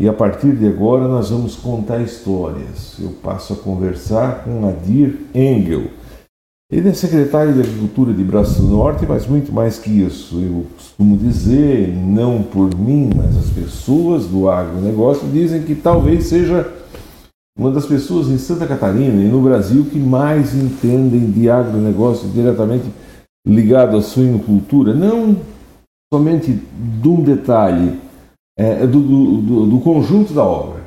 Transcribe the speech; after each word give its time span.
E 0.00 0.08
a 0.08 0.12
partir 0.12 0.54
de 0.54 0.64
agora 0.64 1.08
nós 1.08 1.30
vamos 1.30 1.56
contar 1.56 2.00
histórias. 2.00 2.96
Eu 3.00 3.10
passo 3.20 3.52
a 3.52 3.56
conversar 3.56 4.44
com 4.44 4.68
Adir 4.68 5.26
Engel. 5.34 5.90
Ele 6.70 6.90
é 6.90 6.94
secretário 6.94 7.52
de 7.52 7.60
Agricultura 7.60 8.12
de 8.12 8.22
Braço 8.22 8.62
Norte, 8.62 9.04
mas 9.08 9.26
muito 9.26 9.50
mais 9.52 9.76
que 9.76 9.90
isso. 9.90 10.40
Eu 10.40 10.66
costumo 10.76 11.16
dizer, 11.16 11.88
não 11.96 12.44
por 12.44 12.72
mim, 12.78 13.10
mas 13.16 13.36
as 13.36 13.50
pessoas 13.50 14.26
do 14.26 14.48
agronegócio 14.48 15.26
dizem 15.30 15.62
que 15.62 15.74
talvez 15.74 16.26
seja 16.26 16.72
uma 17.58 17.72
das 17.72 17.86
pessoas 17.86 18.28
em 18.28 18.38
Santa 18.38 18.68
Catarina 18.68 19.20
e 19.20 19.26
no 19.26 19.42
Brasil 19.42 19.84
que 19.86 19.98
mais 19.98 20.54
entendem 20.54 21.28
de 21.28 21.50
agronegócio 21.50 22.28
diretamente 22.28 22.84
ligado 23.44 23.96
à 23.96 24.00
suinocultura. 24.00 24.94
Não 24.94 25.36
somente 26.12 26.52
de 26.52 27.08
um 27.08 27.20
detalhe, 27.20 27.98
é, 28.58 28.84
do, 28.84 29.00
do, 29.00 29.66
do, 29.66 29.80
conjunto 29.80 30.34
da 30.34 30.42
obra. 30.42 30.82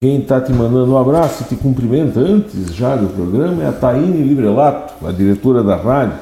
Quem 0.00 0.20
está 0.20 0.40
te 0.40 0.52
mandando 0.52 0.92
um 0.92 0.98
abraço 0.98 1.42
e 1.42 1.46
te 1.46 1.56
cumprimenta 1.56 2.20
antes 2.20 2.72
já 2.72 2.94
do 2.94 3.08
programa 3.08 3.64
é 3.64 3.66
a 3.66 3.72
Taine 3.72 4.22
Librelato, 4.22 5.04
a 5.04 5.10
diretora 5.10 5.64
da 5.64 5.74
rádio. 5.74 6.18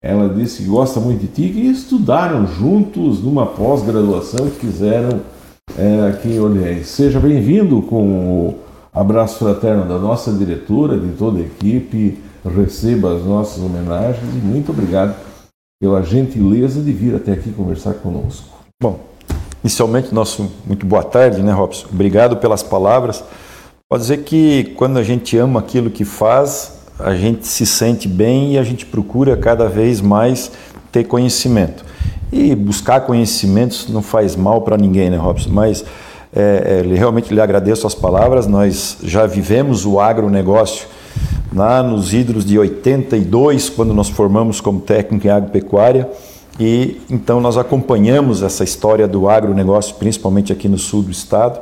Ela 0.00 0.28
disse 0.28 0.62
que 0.62 0.68
gosta 0.68 1.00
muito 1.00 1.22
de 1.22 1.26
ti 1.26 1.42
e 1.42 1.70
estudaram 1.70 2.46
juntos 2.46 3.20
numa 3.20 3.46
pós-graduação 3.46 4.48
que 4.48 4.66
fizeram 4.66 5.20
é, 5.76 6.08
aqui 6.08 6.28
em 6.28 6.38
Orleans. 6.40 6.86
Seja 6.86 7.18
bem-vindo 7.18 7.82
com 7.82 8.04
o 8.06 8.58
abraço 8.92 9.38
fraterno 9.38 9.88
da 9.88 9.98
nossa 9.98 10.30
diretora, 10.30 10.96
de 10.96 11.08
toda 11.16 11.38
a 11.38 11.42
equipe. 11.42 12.22
Receba 12.44 13.16
as 13.16 13.24
nossas 13.24 13.62
homenagens 13.62 14.22
e 14.22 14.38
muito 14.38 14.70
obrigado 14.70 15.16
pela 15.80 16.00
gentileza 16.02 16.80
de 16.80 16.92
vir 16.92 17.16
até 17.16 17.32
aqui 17.32 17.50
conversar 17.50 17.94
conosco. 17.94 18.56
Bom, 18.80 19.07
Inicialmente, 19.62 20.14
nosso 20.14 20.50
muito 20.64 20.86
boa 20.86 21.02
tarde, 21.02 21.42
né, 21.42 21.52
Robson? 21.52 21.88
Obrigado 21.92 22.36
pelas 22.36 22.62
palavras. 22.62 23.24
Pode 23.88 24.02
dizer 24.02 24.18
que 24.18 24.72
quando 24.76 24.98
a 24.98 25.02
gente 25.02 25.36
ama 25.36 25.58
aquilo 25.60 25.90
que 25.90 26.04
faz, 26.04 26.78
a 26.98 27.14
gente 27.14 27.46
se 27.46 27.66
sente 27.66 28.06
bem 28.06 28.52
e 28.52 28.58
a 28.58 28.62
gente 28.62 28.86
procura 28.86 29.36
cada 29.36 29.68
vez 29.68 30.00
mais 30.00 30.52
ter 30.92 31.04
conhecimento. 31.04 31.84
E 32.30 32.54
buscar 32.54 33.00
conhecimentos 33.00 33.88
não 33.88 34.02
faz 34.02 34.36
mal 34.36 34.62
para 34.62 34.76
ninguém, 34.76 35.10
né, 35.10 35.16
Robson? 35.16 35.50
Mas 35.50 35.84
é, 36.34 36.84
é, 36.84 36.94
realmente 36.94 37.32
lhe 37.34 37.40
agradeço 37.40 37.86
as 37.86 37.94
palavras. 37.94 38.46
Nós 38.46 38.98
já 39.02 39.26
vivemos 39.26 39.84
o 39.86 39.98
agronegócio 39.98 40.86
lá 41.52 41.82
nos 41.82 42.12
ídolos 42.12 42.44
de 42.44 42.58
82, 42.58 43.70
quando 43.70 43.94
nós 43.94 44.08
formamos 44.08 44.60
como 44.60 44.80
técnico 44.80 45.26
em 45.26 45.30
agropecuária. 45.30 46.08
E 46.58 47.00
então 47.08 47.40
nós 47.40 47.56
acompanhamos 47.56 48.42
essa 48.42 48.64
história 48.64 49.06
do 49.06 49.28
agronegócio, 49.28 49.94
principalmente 49.94 50.52
aqui 50.52 50.68
no 50.68 50.78
sul 50.78 51.02
do 51.02 51.10
estado, 51.10 51.60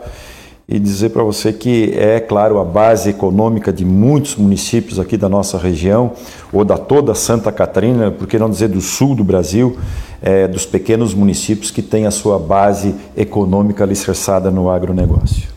e 0.68 0.80
dizer 0.80 1.10
para 1.10 1.22
você 1.22 1.52
que 1.52 1.92
é, 1.96 2.18
claro, 2.18 2.58
a 2.58 2.64
base 2.64 3.10
econômica 3.10 3.72
de 3.72 3.84
muitos 3.84 4.34
municípios 4.36 4.98
aqui 4.98 5.16
da 5.16 5.28
nossa 5.28 5.58
região, 5.58 6.12
ou 6.52 6.64
da 6.64 6.76
toda 6.76 7.14
Santa 7.14 7.52
Catarina, 7.52 8.10
por 8.10 8.26
que 8.26 8.38
não 8.38 8.50
dizer 8.50 8.68
do 8.68 8.80
sul 8.80 9.14
do 9.14 9.22
Brasil, 9.22 9.76
é, 10.20 10.48
dos 10.48 10.66
pequenos 10.66 11.14
municípios 11.14 11.70
que 11.70 11.82
têm 11.82 12.06
a 12.06 12.10
sua 12.10 12.38
base 12.38 12.94
econômica 13.16 13.84
alicerçada 13.84 14.50
no 14.50 14.68
agronegócio. 14.68 15.56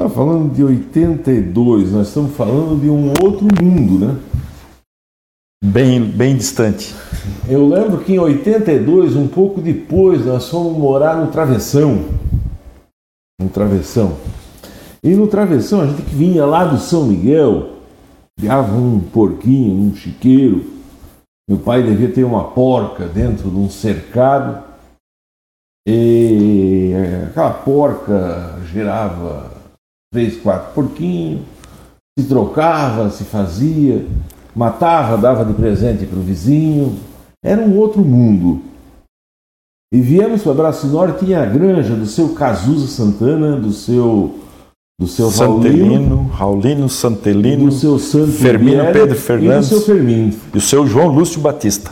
Está 0.00 0.12
falando 0.12 0.52
de 0.52 0.64
82, 0.64 1.92
nós 1.92 2.08
estamos 2.08 2.34
falando 2.34 2.80
de 2.80 2.90
um 2.90 3.12
outro 3.22 3.46
mundo, 3.62 4.04
né? 4.04 4.16
Bem, 5.66 6.04
bem 6.04 6.36
distante. 6.36 6.94
Eu 7.48 7.66
lembro 7.66 8.04
que 8.04 8.12
em 8.12 8.18
82, 8.18 9.16
um 9.16 9.26
pouco 9.26 9.62
depois, 9.62 10.26
nós 10.26 10.46
fomos 10.46 10.76
morar 10.76 11.16
no 11.16 11.28
Travessão. 11.28 12.04
No 13.40 13.48
Travessão. 13.48 14.14
E 15.02 15.14
no 15.14 15.26
Travessão, 15.26 15.80
a 15.80 15.86
gente 15.86 16.02
que 16.02 16.14
vinha 16.14 16.44
lá 16.44 16.66
do 16.66 16.76
São 16.76 17.06
Miguel, 17.06 17.78
criava 18.38 18.76
um 18.76 19.00
porquinho, 19.00 19.90
um 19.90 19.96
chiqueiro. 19.96 20.66
Meu 21.48 21.58
pai 21.58 21.82
devia 21.82 22.12
ter 22.12 22.24
uma 22.24 22.44
porca 22.44 23.06
dentro 23.06 23.48
de 23.48 23.56
um 23.56 23.70
cercado. 23.70 24.62
E 25.88 26.92
aquela 27.30 27.54
porca 27.54 28.60
gerava 28.70 29.50
três, 30.12 30.36
quatro 30.36 30.74
porquinhos, 30.74 31.40
se 32.18 32.28
trocava, 32.28 33.08
se 33.08 33.24
fazia 33.24 34.06
matava, 34.54 35.16
dava 35.16 35.44
de 35.44 35.52
presente 35.52 36.06
para 36.06 36.18
o 36.18 36.22
vizinho. 36.22 36.96
Era 37.44 37.60
um 37.60 37.76
outro 37.76 38.02
mundo. 38.02 38.62
E 39.92 40.00
viemos 40.00 40.42
para 40.42 40.54
Braço 40.54 40.86
Norte, 40.86 41.24
tinha 41.24 41.42
a 41.42 41.46
granja 41.46 41.94
do 41.94 42.06
seu 42.06 42.30
Cazuza 42.30 42.86
Santana, 42.86 43.56
do 43.56 43.72
seu 43.72 44.40
do 45.00 45.08
seu 45.08 45.28
Santelino, 45.28 46.28
Raulino 46.32 46.88
Santelino, 46.88 47.66
do 47.66 47.72
seu 47.72 47.98
Santo 47.98 48.30
Firmino 48.30 48.92
Pedro 48.92 49.16
Fernandes 49.16 49.68
e 49.68 49.74
do 49.74 49.80
seu 49.80 49.94
Firmino. 49.94 50.32
E 50.54 50.58
o 50.58 50.60
seu 50.60 50.86
João 50.86 51.08
Lúcio 51.08 51.40
Batista. 51.40 51.90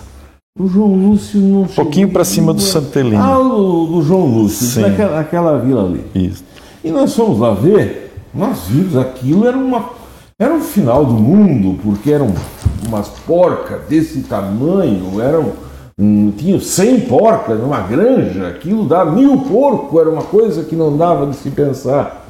O 0.58 0.68
João 0.68 0.94
Lúcio 0.94 1.40
não 1.40 1.62
Um 1.62 1.66
pouquinho 1.66 2.10
para 2.10 2.24
cima 2.24 2.52
do 2.52 2.60
Santelino. 2.60 3.22
Ah, 3.22 3.38
o 3.38 3.86
do 3.86 4.02
João 4.02 4.26
Lúcio, 4.26 4.66
Sim. 4.66 4.82
Naquela, 4.82 5.16
naquela 5.16 5.58
vila 5.58 5.84
ali. 5.84 6.04
Isso. 6.14 6.44
E 6.84 6.90
nós 6.90 7.14
fomos 7.14 7.38
lá 7.38 7.54
ver, 7.54 8.12
nós 8.34 8.66
vimos 8.68 8.96
aquilo, 8.96 9.46
era 9.46 9.56
uma 9.56 9.80
era 10.38 10.54
o 10.54 10.60
final 10.60 11.04
do 11.04 11.14
mundo, 11.14 11.78
porque 11.82 12.10
eram 12.10 12.34
umas 12.86 13.08
porcas 13.08 13.82
desse 13.88 14.22
tamanho, 14.22 15.20
eram 15.20 15.52
um, 15.98 16.30
tinham 16.32 16.58
100 16.58 17.00
porcas 17.02 17.60
numa 17.60 17.80
granja, 17.80 18.48
aquilo 18.48 18.88
dá 18.88 19.04
mil 19.04 19.42
porcos, 19.42 20.00
era 20.00 20.10
uma 20.10 20.22
coisa 20.22 20.64
que 20.64 20.74
não 20.74 20.96
dava 20.96 21.26
de 21.26 21.36
se 21.36 21.50
pensar. 21.50 22.22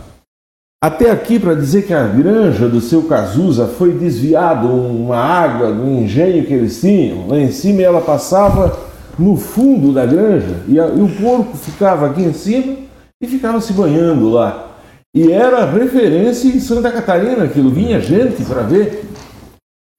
Até 0.83 1.11
aqui 1.13 1.39
para 1.39 1.55
dizer 1.55 1.87
que 1.87 1.95
a 1.95 2.07
granja 2.07 2.69
do 2.69 2.81
seu 2.81 3.05
Cazuza 3.05 3.69
foi 3.69 3.93
desviada 3.93 4.67
uma 4.67 5.17
água 5.17 5.73
do 5.73 5.87
engenho 5.87 6.45
que 6.45 6.53
eles 6.53 6.81
tinham, 6.81 7.29
lá 7.29 7.39
em 7.39 7.53
cima 7.53 7.83
ela 7.83 8.01
passava 8.01 8.77
no 9.17 9.37
fundo 9.37 9.93
da 9.93 10.05
granja 10.05 10.63
e, 10.67 10.81
a, 10.81 10.87
e 10.87 11.01
o 11.01 11.09
porco 11.09 11.57
ficava 11.57 12.07
aqui 12.07 12.23
em 12.23 12.33
cima 12.33 12.75
e 13.23 13.27
ficava 13.29 13.61
se 13.61 13.73
banhando 13.73 14.29
lá. 14.31 14.72
E 15.15 15.31
era 15.31 15.71
referência 15.71 16.49
em 16.49 16.59
Santa 16.59 16.91
Catarina, 16.91 17.45
aquilo 17.45 17.71
vinha 17.71 18.01
gente 18.01 18.43
para 18.47 18.63
ver. 18.63 19.05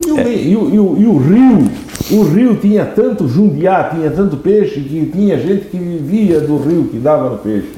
E 0.03 0.11
o, 0.11 0.17
é. 0.17 0.33
e, 0.33 0.55
o, 0.55 0.69
e, 0.73 0.79
o, 0.79 0.97
e 0.97 1.05
o, 1.05 1.17
rio, 1.19 1.69
o 2.11 2.23
rio 2.23 2.55
tinha 2.55 2.83
tanto 2.83 3.27
jundiá, 3.27 3.91
tinha 3.93 4.09
tanto 4.09 4.37
peixe, 4.37 4.81
que 4.81 5.05
tinha 5.13 5.37
gente 5.37 5.67
que 5.67 5.77
vivia 5.77 6.39
do 6.39 6.57
rio 6.57 6.85
que 6.85 6.97
dava 6.97 7.29
no 7.29 7.37
peixe, 7.37 7.69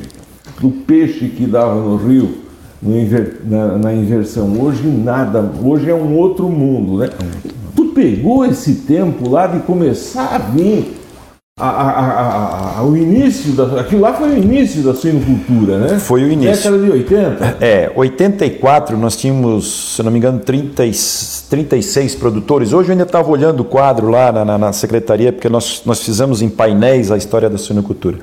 do 0.61 0.69
peixe 0.69 1.27
que 1.27 1.45
dava 1.45 1.75
no 1.75 1.97
rio, 1.97 2.37
no 2.81 2.97
inver, 2.97 3.41
na, 3.43 3.79
na, 3.79 3.93
inversão. 3.93 4.57
Hoje 4.61 4.87
nada, 4.87 5.51
hoje 5.61 5.89
é 5.89 5.93
um 5.93 6.15
outro 6.15 6.47
mundo, 6.47 6.99
né? 6.99 7.09
Tu 7.75 7.87
pegou 7.87 8.45
esse 8.45 8.75
tempo 8.75 9.29
lá 9.29 9.45
de 9.45 9.59
começar 9.59 10.35
a 10.35 10.37
vir 10.37 11.04
a, 11.57 11.69
a, 11.69 12.79
a, 12.79 12.83
o 12.83 12.97
início, 12.97 13.53
da, 13.53 13.79
aquilo 13.79 14.01
lá 14.01 14.13
foi 14.13 14.27
o 14.27 14.37
início 14.37 14.83
da 14.83 14.93
suinocultura, 14.93 15.77
né? 15.77 15.99
Foi 15.99 16.21
o 16.21 16.29
início. 16.29 16.69
Década 16.69 16.77
de 16.83 16.91
80? 16.91 17.57
É, 17.61 17.91
84 17.95 18.97
nós 18.97 19.15
tínhamos, 19.15 19.95
se 19.95 20.03
não 20.03 20.11
me 20.11 20.17
engano, 20.17 20.39
30, 20.39 20.83
36 21.49 22.15
produtores. 22.15 22.73
Hoje 22.73 22.89
eu 22.89 22.91
ainda 22.91 23.05
estava 23.05 23.29
olhando 23.29 23.61
o 23.61 23.63
quadro 23.63 24.09
lá 24.09 24.33
na, 24.33 24.43
na, 24.43 24.57
na, 24.57 24.73
secretaria, 24.73 25.31
porque 25.31 25.47
nós, 25.47 25.81
nós 25.85 26.03
fizemos 26.03 26.41
em 26.41 26.49
painéis 26.49 27.09
a 27.09 27.15
história 27.15 27.49
da 27.49 27.57
suinocultura. 27.57 28.17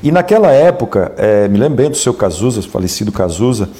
E 0.00 0.12
naquela 0.12 0.52
época, 0.52 1.10
é, 1.16 1.48
me 1.48 1.58
lembro 1.58 1.78
bem 1.78 1.90
do 1.90 1.96
seu 1.96 2.14
Cazuza, 2.14 2.62
falecido 2.62 3.10
Cazuza, 3.10 3.70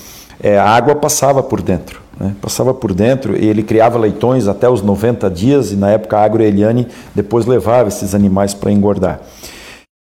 é, 0.42 0.58
a 0.58 0.68
água 0.68 0.96
passava 0.96 1.40
por 1.40 1.62
dentro. 1.62 2.01
Né? 2.18 2.34
Passava 2.40 2.72
por 2.74 2.92
dentro 2.92 3.36
e 3.36 3.46
ele 3.46 3.62
criava 3.62 3.98
leitões 3.98 4.46
até 4.48 4.68
os 4.68 4.82
90 4.82 5.30
dias 5.30 5.72
e 5.72 5.76
na 5.76 5.90
época 5.90 6.18
a 6.18 6.24
Agroeliane 6.24 6.88
depois 7.14 7.46
levava 7.46 7.88
esses 7.88 8.14
animais 8.14 8.54
para 8.54 8.70
engordar. 8.70 9.20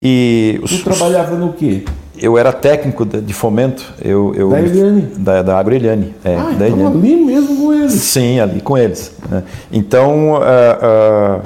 E 0.03 0.61
os, 0.63 0.71
tu 0.71 0.85
trabalhava 0.85 1.37
no 1.37 1.53
quê? 1.53 1.85
Eu 2.19 2.39
era 2.39 2.53
técnico 2.53 3.05
de 3.05 3.35
fomento. 3.35 3.93
Eu, 4.03 4.35
eu, 4.35 4.51
da 4.51 4.61
Eliane? 4.61 5.03
Da, 5.17 5.43
da 5.43 5.59
Agroeliane. 5.59 6.15
É, 6.25 6.35
ah, 6.35 6.51
da 6.59 6.69
então 6.69 6.89
ali 6.89 7.17
mesmo 7.17 7.57
com 7.57 7.73
eles? 7.73 7.93
Sim, 7.93 8.41
ali 8.41 8.61
com 8.61 8.79
eles. 8.79 9.13
Né? 9.29 9.43
Então, 9.71 10.35
uh, 10.35 10.39
uh, 10.39 11.43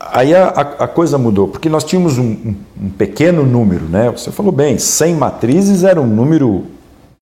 aí 0.00 0.34
a, 0.34 0.48
a, 0.48 0.88
coisa 0.88 1.18
mudou, 1.18 1.48
porque 1.48 1.68
nós 1.68 1.84
tínhamos 1.84 2.18
um, 2.18 2.24
um, 2.24 2.54
um 2.84 2.88
pequeno 2.90 3.44
número, 3.44 3.84
né? 3.84 4.10
Você 4.10 4.30
falou 4.30 4.52
bem, 4.52 4.78
100 4.78 5.14
matrizes 5.14 5.84
era 5.84 6.00
um 6.00 6.06
número 6.06 6.64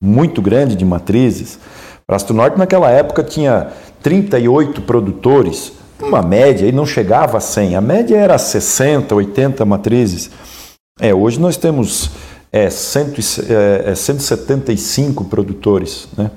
muito 0.01 0.41
grande 0.41 0.77
de 0.77 0.85
matrizes. 0.85 1.59
Prasto 2.11 2.35
Norte, 2.35 2.59
naquela 2.59 2.91
época, 2.91 3.23
tinha 3.23 3.69
38 4.03 4.83
produtores, 4.83 5.73
uma 6.03 6.21
média, 6.21 6.67
e 6.67 6.73
não 6.73 6.85
chegava 6.85 7.39
a 7.39 7.41
100. 7.41 7.77
A 7.77 7.81
média 7.81 8.17
era 8.17 8.37
60, 8.37 9.15
80 9.15 9.65
matrizes. 9.65 10.29
É, 11.01 11.15
hoje 11.15 11.39
nós 11.39 11.57
temos 11.57 12.11
é, 12.51 12.69
cento, 12.69 13.21
é, 13.49 13.95
175 13.95 15.23
é, 15.23 15.27
produtores, 15.29 16.09
né? 16.19 16.33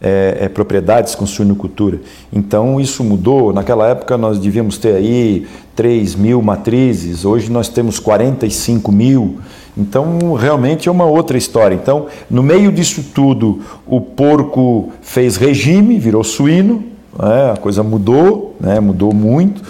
É, 0.00 0.38
é, 0.42 0.48
propriedades 0.48 1.14
com 1.14 1.26
suinocultura. 1.26 2.00
Então 2.32 2.80
isso 2.80 3.04
mudou. 3.04 3.52
Naquela 3.52 3.86
época 3.86 4.16
nós 4.16 4.38
devíamos 4.38 4.78
ter 4.78 4.94
aí 4.94 5.46
3 5.76 6.14
mil 6.14 6.40
matrizes, 6.40 7.26
hoje 7.26 7.52
nós 7.52 7.68
temos 7.68 7.98
45 7.98 8.90
mil. 8.90 9.40
Então, 9.78 10.32
realmente 10.32 10.88
é 10.88 10.92
uma 10.92 11.04
outra 11.04 11.38
história. 11.38 11.74
Então, 11.74 12.08
no 12.28 12.42
meio 12.42 12.72
disso 12.72 13.02
tudo, 13.14 13.62
o 13.86 14.00
porco 14.00 14.92
fez 15.00 15.36
regime, 15.36 16.00
virou 16.00 16.24
suíno, 16.24 16.82
né? 17.16 17.52
a 17.52 17.56
coisa 17.56 17.82
mudou, 17.84 18.56
né? 18.60 18.80
mudou 18.80 19.14
muito. 19.14 19.62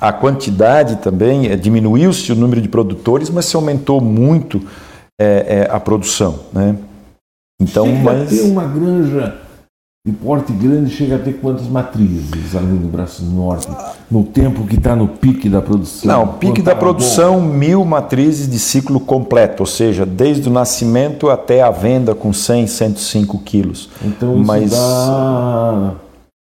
A 0.00 0.12
quantidade 0.12 0.96
também, 0.96 1.48
é, 1.48 1.56
diminuiu-se 1.56 2.32
o 2.32 2.34
número 2.34 2.62
de 2.62 2.68
produtores, 2.68 3.28
mas 3.28 3.44
se 3.44 3.54
aumentou 3.54 4.00
muito 4.00 4.62
é, 5.20 5.66
é, 5.68 5.68
a 5.70 5.78
produção. 5.78 6.40
Né? 6.52 6.74
Então, 7.60 7.86
Chega 7.86 8.02
mas... 8.02 8.30
ter 8.30 8.40
uma 8.42 8.64
granja 8.64 9.36
de 10.04 10.10
porte 10.10 10.52
grande 10.52 10.90
chega 10.90 11.14
a 11.14 11.18
ter 11.20 11.34
quantas 11.34 11.68
matrizes 11.68 12.56
ali 12.56 12.66
no 12.66 12.88
Braço 12.88 13.24
Norte, 13.24 13.68
no 14.10 14.24
tempo 14.24 14.66
que 14.66 14.74
está 14.74 14.96
no 14.96 15.06
pique 15.06 15.48
da 15.48 15.62
produção? 15.62 16.10
Não, 16.10 16.26
pique 16.38 16.60
da 16.60 16.74
produção, 16.74 17.38
bom? 17.38 17.46
mil 17.46 17.84
matrizes 17.84 18.50
de 18.50 18.58
ciclo 18.58 18.98
completo, 18.98 19.62
ou 19.62 19.66
seja, 19.66 20.04
desde 20.04 20.48
o 20.48 20.52
nascimento 20.52 21.30
até 21.30 21.62
a 21.62 21.70
venda 21.70 22.16
com 22.16 22.32
100, 22.32 22.66
105 22.66 23.38
quilos. 23.44 23.90
Então 24.04 24.34
isso 24.38 24.44
Mas... 24.44 24.70
dá... 24.72 25.94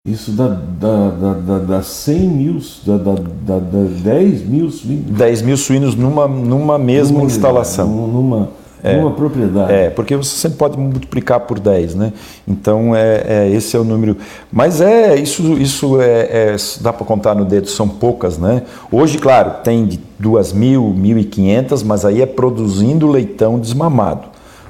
Isso 0.04 0.32
dá, 0.32 0.48
dá, 0.48 1.10
dá, 1.10 1.32
dá, 1.34 1.58
dá 1.58 1.82
100 1.82 2.18
mil, 2.28 2.60
dá, 2.84 2.96
dá, 2.96 3.12
dá, 3.12 3.58
dá 3.58 3.80
10 4.02 4.42
mil 4.48 4.70
suínos. 4.72 5.16
10 5.16 5.42
mil 5.42 5.56
suínos 5.56 5.94
numa, 5.94 6.26
numa 6.26 6.78
mesma 6.78 7.18
numa, 7.18 7.26
instalação. 7.26 7.88
Numa, 7.88 8.48
é, 8.82 8.96
uma 8.96 9.10
propriedade. 9.10 9.72
É, 9.72 9.90
porque 9.90 10.16
você 10.16 10.36
sempre 10.36 10.58
pode 10.58 10.78
multiplicar 10.78 11.40
por 11.40 11.58
10, 11.58 11.94
né? 11.94 12.12
Então, 12.46 12.94
é, 12.94 13.24
é 13.26 13.50
esse 13.50 13.76
é 13.76 13.80
o 13.80 13.84
número. 13.84 14.16
Mas 14.52 14.80
é, 14.80 15.16
isso, 15.16 15.54
isso 15.54 16.00
é, 16.00 16.54
é 16.54 16.56
dá 16.80 16.92
para 16.92 17.06
contar 17.06 17.34
no 17.34 17.44
dedo, 17.44 17.68
são 17.68 17.88
poucas, 17.88 18.38
né? 18.38 18.62
Hoje, 18.90 19.18
claro, 19.18 19.62
tem 19.64 19.86
de 19.86 20.00
2 20.18 20.52
mil, 20.52 20.94
1.500, 20.96 21.84
mas 21.84 22.04
aí 22.04 22.22
é 22.22 22.26
produzindo 22.26 23.08
leitão 23.08 23.58
desmamado. 23.58 24.28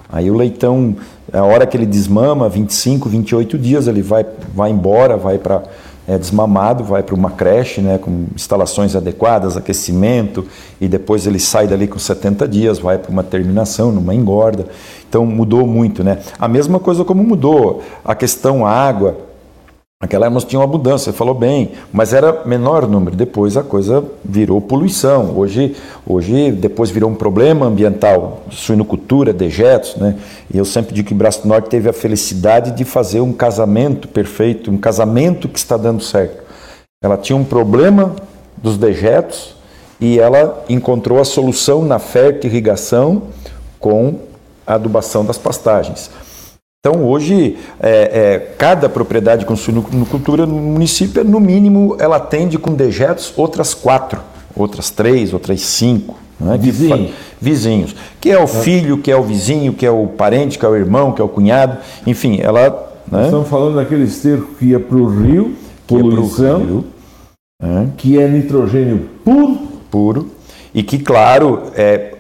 Aí 0.08 0.30
o 0.30 0.34
leitão, 0.34 0.96
a 1.32 1.42
hora 1.42 1.66
que 1.66 1.76
ele 1.76 1.86
desmama, 1.86 2.48
25, 2.48 3.08
28 3.08 3.58
dias, 3.58 3.88
ele 3.88 4.02
vai, 4.02 4.24
vai 4.54 4.70
embora, 4.70 5.16
vai 5.16 5.36
para 5.36 5.62
é 6.08 6.16
desmamado, 6.16 6.84
vai 6.84 7.02
para 7.02 7.14
uma 7.14 7.30
creche, 7.30 7.80
né, 7.80 7.98
com 7.98 8.26
instalações 8.34 8.94
adequadas, 8.94 9.56
aquecimento, 9.56 10.46
e 10.80 10.86
depois 10.86 11.26
ele 11.26 11.38
sai 11.38 11.66
dali 11.66 11.88
com 11.88 11.98
70 11.98 12.46
dias, 12.46 12.78
vai 12.78 12.96
para 12.96 13.10
uma 13.10 13.24
terminação, 13.24 13.90
numa 13.90 14.14
engorda. 14.14 14.66
Então 15.08 15.26
mudou 15.26 15.66
muito, 15.66 16.04
né? 16.04 16.18
A 16.38 16.46
mesma 16.46 16.78
coisa 16.78 17.04
como 17.04 17.22
mudou 17.24 17.82
a 18.04 18.14
questão 18.14 18.66
água, 18.66 19.25
Naquela 19.98 20.26
época 20.26 20.44
tinha 20.44 20.60
uma 20.60 20.66
abundância, 20.66 21.10
falou 21.10 21.34
bem, 21.34 21.72
mas 21.90 22.12
era 22.12 22.42
menor 22.44 22.86
número. 22.86 23.16
Depois 23.16 23.56
a 23.56 23.62
coisa 23.62 24.04
virou 24.22 24.60
poluição. 24.60 25.32
Hoje, 25.34 25.74
hoje 26.06 26.52
depois 26.52 26.90
virou 26.90 27.10
um 27.10 27.14
problema 27.14 27.64
ambiental, 27.64 28.42
suinocultura, 28.50 29.32
dejetos, 29.32 29.96
né? 29.96 30.18
E 30.52 30.58
eu 30.58 30.66
sempre 30.66 30.94
digo 30.94 31.08
que 31.08 31.14
Braço 31.14 31.48
Norte 31.48 31.70
teve 31.70 31.88
a 31.88 31.94
felicidade 31.94 32.72
de 32.72 32.84
fazer 32.84 33.22
um 33.22 33.32
casamento 33.32 34.06
perfeito, 34.06 34.70
um 34.70 34.76
casamento 34.76 35.48
que 35.48 35.58
está 35.58 35.78
dando 35.78 36.02
certo. 36.02 36.42
Ela 37.02 37.16
tinha 37.16 37.36
um 37.36 37.44
problema 37.44 38.14
dos 38.58 38.76
dejetos 38.76 39.56
e 39.98 40.18
ela 40.18 40.62
encontrou 40.68 41.18
a 41.18 41.24
solução 41.24 41.82
na 41.86 41.98
irrigação 42.44 43.22
com 43.80 44.20
a 44.66 44.74
adubação 44.74 45.24
das 45.24 45.38
pastagens. 45.38 46.10
Então, 46.88 47.04
hoje, 47.04 47.56
é, 47.80 47.90
é, 47.90 48.38
cada 48.56 48.88
propriedade 48.88 49.44
com 49.44 49.56
suinocultura 49.56 50.46
no 50.46 50.54
município, 50.54 51.24
no 51.24 51.40
mínimo, 51.40 51.96
ela 51.98 52.18
atende 52.18 52.58
com 52.58 52.74
dejetos 52.74 53.34
outras 53.36 53.74
quatro, 53.74 54.20
outras 54.54 54.88
três, 54.88 55.32
outras 55.32 55.62
cinco. 55.62 56.16
Né? 56.38 56.56
Vizinho. 56.56 57.10
vizinhos. 57.40 57.96
Que 58.20 58.30
é 58.30 58.40
o 58.40 58.46
filho, 58.46 58.98
que 58.98 59.10
é 59.10 59.16
o 59.16 59.22
vizinho, 59.24 59.72
que 59.72 59.84
é 59.84 59.90
o 59.90 60.06
parente, 60.06 60.60
que 60.60 60.64
é 60.64 60.68
o 60.68 60.76
irmão, 60.76 61.10
que 61.10 61.20
é 61.20 61.24
o 61.24 61.28
cunhado. 61.28 61.78
Enfim, 62.06 62.38
ela. 62.40 62.94
Né? 63.10 63.24
Estamos 63.24 63.48
falando 63.48 63.74
daquele 63.74 64.04
esterco 64.04 64.54
que 64.56 64.66
ia 64.66 64.78
para 64.78 64.96
o 64.96 65.06
rio, 65.06 65.56
poluição, 65.88 66.58
rio, 66.60 66.84
né? 67.60 67.90
que 67.96 68.16
é 68.16 68.28
nitrogênio 68.28 69.08
puro. 69.24 69.58
Puro. 69.90 70.30
E 70.72 70.84
que, 70.84 71.00
claro, 71.00 71.62
é, 71.74 72.14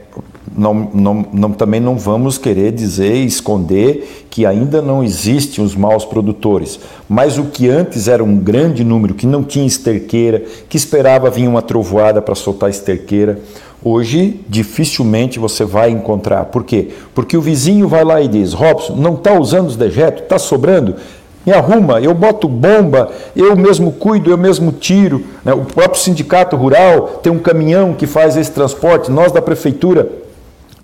não, 0.56 0.88
não, 0.92 1.26
não, 1.32 1.52
também 1.52 1.80
não 1.80 1.96
vamos 1.98 2.38
querer 2.38 2.72
dizer, 2.72 3.14
esconder 3.14 4.26
que 4.30 4.46
ainda 4.46 4.80
não 4.80 5.04
existem 5.04 5.64
os 5.64 5.74
maus 5.74 6.04
produtores, 6.04 6.80
mas 7.08 7.38
o 7.38 7.44
que 7.44 7.68
antes 7.68 8.08
era 8.08 8.24
um 8.24 8.36
grande 8.36 8.82
número, 8.82 9.14
que 9.14 9.26
não 9.26 9.44
tinha 9.44 9.66
esterqueira, 9.66 10.42
que 10.68 10.76
esperava 10.76 11.30
vir 11.30 11.48
uma 11.48 11.62
trovoada 11.62 12.22
para 12.22 12.34
soltar 12.34 12.70
esterqueira, 12.70 13.38
hoje 13.84 14.40
dificilmente 14.48 15.38
você 15.38 15.64
vai 15.64 15.90
encontrar. 15.90 16.46
Por 16.46 16.64
quê? 16.64 16.88
Porque 17.14 17.36
o 17.36 17.42
vizinho 17.42 17.86
vai 17.86 18.04
lá 18.04 18.20
e 18.20 18.28
diz: 18.28 18.52
Robson, 18.52 18.94
não 18.96 19.14
está 19.14 19.38
usando 19.38 19.68
os 19.68 19.76
dejetos, 19.76 20.22
está 20.22 20.38
sobrando? 20.38 20.96
Me 21.44 21.52
arruma, 21.52 22.00
eu 22.00 22.12
boto 22.12 22.48
bomba, 22.48 23.08
eu 23.36 23.54
mesmo 23.56 23.92
cuido, 23.92 24.30
eu 24.30 24.36
mesmo 24.36 24.72
tiro. 24.72 25.22
Né? 25.44 25.54
O 25.54 25.64
próprio 25.64 26.00
sindicato 26.00 26.56
rural 26.56 27.20
tem 27.22 27.32
um 27.32 27.38
caminhão 27.38 27.94
que 27.94 28.04
faz 28.04 28.36
esse 28.36 28.50
transporte, 28.50 29.12
nós 29.12 29.30
da 29.30 29.40
prefeitura 29.40 30.25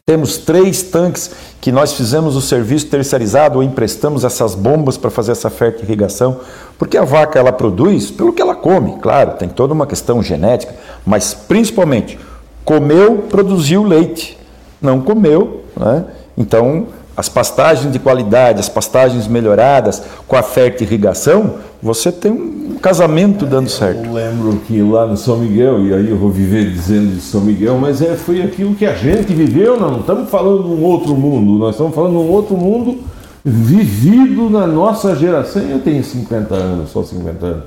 temos 0.05 0.37
três 0.37 0.83
tanques 0.83 1.31
que 1.61 1.71
nós 1.71 1.93
fizemos 1.93 2.35
o 2.35 2.41
serviço 2.41 2.89
terceirizado 2.89 3.59
ou 3.59 3.63
emprestamos 3.63 4.25
essas 4.25 4.53
bombas 4.53 4.97
para 4.97 5.13
fazer 5.13 5.31
essa 5.31 5.49
irrigação, 5.81 6.41
porque 6.77 6.99
a 6.99 7.05
vaca 7.05 7.39
ela 7.39 7.53
produz 7.53 8.11
pelo 8.11 8.33
que 8.33 8.43
ela 8.43 8.57
come, 8.57 8.99
claro, 9.01 9.35
tem 9.35 9.49
toda 9.49 9.73
uma 9.73 9.87
questão 9.87 10.21
genética, 10.21 10.75
mas 11.07 11.35
principalmente 11.35 12.19
comeu, 12.65 13.19
produziu 13.31 13.85
leite, 13.85 14.37
não 14.81 15.01
comeu, 15.01 15.63
né? 15.77 16.05
então 16.37 16.89
as 17.17 17.29
pastagens 17.29 17.93
de 17.93 18.01
qualidade, 18.01 18.59
as 18.59 18.69
pastagens 18.69 19.29
melhoradas 19.29 20.03
com 20.27 20.35
a 20.35 20.43
irrigação, 20.83 21.59
você 21.82 22.12
tem 22.12 22.31
um 22.31 22.76
casamento 22.81 23.44
dando 23.44 23.69
certo. 23.69 24.05
Eu 24.05 24.12
lembro 24.12 24.56
que 24.58 24.81
lá 24.81 25.05
no 25.05 25.17
São 25.17 25.38
Miguel, 25.38 25.84
e 25.84 25.93
aí 25.93 26.08
eu 26.08 26.17
vou 26.17 26.31
viver 26.31 26.70
dizendo 26.70 27.12
de 27.12 27.20
São 27.20 27.40
Miguel, 27.40 27.76
mas 27.76 28.00
é, 28.00 28.14
foi 28.14 28.40
aquilo 28.40 28.76
que 28.76 28.87
a 28.87 28.94
gente 28.94 29.34
viveu, 29.34 29.79
não 29.79 29.99
estamos 29.99 30.31
falando 30.31 30.62
de 30.62 30.69
um 30.69 30.84
outro 30.84 31.17
mundo, 31.17 31.58
nós 31.58 31.75
estamos 31.75 31.93
falando 31.93 32.12
de 32.12 32.19
um 32.19 32.31
outro 32.31 32.56
mundo 32.56 33.00
vivido 33.44 34.49
na 34.49 34.64
nossa 34.64 35.17
geração. 35.17 35.61
Eu 35.62 35.81
tenho 35.81 36.05
50 36.05 36.55
anos, 36.55 36.90
só 36.90 37.02
50 37.02 37.44
anos. 37.44 37.64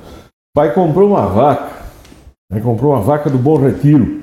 Pai 0.56 0.74
comprou 0.74 1.10
uma 1.10 1.26
vaca, 1.26 1.74
pai 2.50 2.62
comprou 2.62 2.94
uma 2.94 3.02
vaca 3.02 3.30
do 3.30 3.38
Bom 3.38 3.58
Retiro. 3.58 4.22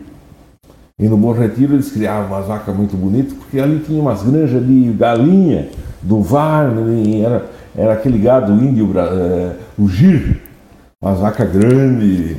E 0.98 1.06
no 1.06 1.18
Bom 1.18 1.32
Retiro 1.32 1.74
eles 1.74 1.90
criavam 1.90 2.28
umas 2.28 2.46
vacas 2.46 2.74
muito 2.74 2.96
bonitas, 2.96 3.34
porque 3.34 3.60
ali 3.60 3.80
tinha 3.80 4.00
umas 4.00 4.22
granjas 4.22 4.66
de 4.66 4.92
galinha 4.92 5.68
do 6.00 6.22
VAR, 6.22 6.68
né, 6.68 7.20
era, 7.20 7.50
era 7.76 7.92
aquele 7.92 8.18
gado 8.18 8.52
índio, 8.52 8.90
é, 8.96 9.56
o 9.78 9.88
gir, 9.88 10.40
uma 11.02 11.14
vaca 11.14 11.44
grande, 11.44 12.36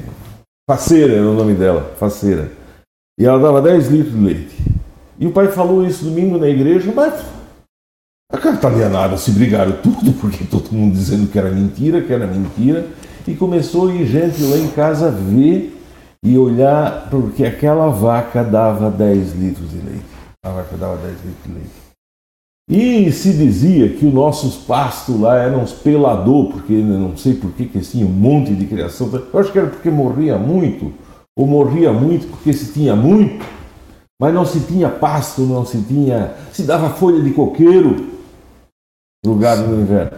faceira 0.70 1.14
era 1.14 1.28
o 1.28 1.34
nome 1.34 1.54
dela, 1.54 1.94
faceira. 2.00 2.52
E 3.20 3.26
ela 3.26 3.40
dava 3.40 3.62
10 3.62 3.88
litros 3.88 4.14
de 4.14 4.20
leite. 4.20 4.58
E 5.20 5.28
o 5.28 5.32
pai 5.32 5.48
falou 5.48 5.86
isso 5.86 6.06
domingo 6.06 6.38
na 6.38 6.48
igreja, 6.48 6.92
mas 6.96 7.14
a 8.32 8.38
catalianada 8.38 9.16
se 9.18 9.32
brigaram 9.32 9.74
tudo, 9.74 10.14
porque 10.20 10.44
todo 10.44 10.72
mundo 10.72 10.94
dizendo 10.94 11.30
que 11.30 11.38
era 11.38 11.52
mentira, 11.52 12.02
que 12.02 12.12
era 12.12 12.26
mentira. 12.26 12.88
E 13.28 13.36
começou 13.36 13.90
a 13.90 13.94
ir 13.94 14.06
gente 14.06 14.44
lá 14.44 14.58
em 14.58 14.68
casa 14.70 15.10
ver 15.10 15.80
e 16.26 16.38
olhar, 16.38 17.10
porque 17.10 17.46
aquela 17.46 17.90
vaca 17.90 18.44
dava 18.44 18.90
10 18.90 19.34
litros 19.34 19.70
de 19.70 19.78
leite. 19.78 20.06
A 20.44 20.50
vaca 20.50 20.76
dava 20.76 20.98
10 20.98 21.14
litros 21.24 21.44
de 21.46 21.54
leite. 21.54 21.83
E 22.70 23.12
se 23.12 23.34
dizia 23.34 23.90
que 23.90 24.06
os 24.06 24.14
nossos 24.14 24.56
pastos 24.56 25.20
lá 25.20 25.38
eram 25.38 25.64
uns 25.64 25.74
pelador, 25.74 26.52
porque 26.52 26.74
não 26.74 27.16
sei 27.18 27.34
por 27.34 27.52
que, 27.52 27.66
que 27.66 27.80
tinha 27.82 28.06
um 28.06 28.10
monte 28.10 28.56
de 28.56 28.66
criação. 28.66 29.10
Eu 29.12 29.40
acho 29.40 29.52
que 29.52 29.60
era 29.60 29.68
porque 29.68 29.90
morria 29.90 30.38
muito, 30.38 30.94
ou 31.38 31.46
morria 31.46 31.92
muito 31.92 32.28
porque 32.28 32.54
se 32.54 32.72
tinha 32.72 32.96
muito, 32.96 33.46
mas 34.20 34.34
não 34.34 34.46
se 34.46 34.62
tinha 34.62 34.90
pasto, 34.90 35.42
não 35.42 35.66
se 35.66 35.82
tinha. 35.82 36.34
se 36.54 36.64
dava 36.64 36.90
folha 36.92 37.22
de 37.22 37.32
coqueiro 37.32 38.14
no 39.26 39.36
gado 39.36 39.68
no 39.68 39.82
inverno. 39.82 40.18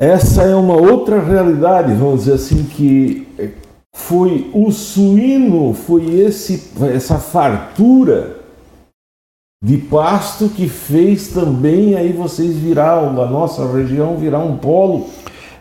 Essa 0.00 0.42
é 0.42 0.54
uma 0.54 0.76
outra 0.76 1.20
realidade, 1.20 1.92
vamos 1.94 2.20
dizer 2.20 2.34
assim, 2.34 2.64
que 2.64 3.26
foi 3.94 4.50
o 4.54 4.70
suíno, 4.70 5.74
foi 5.74 6.20
esse, 6.20 6.72
essa 6.94 7.18
fartura 7.18 8.37
de 9.62 9.76
pasto 9.76 10.48
que 10.48 10.68
fez 10.68 11.28
também 11.28 11.96
aí 11.96 12.12
vocês 12.12 12.56
virar, 12.56 12.98
a 12.98 13.26
nossa 13.26 13.66
região 13.70 14.16
virar 14.16 14.38
um 14.38 14.56
polo 14.56 15.08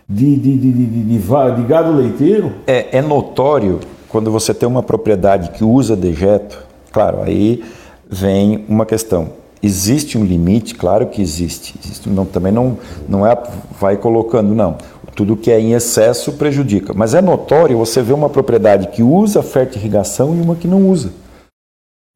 de, 0.07 0.35
de, 0.35 0.57
de, 0.57 0.71
de, 0.71 1.17
de, 1.17 1.63
gado 1.63 1.91
leiteiro? 1.93 2.53
É, 2.67 2.99
é 2.99 3.01
notório 3.01 3.79
quando 4.07 4.31
você 4.31 4.53
tem 4.53 4.69
uma 4.69 4.83
propriedade 4.83 5.49
que 5.49 5.63
usa 5.63 5.95
dejeto, 5.95 6.63
claro, 6.91 7.23
aí 7.23 7.63
vem 8.07 8.65
uma 8.69 8.85
questão. 8.85 9.29
Existe 9.63 10.15
um 10.17 10.23
limite? 10.23 10.75
Claro 10.75 11.07
que 11.07 11.19
existe. 11.19 11.73
existe 11.83 12.07
não, 12.07 12.25
também 12.25 12.51
não, 12.51 12.77
não 13.09 13.25
é 13.25 13.35
vai 13.79 13.97
colocando, 13.97 14.53
não. 14.53 14.77
Tudo 15.15 15.35
que 15.35 15.49
é 15.49 15.59
em 15.59 15.73
excesso 15.73 16.33
prejudica. 16.33 16.93
Mas 16.93 17.15
é 17.15 17.21
notório 17.21 17.75
você 17.75 18.03
ver 18.03 18.13
uma 18.13 18.29
propriedade 18.29 18.89
que 18.89 19.01
usa 19.01 19.43
irrigação 19.73 20.37
e 20.37 20.41
uma 20.41 20.55
que 20.55 20.67
não 20.67 20.87
usa. 20.87 21.11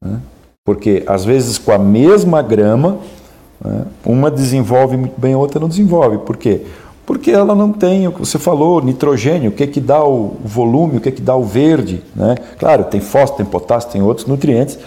Né? 0.06 0.22
Porque 0.64 1.04
às 1.08 1.26
vezes 1.26 1.58
com 1.58 1.72
a 1.72 1.80
mesma 1.80 2.42
grama, 2.42 3.00
né, 3.64 3.86
uma 4.06 4.30
desenvolve 4.30 4.96
muito 4.96 5.20
bem, 5.20 5.34
a 5.34 5.38
outra 5.38 5.60
não 5.60 5.68
desenvolve. 5.68 6.20
Por 6.20 6.38
quê? 6.38 6.62
Porque 7.04 7.32
ela 7.32 7.56
não 7.56 7.74
tem, 7.74 8.08
o 8.08 8.12
que 8.12 8.20
você 8.20 8.38
falou, 8.38 8.80
nitrogênio, 8.80 9.50
o 9.50 9.54
que, 9.54 9.66
que 9.66 9.82
dá 9.82 10.04
o 10.04 10.38
volume, 10.46 10.98
o 10.98 11.02
que, 11.02 11.12
que 11.12 11.22
dá 11.22 11.36
o 11.36 11.44
verde. 11.44 12.04
Né? 12.16 12.36
Claro, 12.60 12.84
tem 12.84 13.02
fósforo, 13.02 13.38
tem 13.38 13.46
potássio, 13.46 13.90
tem 13.90 14.04
outros 14.04 14.28
nutrientes, 14.28 14.78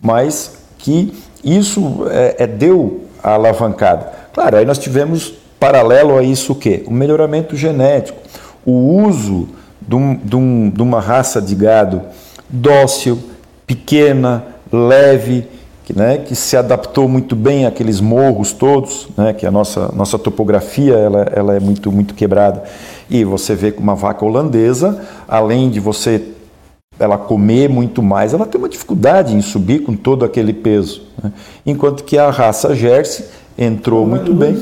mas 0.00 0.58
que 0.78 1.12
isso 1.44 2.06
é, 2.10 2.36
é 2.38 2.46
deu 2.46 3.02
a 3.22 3.34
alavancada. 3.34 4.10
Claro, 4.32 4.56
aí 4.56 4.64
nós 4.64 4.78
tivemos 4.78 5.34
paralelo 5.60 6.16
a 6.16 6.22
isso 6.22 6.52
o 6.52 6.56
quê? 6.56 6.82
O 6.86 6.90
melhoramento 6.90 7.54
genético, 7.54 8.18
o 8.64 9.04
uso 9.04 9.48
de, 9.80 9.94
um, 9.94 10.14
de, 10.16 10.36
um, 10.36 10.70
de 10.70 10.82
uma 10.82 11.00
raça 11.00 11.40
de 11.40 11.54
gado 11.54 12.02
dócil, 12.48 13.18
pequena, 13.66 14.44
leve, 14.72 15.46
que, 15.84 15.96
né, 15.96 16.18
que 16.18 16.34
se 16.34 16.56
adaptou 16.56 17.08
muito 17.08 17.34
bem 17.34 17.64
àqueles 17.64 18.00
morros 18.00 18.52
todos, 18.52 19.08
né, 19.16 19.32
que 19.32 19.46
a 19.46 19.50
nossa, 19.50 19.90
nossa 19.94 20.18
topografia 20.18 20.94
ela, 20.94 21.26
ela 21.34 21.56
é 21.56 21.60
muito, 21.60 21.90
muito 21.90 22.14
quebrada. 22.14 22.62
E 23.08 23.24
você 23.24 23.54
vê 23.54 23.72
que 23.72 23.80
uma 23.80 23.94
vaca 23.94 24.24
holandesa, 24.24 25.02
além 25.26 25.70
de 25.70 25.80
você 25.80 26.22
ela 26.98 27.16
comer 27.16 27.68
muito 27.68 28.02
mais, 28.02 28.34
ela 28.34 28.44
tem 28.44 28.60
uma 28.60 28.68
dificuldade 28.68 29.34
em 29.34 29.40
subir 29.40 29.80
com 29.80 29.94
todo 29.94 30.24
aquele 30.24 30.52
peso. 30.52 31.02
Né? 31.22 31.32
Enquanto 31.64 32.04
que 32.04 32.18
a 32.18 32.28
raça 32.30 32.74
Jersey 32.74 33.24
entrou 33.58 34.06
muito 34.06 34.32
bem, 34.32 34.56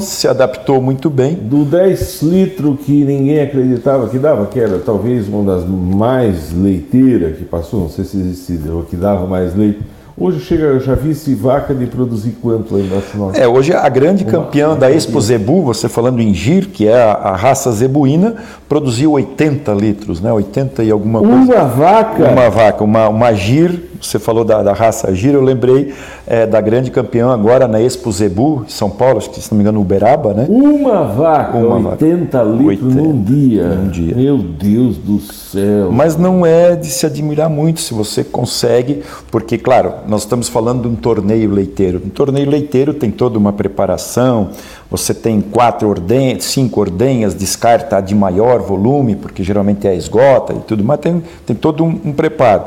se 0.00 0.26
adaptou 0.26 0.82
muito 0.82 1.08
bem. 1.08 1.34
Do 1.34 1.64
10 1.64 2.22
litros 2.22 2.80
que 2.80 3.04
ninguém 3.04 3.40
acreditava 3.40 4.08
que 4.08 4.18
dava, 4.18 4.46
que 4.46 4.58
era 4.58 4.80
talvez 4.80 5.28
uma 5.28 5.54
das 5.54 5.64
mais 5.64 6.52
leiteiras 6.52 7.38
que 7.38 7.44
passou, 7.44 7.80
não 7.80 7.88
sei 7.88 8.04
se 8.04 8.16
existe, 8.16 8.58
que 8.90 8.96
dava 8.96 9.26
mais 9.26 9.54
leite 9.54 9.78
Hoje 10.20 10.40
chega, 10.40 10.64
eu 10.64 10.80
já 10.80 10.96
vi 10.96 11.10
esse 11.10 11.32
vaca 11.32 11.72
de 11.72 11.86
produzir 11.86 12.36
quanto 12.42 12.74
aí 12.74 12.90
na 12.92 13.00
Sinop? 13.00 13.36
É, 13.36 13.46
hoje 13.46 13.72
a 13.72 13.88
grande 13.88 14.24
uma, 14.24 14.32
campeã 14.32 14.70
uma 14.70 14.76
da 14.76 14.90
Expo 14.90 15.20
Zebu, 15.20 15.62
você 15.62 15.88
falando 15.88 16.20
em 16.20 16.34
Gir, 16.34 16.66
que 16.66 16.88
é 16.88 17.00
a, 17.00 17.12
a, 17.12 17.36
raça 17.36 17.70
zebuína, 17.70 18.34
produziu 18.68 19.12
80 19.12 19.72
litros, 19.74 20.20
né? 20.20 20.32
80 20.32 20.82
e 20.82 20.90
alguma 20.90 21.20
coisa. 21.20 21.36
Uma 21.36 21.64
vaca? 21.64 22.30
Uma 22.30 22.50
vaca, 22.50 22.82
uma, 22.82 23.08
uma 23.08 23.32
Gir, 23.32 23.80
você 24.00 24.18
falou 24.18 24.44
da, 24.44 24.62
da 24.62 24.72
raça 24.72 25.12
Gir, 25.14 25.34
eu 25.34 25.42
lembrei 25.42 25.92
é, 26.26 26.46
da 26.46 26.60
grande 26.60 26.90
campeã 26.90 27.32
agora 27.32 27.66
na 27.66 27.80
Expo 27.80 28.10
Zebu, 28.12 28.64
em 28.66 28.70
São 28.70 28.90
Paulo, 28.90 29.18
acho 29.18 29.30
que 29.30 29.40
se 29.40 29.50
não 29.50 29.56
me 29.56 29.62
engano, 29.62 29.80
Uberaba, 29.80 30.32
né? 30.32 30.46
Uma 30.48 31.04
vaca, 31.04 31.58
uma 31.58 31.90
80 31.90 32.44
vaca. 32.44 32.50
litros 32.50 32.94
80, 32.94 33.02
num 33.02 33.22
dia. 33.22 33.68
Num 33.68 33.88
dia. 33.88 34.14
Meu 34.14 34.38
Deus 34.38 34.96
do 34.96 35.20
céu. 35.20 35.90
Mas 35.90 36.16
não 36.16 36.44
é 36.44 36.76
de 36.76 36.86
se 36.86 37.06
admirar 37.06 37.48
muito 37.48 37.80
se 37.80 37.94
você 37.94 38.22
consegue, 38.22 39.02
porque, 39.30 39.58
claro, 39.58 39.92
nós 40.06 40.22
estamos 40.22 40.48
falando 40.48 40.82
de 40.82 40.88
um 40.88 40.94
torneio 40.94 41.50
leiteiro. 41.50 42.00
Um 42.04 42.10
torneio 42.10 42.48
leiteiro 42.48 42.94
tem 42.94 43.10
toda 43.10 43.38
uma 43.38 43.52
preparação, 43.52 44.50
você 44.90 45.12
tem 45.12 45.40
quatro 45.40 45.88
ordenhas, 45.88 46.44
cinco 46.44 46.80
ordenhas, 46.80 47.34
descarta 47.34 47.96
a 47.96 48.00
de 48.00 48.14
maior 48.14 48.60
volume, 48.60 49.16
porque 49.16 49.42
geralmente 49.42 49.86
é 49.86 49.94
esgota 49.94 50.52
e 50.54 50.60
tudo, 50.60 50.82
mas 50.82 51.00
tem, 51.00 51.22
tem 51.46 51.54
todo 51.54 51.84
um, 51.84 52.00
um 52.04 52.12
preparo. 52.12 52.64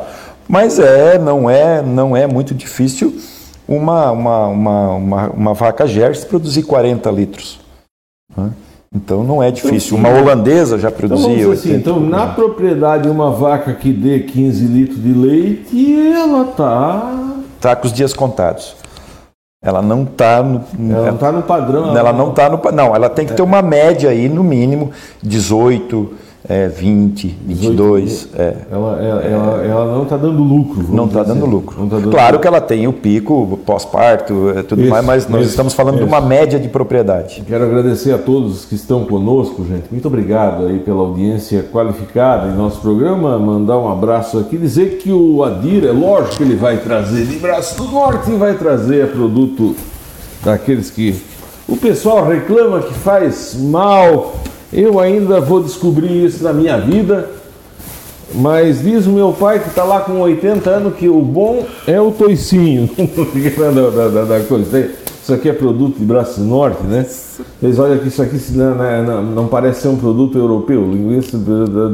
Mas 0.51 0.79
é, 0.79 1.17
não 1.17 1.49
é, 1.49 1.81
não 1.81 2.13
é 2.13 2.27
muito 2.27 2.53
difícil 2.53 3.17
uma, 3.65 4.11
uma, 4.11 4.47
uma, 4.47 4.89
uma, 4.89 5.29
uma 5.29 5.53
vaca 5.53 5.87
Jersey 5.87 6.27
produzir 6.27 6.63
40 6.63 7.09
litros. 7.09 7.61
Né? 8.35 8.51
Então 8.93 9.23
não 9.23 9.41
é 9.41 9.49
difícil. 9.49 9.95
Uma 9.95 10.09
holandesa 10.09 10.77
já 10.77 10.89
então, 10.89 10.97
produzia. 10.97 11.37
Então, 11.37 11.51
assim, 11.53 11.73
então 11.73 11.99
na 12.01 12.27
propriedade, 12.27 13.07
uma 13.07 13.31
vaca 13.31 13.73
que 13.73 13.93
dê 13.93 14.19
15 14.19 14.65
litros 14.65 15.01
de 15.01 15.13
leite, 15.13 16.11
ela 16.13 16.41
está 16.41 17.31
está 17.55 17.73
com 17.73 17.87
os 17.87 17.93
dias 17.93 18.13
contados. 18.13 18.75
Ela 19.63 19.81
não 19.81 20.03
está 20.03 20.43
no. 20.43 20.65
Ela 20.91 21.05
não 21.05 21.15
está 21.15 21.31
no 21.31 21.43
padrão. 21.43 21.97
Ela 21.97 22.11
não 22.11 22.29
está 22.31 22.49
no. 22.49 22.59
Não, 22.73 22.93
ela 22.93 23.09
tem 23.09 23.25
que 23.25 23.33
ter 23.33 23.41
uma 23.41 23.61
média 23.61 24.09
aí, 24.09 24.27
no 24.27 24.43
mínimo, 24.43 24.91
18 25.23 26.13
é, 26.47 26.67
20, 26.67 27.37
22. 27.45 28.29
É, 28.35 28.55
ela, 28.71 29.01
ela, 29.01 29.23
é, 29.23 29.31
ela, 29.31 29.63
ela, 29.63 29.95
não 29.95 30.03
está 30.03 30.17
dando 30.17 30.41
lucro. 30.41 30.85
Não 30.89 31.05
está 31.05 31.23
dando 31.23 31.45
lucro. 31.45 31.75
Tá 31.75 31.97
dando 31.97 32.09
claro 32.09 32.27
lucro. 32.33 32.39
que 32.39 32.47
ela 32.47 32.61
tem 32.61 32.87
o 32.87 32.93
pico 32.93 33.59
pós-parto, 33.65 34.49
é, 34.55 34.63
tudo 34.63 34.81
isso, 34.81 34.89
mais, 34.89 35.05
mas 35.05 35.27
nós 35.27 35.41
isso, 35.41 35.51
estamos 35.51 35.73
falando 35.73 35.95
isso. 35.95 36.03
de 36.03 36.09
uma 36.09 36.19
média 36.19 36.59
de 36.59 36.67
propriedade. 36.67 37.43
Quero 37.47 37.63
agradecer 37.63 38.11
a 38.13 38.17
todos 38.17 38.65
que 38.65 38.73
estão 38.73 39.05
conosco, 39.05 39.63
gente. 39.65 39.85
Muito 39.91 40.07
obrigado 40.07 40.65
aí 40.65 40.79
pela 40.79 41.01
audiência 41.01 41.63
qualificada 41.71 42.47
em 42.47 42.55
nosso 42.55 42.81
programa. 42.81 43.37
Mandar 43.37 43.77
um 43.77 43.91
abraço 43.91 44.39
aqui, 44.39 44.57
dizer 44.57 44.97
que 44.97 45.11
o 45.11 45.43
Adir, 45.43 45.85
é 45.85 45.91
lógico 45.91 46.37
que 46.37 46.43
ele 46.43 46.55
vai 46.55 46.77
trazer 46.77 47.25
de 47.25 47.37
Braço 47.37 47.77
do 47.77 47.91
Norte 47.91 48.31
e 48.31 48.35
vai 48.35 48.55
trazer 48.55 49.11
produto 49.11 49.75
daqueles 50.43 50.89
que 50.89 51.21
o 51.67 51.77
pessoal 51.77 52.27
reclama 52.27 52.81
que 52.81 52.93
faz 52.93 53.55
mal 53.55 54.33
eu 54.73 54.99
ainda 54.99 55.41
vou 55.41 55.61
descobrir 55.61 56.25
isso 56.25 56.43
na 56.43 56.53
minha 56.53 56.77
vida, 56.77 57.29
mas 58.33 58.81
diz 58.81 59.05
o 59.05 59.11
meu 59.11 59.33
pai 59.33 59.59
que 59.59 59.67
está 59.67 59.83
lá 59.83 59.99
com 59.99 60.19
80 60.21 60.69
anos 60.69 60.95
que 60.95 61.09
o 61.09 61.21
bom 61.21 61.65
é 61.85 61.99
o 61.99 62.11
toicinho 62.11 62.89
da, 63.75 64.07
da, 64.07 64.23
da, 64.25 64.39
coisa. 64.41 64.89
Isso 65.21 65.33
aqui 65.33 65.49
é 65.49 65.53
produto 65.53 65.99
de 65.99 66.05
Braço 66.05 66.41
Norte, 66.41 66.83
né? 66.83 67.05
Eles 67.61 67.77
olham 67.77 67.97
que 67.97 68.07
isso 68.07 68.21
aqui 68.21 68.39
não, 68.51 68.75
não, 68.75 69.23
não, 69.23 69.47
parece 69.47 69.81
ser 69.81 69.87
um 69.89 69.97
produto 69.97 70.37
europeu. 70.37 70.81
Linguiça 70.81 71.37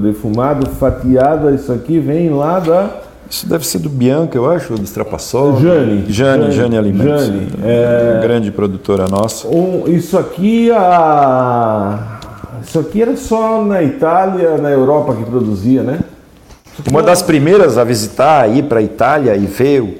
defumada, 0.02 0.68
fatiada, 0.70 1.52
isso 1.52 1.72
aqui 1.72 2.00
vem 2.00 2.30
lá 2.30 2.60
da. 2.60 3.02
Isso 3.30 3.50
deve 3.50 3.68
ser 3.68 3.80
do 3.80 3.90
Bianca, 3.90 4.38
eu 4.38 4.50
acho, 4.50 4.76
do 4.76 4.84
Estrapassol. 4.84 5.60
Jane. 5.60 6.06
Jane, 6.08 6.44
Jane, 6.44 6.52
Jane 6.52 6.78
Alimentos. 6.78 7.26
Jane. 7.26 7.50
É... 7.64 8.20
Grande 8.22 8.52
produtora 8.52 9.08
nossa. 9.10 9.48
Um, 9.50 9.84
isso 9.88 10.18
aqui, 10.18 10.72
a 10.72 12.17
isso 12.68 12.80
aqui 12.80 13.02
era 13.02 13.16
só 13.16 13.64
na 13.64 13.82
Itália, 13.82 14.58
na 14.58 14.70
Europa 14.70 15.16
que 15.16 15.24
produzia, 15.24 15.84
né? 15.84 16.02
Uma 16.90 17.02
das 17.02 17.22
primeiras 17.22 17.78
a 17.78 17.84
visitar, 17.84 18.54
ir 18.54 18.66
para 18.66 18.80
a 18.80 18.84
Itália 18.84 19.36
e 19.38 19.46
ver 19.46 19.82
o, 19.82 19.96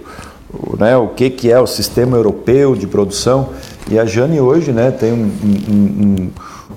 o, 0.54 0.78
né, 0.78 0.96
o 0.98 1.08
que, 1.08 1.30
que 1.30 1.50
é 1.50 1.60
o 1.60 1.66
sistema 1.66 2.18
europeu 2.18 2.76
de 2.76 2.86
produção. 2.86 3.50
E 3.90 3.98
a 3.98 4.06
Jane 4.06 4.42
hoje 4.42 4.74
né, 4.74 4.92
tem 4.92 5.14
um, 5.14 5.32
um, 5.44 6.30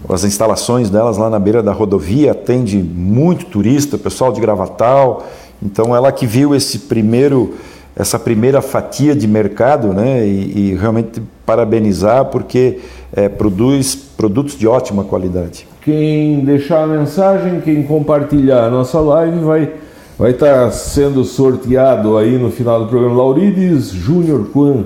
um, 0.08 0.14
as 0.14 0.22
instalações 0.22 0.88
delas 0.88 1.18
lá 1.18 1.28
na 1.28 1.40
beira 1.40 1.62
da 1.62 1.72
rodovia, 1.72 2.30
atende 2.30 2.78
muito 2.78 3.46
turista, 3.46 3.98
pessoal 3.98 4.32
de 4.32 4.40
Gravatal. 4.40 5.26
Então 5.60 5.94
ela 5.94 6.12
que 6.12 6.24
viu 6.24 6.54
esse 6.54 6.78
primeiro, 6.78 7.54
essa 7.96 8.18
primeira 8.18 8.62
fatia 8.62 9.14
de 9.14 9.26
mercado 9.26 9.88
né, 9.88 10.24
e, 10.24 10.70
e 10.70 10.74
realmente 10.76 11.20
parabenizar 11.44 12.26
porque 12.26 12.78
é, 13.12 13.28
produz 13.28 13.94
produtos 13.94 14.56
de 14.56 14.68
ótima 14.68 15.02
qualidade. 15.02 15.69
Quem 15.82 16.44
deixar 16.44 16.84
a 16.84 16.86
mensagem, 16.86 17.60
quem 17.60 17.82
compartilhar 17.82 18.64
a 18.64 18.70
nossa 18.70 19.00
live 19.00 19.38
vai 19.40 19.72
vai 20.18 20.32
estar 20.32 20.64
tá 20.66 20.70
sendo 20.70 21.24
sorteado 21.24 22.18
aí 22.18 22.36
no 22.36 22.50
final 22.50 22.80
do 22.80 22.88
programa. 22.88 23.16
Laurides 23.16 23.90
Júnior 23.90 24.48
Quan 24.52 24.84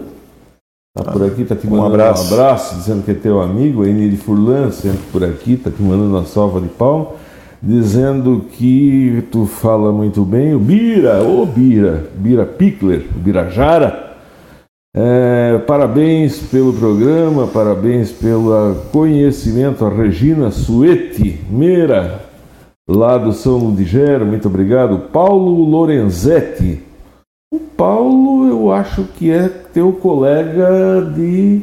Está 0.96 1.10
por 1.10 1.24
aqui, 1.24 1.42
está 1.42 1.56
te 1.56 1.66
mandando 1.66 1.88
um 1.88 1.92
abraço. 1.92 2.22
um 2.22 2.34
abraço, 2.34 2.76
dizendo 2.76 3.02
que 3.02 3.10
é 3.10 3.14
teu 3.14 3.40
amigo, 3.40 3.82
a 3.82 3.88
Enide 3.88 4.16
Furlan, 4.16 4.70
sempre 4.70 5.00
por 5.10 5.24
aqui, 5.24 5.54
está 5.54 5.68
te 5.68 5.82
mandando 5.82 6.16
uma 6.16 6.24
salva 6.24 6.60
de 6.60 6.68
pau, 6.68 7.16
dizendo 7.60 8.44
que 8.52 9.24
tu 9.32 9.44
fala 9.44 9.90
muito 9.90 10.24
bem, 10.24 10.54
o 10.54 10.58
Bira, 10.60 11.20
ô 11.20 11.44
Bira, 11.44 12.08
Bira 12.14 12.46
Pickler, 12.46 13.04
Birajara, 13.16 14.03
é, 14.96 15.58
parabéns 15.66 16.38
pelo 16.38 16.72
programa, 16.72 17.48
parabéns 17.48 18.12
pelo 18.12 18.76
conhecimento. 18.92 19.84
A 19.84 19.88
Regina 19.88 20.52
Suete 20.52 21.40
Meira, 21.50 22.24
lá 22.86 23.18
do 23.18 23.32
São 23.32 23.58
Ludigero, 23.58 24.24
muito 24.24 24.46
obrigado. 24.46 25.10
Paulo 25.10 25.68
Lorenzetti. 25.68 26.80
O 27.52 27.58
Paulo, 27.58 28.48
eu 28.48 28.70
acho 28.70 29.02
que 29.16 29.32
é 29.32 29.48
teu 29.48 29.92
colega 29.92 31.02
de 31.14 31.62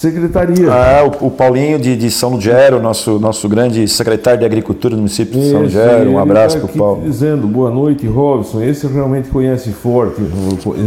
Secretaria. 0.00 0.72
Ah, 0.72 1.04
o, 1.04 1.26
o 1.26 1.30
Paulinho 1.30 1.76
de, 1.76 1.96
de 1.96 2.08
São 2.08 2.30
Lugero, 2.30 2.80
nosso, 2.80 3.18
nosso 3.18 3.48
grande 3.48 3.88
secretário 3.88 4.38
de 4.38 4.46
Agricultura 4.46 4.94
do 4.94 4.98
município 4.98 5.40
de 5.40 5.50
São 5.50 5.62
Lugero. 5.62 6.10
Um 6.12 6.20
abraço 6.20 6.60
tá 6.60 6.68
para 6.68 6.72
o 6.72 6.78
Paulo. 6.78 7.02
Dizendo 7.02 7.48
boa 7.48 7.68
noite, 7.68 8.06
Robson. 8.06 8.62
Esse 8.62 8.86
realmente 8.86 9.28
conhece 9.28 9.72
forte. 9.72 10.22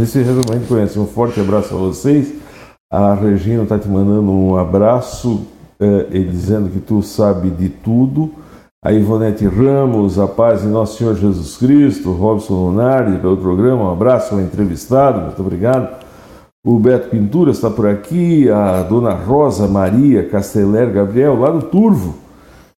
Esse 0.02 0.22
realmente 0.22 0.66
conhece. 0.66 0.98
Um 0.98 1.06
forte 1.06 1.38
abraço 1.38 1.74
a 1.74 1.76
vocês. 1.76 2.32
A 2.90 3.12
Regina 3.12 3.64
está 3.64 3.78
te 3.78 3.86
mandando 3.86 4.30
um 4.30 4.56
abraço 4.56 5.42
é, 5.78 6.06
e 6.10 6.24
dizendo 6.24 6.70
que 6.70 6.80
tu 6.80 7.02
sabe 7.02 7.50
de 7.50 7.68
tudo. 7.68 8.30
A 8.82 8.92
Ivonete 8.94 9.44
Ramos, 9.44 10.18
a 10.18 10.26
paz 10.26 10.62
de 10.62 10.68
Nosso 10.68 10.96
Senhor 10.96 11.14
Jesus 11.16 11.58
Cristo. 11.58 12.12
Robson 12.12 12.54
Lunardi 12.54 13.18
pelo 13.18 13.36
programa. 13.36 13.90
Um 13.90 13.92
abraço 13.92 14.34
ao 14.34 14.40
entrevistado. 14.40 15.20
Muito 15.20 15.42
obrigado. 15.42 16.01
O 16.64 16.78
Beto 16.78 17.08
Pintura 17.08 17.50
está 17.50 17.68
por 17.68 17.88
aqui, 17.88 18.48
a 18.48 18.84
dona 18.84 19.12
Rosa 19.12 19.66
Maria 19.66 20.28
Casteller 20.28 20.92
Gabriel, 20.92 21.36
lá 21.36 21.50
do 21.50 21.62
Turvo, 21.62 22.14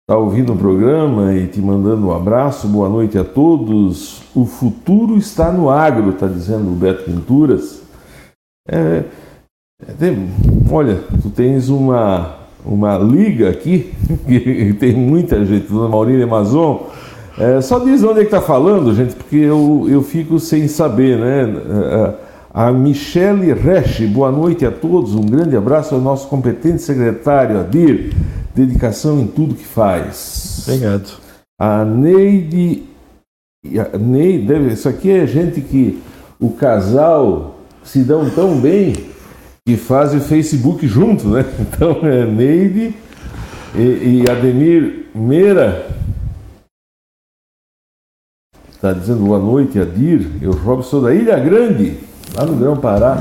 está 0.02 0.16
ouvindo 0.16 0.52
o 0.52 0.56
programa 0.56 1.34
e 1.34 1.48
te 1.48 1.60
mandando 1.60 2.06
um 2.06 2.14
abraço, 2.14 2.68
boa 2.68 2.88
noite 2.88 3.18
a 3.18 3.24
todos. 3.24 4.22
O 4.36 4.46
futuro 4.46 5.16
está 5.16 5.50
no 5.50 5.68
agro, 5.68 6.10
está 6.10 6.28
dizendo 6.28 6.70
o 6.70 6.76
Beto 6.76 7.02
Pinturas. 7.02 7.82
É, 8.68 9.02
é, 9.84 9.92
tem, 9.98 10.30
olha, 10.70 11.00
tu 11.20 11.28
tens 11.30 11.68
uma, 11.68 12.36
uma 12.64 12.96
liga 12.98 13.50
aqui, 13.50 13.92
que 14.24 14.74
tem 14.74 14.94
muita 14.94 15.44
gente, 15.44 15.66
Dona 15.66 15.88
Maurília 15.88 16.24
Amazon. 16.24 16.82
É, 17.36 17.60
só 17.60 17.80
diz 17.80 18.04
onde 18.04 18.20
é 18.20 18.22
que 18.24 18.32
está 18.32 18.40
falando, 18.40 18.94
gente, 18.94 19.16
porque 19.16 19.38
eu, 19.38 19.86
eu 19.88 20.02
fico 20.02 20.38
sem 20.38 20.68
saber, 20.68 21.18
né? 21.18 22.22
A 22.54 22.70
Michele 22.70 23.54
Resch, 23.54 24.02
boa 24.02 24.30
noite 24.30 24.66
a 24.66 24.70
todos, 24.70 25.14
um 25.14 25.24
grande 25.24 25.56
abraço 25.56 25.94
ao 25.94 26.00
nosso 26.02 26.28
competente 26.28 26.82
secretário 26.82 27.58
Adir, 27.58 28.14
dedicação 28.54 29.18
em 29.20 29.26
tudo 29.26 29.54
que 29.54 29.64
faz. 29.64 30.66
Obrigado. 30.68 31.18
A 31.58 31.82
Neide, 31.82 32.82
a 33.94 33.96
Neide, 33.96 34.70
isso 34.70 34.86
aqui 34.86 35.10
é 35.10 35.26
gente 35.26 35.62
que 35.62 36.02
o 36.38 36.50
casal 36.50 37.56
se 37.82 38.00
dão 38.00 38.28
tão 38.28 38.60
bem 38.60 38.96
que 39.66 39.78
fazem 39.78 40.18
o 40.18 40.22
Facebook 40.22 40.86
junto, 40.86 41.28
né? 41.28 41.46
Então 41.58 42.00
é 42.02 42.26
Neide 42.26 42.94
e, 43.74 43.80
e 43.80 44.30
Ademir 44.30 45.06
Meira. 45.14 45.90
Está 48.74 48.92
dizendo 48.92 49.24
boa 49.24 49.38
noite, 49.38 49.80
Adir. 49.80 50.28
Eu, 50.42 50.52
Robson 50.52 51.00
da 51.00 51.14
Ilha 51.14 51.38
Grande 51.38 52.11
lá 52.36 52.44
no 52.44 52.56
Grão 52.56 52.76
Pará. 52.76 53.18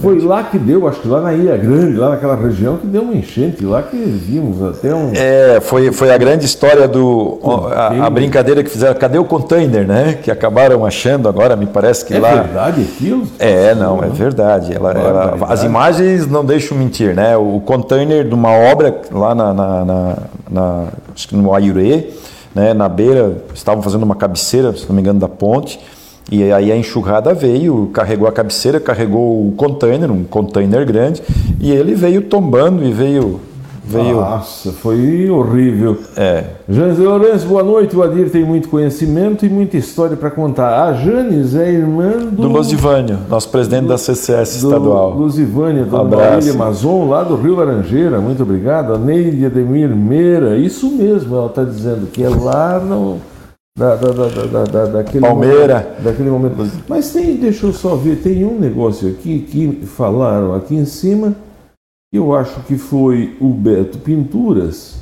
Foi 0.00 0.20
lá 0.20 0.44
que 0.44 0.58
deu, 0.58 0.86
acho 0.86 1.00
que 1.00 1.08
lá 1.08 1.20
na 1.20 1.34
Ilha 1.34 1.56
Grande, 1.56 1.96
lá 1.96 2.10
naquela 2.10 2.36
região, 2.36 2.76
que 2.76 2.86
deu 2.86 3.02
uma 3.02 3.14
enchente 3.14 3.64
lá 3.64 3.82
que 3.82 3.96
vimos 3.96 4.62
até 4.62 4.94
um. 4.94 5.10
É, 5.14 5.60
foi, 5.60 5.90
foi 5.90 6.12
a 6.12 6.16
grande 6.16 6.44
história 6.44 6.86
do. 6.86 7.40
A, 7.74 8.06
a 8.06 8.10
brincadeira 8.10 8.62
que 8.62 8.70
fizeram. 8.70 8.94
Cadê 8.94 9.18
o 9.18 9.24
container, 9.24 9.86
né? 9.86 10.18
Que 10.22 10.30
acabaram 10.30 10.86
achando 10.86 11.28
agora, 11.28 11.56
me 11.56 11.66
parece 11.66 12.04
que 12.04 12.14
é 12.14 12.20
lá. 12.20 12.30
É 12.30 12.42
verdade 12.42 12.82
aquilo? 12.82 13.26
É, 13.38 13.74
não, 13.74 14.02
é 14.02 14.08
verdade. 14.08 14.72
Ela, 14.74 14.92
ela, 14.92 15.38
as 15.48 15.64
imagens 15.64 16.26
não 16.26 16.44
deixam 16.44 16.78
mentir, 16.78 17.14
né? 17.14 17.36
O 17.36 17.60
container 17.60 18.24
de 18.24 18.34
uma 18.34 18.52
obra 18.52 19.00
lá 19.10 19.34
na, 19.34 19.52
na, 19.52 19.84
na, 19.84 20.16
na 20.48 20.84
acho 21.12 21.28
que 21.28 21.34
no 21.34 21.52
Ayuré, 21.52 22.06
né? 22.54 22.72
Na 22.74 22.88
beira, 22.88 23.38
estavam 23.52 23.82
fazendo 23.82 24.04
uma 24.04 24.14
cabeceira, 24.14 24.72
se 24.72 24.86
não 24.88 24.94
me 24.94 25.00
engano, 25.00 25.18
da 25.18 25.28
ponte 25.28 25.80
e 26.30 26.52
aí 26.52 26.70
a 26.70 26.76
enxurrada 26.76 27.34
veio, 27.34 27.90
carregou 27.92 28.28
a 28.28 28.32
cabeceira, 28.32 28.78
carregou 28.78 29.48
o 29.48 29.52
container, 29.56 30.12
um 30.12 30.22
container 30.22 30.86
grande, 30.86 31.20
e 31.60 31.72
ele 31.72 31.92
veio 31.94 32.22
tombando 32.22 32.84
e 32.84 32.92
veio. 32.92 33.40
veio... 33.84 34.14
Nossa, 34.14 34.70
foi 34.70 35.28
horrível. 35.28 35.98
É. 36.16 36.44
Janes 36.68 36.98
Lourenço, 36.98 37.48
boa 37.48 37.64
noite. 37.64 37.96
O 37.96 38.02
Adir 38.04 38.30
tem 38.30 38.44
muito 38.44 38.68
conhecimento 38.68 39.44
e 39.44 39.48
muita 39.48 39.76
história 39.76 40.16
para 40.16 40.30
contar. 40.30 40.84
A 40.84 40.92
Janes 40.92 41.56
é 41.56 41.68
irmã 41.68 42.10
do. 42.10 42.42
Do 42.42 42.48
Losivânio, 42.48 43.18
nosso 43.28 43.48
presidente 43.48 43.82
do, 43.82 43.88
da 43.88 43.98
CCS 43.98 44.54
estadual. 44.54 45.10
Losivânio, 45.10 45.84
do 45.84 46.04
Marília 46.04 46.52
Amazon, 46.52 47.08
lá 47.08 47.24
do 47.24 47.34
Rio 47.34 47.56
Laranjeira. 47.56 48.20
Muito 48.20 48.44
obrigado. 48.44 48.94
A 48.94 48.98
Neide 48.98 49.46
Ademir 49.46 49.88
Meira, 49.88 50.56
isso 50.56 50.88
mesmo, 50.92 51.34
ela 51.34 51.46
está 51.46 51.64
dizendo, 51.64 52.06
que 52.06 52.22
é 52.22 52.28
lá 52.28 52.78
no 52.78 53.18
da, 53.80 53.96
da, 53.96 54.12
da, 54.12 54.64
da, 54.64 54.86
daquele 54.86 55.26
Palmeira. 55.26 55.80
Momento, 55.80 56.02
daquele 56.02 56.30
momento. 56.30 56.82
Mas 56.86 57.10
tem, 57.10 57.36
deixa 57.36 57.64
eu 57.64 57.72
só 57.72 57.96
ver, 57.96 58.22
tem 58.22 58.44
um 58.44 58.58
negócio 58.58 59.08
aqui 59.08 59.40
que 59.40 59.86
falaram 59.86 60.54
aqui 60.54 60.74
em 60.74 60.84
cima, 60.84 61.34
eu 62.12 62.34
acho 62.34 62.60
que 62.64 62.76
foi 62.76 63.38
o 63.40 63.48
Beto 63.48 63.98
Pinturas, 63.98 64.98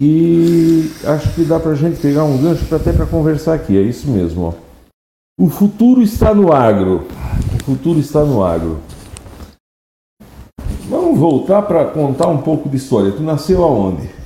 e 0.00 0.90
acho 1.04 1.32
que 1.34 1.44
dá 1.44 1.60
para 1.60 1.72
a 1.72 1.74
gente 1.76 2.00
pegar 2.00 2.24
um 2.24 2.42
gancho 2.42 2.66
pra, 2.66 2.76
até 2.76 2.92
para 2.92 3.06
conversar 3.06 3.54
aqui, 3.54 3.76
é 3.76 3.82
isso 3.82 4.10
mesmo. 4.10 4.42
Ó. 4.42 4.52
O 5.40 5.48
futuro 5.48 6.02
está 6.02 6.34
no 6.34 6.52
agro. 6.52 7.06
O 7.54 7.64
futuro 7.64 8.00
está 8.00 8.24
no 8.24 8.42
agro. 8.42 8.80
Vamos 10.88 11.18
voltar 11.18 11.62
para 11.62 11.84
contar 11.84 12.26
um 12.26 12.38
pouco 12.38 12.68
de 12.68 12.76
história. 12.76 13.12
Tu 13.12 13.22
nasceu 13.22 13.62
aonde? 13.62 14.17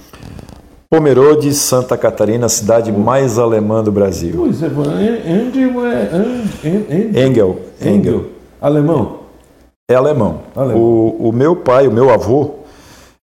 Pomerode, 0.93 1.55
Santa 1.55 1.97
Catarina, 1.97 2.45
a 2.45 2.49
cidade 2.51 2.93
mais 2.93 3.39
alemã 3.39 3.83
do 3.83 3.91
Brasil. 3.91 4.35
Pois 4.37 4.63
é, 4.63 4.67
Engel 4.67 5.87
é. 5.87 7.27
Engel. 7.27 7.59
Engel. 7.81 8.25
Alemão? 8.61 9.21
É 9.91 9.95
alemão. 9.95 10.41
alemão. 10.55 10.79
O, 10.79 11.29
o, 11.31 11.33
meu 11.33 11.57
pai, 11.57 11.89
o 11.89 11.91
meu 11.91 12.11
avô, 12.11 12.57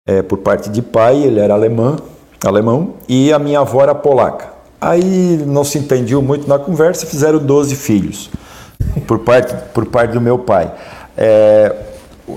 é, 0.07 0.21
por 0.21 0.37
parte 0.37 0.69
de 0.69 0.81
pai, 0.81 1.21
ele 1.21 1.41
era 1.41 1.55
alemão, 1.55 1.97
alemão, 2.45 2.93
e 3.05 3.33
a 3.33 3.37
minha 3.37 3.59
avó 3.59 3.83
era 3.83 3.93
polaca. 3.93 4.47
Aí 4.79 5.43
não 5.45 5.65
se 5.65 5.77
entendiam 5.77 6.21
muito 6.21 6.47
na 6.47 6.57
conversa, 6.57 7.05
fizeram 7.05 7.37
12 7.37 7.75
filhos, 7.75 8.29
por 9.05 9.19
parte, 9.19 9.53
por 9.73 9.85
parte 9.87 10.13
do 10.13 10.21
meu 10.21 10.39
pai. 10.39 10.71
É, 11.17 11.75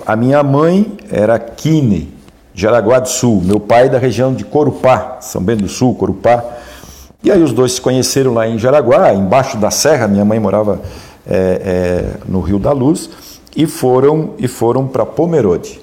a 0.05 0.16
minha 0.16 0.43
mãe 0.43 0.99
era 1.09 1.38
Kine, 1.38 2.12
Jaraguá 2.61 2.99
do 2.99 3.09
Sul, 3.09 3.40
meu 3.42 3.59
pai 3.59 3.88
da 3.88 3.96
região 3.96 4.35
de 4.35 4.44
Corupá, 4.44 5.16
São 5.23 5.42
Bento 5.42 5.62
do 5.62 5.68
Sul, 5.68 5.94
Corupá. 5.94 6.44
E 7.25 7.31
aí 7.31 7.42
os 7.42 7.55
dois 7.55 7.73
se 7.73 7.81
conheceram 7.81 8.35
lá 8.35 8.46
em 8.46 8.59
Jaraguá, 8.59 9.14
embaixo 9.14 9.57
da 9.57 9.70
serra, 9.70 10.07
minha 10.07 10.27
mãe 10.27 10.38
morava 10.38 10.79
é, 11.27 11.35
é, 11.35 12.29
no 12.29 12.40
Rio 12.40 12.59
da 12.59 12.70
Luz, 12.73 13.09
e 13.57 13.66
foram, 13.66 14.35
e 14.38 14.46
foram 14.46 14.87
para 14.87 15.07
Pomerode. 15.07 15.81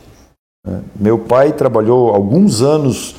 Né? 0.64 0.82
Meu 0.96 1.18
pai 1.18 1.52
trabalhou 1.52 2.10
alguns 2.10 2.62
anos 2.62 3.16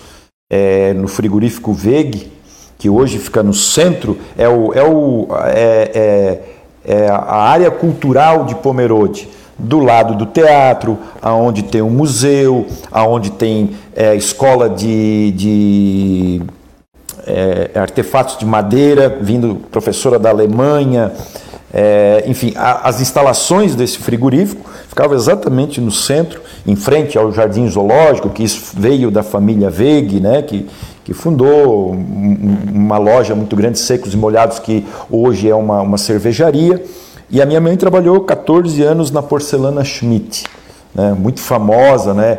é, 0.49 0.92
no 0.94 1.09
frigorífico 1.09 1.73
Veg, 1.73 2.31
que 2.79 2.88
hoje 2.88 3.18
fica 3.18 3.42
no 3.42 3.53
centro, 3.53 4.18
é, 4.37 4.49
o, 4.49 4.73
é, 4.73 4.85
o, 4.85 5.27
é, 5.47 6.40
é, 6.87 6.94
é 7.05 7.09
a 7.11 7.35
área 7.35 7.73
cultural 7.73 8.44
de 8.44 8.55
Pomerode 8.55 9.29
do 9.59 9.81
lado 9.81 10.14
do 10.14 10.27
teatro, 10.27 10.99
aonde 11.21 11.64
tem 11.64 11.83
um 11.83 11.90
museu, 11.90 12.66
aonde 12.92 13.31
tem 13.31 13.71
é, 13.94 14.14
escola 14.14 14.71
de, 14.71 15.33
de 15.33 16.42
é, 17.27 17.71
artefatos 17.75 18.38
de 18.38 18.47
madeira, 18.47 19.18
vindo 19.21 19.57
professora 19.71 20.18
da 20.18 20.31
Alemanha, 20.31 21.12
é, 21.73 22.25
enfim, 22.27 22.55
a, 22.57 22.88
as 22.88 23.01
instalações 23.01 23.75
desse 23.75 23.99
frigorífico 23.99 24.68
ficavam 24.88 25.16
exatamente 25.16 25.81
no 25.81 25.90
centro, 25.90 26.40
em 26.66 26.75
frente 26.75 27.18
ao 27.18 27.31
Jardim 27.33 27.68
Zoológico, 27.68 28.31
que 28.31 28.42
isso 28.42 28.73
veio 28.75 29.11
da 29.11 29.23
família 29.23 29.68
Veg, 29.68 30.21
né, 30.21 30.42
que, 30.42 30.66
que 31.05 31.12
fundou 31.12 31.90
uma 31.92 32.97
loja 32.97 33.35
muito 33.35 33.55
grande, 33.55 33.79
secos 33.79 34.14
e 34.14 34.16
molhados, 34.16 34.59
que 34.59 34.87
hoje 35.11 35.49
é 35.49 35.55
uma, 35.55 35.83
uma 35.83 35.99
cervejaria. 35.99 36.83
E 37.31 37.43
a 37.43 37.47
minha 37.47 37.61
mãe 37.61 37.77
trabalhou 37.77 38.21
14 38.21 38.83
anos 38.83 39.11
na 39.11 39.23
porcelana 39.23 39.85
Schmidt, 39.85 40.45
né? 40.95 41.12
muito 41.12 41.41
famosa, 41.41 42.14
né? 42.14 42.38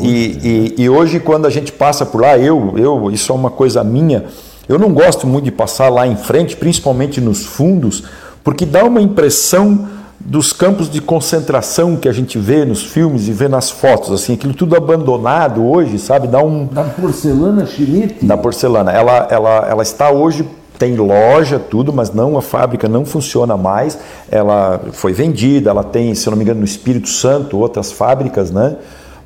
E, 0.00 0.74
e, 0.78 0.82
e, 0.84 0.88
hoje 0.88 1.20
quando 1.20 1.44
a 1.46 1.50
gente 1.50 1.70
passa 1.70 2.06
por 2.06 2.22
lá, 2.22 2.38
eu, 2.38 2.74
eu, 2.78 3.10
isso 3.10 3.30
é 3.30 3.34
uma 3.34 3.50
coisa 3.50 3.84
minha, 3.84 4.24
eu 4.66 4.78
não 4.78 4.92
gosto 4.92 5.26
muito 5.26 5.44
de 5.44 5.52
passar 5.52 5.90
lá 5.90 6.06
em 6.06 6.16
frente, 6.16 6.56
principalmente 6.56 7.20
nos 7.20 7.44
fundos, 7.44 8.04
porque 8.42 8.64
dá 8.64 8.84
uma 8.84 9.02
impressão 9.02 9.86
dos 10.18 10.52
campos 10.52 10.90
de 10.90 11.00
concentração 11.00 11.94
que 11.94 12.08
a 12.08 12.12
gente 12.12 12.38
vê 12.38 12.64
nos 12.64 12.82
filmes 12.82 13.28
e 13.28 13.32
vê 13.32 13.48
nas 13.48 13.70
fotos, 13.70 14.10
assim, 14.12 14.32
aquilo 14.32 14.54
tudo 14.54 14.74
abandonado 14.74 15.64
hoje, 15.64 15.98
sabe? 15.98 16.26
Dá 16.26 16.42
um 16.42 16.66
da 16.66 16.84
porcelana 16.84 17.66
Schmidt. 17.66 18.24
Da 18.24 18.36
porcelana, 18.36 18.90
ela, 18.90 19.28
ela, 19.30 19.68
ela 19.68 19.82
está 19.82 20.10
hoje 20.10 20.48
tem 20.78 20.96
loja, 20.96 21.58
tudo, 21.58 21.92
mas 21.92 22.12
não 22.12 22.36
a 22.36 22.42
fábrica 22.42 22.88
não 22.88 23.04
funciona 23.04 23.56
mais. 23.56 23.98
Ela 24.30 24.80
foi 24.92 25.12
vendida, 25.12 25.70
ela 25.70 25.84
tem, 25.84 26.14
se 26.14 26.28
não 26.28 26.36
me 26.36 26.42
engano, 26.44 26.60
no 26.60 26.66
Espírito 26.66 27.08
Santo 27.08 27.58
outras 27.58 27.92
fábricas, 27.92 28.50
né? 28.50 28.76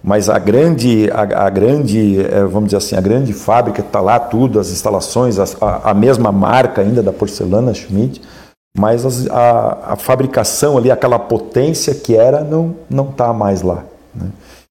Mas 0.03 0.31
a 0.31 0.39
grande, 0.39 1.11
a, 1.13 1.47
a 1.47 1.51
grande, 1.51 2.21
eh, 2.21 2.45
vamos 2.45 2.71
dizer 2.71 2.79
assim, 2.79 2.97
a 2.97 3.01
grande 3.01 3.35
fábrica 3.35 3.83
está 3.83 4.01
lá 4.01 4.19
tudo, 4.19 4.59
as 4.59 4.71
instalações, 4.71 5.39
a, 5.39 5.45
a, 5.85 5.93
mesma 5.93 6.33
marca 6.33 6.81
ainda 6.81 7.03
da 7.03 7.13
porcelana 7.13 7.75
Schmidt, 7.75 8.23
mas 8.77 9.05
as, 9.05 9.27
a, 9.29 9.93
a 9.93 9.97
fabricação 9.97 10.79
ali, 10.79 10.91
aquela 10.91 11.19
potência 11.19 11.95
que 11.95 12.17
era, 12.17 12.43
não 12.43 12.75
não 12.89 13.11
está 13.11 13.33
mais 13.35 13.61
lá. 13.61 13.85
Né? 14.15 14.29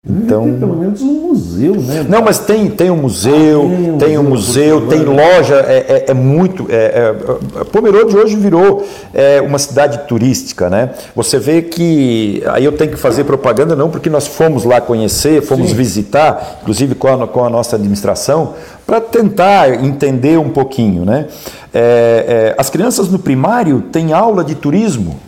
Então, 0.07 0.43
tem 0.43 0.57
pelo 0.57 0.77
menos 0.77 1.01
um 1.01 1.27
museu, 1.27 1.75
né? 1.75 2.05
Não, 2.07 2.21
mas 2.21 2.39
tem, 2.39 2.69
tem 2.69 2.89
um 2.89 2.95
museu, 2.95 3.69
ah, 3.69 3.97
tem, 3.99 4.17
um 4.17 4.23
museu, 4.23 4.87
tem 4.87 5.03
loja, 5.03 5.55
é, 5.67 6.05
é, 6.07 6.11
é 6.11 6.13
muito. 6.13 6.65
É, 6.69 7.13
é, 7.59 7.63
Pomerode 7.65 8.15
hoje 8.15 8.37
virou 8.37 8.87
é, 9.13 9.41
uma 9.41 9.59
cidade 9.59 10.07
turística, 10.07 10.69
né? 10.69 10.91
Você 11.13 11.37
vê 11.37 11.61
que. 11.61 12.41
Aí 12.47 12.63
eu 12.63 12.71
tenho 12.71 12.91
que 12.91 12.97
fazer 12.97 13.25
propaganda, 13.25 13.75
não, 13.75 13.89
porque 13.89 14.09
nós 14.09 14.25
fomos 14.25 14.63
lá 14.63 14.79
conhecer, 14.79 15.41
fomos 15.41 15.71
Sim. 15.71 15.75
visitar, 15.75 16.59
inclusive 16.61 16.95
com 16.95 17.09
a, 17.09 17.27
com 17.27 17.43
a 17.43 17.49
nossa 17.49 17.75
administração, 17.75 18.53
para 18.87 19.01
tentar 19.01 19.83
entender 19.83 20.39
um 20.39 20.49
pouquinho, 20.49 21.03
né? 21.03 21.27
É, 21.73 22.53
é, 22.53 22.55
as 22.57 22.69
crianças 22.69 23.09
no 23.09 23.19
primário 23.19 23.81
têm 23.91 24.13
aula 24.13 24.45
de 24.45 24.55
turismo 24.55 25.19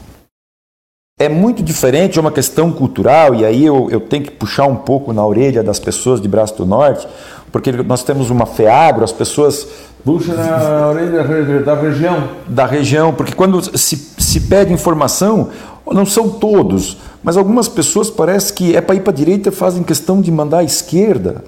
é 1.24 1.30
muito 1.30 1.64
diferente, 1.64 2.18
é 2.18 2.22
uma 2.22 2.32
questão 2.32 2.72
cultural, 2.72 3.36
e 3.36 3.46
aí 3.46 3.66
eu, 3.66 3.90
eu 3.92 4.00
tenho 4.00 4.24
que 4.24 4.32
puxar 4.32 4.66
um 4.66 4.76
pouco 4.76 5.14
na 5.14 5.26
orelha 5.26 5.64
das 5.64 5.80
pessoas 5.80 6.22
de 6.22 6.28
Braço 6.28 6.56
do 6.58 6.66
Norte, 6.66 7.08
porque 7.52 7.72
nós 7.72 8.04
temos 8.04 8.30
uma 8.30 8.46
FEAGRO, 8.46 9.04
as 9.04 9.12
pessoas 9.12 9.68
Puxa 10.04 10.34
na 10.34 10.88
orelha 10.88 11.60
da 11.60 11.76
região. 11.76 12.30
Da 12.48 12.66
região, 12.66 13.14
porque 13.14 13.34
quando 13.34 13.62
se, 13.78 13.96
se 14.18 14.40
pede 14.42 14.74
informação, 14.74 15.50
não 15.86 16.06
são 16.06 16.28
todos, 16.28 16.98
mas 17.24 17.38
algumas 17.38 17.68
pessoas 17.68 18.10
parece 18.10 18.52
que 18.52 18.76
é 18.76 18.82
para 18.82 18.96
ir 18.96 19.02
para 19.02 19.12
a 19.12 19.16
direita 19.16 19.52
fazem 19.52 19.84
questão 19.84 20.20
de 20.20 20.32
mandar 20.32 20.60
à 20.60 20.64
esquerda. 20.64 21.44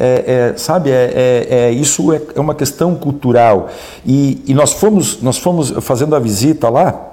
É, 0.00 0.52
é, 0.54 0.56
sabe, 0.56 0.90
é, 0.90 1.12
é, 1.50 1.58
é 1.58 1.70
isso 1.72 2.12
é, 2.12 2.22
é, 2.34 2.40
uma 2.40 2.54
questão 2.54 2.94
cultural. 2.94 3.68
E, 4.06 4.42
e, 4.46 4.54
nós, 4.54 4.72
fomos, 4.72 5.20
nós 5.20 5.38
fomos 5.38 5.70
fazendo 5.80 6.14
a 6.14 6.20
visita 6.20 6.68
lá, 6.70 7.07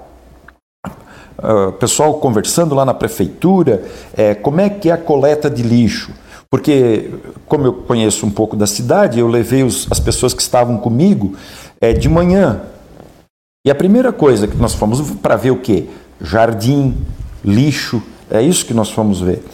uh, 1.46 1.72
pessoal 1.72 2.14
conversando 2.14 2.74
lá 2.74 2.84
na 2.84 2.94
prefeitura, 2.94 3.84
é, 4.16 4.34
como 4.34 4.60
é 4.60 4.68
que 4.68 4.90
é 4.90 4.92
a 4.92 4.98
coleta 4.98 5.48
de 5.48 5.62
lixo. 5.62 6.12
Porque, 6.50 7.10
como 7.46 7.66
eu 7.66 7.72
conheço 7.72 8.24
um 8.24 8.30
pouco 8.30 8.56
da 8.56 8.66
cidade, 8.66 9.18
eu 9.18 9.28
levei 9.28 9.62
os, 9.62 9.86
as 9.90 9.98
pessoas 9.98 10.32
que 10.32 10.42
estavam 10.42 10.76
comigo 10.78 11.34
é, 11.80 11.92
de 11.92 12.08
manhã. 12.08 12.62
E 13.66 13.70
a 13.70 13.74
primeira 13.74 14.12
coisa 14.12 14.46
que 14.46 14.56
nós 14.56 14.74
fomos 14.74 15.00
para 15.22 15.36
ver 15.36 15.50
o 15.50 15.56
quê? 15.56 15.86
Jardim, 16.20 16.94
lixo, 17.44 18.00
é 18.30 18.40
isso 18.40 18.64
que 18.64 18.72
nós 18.72 18.90
fomos 18.90 19.20
ver. 19.20 19.44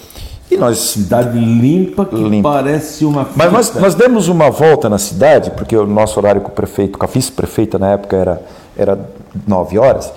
E 0.50 0.57
nós 0.59 0.78
cidade 0.78 1.38
limpa 1.38 2.05
que 2.05 2.14
limpa. 2.14 2.52
parece 2.52 3.07
uma 3.07 3.24
fita. 3.24 3.38
Mas 3.38 3.52
nós, 3.52 3.74
nós, 3.74 3.94
demos 3.94 4.28
uma 4.28 4.50
volta 4.50 4.90
na 4.90 4.98
cidade, 4.98 5.50
porque 5.52 5.74
o 5.74 5.87
nosso 5.87 6.20
horário 6.20 6.42
com 6.42 6.48
o 6.48 6.52
prefeito, 6.52 6.98
com 6.98 7.05
a 7.07 7.09
vice-prefeita 7.09 7.78
na 7.78 7.92
época 7.92 8.16
era 8.16 8.42
era 8.76 8.98
nove 9.46 9.78
horas, 9.78 10.12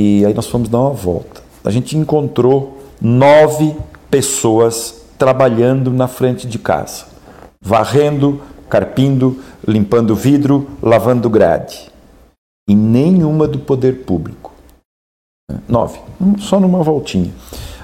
e 0.00 0.24
aí 0.24 0.32
nós 0.32 0.46
fomos 0.46 0.68
dar 0.68 0.78
uma 0.78 0.92
volta. 0.92 1.42
A 1.62 1.70
gente 1.70 1.94
encontrou 1.94 2.78
nove 3.00 3.76
pessoas 4.10 5.02
trabalhando 5.18 5.92
na 5.92 6.08
frente 6.08 6.46
de 6.46 6.58
casa, 6.58 7.04
varrendo, 7.60 8.40
carpindo, 8.68 9.38
limpando 9.68 10.16
vidro, 10.16 10.66
lavando 10.82 11.28
grade. 11.28 11.90
E 12.66 12.74
nenhuma 12.74 13.46
do 13.46 13.58
poder 13.58 14.04
público. 14.04 14.52
Nove, 15.68 15.98
só 16.38 16.58
numa 16.58 16.82
voltinha. 16.82 17.30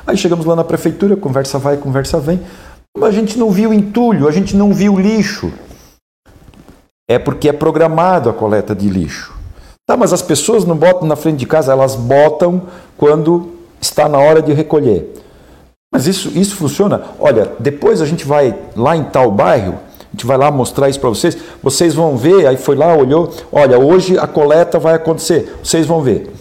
Aí 0.07 0.17
chegamos 0.17 0.47
lá 0.47 0.57
na 0.57 0.65
prefeitura, 0.65 1.17
conversa 1.17 1.59
vai, 1.59 1.77
conversa 1.77 2.19
vem. 2.19 2.41
Mas 2.97 3.11
a 3.11 3.19
gente 3.19 3.39
não 3.39 3.51
viu 3.51 3.75
entulho, 3.75 4.27
a 4.27 4.33
gente 4.33 4.57
não 4.57 4.73
viu 4.73 4.99
lixo. 4.99 5.53
É 7.09 7.19
porque 7.19 7.49
é 7.49 7.53
programado 7.53 8.31
a 8.31 8.33
coleta 8.33 8.75
de 8.75 8.89
lixo. 8.89 9.36
Tá, 9.87 9.97
mas 9.97 10.13
as 10.13 10.21
pessoas 10.21 10.65
não 10.65 10.75
botam 10.75 11.07
na 11.07 11.15
frente 11.15 11.37
de 11.37 11.47
casa, 11.47 11.71
elas 11.71 11.95
botam 11.95 12.63
quando 12.99 13.53
está 13.81 14.09
na 14.09 14.19
hora 14.19 14.43
de 14.43 14.53
recolher. 14.53 15.15
Mas 15.93 16.09
isso, 16.09 16.37
isso 16.37 16.57
funciona? 16.57 17.05
Olha, 17.21 17.53
depois 17.61 18.03
a 18.03 18.05
gente 18.05 18.27
vai 18.27 18.59
lá 18.75 18.97
em 18.97 19.05
tal 19.05 19.31
bairro, 19.31 19.75
a 20.01 20.11
gente 20.11 20.27
vai 20.27 20.37
lá 20.37 20.51
mostrar 20.51 20.89
isso 20.89 20.99
para 20.99 21.09
vocês, 21.09 21.39
vocês 21.63 21.95
vão 21.95 22.17
ver, 22.17 22.49
aí 22.49 22.57
foi 22.57 22.75
lá, 22.75 22.97
olhou, 22.97 23.33
olha, 23.53 23.79
hoje 23.79 24.19
a 24.19 24.27
coleta 24.27 24.77
vai 24.77 24.95
acontecer, 24.95 25.57
vocês 25.63 25.87
vão 25.87 26.03
ver. 26.03 26.33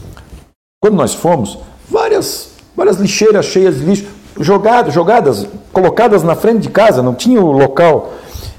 Quando 0.82 0.96
nós 0.96 1.14
fomos, 1.14 1.60
várias, 1.88 2.50
várias 2.76 2.98
lixeiras 2.98 3.46
cheias 3.46 3.78
de 3.78 3.86
lixo, 3.86 4.08
jogadas, 4.40 4.92
jogadas, 4.92 5.48
colocadas 5.72 6.24
na 6.24 6.36
frente 6.36 6.62
de 6.62 6.70
casa, 6.70 7.04
não 7.04 7.14
tinha 7.14 7.40
o 7.40 7.52
local. 7.52 8.12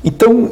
Então, 0.05 0.49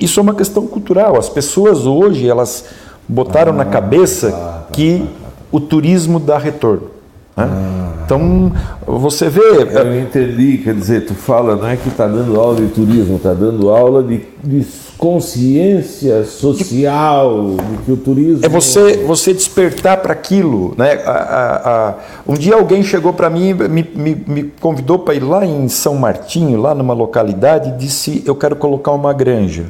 isso 0.00 0.18
é 0.18 0.22
uma 0.22 0.34
questão 0.34 0.66
cultural. 0.66 1.18
As 1.18 1.28
pessoas 1.28 1.86
hoje, 1.86 2.26
elas 2.26 2.64
botaram 3.08 3.52
ah, 3.52 3.56
na 3.56 3.64
cabeça 3.64 4.30
tá, 4.30 4.36
tá, 4.36 4.66
que 4.72 5.00
tá, 5.00 5.04
tá. 5.04 5.42
o 5.52 5.60
turismo 5.60 6.18
dá 6.18 6.38
retorno. 6.38 6.94
Né? 7.36 7.48
Ah. 7.50 7.84
Então, 8.04 8.52
você 8.86 9.28
vê. 9.28 9.40
Eu 9.40 10.00
entendi, 10.00 10.58
quer 10.58 10.74
dizer, 10.74 11.06
tu 11.06 11.14
fala, 11.14 11.56
não 11.56 11.66
é 11.66 11.76
que 11.76 11.88
está 11.88 12.06
dando 12.06 12.38
aula 12.38 12.56
de 12.56 12.68
turismo, 12.68 13.16
está 13.16 13.32
dando 13.32 13.70
aula 13.70 14.02
de, 14.02 14.20
de 14.42 14.66
consciência 14.98 16.24
social, 16.24 17.56
de 17.70 17.76
que 17.84 17.92
o 17.92 17.96
turismo. 17.96 18.44
É 18.44 18.48
você, 18.48 18.98
você 18.98 19.32
despertar 19.32 19.98
para 19.98 20.12
aquilo. 20.12 20.74
Né? 20.76 20.92
A, 21.04 21.10
a, 21.10 21.88
a, 21.88 21.94
um 22.28 22.34
dia 22.34 22.54
alguém 22.54 22.82
chegou 22.82 23.12
para 23.12 23.30
mim, 23.30 23.54
me, 23.54 23.88
me, 23.94 24.24
me 24.26 24.42
convidou 24.60 24.98
para 24.98 25.14
ir 25.14 25.20
lá 25.20 25.44
em 25.44 25.66
São 25.68 25.94
Martinho, 25.96 26.60
lá 26.60 26.74
numa 26.74 26.94
localidade, 26.94 27.70
e 27.70 27.72
disse: 27.72 28.22
Eu 28.26 28.34
quero 28.34 28.54
colocar 28.56 28.92
uma 28.92 29.12
granja. 29.14 29.64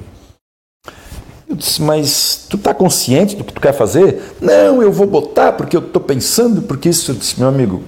Eu 1.54 1.58
disse, 1.58 1.80
mas 1.80 2.46
tu 2.50 2.56
está 2.56 2.74
consciente 2.74 3.36
do 3.36 3.44
que 3.44 3.52
tu 3.52 3.60
quer 3.60 3.72
fazer? 3.72 4.34
Não, 4.40 4.82
eu 4.82 4.90
vou 4.90 5.06
botar 5.06 5.52
porque 5.52 5.76
eu 5.76 5.80
estou 5.80 6.02
pensando, 6.02 6.62
porque 6.62 6.88
isso. 6.88 7.12
Eu 7.12 7.14
disse, 7.14 7.38
meu 7.38 7.48
amigo, 7.48 7.84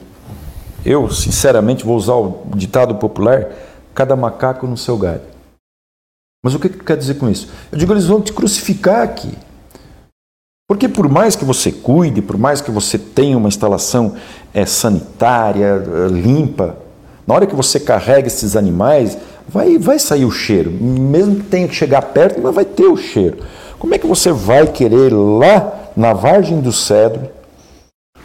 eu 0.84 1.10
sinceramente 1.10 1.84
vou 1.84 1.96
usar 1.96 2.14
o 2.14 2.44
ditado 2.54 2.94
popular: 2.94 3.48
cada 3.92 4.14
macaco 4.14 4.68
no 4.68 4.76
seu 4.76 4.96
galho. 4.96 5.22
Mas 6.44 6.54
o 6.54 6.60
que, 6.60 6.68
que 6.68 6.78
quer 6.78 6.96
dizer 6.96 7.14
com 7.14 7.28
isso? 7.28 7.48
Eu 7.72 7.76
digo, 7.76 7.92
eles 7.92 8.06
vão 8.06 8.20
te 8.22 8.32
crucificar 8.32 9.02
aqui. 9.02 9.32
Porque 10.68 10.88
por 10.88 11.08
mais 11.08 11.34
que 11.34 11.44
você 11.44 11.72
cuide, 11.72 12.22
por 12.22 12.38
mais 12.38 12.60
que 12.60 12.70
você 12.70 12.96
tenha 12.96 13.36
uma 13.36 13.48
instalação 13.48 14.14
é, 14.54 14.64
sanitária, 14.64 15.82
é, 15.82 16.08
limpa, 16.08 16.76
na 17.26 17.34
hora 17.34 17.48
que 17.48 17.54
você 17.56 17.80
carrega 17.80 18.28
esses 18.28 18.54
animais, 18.54 19.18
vai, 19.48 19.76
vai 19.76 19.98
sair 19.98 20.24
o 20.24 20.30
cheiro. 20.30 20.70
Mesmo 20.70 21.34
que 21.34 21.44
tenha 21.44 21.66
que 21.66 21.74
chegar 21.74 22.02
perto, 22.02 22.40
mas 22.40 22.54
vai 22.54 22.64
ter 22.64 22.86
o 22.86 22.96
cheiro. 22.96 23.38
Como 23.78 23.94
é 23.94 23.98
que 23.98 24.06
você 24.06 24.32
vai 24.32 24.66
querer 24.66 25.12
lá 25.12 25.72
na 25.96 26.12
Vargem 26.12 26.60
do 26.60 26.72
Cedro, 26.72 27.28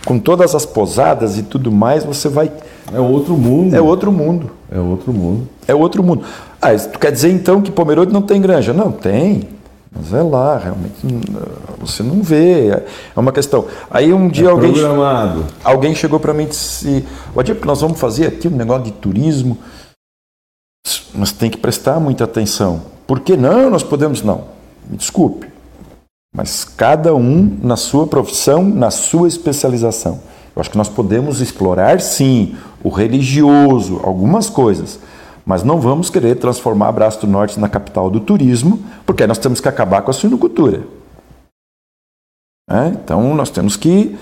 com 0.05 0.19
todas 0.19 0.55
as 0.55 0.65
posadas 0.65 1.37
e 1.37 1.43
tudo 1.43 1.71
mais, 1.71 2.03
você 2.03 2.27
vai. 2.27 2.51
É 2.93 2.99
outro 2.99 3.37
mundo. 3.37 3.75
É 3.75 3.81
outro 3.81 4.11
mundo. 4.11 4.51
É 4.71 4.79
outro 4.79 5.13
mundo. 5.13 5.47
É 5.67 5.75
outro 5.75 6.03
mundo. 6.03 6.23
Ah, 6.61 6.75
tu 6.75 6.99
quer 6.99 7.11
dizer 7.11 7.31
então 7.31 7.61
que 7.61 7.71
Pomerode 7.71 8.11
não 8.11 8.21
tem 8.21 8.41
granja? 8.41 8.73
Não, 8.73 8.91
tem. 8.91 9.47
Mas 9.93 10.13
é 10.13 10.23
lá, 10.23 10.57
realmente 10.57 10.95
você 11.77 12.01
não 12.01 12.23
vê. 12.23 12.69
É 12.69 13.19
uma 13.19 13.31
questão. 13.31 13.65
Aí 13.89 14.13
um 14.13 14.29
dia 14.29 14.47
é 14.47 14.51
alguém. 14.51 14.71
Programado. 14.71 15.45
Alguém 15.63 15.93
chegou 15.93 16.19
para 16.19 16.33
mim 16.33 16.43
e 16.43 16.47
disse: 16.47 17.05
Wadir, 17.35 17.55
que 17.55 17.67
nós 17.67 17.81
vamos 17.81 17.99
fazer 17.99 18.27
aqui 18.27 18.47
um 18.47 18.55
negócio 18.55 18.85
de 18.85 18.91
turismo, 18.91 19.57
mas 21.13 21.33
tem 21.33 21.49
que 21.49 21.57
prestar 21.57 21.99
muita 21.99 22.23
atenção. 22.23 22.81
Por 23.05 23.19
que 23.19 23.35
não? 23.35 23.69
Nós 23.69 23.83
podemos. 23.83 24.23
Não. 24.23 24.60
Me 24.91 24.97
desculpe. 24.97 25.47
Mas 26.35 26.65
cada 26.65 27.15
um 27.15 27.57
na 27.63 27.77
sua 27.77 28.05
profissão, 28.05 28.63
na 28.63 28.91
sua 28.91 29.27
especialização. 29.27 30.19
Eu 30.55 30.59
acho 30.59 30.69
que 30.69 30.77
nós 30.77 30.89
podemos 30.89 31.39
explorar, 31.39 32.01
sim, 32.01 32.55
o 32.83 32.89
religioso, 32.89 34.01
algumas 34.03 34.49
coisas, 34.49 34.99
mas 35.45 35.63
não 35.63 35.79
vamos 35.79 36.09
querer 36.09 36.35
transformar 36.35 36.89
a 36.89 36.91
Braço 36.91 37.21
do 37.21 37.27
Norte 37.27 37.59
na 37.59 37.69
capital 37.69 38.09
do 38.09 38.19
turismo, 38.19 38.83
porque 39.05 39.23
aí 39.23 39.27
nós 39.27 39.37
temos 39.37 39.61
que 39.61 39.67
acabar 39.67 40.01
com 40.01 40.11
a 40.11 40.13
suinocultura. 40.13 40.83
É? 42.69 42.87
Então 42.87 43.33
nós 43.33 43.49
temos 43.49 43.75
que 43.75 44.17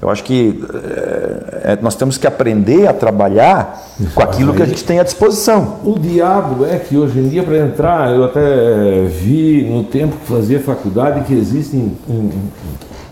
eu 0.00 0.10
acho 0.10 0.24
que 0.24 0.60
é, 0.74 1.35
nós 1.80 1.94
temos 1.94 2.18
que 2.18 2.26
aprender 2.26 2.86
a 2.86 2.92
trabalhar 2.92 3.82
com 4.14 4.22
aquilo 4.22 4.54
que 4.54 4.62
a 4.62 4.66
gente 4.66 4.84
tem 4.84 4.98
à 4.98 5.02
disposição. 5.02 5.80
O 5.84 5.98
diabo 5.98 6.64
é 6.64 6.78
que 6.78 6.96
hoje 6.96 7.18
em 7.18 7.28
dia, 7.28 7.42
para 7.42 7.58
entrar, 7.58 8.14
eu 8.14 8.24
até 8.24 9.04
vi 9.04 9.64
no 9.64 9.84
tempo 9.84 10.16
que 10.16 10.26
fazia 10.26 10.60
faculdade 10.60 11.22
que 11.22 11.34
existem 11.34 11.96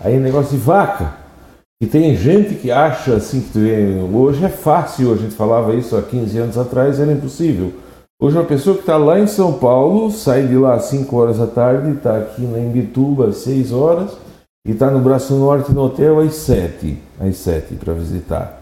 aí 0.03 0.17
negócio 0.17 0.51
de 0.51 0.63
vaca. 0.63 1.25
E 1.81 1.85
tem 1.85 2.15
gente 2.15 2.55
que 2.55 2.71
acha 2.71 3.15
assim 3.15 3.41
que 3.41 3.99
hoje 4.13 4.45
é 4.45 4.49
fácil, 4.49 5.13
a 5.13 5.17
gente 5.17 5.35
falava 5.35 5.75
isso 5.75 5.95
há 5.97 6.01
15 6.01 6.37
anos 6.37 6.57
atrás, 6.57 6.99
era 6.99 7.11
impossível. 7.11 7.73
Hoje 8.21 8.37
uma 8.37 8.45
pessoa 8.45 8.75
que 8.75 8.81
está 8.81 8.95
lá 8.95 9.19
em 9.19 9.27
São 9.27 9.51
Paulo, 9.51 10.09
sai 10.09 10.43
de 10.47 10.55
lá 10.55 10.75
às 10.75 10.85
5 10.85 11.15
horas 11.17 11.37
da 11.37 11.47
tarde, 11.47 11.91
está 11.91 12.17
aqui 12.17 12.43
na 12.43 12.59
Imbituba 12.59 13.27
às 13.27 13.37
6 13.37 13.73
horas, 13.73 14.11
e 14.65 14.71
está 14.71 14.89
no 14.89 14.99
Braço 14.99 15.35
Norte 15.35 15.71
no 15.71 15.83
hotel 15.83 16.19
às 16.19 16.33
sete, 16.35 16.97
às 17.19 17.37
sete 17.37 17.75
para 17.75 17.93
visitar. 17.93 18.61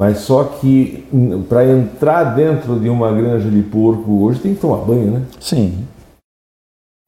Mas 0.00 0.18
só 0.18 0.44
que 0.44 1.04
para 1.48 1.66
entrar 1.66 2.22
dentro 2.36 2.78
de 2.78 2.88
uma 2.88 3.12
granja 3.12 3.50
de 3.50 3.62
porco 3.62 4.22
hoje 4.22 4.38
tem 4.38 4.54
que 4.54 4.60
tomar 4.60 4.84
banho, 4.84 5.10
né? 5.10 5.22
Sim. 5.40 5.84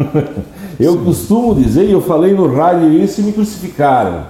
eu 0.81 0.94
Sim. 0.94 1.05
costumo 1.05 1.55
dizer, 1.55 1.85
e 1.85 1.92
eu 1.92 2.01
falei 2.01 2.35
no 2.35 2.53
rádio 2.53 2.92
isso 2.92 3.20
e 3.20 3.25
me 3.25 3.33
crucificaram, 3.33 4.27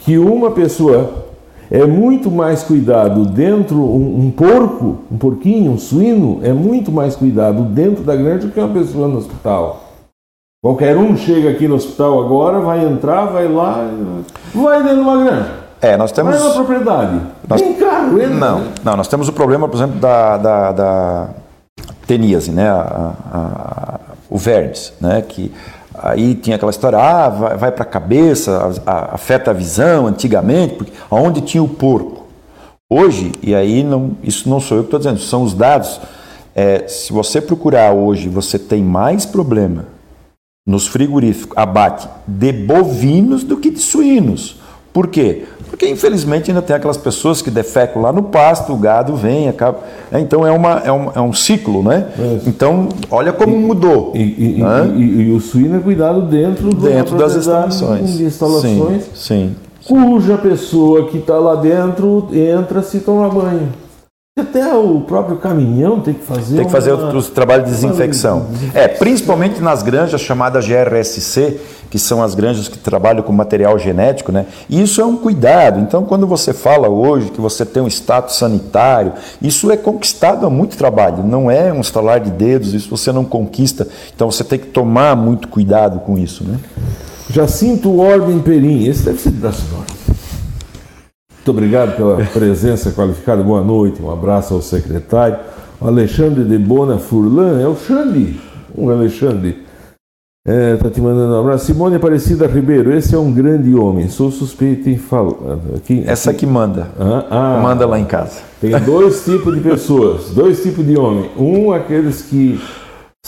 que 0.00 0.16
uma 0.16 0.50
pessoa 0.52 1.26
é 1.70 1.84
muito 1.84 2.30
mais 2.30 2.62
cuidado 2.62 3.26
dentro, 3.26 3.76
um, 3.76 4.26
um 4.26 4.30
porco, 4.30 5.00
um 5.12 5.18
porquinho, 5.18 5.72
um 5.72 5.78
suíno, 5.78 6.40
é 6.42 6.54
muito 6.54 6.90
mais 6.90 7.14
cuidado 7.14 7.64
dentro 7.64 8.02
da 8.02 8.16
granja 8.16 8.46
do 8.46 8.52
que 8.52 8.58
uma 8.58 8.72
pessoa 8.72 9.08
no 9.08 9.18
hospital. 9.18 9.87
Qualquer 10.68 10.98
um 10.98 11.16
chega 11.16 11.48
aqui 11.48 11.66
no 11.66 11.76
hospital 11.76 12.22
agora, 12.22 12.60
vai 12.60 12.84
entrar, 12.84 13.24
vai 13.24 13.48
lá, 13.48 13.88
vai 14.54 14.82
dentro 14.82 14.96
de 14.96 15.00
uma 15.00 15.24
granja. 15.24 15.50
É, 15.80 15.96
nós 15.96 16.12
temos. 16.12 16.38
Vai 16.38 16.46
na 16.46 16.54
propriedade. 16.54 17.20
Nós... 17.48 17.62
Tem 17.62 17.72
carro, 17.72 18.20
entra. 18.20 18.34
Não, 18.34 18.64
não, 18.84 18.96
nós 18.98 19.08
temos 19.08 19.28
o 19.28 19.32
problema, 19.32 19.66
por 19.66 19.78
exemplo, 19.78 19.98
da, 19.98 20.36
da, 20.36 20.72
da 20.72 21.28
teníase, 22.06 22.50
né? 22.50 22.68
A, 22.68 23.12
a, 23.32 24.00
o 24.28 24.36
vermes, 24.36 24.92
né? 25.00 25.24
Que 25.26 25.50
aí 25.94 26.34
tinha 26.34 26.56
aquela 26.56 26.70
história, 26.70 26.98
ah, 26.98 27.30
vai, 27.30 27.56
vai 27.56 27.72
para 27.72 27.84
a 27.84 27.86
cabeça, 27.86 28.70
afeta 28.84 29.52
a 29.52 29.54
visão 29.54 30.06
antigamente, 30.06 30.74
porque 30.74 30.92
aonde 31.10 31.40
tinha 31.40 31.62
o 31.62 31.68
porco. 31.68 32.26
Hoje, 32.90 33.32
e 33.42 33.54
aí 33.54 33.82
não, 33.82 34.10
isso 34.22 34.50
não 34.50 34.60
sou 34.60 34.76
eu 34.76 34.82
que 34.82 34.88
estou 34.88 34.98
dizendo, 34.98 35.18
são 35.18 35.44
os 35.44 35.54
dados 35.54 35.98
É, 36.54 36.86
se 36.86 37.10
você 37.10 37.40
procurar 37.40 37.92
hoje, 37.92 38.28
você 38.28 38.58
tem 38.58 38.82
mais 38.82 39.24
problema 39.24 39.96
nos 40.68 40.86
frigoríficos 40.86 41.56
abate 41.56 42.06
de 42.26 42.52
bovinos 42.52 43.42
do 43.42 43.56
que 43.56 43.70
de 43.70 43.80
suínos. 43.80 44.56
Por 44.92 45.06
quê? 45.06 45.44
Porque 45.70 45.88
infelizmente 45.88 46.50
ainda 46.50 46.60
tem 46.60 46.76
aquelas 46.76 46.98
pessoas 46.98 47.40
que 47.40 47.50
defecam 47.50 48.02
lá 48.02 48.12
no 48.12 48.24
pasto, 48.24 48.74
o 48.74 48.76
gado 48.76 49.16
vem, 49.16 49.48
acaba. 49.48 49.78
É, 50.12 50.20
então 50.20 50.46
é, 50.46 50.50
uma, 50.50 50.82
é, 50.84 50.92
um, 50.92 51.10
é 51.14 51.20
um 51.22 51.32
ciclo, 51.32 51.82
né? 51.82 52.08
É. 52.18 52.40
Então, 52.46 52.90
olha 53.10 53.32
como 53.32 53.56
e, 53.56 53.58
mudou. 53.58 54.12
E, 54.14 54.58
e, 54.58 54.62
né? 54.62 54.94
e, 54.94 55.32
o 55.32 55.40
suíno 55.40 55.78
é 55.78 55.80
cuidado 55.80 56.20
dentro, 56.22 56.74
dentro 56.74 57.16
das 57.16 57.34
instalações. 57.34 58.20
Instalações 58.20 59.04
sim, 59.14 59.54
sim. 59.54 59.56
Cuja 59.86 60.36
pessoa 60.36 61.08
que 61.08 61.16
está 61.16 61.38
lá 61.38 61.54
dentro 61.54 62.28
entra 62.30 62.82
se 62.82 63.00
toma 63.00 63.30
banho. 63.30 63.68
Até 64.38 64.72
o 64.72 65.00
próprio 65.00 65.36
caminhão 65.36 66.00
tem 66.00 66.14
que 66.14 66.24
fazer. 66.24 66.56
Tem 66.56 66.66
que 66.66 66.70
fazer 66.70 66.92
uma... 66.92 67.12
os 67.14 67.28
trabalhos 67.28 67.66
de 67.66 67.72
desinfecção. 67.72 68.46
É, 68.72 68.86
principalmente 68.86 69.60
nas 69.60 69.82
granjas 69.82 70.20
chamadas 70.20 70.64
GRSC, 70.64 71.58
que 71.90 71.98
são 71.98 72.22
as 72.22 72.34
granjas 72.34 72.68
que 72.68 72.78
trabalham 72.78 73.22
com 73.22 73.32
material 73.32 73.78
genético, 73.78 74.30
né? 74.30 74.46
E 74.68 74.80
isso 74.80 75.00
é 75.00 75.04
um 75.04 75.16
cuidado. 75.16 75.80
Então, 75.80 76.04
quando 76.04 76.26
você 76.26 76.52
fala 76.52 76.88
hoje 76.88 77.30
que 77.30 77.40
você 77.40 77.64
tem 77.64 77.82
um 77.82 77.88
status 77.88 78.36
sanitário, 78.36 79.12
isso 79.42 79.70
é 79.70 79.76
conquistado 79.76 80.46
a 80.46 80.50
muito 80.50 80.76
trabalho. 80.76 81.24
Não 81.24 81.50
é 81.50 81.72
um 81.72 81.80
estalar 81.80 82.20
de 82.20 82.30
dedos, 82.30 82.74
isso 82.74 82.88
você 82.90 83.10
não 83.10 83.24
conquista. 83.24 83.88
Então, 84.14 84.30
você 84.30 84.44
tem 84.44 84.58
que 84.58 84.66
tomar 84.66 85.16
muito 85.16 85.48
cuidado 85.48 86.00
com 86.00 86.16
isso, 86.16 86.44
né? 86.44 86.58
Jacinto 87.30 87.98
Orben 87.98 88.38
Perim, 88.38 88.86
esse 88.86 89.02
deve 89.02 89.18
ser 89.18 89.30
de 89.30 89.36
Braço 89.36 89.64
Norte. 89.72 89.97
Muito 91.48 91.56
obrigado 91.56 91.96
pela 91.96 92.16
presença 92.26 92.90
qualificada. 92.90 93.42
Boa 93.42 93.62
noite. 93.64 94.02
Um 94.02 94.10
abraço 94.10 94.52
ao 94.52 94.60
secretário. 94.60 95.38
O 95.80 95.86
Alexandre 95.86 96.44
de 96.44 96.58
Bona 96.58 96.98
Furlan, 96.98 97.58
é 97.58 97.66
o 97.66 97.74
Xande. 97.74 98.38
O 98.74 98.90
Alexandre. 98.90 99.62
Está 100.46 100.52
é, 100.52 100.76
tá 100.76 100.90
te 100.90 101.00
mandando 101.00 101.32
um 101.32 101.40
abraço. 101.40 101.64
Simone 101.64 101.96
Aparecida 101.96 102.46
Ribeiro, 102.46 102.92
esse 102.92 103.14
é 103.14 103.18
um 103.18 103.32
grande 103.32 103.74
homem. 103.74 104.10
Sou 104.10 104.30
suspeito 104.30 104.90
em 104.90 104.98
falar. 104.98 105.58
Aqui, 105.74 106.04
Essa 106.06 106.34
que 106.34 106.44
manda. 106.44 106.88
Ah, 107.00 107.24
ah, 107.30 107.60
manda 107.62 107.86
lá 107.86 107.98
em 107.98 108.04
casa. 108.04 108.40
Tem 108.60 108.78
dois 108.80 109.24
tipos 109.24 109.54
de 109.54 109.62
pessoas, 109.62 110.28
dois 110.28 110.62
tipos 110.62 110.86
de 110.86 110.98
homem. 110.98 111.30
Um, 111.34 111.72
aqueles 111.72 112.20
que 112.20 112.60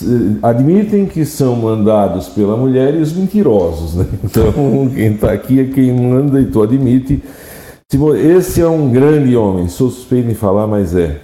eh, 0.02 0.06
admitem 0.42 1.06
que 1.06 1.24
são 1.24 1.56
mandados 1.56 2.28
pela 2.28 2.54
mulher 2.54 2.94
e 2.94 2.98
os 2.98 3.14
mentirosos. 3.14 3.94
Né? 3.94 4.04
Então, 4.22 4.90
quem 4.94 5.14
está 5.14 5.33
aqui 5.33 5.59
é 5.61 5.64
quem 5.64 5.90
manda 5.90 6.38
e 6.38 6.44
tu 6.44 6.62
admite 6.62 7.22
esse 8.16 8.61
é 8.61 8.68
um 8.68 8.88
grande 8.90 9.37
homem, 9.37 9.68
sou 9.68 9.90
suspeito 9.90 10.31
em 10.31 10.35
falar, 10.35 10.66
mas 10.68 10.94
é. 10.94 11.20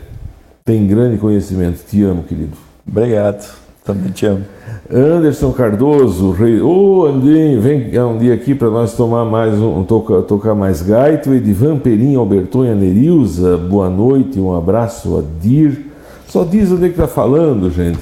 Tem 0.64 0.85
grande 0.85 1.16
conhecimento. 1.16 1.85
Te 1.88 2.02
amo, 2.02 2.24
querido. 2.24 2.57
Obrigado, 2.85 3.48
também 3.85 4.11
te 4.11 4.26
amo. 4.26 4.44
Anderson 4.92 5.52
Cardoso, 5.52 6.33
rei. 6.33 6.61
Ô, 6.61 7.02
oh, 7.02 7.07
Andinho, 7.07 7.61
vem 7.61 7.96
um 8.00 8.18
dia 8.18 8.35
aqui 8.35 8.52
para 8.52 8.68
nós 8.68 8.94
tomar 8.96 9.24
mais 9.24 9.55
um, 9.55 9.85
tocar, 9.85 10.22
tocar 10.22 10.57
mais 10.57 10.83
gaito. 10.83 11.33
Edivan 11.33 11.79
Perim, 11.79 12.16
Albertonha 12.16 12.74
Nerilza, 12.74 13.57
boa 13.57 13.88
noite, 13.88 14.40
um 14.40 14.57
abraço 14.57 15.18
a 15.18 15.22
Dir. 15.40 15.92
Só 16.26 16.42
diz 16.42 16.72
onde 16.72 16.87
é 16.87 16.88
que 16.88 16.96
tá 16.96 17.07
falando, 17.07 17.70
gente. 17.70 18.00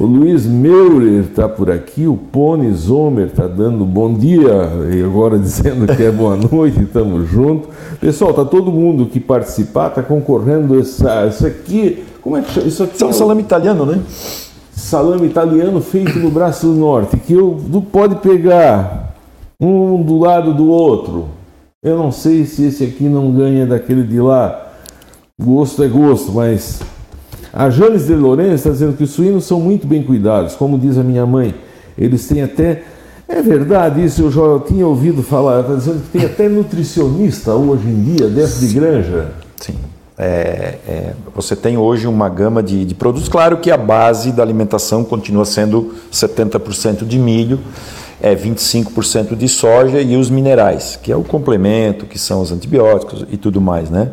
O 0.00 0.06
Luiz 0.06 0.46
Meurer 0.46 1.24
está 1.24 1.46
por 1.46 1.70
aqui, 1.70 2.06
o 2.06 2.16
Pony 2.16 2.72
Zomer 2.72 3.26
está 3.26 3.46
dando 3.46 3.84
bom 3.84 4.14
dia 4.14 4.50
e 4.94 5.04
agora 5.04 5.36
dizendo 5.38 5.86
que 5.94 6.02
é 6.02 6.10
boa 6.10 6.38
noite, 6.38 6.80
estamos 6.80 7.28
juntos. 7.28 7.68
Pessoal, 8.00 8.32
tá 8.32 8.42
todo 8.42 8.72
mundo 8.72 9.04
que 9.04 9.20
participar, 9.20 9.88
está 9.88 10.02
concorrendo 10.02 10.80
essa, 10.80 11.26
isso 11.26 11.46
aqui, 11.46 12.02
como 12.22 12.38
é 12.38 12.40
que 12.40 12.50
chama? 12.50 12.66
Isso 12.66 12.82
aqui 12.82 13.02
é 13.02 13.06
um 13.06 13.12
salame 13.12 13.42
italiano, 13.42 13.84
né? 13.84 14.00
Salame 14.72 15.26
italiano 15.26 15.82
feito 15.82 16.18
no 16.18 16.30
braço 16.30 16.68
do 16.68 16.72
norte, 16.72 17.18
que 17.18 17.34
eu 17.34 17.60
pode 17.92 18.14
pegar 18.20 19.14
um 19.60 20.02
do 20.02 20.18
lado 20.18 20.54
do 20.54 20.66
outro. 20.66 21.26
Eu 21.82 21.98
não 21.98 22.10
sei 22.10 22.46
se 22.46 22.64
esse 22.64 22.84
aqui 22.84 23.04
não 23.04 23.32
ganha 23.32 23.66
daquele 23.66 24.04
de 24.04 24.18
lá. 24.18 24.66
Gosto 25.38 25.84
é 25.84 25.88
gosto, 25.88 26.32
mas 26.32 26.80
a 27.52 27.68
Janes 27.68 28.06
de 28.06 28.14
Lourenço 28.14 28.54
está 28.54 28.70
dizendo 28.70 28.96
que 28.96 29.04
os 29.04 29.10
suínos 29.10 29.44
são 29.44 29.60
muito 29.60 29.86
bem 29.86 30.02
cuidados, 30.02 30.54
como 30.54 30.78
diz 30.78 30.96
a 30.96 31.02
minha 31.02 31.26
mãe. 31.26 31.54
Eles 31.98 32.26
têm 32.26 32.42
até. 32.42 32.82
É 33.28 33.42
verdade 33.42 34.04
isso, 34.04 34.22
eu 34.22 34.30
já 34.30 34.66
tinha 34.66 34.86
ouvido 34.86 35.22
falar. 35.22 35.60
Está 35.60 35.74
dizendo 35.74 36.02
que 36.02 36.18
tem 36.18 36.26
até 36.26 36.48
nutricionista 36.48 37.54
hoje 37.54 37.86
em 37.86 38.02
dia 38.02 38.28
dentro 38.28 38.58
de 38.58 38.74
granja. 38.74 39.32
Sim. 39.56 39.74
É, 40.22 40.78
é, 40.86 41.12
você 41.34 41.56
tem 41.56 41.78
hoje 41.78 42.06
uma 42.06 42.28
gama 42.28 42.62
de, 42.62 42.84
de, 42.84 42.94
produtos. 42.94 43.28
Claro 43.28 43.56
que 43.56 43.70
a 43.70 43.76
base 43.76 44.32
da 44.32 44.42
alimentação 44.42 45.02
continua 45.02 45.44
sendo 45.44 45.94
70% 46.12 47.06
de 47.06 47.18
milho, 47.18 47.58
é 48.20 48.36
25% 48.36 49.34
de 49.34 49.48
soja 49.48 50.00
e 50.00 50.16
os 50.16 50.28
minerais, 50.28 50.98
que 51.02 51.10
é 51.10 51.16
o 51.16 51.24
complemento, 51.24 52.04
que 52.04 52.18
são 52.18 52.42
os 52.42 52.52
antibióticos 52.52 53.24
e 53.30 53.38
tudo 53.38 53.62
mais, 53.62 53.88
né? 53.88 54.10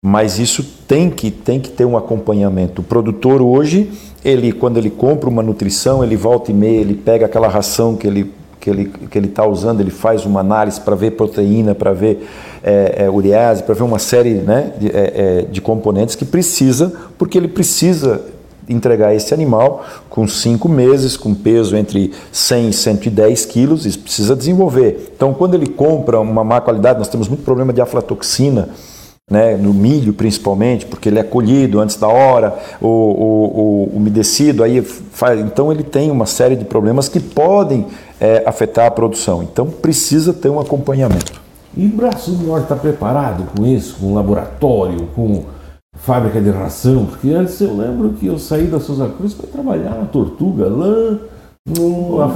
Mas 0.00 0.38
isso 0.38 0.62
tem 0.86 1.10
que, 1.10 1.28
tem 1.28 1.58
que 1.58 1.70
ter 1.70 1.84
um 1.84 1.96
acompanhamento. 1.96 2.82
O 2.82 2.84
produtor 2.84 3.42
hoje, 3.42 3.90
ele 4.24 4.52
quando 4.52 4.76
ele 4.76 4.90
compra 4.90 5.28
uma 5.28 5.42
nutrição, 5.42 6.04
ele 6.04 6.14
volta 6.14 6.52
e 6.52 6.54
meia, 6.54 6.80
ele 6.80 6.94
pega 6.94 7.26
aquela 7.26 7.48
ração 7.48 7.96
que 7.96 8.06
ele 8.06 8.32
que 8.60 8.70
ele 8.70 8.84
que 8.86 9.18
ele 9.18 9.26
está 9.26 9.44
usando, 9.44 9.80
ele 9.80 9.90
faz 9.90 10.24
uma 10.24 10.38
análise 10.38 10.80
para 10.80 10.94
ver 10.94 11.12
proteína, 11.12 11.74
para 11.74 11.92
ver 11.92 12.28
é, 12.62 13.06
é, 13.06 13.10
urease, 13.10 13.64
para 13.64 13.74
ver 13.74 13.82
uma 13.82 13.98
série 13.98 14.34
né, 14.34 14.72
de, 14.78 14.86
é, 14.86 14.92
é, 14.94 15.42
de 15.42 15.60
componentes 15.60 16.14
que 16.14 16.24
precisa, 16.24 16.92
porque 17.18 17.36
ele 17.36 17.48
precisa 17.48 18.24
entregar 18.68 19.14
esse 19.14 19.34
animal 19.34 19.84
com 20.08 20.28
cinco 20.28 20.68
meses, 20.68 21.16
com 21.16 21.34
peso 21.34 21.76
entre 21.76 22.12
100 22.30 22.68
e 22.68 22.72
110 22.72 23.46
quilos, 23.46 23.86
e 23.86 23.98
precisa 23.98 24.36
desenvolver. 24.36 25.10
Então, 25.16 25.32
quando 25.32 25.54
ele 25.54 25.66
compra 25.66 26.20
uma 26.20 26.44
má 26.44 26.60
qualidade, 26.60 26.98
nós 26.98 27.08
temos 27.08 27.28
muito 27.28 27.42
problema 27.42 27.72
de 27.72 27.80
aflatoxina, 27.80 28.68
né, 29.28 29.56
no 29.56 29.74
milho 29.74 30.12
principalmente, 30.12 30.86
porque 30.86 31.08
ele 31.08 31.18
é 31.18 31.22
colhido 31.22 31.80
antes 31.80 31.96
da 31.96 32.08
hora, 32.08 32.56
o, 32.80 33.90
umedecido, 33.92 34.62
aí 34.62 34.80
faz, 34.82 35.40
então 35.40 35.70
ele 35.70 35.82
tem 35.82 36.10
uma 36.10 36.26
série 36.26 36.56
de 36.56 36.64
problemas 36.64 37.08
que 37.08 37.20
podem 37.20 37.86
é, 38.20 38.42
afetar 38.46 38.86
a 38.86 38.90
produção. 38.90 39.42
Então 39.42 39.66
precisa 39.66 40.32
ter 40.32 40.48
um 40.48 40.58
acompanhamento. 40.58 41.40
E 41.76 41.86
o 41.86 41.90
Braço 41.90 42.32
do 42.32 42.46
Norte 42.46 42.64
está 42.64 42.76
preparado 42.76 43.44
com 43.54 43.66
isso, 43.66 43.96
com 44.00 44.14
laboratório, 44.14 45.08
com 45.14 45.44
fábrica 45.94 46.40
de 46.40 46.50
ração? 46.50 47.06
Porque 47.06 47.30
antes 47.30 47.60
eu 47.60 47.76
lembro 47.76 48.10
que 48.10 48.26
eu 48.26 48.38
saí 48.38 48.66
da 48.66 48.80
Souza 48.80 49.08
Cruz 49.08 49.34
para 49.34 49.48
trabalhar 49.48 49.90
na 49.90 50.06
Tortuga, 50.06 50.64
lá 50.64 51.18
no, 51.66 52.28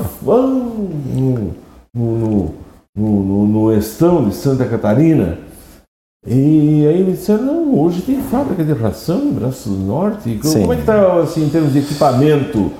no, 1.14 1.54
no, 1.94 2.54
no, 2.94 3.46
no 3.46 3.72
Estão 3.72 4.28
de 4.28 4.34
Santa 4.34 4.66
Catarina. 4.66 5.38
E 6.24 6.86
aí 6.86 7.00
eles 7.00 7.18
disseram, 7.18 7.42
não, 7.42 7.80
hoje 7.80 8.00
tem 8.02 8.22
fábrica 8.22 8.62
de 8.62 8.72
ração 8.72 9.18
em 9.22 9.32
Braço 9.32 9.68
do 9.68 9.74
Norte. 9.74 10.38
Sim. 10.44 10.60
Como 10.60 10.72
é 10.72 10.76
que 10.76 10.82
está 10.82 11.20
assim, 11.20 11.44
em 11.44 11.48
termos 11.48 11.72
de 11.72 11.80
equipamento 11.80 12.70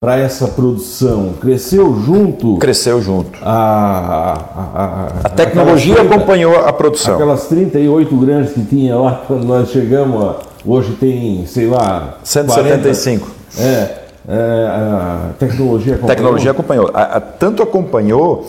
para 0.00 0.16
essa 0.16 0.46
produção? 0.46 1.34
Cresceu 1.40 1.92
junto? 2.06 2.56
Cresceu 2.58 3.02
junto. 3.02 3.36
A, 3.42 4.32
a, 4.54 4.82
a, 4.82 5.06
a 5.24 5.28
tecnologia 5.28 5.96
30, 5.96 6.14
acompanhou 6.14 6.56
a 6.56 6.72
produção. 6.72 7.14
Aquelas 7.14 7.48
38 7.48 8.16
grandes 8.16 8.52
que 8.52 8.64
tinha 8.64 8.96
lá 8.96 9.24
quando 9.26 9.42
nós 9.44 9.70
chegamos, 9.70 10.36
hoje 10.64 10.92
tem, 10.92 11.44
sei 11.48 11.66
lá... 11.66 12.18
175. 12.22 13.28
40, 13.56 13.60
é, 13.60 14.04
é, 14.28 14.36
a 14.36 15.30
tecnologia 15.36 15.94
acompanhou. 15.96 16.16
Tecnologia 16.16 16.50
acompanhou. 16.52 16.92
tanto 17.40 17.60
acompanhou 17.60 18.46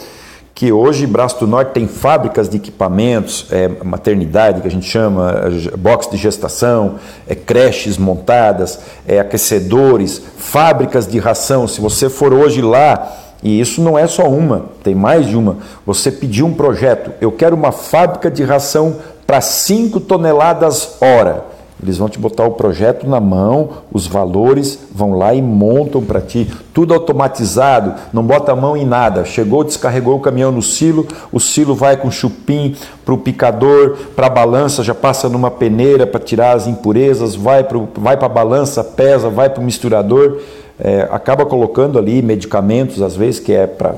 que 0.55 0.71
hoje 0.71 1.05
Braço 1.05 1.37
do 1.41 1.47
Norte 1.47 1.73
tem 1.73 1.85
fábricas 1.85 2.47
de 2.47 2.55
equipamentos, 2.55 3.45
é, 3.51 3.67
maternidade 3.83 4.61
que 4.61 4.67
a 4.67 4.71
gente 4.71 4.89
chama, 4.89 5.51
box 5.77 6.09
de 6.09 6.15
gestação, 6.15 6.95
é, 7.27 7.35
creches 7.35 7.97
montadas, 7.97 8.79
é, 9.05 9.19
aquecedores, 9.19 10.21
fábricas 10.37 11.05
de 11.05 11.19
ração. 11.19 11.67
Se 11.67 11.81
você 11.81 12.09
for 12.09 12.33
hoje 12.33 12.61
lá, 12.61 13.17
e 13.43 13.59
isso 13.59 13.81
não 13.81 13.99
é 13.99 14.07
só 14.07 14.29
uma, 14.29 14.67
tem 14.81 14.95
mais 14.95 15.27
de 15.27 15.35
uma, 15.35 15.57
você 15.85 16.09
pediu 16.09 16.45
um 16.45 16.53
projeto, 16.53 17.11
eu 17.19 17.33
quero 17.33 17.53
uma 17.53 17.73
fábrica 17.73 18.31
de 18.31 18.41
ração 18.41 18.95
para 19.27 19.41
5 19.41 19.99
toneladas 19.99 20.95
hora. 21.01 21.54
Eles 21.83 21.97
vão 21.97 22.07
te 22.07 22.17
botar 22.17 22.45
o 22.45 22.51
projeto 22.51 23.07
na 23.07 23.19
mão, 23.19 23.69
os 23.91 24.07
valores, 24.07 24.79
vão 24.93 25.13
lá 25.13 25.33
e 25.33 25.41
montam 25.41 26.01
para 26.01 26.21
ti. 26.21 26.49
Tudo 26.73 26.93
automatizado, 26.93 27.93
não 28.13 28.23
bota 28.23 28.53
a 28.53 28.55
mão 28.55 28.77
em 28.77 28.85
nada. 28.85 29.25
Chegou, 29.25 29.63
descarregou 29.63 30.15
o 30.15 30.21
caminhão 30.21 30.51
no 30.51 30.61
silo, 30.61 31.05
o 31.31 31.39
silo 31.39 31.75
vai 31.75 31.97
com 31.97 32.09
chupim 32.09 32.75
para 33.03 33.13
o 33.13 33.17
picador, 33.17 33.97
para 34.15 34.27
a 34.27 34.29
balança, 34.29 34.83
já 34.83 34.95
passa 34.95 35.27
numa 35.27 35.51
peneira 35.51 36.07
para 36.07 36.19
tirar 36.19 36.55
as 36.55 36.65
impurezas, 36.65 37.35
vai 37.35 37.63
para 37.63 37.77
vai 37.95 38.15
a 38.15 38.29
balança, 38.29 38.83
pesa, 38.83 39.29
vai 39.29 39.49
para 39.49 39.61
o 39.61 39.63
misturador, 39.63 40.39
é, 40.79 41.07
acaba 41.11 41.45
colocando 41.45 41.99
ali 41.99 42.21
medicamentos, 42.21 43.01
às 43.01 43.15
vezes, 43.15 43.39
que 43.39 43.53
é 43.53 43.67
para 43.67 43.95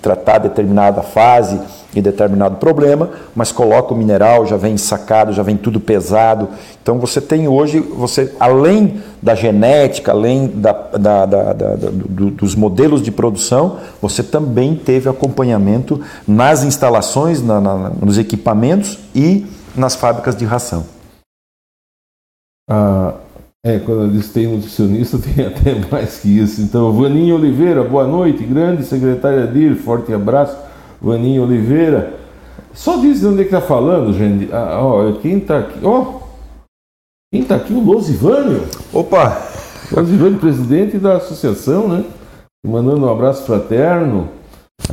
tratar 0.00 0.38
determinada 0.38 1.02
fase 1.02 1.60
e 1.94 2.00
determinado 2.00 2.56
problema, 2.56 3.10
mas 3.34 3.50
coloca 3.50 3.92
o 3.92 3.96
mineral, 3.96 4.46
já 4.46 4.56
vem 4.56 4.76
sacado, 4.76 5.32
já 5.32 5.42
vem 5.42 5.56
tudo 5.56 5.80
pesado. 5.80 6.48
Então 6.82 6.98
você 6.98 7.20
tem 7.20 7.48
hoje, 7.48 7.80
você 7.80 8.34
além 8.38 9.02
da 9.20 9.34
genética, 9.34 10.12
além 10.12 10.46
da, 10.46 10.72
da, 10.72 11.26
da, 11.26 11.52
do, 11.52 12.30
dos 12.30 12.54
modelos 12.54 13.02
de 13.02 13.10
produção, 13.10 13.78
você 14.00 14.22
também 14.22 14.74
teve 14.74 15.08
acompanhamento 15.08 16.00
nas 16.26 16.62
instalações, 16.62 17.42
na, 17.42 17.60
na, 17.60 17.90
nos 17.90 18.18
equipamentos 18.18 18.98
e 19.14 19.46
nas 19.74 19.94
fábricas 19.94 20.36
de 20.36 20.44
ração. 20.44 20.84
Ah, 22.68 23.14
é, 23.64 23.78
quando 23.78 24.02
eu 24.02 24.10
disse 24.10 24.32
tem 24.32 24.46
nutricionista, 24.46 25.18
tem 25.20 25.46
até 25.46 25.74
mais 25.90 26.18
que 26.18 26.28
isso. 26.28 26.62
Então, 26.62 26.92
Vaninho 26.92 27.36
Oliveira, 27.36 27.84
boa 27.84 28.06
noite, 28.06 28.42
grande 28.44 28.84
secretária 28.84 29.46
DIR, 29.46 29.76
forte 29.76 30.12
abraço. 30.12 30.56
Vaninho 31.00 31.44
Oliveira. 31.44 32.14
Só 32.72 32.96
diz 32.98 33.20
de 33.20 33.26
onde 33.26 33.42
é 33.42 33.44
que 33.44 33.50
tá 33.50 33.60
falando, 33.60 34.12
gente. 34.12 34.52
Ah, 34.52 34.78
ó, 34.80 35.12
quem 35.12 35.40
tá 35.40 35.58
aqui, 35.58 35.80
ó. 35.82 36.20
Quem 37.32 37.42
tá 37.42 37.56
aqui? 37.56 37.72
O 37.72 37.80
Losivânio. 37.80 38.66
Opa! 38.92 39.40
Losivânio, 39.92 40.38
presidente 40.38 40.98
da 40.98 41.16
associação, 41.16 41.88
né? 41.88 42.04
Mandando 42.66 43.06
um 43.06 43.10
abraço 43.10 43.44
fraterno. 43.44 44.28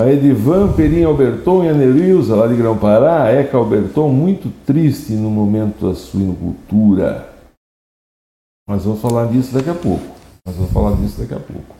A 0.02 0.12
Edivan 0.12 0.74
Perim 0.74 1.04
Alberton 1.04 1.64
e 1.64 1.70
a 1.70 1.74
Nerilza, 1.74 2.36
lá 2.36 2.48
de 2.48 2.56
Grão-Pará. 2.56 3.24
A 3.24 3.32
Eca 3.32 3.58
Alberton, 3.58 4.10
muito 4.10 4.52
triste 4.66 5.14
no 5.14 5.30
momento 5.30 5.88
da 5.88 5.96
suinocultura. 5.96 7.37
Mas 8.68 8.84
vamos 8.84 9.00
falar 9.00 9.28
disso 9.28 9.54
daqui 9.54 9.70
a 9.70 9.74
pouco. 9.74 10.04
Mas 10.46 10.56
vamos 10.56 10.72
falar 10.72 10.96
disso 10.98 11.22
daqui 11.22 11.34
a 11.34 11.40
pouco. 11.40 11.74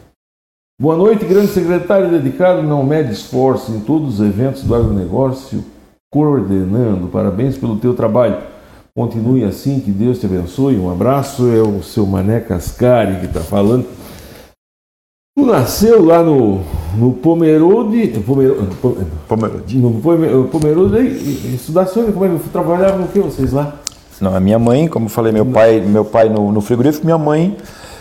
Boa 0.80 0.96
noite, 0.96 1.26
grande 1.26 1.52
secretário 1.52 2.10
dedicado, 2.10 2.64
não 2.64 2.82
mede 2.84 3.12
esforço 3.12 3.74
em 3.74 3.82
todos 3.82 4.20
os 4.20 4.26
eventos 4.26 4.64
do 4.64 4.74
agronegócio, 4.74 5.66
coordenando. 6.10 7.08
Parabéns 7.08 7.58
pelo 7.58 7.78
teu 7.78 7.94
trabalho. 7.94 8.38
Continue 8.96 9.44
assim, 9.44 9.82
que 9.82 9.92
Deus 9.92 10.18
te 10.18 10.28
abençoe. 10.28 10.78
Um 10.78 10.90
abraço, 10.90 11.48
é 11.50 11.62
o 11.62 11.84
seu 11.84 12.06
Mané 12.06 12.40
Cascari 12.40 13.20
que 13.20 13.26
está 13.26 13.42
falando. 13.42 13.86
Tu 15.38 15.46
nasceu 15.46 16.06
lá 16.06 16.24
no, 16.24 16.62
no 16.96 17.14
Pomerode. 17.14 18.08
Pomerode. 18.26 18.76
Pomerode. 19.28 19.78
No 19.78 20.48
Pomerode. 20.48 21.00
Estudasse? 21.54 21.94
Como 21.94 22.26
é 22.26 22.40
que 22.40 22.50
trabalhava 22.50 22.98
no 22.98 23.08
que 23.10 23.20
vocês 23.20 23.52
lá? 23.52 23.78
Não, 24.20 24.36
a 24.36 24.40
minha 24.40 24.58
mãe, 24.58 24.88
como 24.88 25.06
eu 25.06 25.10
falei, 25.10 25.32
meu 25.32 25.46
pai, 25.46 25.80
meu 25.80 26.04
pai 26.04 26.30
no, 26.30 26.52
no 26.52 26.62
frigorífico, 26.62 27.06
minha 27.06 27.18
mãe. 27.18 27.56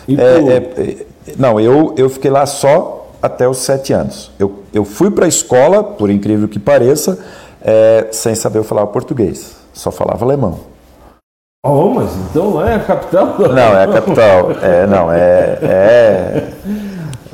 É, 0.09 0.57
é, 0.83 1.07
não, 1.37 1.61
eu, 1.61 1.95
eu 1.97 2.09
fiquei 2.09 2.31
lá 2.31 2.47
só 2.47 3.11
até 3.21 3.49
os 3.49 3.59
sete 3.59 3.93
anos. 3.93 4.31
Eu, 4.39 4.63
eu 4.73 4.85
fui 4.85 5.11
para 5.11 5.27
a 5.27 5.29
escola, 5.29 5.83
por 5.83 6.11
incrível 6.11 6.49
que 6.49 6.59
pareça, 6.59 7.19
é, 7.63 8.09
sem 8.13 8.35
saber 8.35 8.63
falar 8.63 8.87
português, 8.87 9.57
só 9.73 9.91
falava 9.91 10.25
alemão. 10.25 10.61
Oh, 11.65 11.89
mas 11.89 12.11
então 12.15 12.65
é 12.65 12.77
a 12.77 12.79
capital? 12.81 13.35
Não, 13.39 13.77
é 13.77 13.85
a 13.85 13.89
capital. 13.89 14.53
É, 14.63 14.87
não, 14.87 15.13
é. 15.13 15.59
é, 15.63 16.53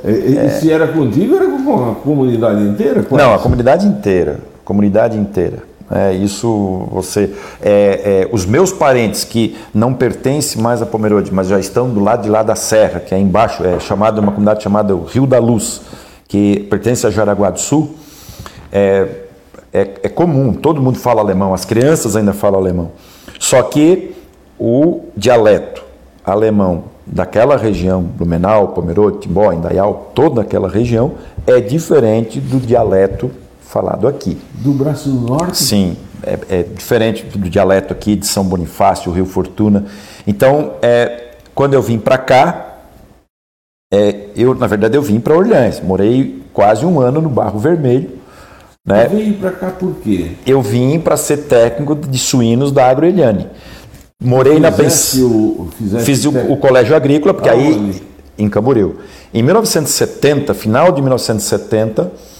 e, 0.05 0.39
é. 0.39 0.49
se 0.49 0.73
era 0.73 0.89
contigo, 0.89 1.37
era 1.37 1.47
com 1.47 1.91
a 1.91 1.95
comunidade 1.97 2.63
inteira? 2.63 3.03
Quase? 3.03 3.23
Não, 3.23 3.35
a 3.35 3.39
comunidade 3.39 3.87
inteira. 3.87 4.41
Comunidade 4.65 5.19
inteira. 5.19 5.59
É, 5.95 6.15
isso 6.15 6.89
você. 6.91 7.35
É, 7.61 8.25
é, 8.25 8.29
os 8.33 8.47
meus 8.47 8.73
parentes 8.73 9.25
que 9.25 9.57
não 9.75 9.93
pertencem 9.93 10.61
mais 10.61 10.81
a 10.81 10.87
Pomerode, 10.87 11.33
mas 11.33 11.49
já 11.49 11.61
estão 11.61 11.91
do 11.91 12.01
lado 12.01 12.23
de 12.23 12.31
lá 12.31 12.43
da 12.43 12.57
Serra, 12.57 12.99
que 12.99 13.15
é 13.15 13.19
embaixo, 13.19 13.63
é 13.63 13.79
chamada 13.79 14.19
uma 14.19 14.33
comunidade 14.33 14.63
chamada 14.63 14.95
Rio 14.95 15.27
da 15.27 15.39
Luz, 15.39 15.83
que 16.27 16.61
pertence 16.71 17.07
a 17.07 17.11
Jaraguá 17.11 17.51
do 17.51 17.61
Sul, 17.61 17.95
é, 18.73 19.07
é, 19.71 19.81
é 20.03 20.09
comum, 20.09 20.55
todo 20.55 20.81
mundo 20.81 20.99
fala 20.99 21.21
alemão, 21.21 21.53
as 21.53 21.67
crianças 21.67 22.17
ainda 22.17 22.33
falam 22.33 22.59
alemão. 22.59 22.93
Só 23.39 23.63
que 23.63 24.15
o 24.59 25.03
dialeto 25.15 25.85
alemão 26.25 26.85
daquela 27.07 27.57
região, 27.59 28.03
Blumenau, 28.03 28.69
Pomerode, 28.69 29.19
Timbó, 29.19 29.53
Indaial, 29.53 30.13
toda 30.15 30.41
aquela 30.41 30.69
região, 30.69 31.13
é 31.47 31.61
diferente 31.61 32.41
do 32.41 32.59
dialeto 32.59 33.31
falado 33.73 34.07
aqui. 34.07 34.37
Do 34.53 34.73
Braço 34.73 35.09
do 35.09 35.27
Norte? 35.27 35.57
Sim, 35.57 35.97
é, 36.23 36.39
é 36.51 36.63
diferente 36.63 37.25
do 37.25 37.49
dialeto 37.49 37.93
aqui 37.93 38.15
de 38.15 38.27
São 38.27 38.45
Bonifácio, 38.45 39.11
Rio 39.11 39.25
Fortuna. 39.25 39.87
Então, 40.27 40.75
é, 40.83 41.31
quando 41.55 41.73
eu 41.73 41.81
vim 41.81 41.99
para 41.99 42.19
cá, 42.19 42.77
é, 43.93 44.27
eu 44.37 44.55
na 44.55 44.67
verdade 44.67 44.97
eu 44.97 45.03
vim 45.03 45.19
para 45.19 45.35
Orleans, 45.35 45.81
morei 45.81 46.43
quase 46.53 46.85
um 46.85 47.01
ano 47.01 47.23
no 47.23 47.31
Barro 47.31 47.59
Vermelho. 47.59 48.11
Né? 48.87 49.09
Você 49.09 49.17
veio 49.17 49.35
para 49.35 49.53
cá 49.53 49.71
por 49.71 49.95
quê? 50.03 50.33
Eu 50.47 50.61
vim 50.61 51.01
para 51.01 51.17
ser 51.17 51.39
técnico 51.45 51.95
de 51.95 52.19
suínos 52.19 52.73
da 52.73 52.89
Agroeliane. 52.89 53.49
Morei 54.23 54.61
na 54.61 54.71
pensão. 54.71 55.69
Fiz 56.05 56.25
o, 56.25 56.31
o, 56.31 56.57
colégio 56.57 56.95
agrícola, 56.95 57.33
porque 57.33 57.49
aí 57.49 57.75
ali. 57.75 58.03
em 58.39 58.49
Camboriú. 58.49 58.97
Em 59.33 59.43
1970, 59.43 60.53
final 60.55 60.93
de 60.93 61.01
1970, 61.01 62.03
ah, 62.03 62.32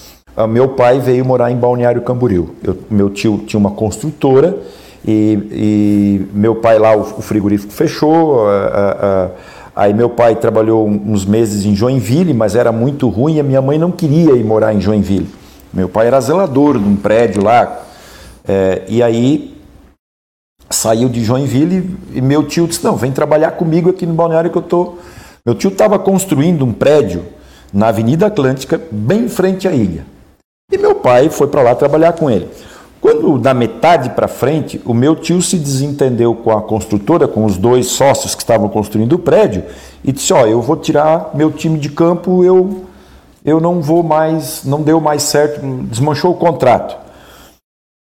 meu 0.47 0.69
pai 0.69 0.99
veio 0.99 1.23
morar 1.23 1.51
em 1.51 1.55
Balneário 1.55 2.01
Camboriú. 2.01 2.49
Eu, 2.63 2.77
meu 2.89 3.09
tio 3.09 3.43
tinha 3.45 3.59
uma 3.59 3.71
construtora 3.71 4.57
e, 5.05 5.39
e 5.51 6.27
meu 6.33 6.55
pai 6.55 6.79
lá, 6.79 6.95
o, 6.95 7.01
o 7.01 7.21
frigorífico 7.21 7.71
fechou. 7.71 8.47
A, 8.47 8.51
a, 8.51 8.91
a, 8.91 9.29
aí 9.75 9.93
meu 9.93 10.09
pai 10.09 10.35
trabalhou 10.35 10.87
uns 10.87 11.25
meses 11.25 11.65
em 11.65 11.75
Joinville, 11.75 12.33
mas 12.33 12.55
era 12.55 12.71
muito 12.71 13.09
ruim 13.09 13.35
e 13.35 13.39
a 13.39 13.43
minha 13.43 13.61
mãe 13.61 13.77
não 13.77 13.91
queria 13.91 14.33
ir 14.33 14.43
morar 14.43 14.73
em 14.73 14.81
Joinville. 14.81 15.29
Meu 15.73 15.87
pai 15.87 16.07
era 16.07 16.19
zelador 16.19 16.79
de 16.79 16.87
um 16.87 16.95
prédio 16.95 17.43
lá. 17.43 17.81
É, 18.47 18.83
e 18.87 19.01
aí 19.01 19.55
saiu 20.69 21.07
de 21.09 21.23
Joinville 21.23 21.95
e 22.13 22.21
meu 22.21 22.43
tio 22.43 22.67
disse: 22.67 22.83
Não, 22.83 22.95
vem 22.95 23.11
trabalhar 23.11 23.51
comigo 23.51 23.89
aqui 23.89 24.05
no 24.05 24.13
balneário 24.13 24.49
que 24.49 24.57
eu 24.57 24.61
tô. 24.61 24.95
Meu 25.45 25.53
tio 25.53 25.69
estava 25.69 25.99
construindo 25.99 26.63
um 26.65 26.71
prédio 26.71 27.25
na 27.71 27.87
Avenida 27.87 28.27
Atlântica, 28.27 28.81
bem 28.91 29.25
em 29.25 29.29
frente 29.29 29.67
à 29.67 29.71
ilha. 29.71 30.12
E 30.73 30.77
meu 30.79 30.95
pai 30.95 31.29
foi 31.29 31.45
para 31.45 31.61
lá 31.61 31.75
trabalhar 31.75 32.13
com 32.13 32.31
ele. 32.31 32.49
Quando, 32.99 33.37
da 33.37 33.53
metade 33.53 34.09
para 34.09 34.27
frente, 34.27 34.81
o 34.83 34.93
meu 34.93 35.15
tio 35.15 35.39
se 35.39 35.55
desentendeu 35.55 36.33
com 36.33 36.49
a 36.49 36.63
construtora, 36.63 37.27
com 37.27 37.45
os 37.45 37.57
dois 37.57 37.85
sócios 37.87 38.33
que 38.33 38.41
estavam 38.41 38.67
construindo 38.67 39.13
o 39.13 39.19
prédio, 39.19 39.65
e 40.03 40.11
disse: 40.11 40.33
Ó, 40.33 40.47
eu 40.47 40.59
vou 40.63 40.75
tirar 40.75 41.29
meu 41.35 41.51
time 41.51 41.77
de 41.77 41.89
campo, 41.89 42.43
eu, 42.43 42.85
eu 43.45 43.59
não 43.59 43.81
vou 43.81 44.01
mais, 44.01 44.63
não 44.65 44.81
deu 44.81 44.99
mais 44.99 45.21
certo, 45.21 45.61
desmanchou 45.83 46.31
o 46.31 46.37
contrato. 46.37 46.97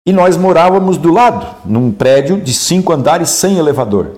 E 0.08 0.13
nós 0.13 0.38
morávamos 0.38 0.95
do 0.95 1.12
lado, 1.12 1.45
num 1.65 1.91
prédio 1.91 2.39
de 2.39 2.54
cinco 2.54 2.93
andares 2.93 3.30
sem 3.30 3.58
elevador. 3.58 4.12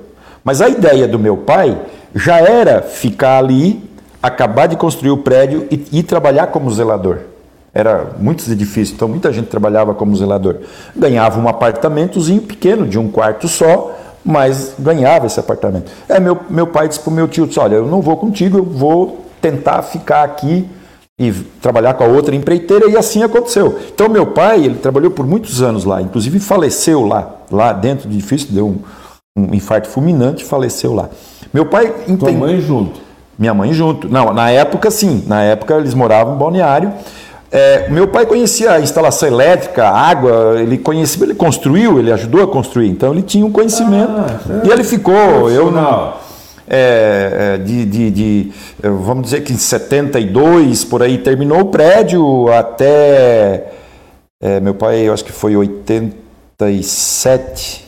Mas 0.44 0.62
a 0.62 0.70
ideia 0.70 1.08
do 1.08 1.18
meu 1.18 1.36
pai 1.36 1.82
já 2.14 2.38
era 2.38 2.84
ficar 2.84 3.40
ali, 3.40 3.82
acabar 4.22 4.68
de 4.68 4.78
construir 4.78 5.10
o 5.10 5.18
prédio 5.18 5.68
e 5.72 5.84
ir 5.92 6.04
trabalhar 6.04 6.48
como 6.48 6.72
zelador. 6.72 7.35
Era 7.76 8.12
muitos 8.18 8.50
edifícios, 8.50 8.92
então 8.96 9.10
muita 9.10 9.34
gente 9.34 9.48
trabalhava 9.48 9.94
como 9.94 10.16
zelador. 10.16 10.60
Ganhava 10.96 11.38
um 11.42 11.50
apartamentozinho 11.50 12.42
pequeno, 12.42 12.88
de 12.88 12.98
um 12.98 13.10
quarto 13.10 13.50
só, 13.50 13.94
mas 14.24 14.74
ganhava 14.80 15.26
esse 15.26 15.38
apartamento. 15.42 15.92
É, 16.08 16.18
meu, 16.18 16.40
meu 16.50 16.68
pai 16.68 16.88
disse 16.88 17.02
para 17.02 17.12
o 17.12 17.14
meu 17.14 17.28
tio, 17.28 17.46
disse, 17.46 17.60
olha, 17.60 17.76
eu 17.76 17.86
não 17.86 18.02
vou 18.02 18.16
contigo, 18.16 18.60
eu 18.60 18.64
vou 18.64 19.26
tentar 19.42 19.82
ficar 19.82 20.24
aqui 20.24 20.66
e 21.20 21.32
trabalhar 21.62 21.96
com 21.96 22.06
a 22.06 22.08
outra 22.08 22.34
empreiteira, 22.34 22.90
e 22.90 22.98
assim 22.98 23.24
aconteceu. 23.24 23.78
Então 23.94 24.08
meu 24.08 24.28
pai, 24.28 24.64
ele 24.64 24.76
trabalhou 24.76 25.12
por 25.12 25.28
muitos 25.28 25.62
anos 25.62 25.84
lá, 25.84 26.02
inclusive 26.02 26.40
faleceu 26.40 27.06
lá, 27.06 27.36
lá 27.52 27.74
dentro 27.74 28.08
do 28.08 28.16
edifício, 28.16 28.54
deu 28.54 28.68
um, 28.68 28.80
um 29.38 29.54
infarto 29.54 29.90
fulminante, 29.90 30.46
faleceu 30.46 30.94
lá. 30.94 31.10
Meu 31.54 31.66
pai... 31.66 31.94
Tua 32.18 32.32
mãe 32.32 32.62
junto? 32.62 33.02
Minha 33.38 33.54
mãe 33.54 33.74
junto. 33.74 34.08
Não, 34.08 34.34
na 34.34 34.50
época 34.50 34.90
sim, 34.90 35.26
na 35.28 35.42
época 35.42 35.76
eles 35.76 35.94
moravam 35.94 36.36
em 36.36 36.38
Balneário, 36.38 36.94
é, 37.56 37.88
meu 37.88 38.10
pai 38.10 38.26
conhecia 38.26 38.74
a 38.74 38.82
instalação 38.82 39.30
elétrica, 39.30 39.88
a 39.88 39.98
água, 39.98 40.60
ele 40.60 40.78
conhecia, 40.78 41.24
ele 41.24 41.34
construiu, 41.34 42.00
ele 42.00 42.12
ajudou 42.12 42.44
a 42.44 42.48
construir, 42.48 42.90
então 42.90 43.14
ele 43.14 43.22
tinha 43.22 43.46
um 43.46 43.52
conhecimento 43.52 44.12
ah, 44.12 44.42
e 44.66 44.70
ele 44.70 44.84
ficou. 44.84 45.50
Eu 45.50 45.72
não. 45.72 46.16
É, 46.68 47.54
é, 47.56 47.58
de, 47.58 47.86
de, 47.86 48.12
de, 48.12 48.52
vamos 48.82 49.24
dizer 49.24 49.40
que 49.42 49.54
em 49.54 49.58
72 49.58 50.84
por 50.84 51.02
aí 51.02 51.18
terminou 51.20 51.62
o 51.62 51.68
prédio 51.68 52.52
até 52.52 53.72
é, 54.42 54.60
meu 54.60 54.74
pai 54.74 55.08
eu 55.08 55.14
acho 55.14 55.24
que 55.24 55.32
foi 55.32 55.56
87 55.56 57.88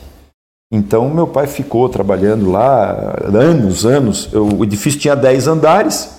então 0.72 1.10
meu 1.10 1.26
pai 1.26 1.48
ficou 1.48 1.88
trabalhando 1.88 2.52
lá 2.52 3.16
anos 3.34 3.84
anos 3.84 4.32
o 4.32 4.62
edifício 4.62 5.00
tinha 5.00 5.16
10 5.16 5.48
andares 5.48 6.16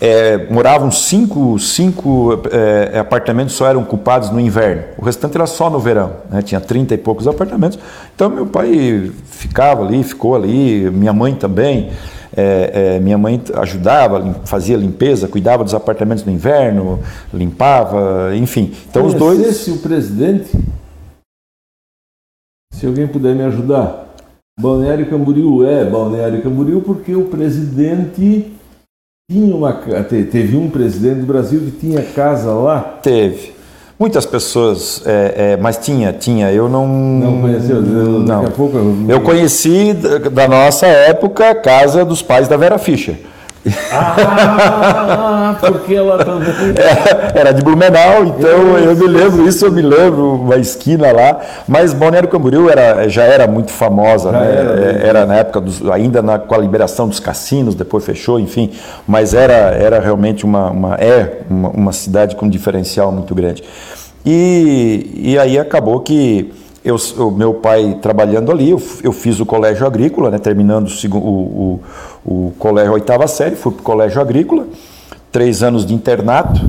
é, 0.00 0.46
moravam 0.50 0.90
cinco, 0.90 1.58
cinco 1.58 2.40
é, 2.50 2.98
apartamentos 2.98 3.54
só 3.54 3.66
eram 3.66 3.82
ocupados 3.82 4.30
no 4.30 4.38
inverno. 4.38 4.84
O 4.96 5.04
restante 5.04 5.36
era 5.36 5.46
só 5.46 5.68
no 5.68 5.80
verão. 5.80 6.12
Né? 6.30 6.42
Tinha 6.42 6.60
30 6.60 6.94
e 6.94 6.98
poucos 6.98 7.26
apartamentos. 7.26 7.78
Então 8.14 8.30
meu 8.30 8.46
pai 8.46 9.10
ficava 9.24 9.84
ali, 9.84 10.02
ficou 10.04 10.36
ali, 10.36 10.90
minha 10.90 11.12
mãe 11.12 11.34
também. 11.34 11.90
É, 12.36 12.96
é, 12.96 13.00
minha 13.00 13.18
mãe 13.18 13.42
ajudava, 13.54 14.34
fazia 14.44 14.76
limpeza, 14.76 15.26
cuidava 15.26 15.64
dos 15.64 15.74
apartamentos 15.74 16.24
no 16.24 16.30
inverno, 16.30 17.00
limpava, 17.34 18.36
enfim. 18.36 18.72
Então 18.88 19.06
os 19.06 19.14
dois. 19.14 19.56
Se 19.56 19.70
o 19.72 19.78
presidente, 19.78 20.50
se 22.72 22.86
alguém 22.86 23.08
puder 23.08 23.34
me 23.34 23.42
ajudar, 23.42 24.14
Balneário 24.60 25.08
Camboriú 25.08 25.64
é 25.64 25.84
Balneário 25.84 26.42
Camboriú 26.42 26.80
porque 26.80 27.14
o 27.16 27.24
presidente 27.24 28.57
tinha 29.30 29.54
uma 29.54 29.74
teve 29.74 30.56
um 30.56 30.70
presidente 30.70 31.20
do 31.20 31.26
Brasil 31.26 31.60
que 31.60 31.70
tinha 31.72 32.02
casa 32.02 32.50
lá. 32.50 32.80
Teve. 33.02 33.52
Muitas 33.98 34.24
pessoas, 34.24 35.02
é, 35.04 35.34
é, 35.52 35.56
mas 35.58 35.76
tinha, 35.76 36.14
tinha. 36.14 36.50
Eu 36.50 36.66
não. 36.66 36.88
Não 36.88 37.42
conheceu? 37.42 37.82
Daqui 38.24 38.46
a 38.46 38.50
pouco. 38.50 38.78
Eu, 38.78 39.04
eu 39.06 39.20
conheci 39.20 39.92
da 39.92 40.48
nossa 40.48 40.86
época 40.86 41.50
a 41.50 41.54
casa 41.54 42.06
dos 42.06 42.22
pais 42.22 42.48
da 42.48 42.56
Vera 42.56 42.78
Fischer. 42.78 43.16
Ah, 43.92 45.56
porque 45.60 45.94
ela 45.94 46.24
também. 46.24 46.48
É, 46.78 47.40
era 47.40 47.52
de 47.52 47.62
Blumenau, 47.62 48.24
então 48.24 48.78
eu 48.78 48.96
me 48.96 49.06
lembro, 49.06 49.48
isso 49.48 49.66
eu 49.66 49.72
me 49.72 49.82
lembro, 49.82 50.34
uma 50.34 50.56
esquina 50.56 51.12
lá. 51.12 51.40
Mas 51.66 51.92
Balneário 51.92 52.28
Camboriú 52.28 52.68
era, 52.70 53.08
já 53.08 53.24
era 53.24 53.46
muito 53.46 53.70
famosa, 53.70 54.30
já 54.30 54.40
né? 54.40 54.56
Era, 54.56 54.80
é, 54.80 55.08
era, 55.08 55.26
na 55.26 55.34
época, 55.36 55.60
dos, 55.60 55.88
ainda 55.90 56.22
na, 56.22 56.38
com 56.38 56.54
a 56.54 56.58
liberação 56.58 57.08
dos 57.08 57.20
cassinos, 57.20 57.74
depois 57.74 58.04
fechou, 58.04 58.38
enfim. 58.38 58.70
Mas 59.06 59.34
era, 59.34 59.52
era 59.52 60.00
realmente 60.00 60.44
uma, 60.44 60.70
uma 60.70 60.94
é 60.96 61.40
uma, 61.48 61.70
uma 61.70 61.92
cidade 61.92 62.36
com 62.36 62.46
um 62.46 62.50
diferencial 62.50 63.10
muito 63.12 63.34
grande. 63.34 63.62
E, 64.24 65.10
e 65.16 65.38
aí 65.38 65.58
acabou 65.58 66.00
que 66.00 66.52
eu, 66.84 66.96
o 67.18 67.30
meu 67.30 67.54
pai 67.54 67.98
trabalhando 68.00 68.50
ali, 68.50 68.70
eu, 68.70 68.82
eu 69.02 69.12
fiz 69.12 69.40
o 69.40 69.46
colégio 69.46 69.86
agrícola, 69.86 70.30
né, 70.30 70.38
terminando 70.38 70.88
o, 70.88 71.18
o, 71.18 71.80
o 72.24 72.52
colégio 72.58 72.92
oitava 72.92 73.26
série, 73.26 73.56
fui 73.56 73.72
para 73.72 73.80
o 73.80 73.84
colégio 73.84 74.20
agrícola, 74.20 74.66
três 75.30 75.62
anos 75.62 75.84
de 75.84 75.94
internato, 75.94 76.60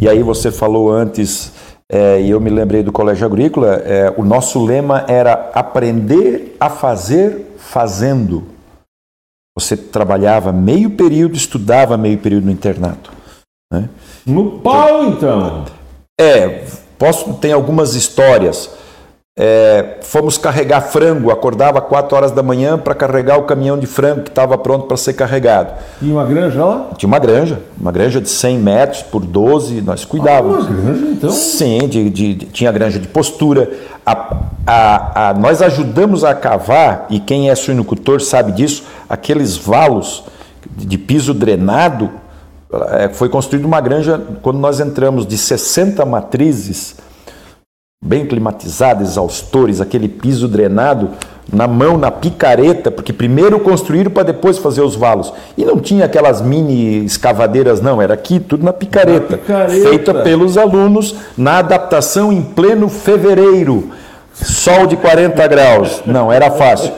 e 0.00 0.08
aí 0.08 0.22
você 0.22 0.50
falou 0.50 0.90
antes, 0.90 1.52
é, 1.90 2.20
e 2.20 2.30
eu 2.30 2.40
me 2.40 2.50
lembrei 2.50 2.82
do 2.82 2.92
colégio 2.92 3.26
agrícola, 3.26 3.82
é, 3.84 4.12
o 4.16 4.24
nosso 4.24 4.64
lema 4.64 5.04
era 5.08 5.50
aprender 5.54 6.56
a 6.60 6.68
fazer 6.68 7.54
fazendo. 7.56 8.44
Você 9.58 9.76
trabalhava 9.76 10.52
meio 10.52 10.90
período, 10.90 11.36
estudava 11.36 11.96
meio 11.96 12.18
período 12.18 12.44
no 12.44 12.52
internato. 12.52 13.12
Né? 13.72 13.88
No 14.24 14.60
pau, 14.60 15.04
então? 15.04 15.64
É, 16.20 16.64
posso, 16.98 17.34
tem 17.34 17.52
algumas 17.52 17.94
histórias. 17.94 18.70
É, 19.40 19.98
fomos 20.02 20.36
carregar 20.36 20.80
frango, 20.80 21.30
acordava 21.30 21.80
4 21.80 22.16
horas 22.16 22.32
da 22.32 22.42
manhã 22.42 22.76
para 22.76 22.92
carregar 22.92 23.38
o 23.38 23.44
caminhão 23.44 23.78
de 23.78 23.86
frango 23.86 24.22
que 24.22 24.30
estava 24.30 24.58
pronto 24.58 24.86
para 24.86 24.96
ser 24.96 25.12
carregado. 25.12 25.74
Tinha 26.00 26.12
uma 26.12 26.24
granja 26.24 26.64
lá? 26.64 26.88
Tinha 26.96 27.06
uma 27.06 27.20
granja, 27.20 27.60
uma 27.80 27.92
granja 27.92 28.20
de 28.20 28.28
100 28.28 28.58
metros 28.58 29.02
por 29.02 29.24
12, 29.24 29.80
nós 29.80 30.04
cuidávamos. 30.04 30.66
Ah, 30.66 30.70
uma 30.70 30.80
granja 30.82 31.06
então? 31.06 31.30
Sim, 31.30 31.86
de, 31.86 32.10
de, 32.10 32.34
de, 32.34 32.46
tinha 32.46 32.72
granja 32.72 32.98
de 32.98 33.06
postura. 33.06 33.70
A, 34.04 34.38
a, 34.66 35.28
a, 35.28 35.34
nós 35.34 35.62
ajudamos 35.62 36.24
a 36.24 36.34
cavar, 36.34 37.06
e 37.08 37.20
quem 37.20 37.48
é 37.48 37.54
suinocultor 37.54 38.20
sabe 38.20 38.50
disso, 38.50 38.82
aqueles 39.08 39.56
valos 39.56 40.24
de 40.76 40.98
piso 40.98 41.32
drenado, 41.32 42.10
é, 42.90 43.08
foi 43.08 43.28
construída 43.28 43.68
uma 43.68 43.80
granja, 43.80 44.20
quando 44.42 44.58
nós 44.58 44.80
entramos, 44.80 45.24
de 45.24 45.38
60 45.38 46.04
matrizes 46.04 46.96
bem 48.00 48.24
climatizada, 48.24 49.02
exaustores, 49.02 49.80
aquele 49.80 50.08
piso 50.08 50.46
drenado 50.46 51.10
na 51.52 51.66
mão, 51.66 51.96
na 51.96 52.10
picareta, 52.10 52.90
porque 52.90 53.12
primeiro 53.12 53.58
construíram 53.58 54.10
para 54.10 54.22
depois 54.24 54.58
fazer 54.58 54.82
os 54.82 54.94
valos. 54.94 55.32
E 55.56 55.64
não 55.64 55.80
tinha 55.80 56.04
aquelas 56.04 56.40
mini 56.40 57.04
escavadeiras, 57.04 57.80
não, 57.80 58.00
era 58.00 58.14
aqui 58.14 58.38
tudo 58.38 58.64
na 58.64 58.72
picareta, 58.72 59.32
na 59.32 59.38
picareta. 59.38 59.88
feita 59.88 60.14
pelos 60.14 60.56
alunos 60.56 61.16
na 61.36 61.58
adaptação 61.58 62.32
em 62.32 62.42
pleno 62.42 62.88
fevereiro. 62.88 63.90
Sol 64.32 64.86
de 64.86 64.96
40 64.96 65.48
graus. 65.48 66.02
Não, 66.06 66.32
era 66.32 66.50
fácil. 66.52 66.92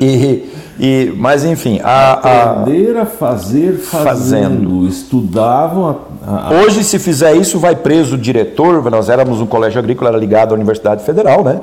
E, 0.00 0.50
e, 0.78 1.12
mas 1.16 1.44
enfim, 1.44 1.80
a, 1.82 2.12
aprender 2.12 2.96
a, 2.96 3.04
fazer 3.04 3.78
fazendo. 3.78 4.04
fazendo. 4.04 4.86
Estudavam. 4.86 5.96
A, 6.24 6.48
a... 6.48 6.60
Hoje, 6.60 6.84
se 6.84 6.98
fizer 6.98 7.34
isso, 7.34 7.58
vai 7.58 7.74
preso 7.74 8.14
o 8.14 8.18
diretor. 8.18 8.88
Nós 8.90 9.08
éramos 9.08 9.40
um 9.40 9.46
colégio 9.46 9.80
agrícola, 9.80 10.10
era 10.10 10.18
ligado 10.18 10.52
à 10.52 10.54
Universidade 10.54 11.02
Federal, 11.04 11.42
né? 11.42 11.60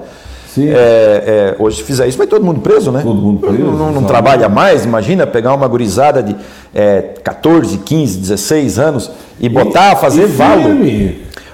Sim. 0.56 0.70
É, 0.70 0.74
é, 0.76 1.56
hoje, 1.60 1.78
se 1.78 1.84
fizer 1.84 2.08
isso, 2.08 2.18
vai 2.18 2.28
todo 2.28 2.44
mundo 2.44 2.62
preso, 2.62 2.92
né? 2.92 3.02
Todo 3.04 3.22
mundo 3.22 3.40
preso. 3.40 3.58
Não, 3.58 3.74
não, 3.74 3.92
não 3.92 4.04
trabalha 4.04 4.50
mais, 4.50 4.86
imagina 4.86 5.28
pegar 5.28 5.54
uma 5.54 5.68
gurizada 5.68 6.22
de 6.22 6.36
é, 6.74 7.02
14, 7.24 7.78
15, 7.80 8.18
16 8.20 8.80
anos 8.80 9.12
e 9.40 9.48
botar 9.50 9.92
a 9.92 9.96
fazer 9.96 10.28
valo. 10.28 10.70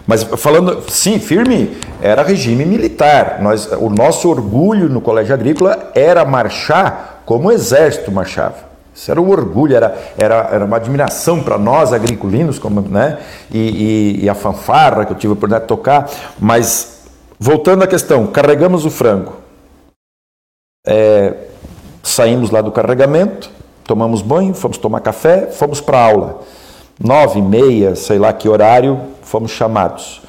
Mas 0.05 0.23
falando, 0.23 0.83
sim, 0.87 1.19
firme, 1.19 1.71
era 2.01 2.23
regime 2.23 2.65
militar. 2.65 3.39
Nós, 3.41 3.69
o 3.79 3.89
nosso 3.89 4.29
orgulho 4.29 4.89
no 4.89 4.99
colégio 4.99 5.33
agrícola 5.33 5.91
era 5.95 6.25
marchar 6.25 7.20
como 7.31 7.47
o 7.47 7.51
exército 7.53 8.11
marchava. 8.11 8.57
Isso 8.93 9.09
era 9.09 9.21
um 9.21 9.29
orgulho, 9.29 9.73
era, 9.73 9.97
era, 10.17 10.49
era 10.51 10.65
uma 10.65 10.75
admiração 10.75 11.41
para 11.41 11.57
nós, 11.57 11.93
agriculinos, 11.93 12.59
como, 12.59 12.81
né? 12.81 13.19
E, 13.49 14.17
e, 14.19 14.25
e, 14.25 14.29
a 14.29 14.35
fanfarra 14.35 15.05
que 15.05 15.13
eu 15.13 15.15
tive 15.15 15.31
a 15.31 15.33
oportunidade 15.35 15.63
de 15.63 15.67
tocar. 15.69 16.11
Mas, 16.37 17.05
voltando 17.39 17.83
à 17.83 17.87
questão, 17.87 18.27
carregamos 18.27 18.83
o 18.83 18.89
frango. 18.89 19.35
É, 20.85 21.35
saímos 22.03 22.51
lá 22.51 22.61
do 22.61 22.69
carregamento, 22.69 23.49
tomamos 23.85 24.21
banho, 24.21 24.53
fomos 24.53 24.77
tomar 24.77 24.99
café, 24.99 25.47
fomos 25.51 25.79
para 25.79 26.03
aula. 26.03 26.41
Nove 27.01 27.39
e 27.39 27.41
meia, 27.41 27.95
sei 27.95 28.19
lá 28.19 28.33
que 28.33 28.49
horário, 28.49 28.99
fomos 29.21 29.51
chamados. 29.51 30.21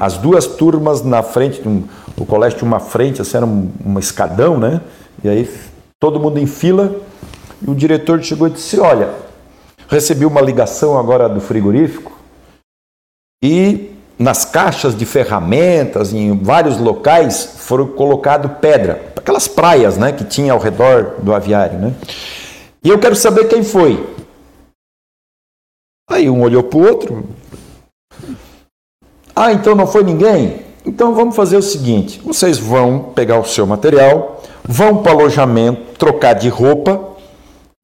As 0.00 0.16
duas 0.16 0.46
turmas 0.46 1.02
na 1.02 1.22
frente, 1.22 1.68
um, 1.68 1.84
o 2.16 2.24
colégio 2.24 2.60
tinha 2.60 2.66
uma 2.68 2.80
frente, 2.80 3.20
assim, 3.20 3.36
era 3.36 3.44
um, 3.44 3.70
um 3.84 3.98
escadão, 3.98 4.56
né? 4.56 4.80
E 5.22 5.28
aí 5.28 5.44
todo 6.00 6.20
mundo 6.20 6.38
em 6.38 6.46
fila, 6.46 7.00
e 7.60 7.70
o 7.70 7.74
diretor 7.74 8.22
chegou 8.22 8.48
e 8.48 8.50
disse: 8.50 8.78
Olha, 8.78 9.14
recebi 9.88 10.26
uma 10.26 10.40
ligação 10.40 10.98
agora 10.98 11.28
do 11.28 11.40
frigorífico 11.40 12.12
e 13.42 13.96
nas 14.18 14.44
caixas 14.44 14.96
de 14.96 15.04
ferramentas, 15.04 16.12
em 16.12 16.36
vários 16.38 16.78
locais, 16.78 17.44
foram 17.58 17.86
colocado 17.86 18.60
pedra, 18.60 19.12
aquelas 19.14 19.46
praias 19.46 19.98
né, 19.98 20.12
que 20.12 20.24
tinha 20.24 20.52
ao 20.52 20.58
redor 20.58 21.16
do 21.22 21.34
aviário. 21.34 21.78
Né? 21.78 21.94
E 22.82 22.88
eu 22.88 22.98
quero 22.98 23.14
saber 23.14 23.48
quem 23.48 23.62
foi. 23.62 24.06
Aí 26.08 26.30
um 26.30 26.40
olhou 26.40 26.62
para 26.62 26.78
o 26.78 26.86
outro. 26.86 27.28
Ah, 29.34 29.52
então 29.52 29.74
não 29.74 29.86
foi 29.86 30.02
ninguém? 30.02 30.64
Então 30.84 31.14
vamos 31.14 31.36
fazer 31.36 31.56
o 31.56 31.62
seguinte: 31.62 32.20
vocês 32.20 32.58
vão 32.58 33.12
pegar 33.14 33.38
o 33.38 33.44
seu 33.44 33.66
material, 33.66 34.35
vão 34.68 34.98
para 34.98 35.14
o 35.14 35.20
alojamento, 35.20 35.96
trocar 35.98 36.34
de 36.34 36.48
roupa, 36.48 37.00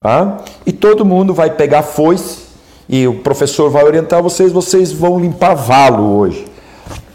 tá? 0.01 0.39
e 0.67 0.73
todo 0.73 1.05
mundo 1.05 1.33
vai 1.33 1.51
pegar 1.51 1.83
foice, 1.83 2.43
e 2.89 3.07
o 3.07 3.21
professor 3.21 3.71
vai 3.71 3.85
orientar 3.85 4.23
vocês, 4.23 4.53
vocês 4.53 4.93
vão 4.93 5.19
limpar 5.19 5.55
valo 5.55 6.19
hoje. 6.19 6.45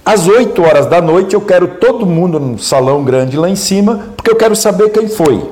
Às 0.05 0.27
8 0.27 0.61
horas 0.61 0.85
da 0.85 1.01
noite 1.01 1.33
eu 1.33 1.41
quero 1.41 1.67
todo 1.67 2.05
mundo 2.05 2.39
no 2.39 2.57
salão 2.57 3.03
grande 3.03 3.37
lá 3.37 3.49
em 3.49 3.57
cima, 3.57 4.07
porque 4.15 4.31
eu 4.31 4.37
quero 4.37 4.55
saber 4.55 4.89
quem 4.89 5.07
foi. 5.07 5.51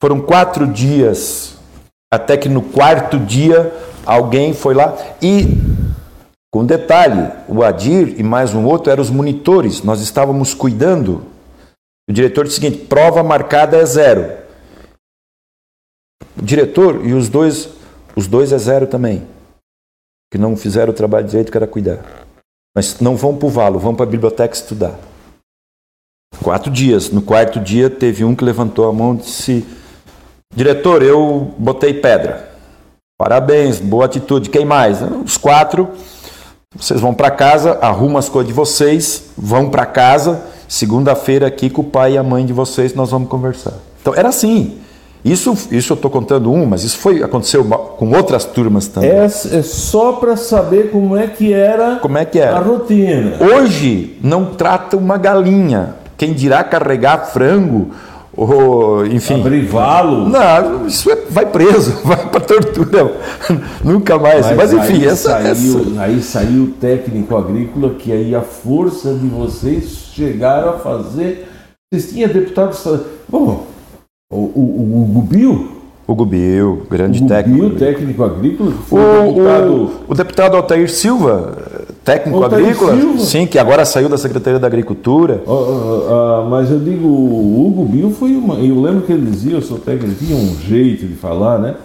Foram 0.00 0.20
quatro 0.20 0.66
dias, 0.66 1.56
até 2.12 2.36
que 2.36 2.48
no 2.48 2.60
quarto 2.60 3.18
dia 3.18 3.72
alguém 4.04 4.52
foi 4.52 4.74
lá 4.74 4.94
e 5.20 5.56
com 6.50 6.64
detalhe, 6.64 7.30
o 7.48 7.62
Adir 7.62 8.14
e 8.18 8.22
mais 8.22 8.54
um 8.54 8.64
outro 8.64 8.90
eram 8.92 9.02
os 9.02 9.10
monitores, 9.10 9.82
nós 9.82 10.00
estávamos 10.00 10.54
cuidando 10.54 11.22
o 12.08 12.12
diretor 12.12 12.44
disse 12.44 12.58
o 12.58 12.62
seguinte: 12.62 12.86
prova 12.86 13.22
marcada 13.22 13.76
é 13.76 13.84
zero. 13.84 14.38
O 16.36 16.42
diretor 16.42 17.04
e 17.04 17.12
os 17.12 17.28
dois, 17.28 17.68
os 18.16 18.26
dois 18.26 18.52
é 18.52 18.58
zero 18.58 18.86
também. 18.86 19.26
Que 20.32 20.38
não 20.38 20.56
fizeram 20.56 20.90
o 20.90 20.96
trabalho 20.96 21.26
direito 21.26 21.52
que 21.52 21.58
era 21.58 21.66
cuidar. 21.66 22.26
Mas 22.74 23.00
não 23.00 23.16
vão 23.16 23.36
para 23.36 23.46
o 23.46 23.50
valo, 23.50 23.78
vão 23.78 23.94
para 23.94 24.06
a 24.06 24.08
biblioteca 24.08 24.54
estudar. 24.54 24.98
Quatro 26.42 26.70
dias. 26.70 27.10
No 27.10 27.20
quarto 27.20 27.60
dia 27.60 27.90
teve 27.90 28.24
um 28.24 28.34
que 28.34 28.44
levantou 28.44 28.88
a 28.88 28.92
mão 28.92 29.14
e 29.14 29.18
disse: 29.18 29.66
Diretor, 30.54 31.02
eu 31.02 31.54
botei 31.58 31.92
pedra. 31.92 32.48
Parabéns, 33.18 33.80
boa 33.80 34.06
atitude. 34.06 34.48
Quem 34.48 34.64
mais? 34.64 35.02
Os 35.02 35.36
quatro. 35.36 35.90
Vocês 36.74 37.00
vão 37.00 37.14
para 37.14 37.30
casa, 37.30 37.78
arrumam 37.80 38.18
as 38.18 38.28
coisas 38.28 38.48
de 38.48 38.54
vocês, 38.54 39.30
vão 39.36 39.70
para 39.70 39.86
casa 39.86 40.57
Segunda-feira 40.68 41.46
aqui 41.46 41.70
com 41.70 41.80
o 41.80 41.84
pai 41.84 42.12
e 42.12 42.18
a 42.18 42.22
mãe 42.22 42.44
de 42.44 42.52
vocês 42.52 42.94
nós 42.94 43.10
vamos 43.10 43.28
conversar. 43.28 43.72
Então 44.02 44.14
era 44.14 44.28
assim. 44.28 44.76
Isso, 45.24 45.52
isso 45.72 45.92
eu 45.92 45.96
estou 45.96 46.10
contando 46.10 46.52
um, 46.52 46.64
mas 46.64 46.84
isso 46.84 46.98
foi 46.98 47.22
aconteceu 47.22 47.64
com 47.64 48.12
outras 48.12 48.44
turmas 48.44 48.86
também. 48.86 49.10
É, 49.10 49.24
é 49.24 49.62
só 49.62 50.12
para 50.12 50.36
saber 50.36 50.90
como 50.90 51.16
é 51.16 51.26
que 51.26 51.52
era, 51.52 51.96
como 51.96 52.16
é 52.16 52.24
que 52.24 52.38
era 52.38 52.56
a 52.56 52.60
rotina. 52.60 53.36
Hoje 53.40 54.16
não 54.22 54.44
trata 54.44 54.96
uma 54.96 55.16
galinha. 55.18 55.96
Quem 56.16 56.32
dirá 56.32 56.62
carregar 56.62 57.32
frango 57.32 57.90
ou, 58.36 59.04
enfim. 59.06 59.40
Abrivá-lo? 59.40 60.28
Não, 60.28 60.86
isso 60.86 61.10
é, 61.10 61.16
vai 61.28 61.46
preso, 61.46 61.98
vai 62.06 62.28
para 62.28 62.40
tortura. 62.40 63.12
Nunca 63.82 64.16
mais. 64.18 64.46
Mas, 64.46 64.56
Mas 64.56 64.72
enfim, 64.72 65.02
aí 65.02 65.06
essa, 65.06 65.30
saiu, 65.30 65.80
essa. 65.80 66.00
Aí 66.00 66.22
saiu 66.22 66.62
o 66.62 66.66
técnico 66.68 67.36
agrícola 67.36 67.94
que 67.98 68.12
aí 68.12 68.34
a 68.34 68.42
força 68.42 69.12
de 69.12 69.26
vocês 69.26 70.07
chegaram 70.18 70.70
a 70.70 70.72
fazer. 70.78 71.48
Vocês 71.90 72.10
tinham 72.10 72.28
deputados. 72.28 72.84
Bom, 73.28 73.66
o, 74.30 74.36
o, 74.36 75.02
o 75.02 75.12
Gubil? 75.12 75.78
O 76.06 76.14
Gubil, 76.14 76.86
grande 76.90 77.22
o 77.22 77.26
técnico. 77.26 77.62
Gubil, 77.64 77.78
técnico 77.78 78.24
agrícola. 78.24 78.72
Foi 78.86 79.00
o, 79.00 79.32
deputado... 79.32 79.72
o, 79.72 79.90
o 80.08 80.14
deputado 80.14 80.56
Altair 80.56 80.90
Silva, 80.90 81.58
técnico 82.02 82.42
Altair 82.42 82.64
agrícola. 82.64 82.96
Silva. 82.96 83.18
Sim, 83.20 83.46
que 83.46 83.58
agora 83.58 83.84
saiu 83.84 84.08
da 84.08 84.18
Secretaria 84.18 84.58
da 84.58 84.66
Agricultura. 84.66 85.42
Uh, 85.46 85.50
uh, 85.50 86.44
uh, 86.44 86.50
mas 86.50 86.70
eu 86.70 86.80
digo, 86.80 87.06
o 87.06 87.66
Hugo 87.66 87.84
Bill 87.84 88.10
foi 88.10 88.34
uma. 88.34 88.54
Eu 88.54 88.80
lembro 88.80 89.02
que 89.02 89.12
ele 89.12 89.30
dizia, 89.30 89.52
eu 89.52 89.62
sou 89.62 89.78
técnico, 89.78 90.06
ele 90.06 90.26
tinha 90.26 90.36
um 90.36 90.56
jeito 90.56 91.06
de 91.06 91.14
falar, 91.14 91.58
né? 91.58 91.76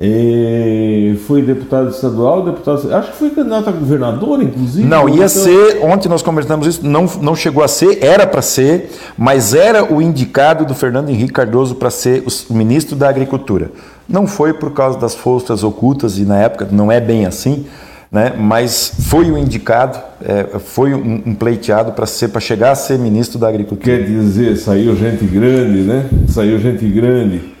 E 0.00 1.16
foi 1.24 1.40
deputado 1.40 1.88
estadual, 1.88 2.44
deputado. 2.44 2.92
Acho 2.92 3.12
que 3.12 3.16
foi 3.16 3.30
candidato 3.30 3.68
a 3.68 3.72
governador, 3.72 4.42
inclusive. 4.42 4.84
Não, 4.84 5.08
ia 5.08 5.14
então... 5.14 5.28
ser. 5.28 5.84
Ontem 5.84 6.08
nós 6.08 6.20
conversamos 6.20 6.66
isso, 6.66 6.84
não, 6.84 7.06
não 7.22 7.36
chegou 7.36 7.62
a 7.62 7.68
ser, 7.68 8.02
era 8.02 8.26
para 8.26 8.42
ser, 8.42 8.90
mas 9.16 9.54
era 9.54 9.84
o 9.84 10.02
indicado 10.02 10.64
do 10.64 10.74
Fernando 10.74 11.10
Henrique 11.10 11.32
Cardoso 11.32 11.76
para 11.76 11.90
ser 11.90 12.24
o, 12.26 12.52
o 12.52 12.56
ministro 12.56 12.96
da 12.96 13.08
Agricultura. 13.08 13.70
Não 14.08 14.26
foi 14.26 14.52
por 14.52 14.72
causa 14.72 14.98
das 14.98 15.14
forças 15.14 15.62
ocultas, 15.62 16.18
e 16.18 16.24
na 16.24 16.38
época 16.38 16.66
não 16.72 16.90
é 16.90 17.00
bem 17.00 17.24
assim, 17.24 17.64
né? 18.10 18.32
mas 18.36 18.92
foi 19.08 19.30
o 19.30 19.38
indicado, 19.38 19.96
é, 20.24 20.58
foi 20.58 20.92
um, 20.92 21.22
um 21.24 21.34
pleiteado 21.36 21.92
para 21.92 22.04
ser 22.04 22.28
para 22.28 22.40
chegar 22.40 22.72
a 22.72 22.74
ser 22.74 22.98
ministro 22.98 23.38
da 23.38 23.48
Agricultura. 23.48 23.96
Quer 23.96 24.04
dizer, 24.04 24.56
saiu 24.56 24.96
gente 24.96 25.24
grande, 25.24 25.82
né? 25.82 26.06
Saiu 26.28 26.58
gente 26.58 26.84
grande. 26.84 27.53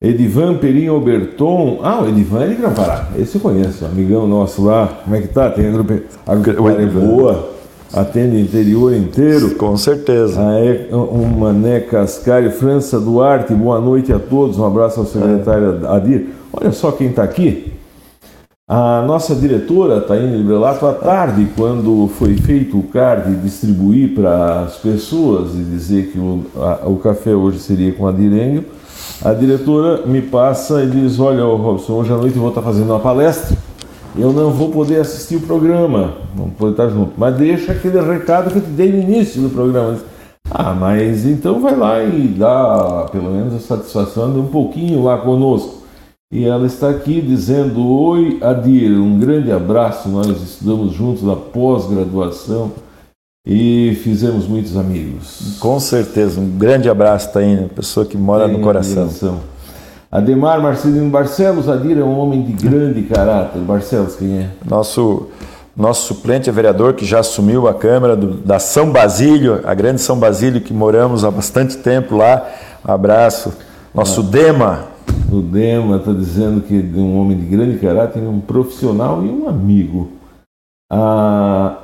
Edivan 0.00 0.58
Perim 0.58 0.86
Alberton. 0.86 1.80
Ah, 1.82 2.00
o 2.00 2.08
Edivan 2.08 2.44
é 2.44 2.46
de 2.46 2.54
Grampará. 2.54 3.08
Esse 3.18 3.34
eu 3.34 3.40
conheço, 3.40 3.84
amigão 3.84 4.28
nosso 4.28 4.64
lá. 4.64 4.86
Como 5.02 5.16
é 5.16 5.20
que 5.20 5.26
tá? 5.26 5.50
Tem 5.50 5.66
a 5.66 5.72
grupo. 5.72 5.92
É 5.92 6.86
boa. 6.86 7.50
Atende 7.92 8.36
o 8.36 8.38
interior 8.38 8.94
inteiro. 8.94 9.56
Com 9.56 9.76
certeza. 9.76 10.40
Ah, 10.40 10.60
é 10.60 10.94
um 10.94 11.26
Mané 11.40 11.80
Cascari, 11.80 12.48
França 12.50 13.00
Duarte, 13.00 13.52
boa 13.52 13.80
noite 13.80 14.12
a 14.12 14.20
todos. 14.20 14.56
Um 14.56 14.64
abraço 14.64 15.00
ao 15.00 15.06
secretário 15.06 15.80
é. 15.84 15.88
Adir. 15.88 16.28
Olha 16.52 16.70
só 16.70 16.92
quem 16.92 17.08
está 17.08 17.24
aqui. 17.24 17.72
A 18.68 19.02
nossa 19.04 19.34
diretora, 19.34 20.00
Taine 20.00 20.36
Librelato, 20.36 20.86
à 20.86 20.92
tarde, 20.92 21.48
quando 21.56 22.06
foi 22.06 22.36
feito 22.36 22.78
o 22.78 22.84
card 22.84 23.34
distribuir 23.36 24.14
para 24.14 24.60
as 24.60 24.76
pessoas 24.76 25.54
e 25.54 25.62
dizer 25.62 26.12
que 26.12 26.18
o, 26.20 26.44
a, 26.54 26.86
o 26.86 26.96
café 26.98 27.34
hoje 27.34 27.58
seria 27.58 27.92
com 27.92 28.06
a 28.06 28.12
Direngo, 28.12 28.77
a 29.24 29.32
diretora 29.32 30.06
me 30.06 30.22
passa 30.22 30.82
e 30.84 30.86
diz: 30.86 31.18
Olha, 31.18 31.42
Robson, 31.42 31.94
hoje 31.94 32.12
à 32.12 32.16
noite 32.16 32.36
eu 32.36 32.40
vou 32.40 32.50
estar 32.50 32.62
fazendo 32.62 32.90
uma 32.90 33.00
palestra. 33.00 33.56
Eu 34.16 34.32
não 34.32 34.50
vou 34.50 34.70
poder 34.70 35.00
assistir 35.00 35.36
o 35.36 35.40
programa, 35.40 36.14
não 36.36 36.50
poder 36.50 36.72
estar 36.72 36.88
junto. 36.88 37.12
Mas 37.16 37.36
deixa 37.36 37.72
aquele 37.72 38.00
recado 38.00 38.50
que 38.50 38.58
eu 38.58 38.62
te 38.62 38.70
dei 38.70 38.90
no 38.90 39.02
início 39.02 39.42
do 39.42 39.50
programa. 39.50 39.98
Ah, 40.50 40.72
mas 40.72 41.26
então 41.26 41.60
vai 41.60 41.76
lá 41.76 42.02
e 42.02 42.28
dá 42.28 43.06
pelo 43.12 43.30
menos 43.30 43.54
a 43.54 43.58
satisfação 43.58 44.32
de 44.32 44.38
um 44.38 44.46
pouquinho 44.46 45.04
lá 45.04 45.18
conosco. 45.18 45.82
E 46.32 46.44
ela 46.44 46.66
está 46.66 46.88
aqui 46.88 47.20
dizendo: 47.20 47.86
Oi, 47.86 48.38
Adir, 48.40 48.92
um 48.98 49.18
grande 49.18 49.50
abraço. 49.50 50.08
Nós 50.08 50.28
estudamos 50.28 50.92
juntos 50.92 51.22
na 51.22 51.34
pós-graduação 51.34 52.70
e 53.46 53.98
fizemos 54.02 54.46
muitos 54.46 54.76
amigos. 54.76 55.56
Com 55.58 55.80
certeza, 55.80 56.40
um 56.40 56.48
grande 56.58 56.88
abraço, 56.90 57.32
Taína, 57.32 57.68
pessoa 57.74 58.04
que 58.04 58.16
mora 58.16 58.46
Tem 58.46 58.56
no 58.56 58.62
coração. 58.62 59.04
Admiração. 59.04 59.40
Ademar 60.10 60.60
Marcelino 60.60 61.10
Barcelos, 61.10 61.68
Adir 61.68 61.98
é 61.98 62.02
um 62.02 62.18
homem 62.18 62.42
de 62.42 62.52
grande 62.52 63.02
caráter. 63.02 63.60
Barcelos, 63.60 64.16
quem 64.16 64.38
é? 64.38 64.48
Nosso, 64.68 65.28
nosso 65.76 66.06
suplente 66.06 66.48
é 66.48 66.52
vereador 66.52 66.94
que 66.94 67.04
já 67.04 67.20
assumiu 67.20 67.68
a 67.68 67.74
Câmara 67.74 68.16
do, 68.16 68.34
da 68.34 68.58
São 68.58 68.90
Basílio, 68.90 69.60
a 69.64 69.74
grande 69.74 70.00
São 70.00 70.18
Basílio 70.18 70.62
que 70.62 70.72
moramos 70.72 71.24
há 71.24 71.30
bastante 71.30 71.76
tempo 71.76 72.16
lá. 72.16 72.46
Um 72.86 72.92
abraço. 72.92 73.52
Nosso 73.94 74.22
ah, 74.22 74.24
Dema. 74.24 74.84
O 75.30 75.42
Dema 75.42 75.96
está 75.96 76.12
dizendo 76.12 76.62
que 76.62 76.74
é 76.78 76.98
um 76.98 77.18
homem 77.20 77.36
de 77.36 77.44
grande 77.44 77.78
caráter, 77.78 78.22
um 78.22 78.40
profissional 78.40 79.22
e 79.22 79.28
um 79.28 79.46
amigo. 79.46 80.08
A 80.90 81.76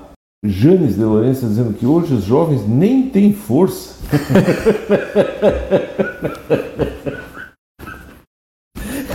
Janes 0.45 0.95
de 0.97 1.03
Lourenço 1.03 1.47
dizendo 1.47 1.73
que 1.73 1.87
hoje 1.87 2.13
os 2.13 2.25
jovens 2.25 2.69
nem 2.69 3.09
têm 3.09 3.33
força. 3.33 3.95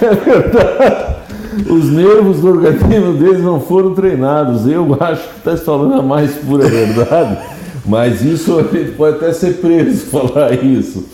é 0.02 0.16
verdade. 0.16 1.20
Os 1.70 1.92
nervos 1.92 2.40
do 2.40 2.48
organismo 2.48 3.14
deles 3.14 3.44
não 3.44 3.60
foram 3.60 3.94
treinados. 3.94 4.66
Eu 4.66 4.98
acho 5.00 5.22
que 5.30 5.38
está 5.38 5.56
falando 5.58 6.00
a 6.00 6.02
mais 6.02 6.34
pura 6.36 6.68
verdade, 6.68 7.38
mas 7.86 8.24
isso 8.24 8.58
a 8.58 8.64
gente 8.64 8.94
pode 8.94 9.18
até 9.18 9.32
ser 9.32 9.58
preso 9.58 10.08
falar 10.10 10.54
isso. 10.64 11.06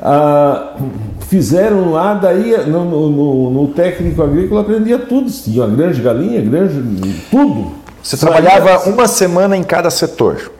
Ah, 0.00 0.76
fizeram 1.28 1.90
lá, 1.90 2.14
daí 2.14 2.56
no, 2.66 2.84
no, 2.84 3.50
no, 3.50 3.68
técnico 3.68 4.22
agrícola 4.22 4.60
aprendia 4.60 4.98
tudo. 4.98 5.30
Tinha 5.30 5.66
grande 5.66 6.00
galinha, 6.00 6.40
grande, 6.40 6.82
tudo. 7.30 7.79
Você 8.02 8.16
trabalhava 8.16 8.88
uma 8.88 9.06
semana 9.06 9.56
em 9.56 9.62
cada 9.62 9.90
setor. 9.90 10.50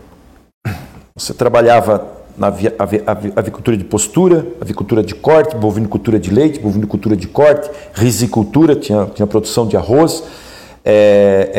Você 1.17 1.33
trabalhava 1.33 2.07
na 2.37 2.49
avicultura 3.37 3.77
de 3.77 3.85
postura, 3.85 4.47
avicultura 4.61 5.03
de 5.03 5.15
corte, 5.15 5.57
bovinocultura 5.57 6.19
de 6.19 6.31
leite, 6.31 6.59
bovinocultura 6.59 7.17
de 7.17 7.27
corte, 7.27 7.71
risicultura, 7.95 8.75
tinha, 8.77 9.07
tinha 9.15 9.27
produção 9.27 9.67
de 9.67 9.77
arroz. 9.77 10.23
É, 10.83 11.51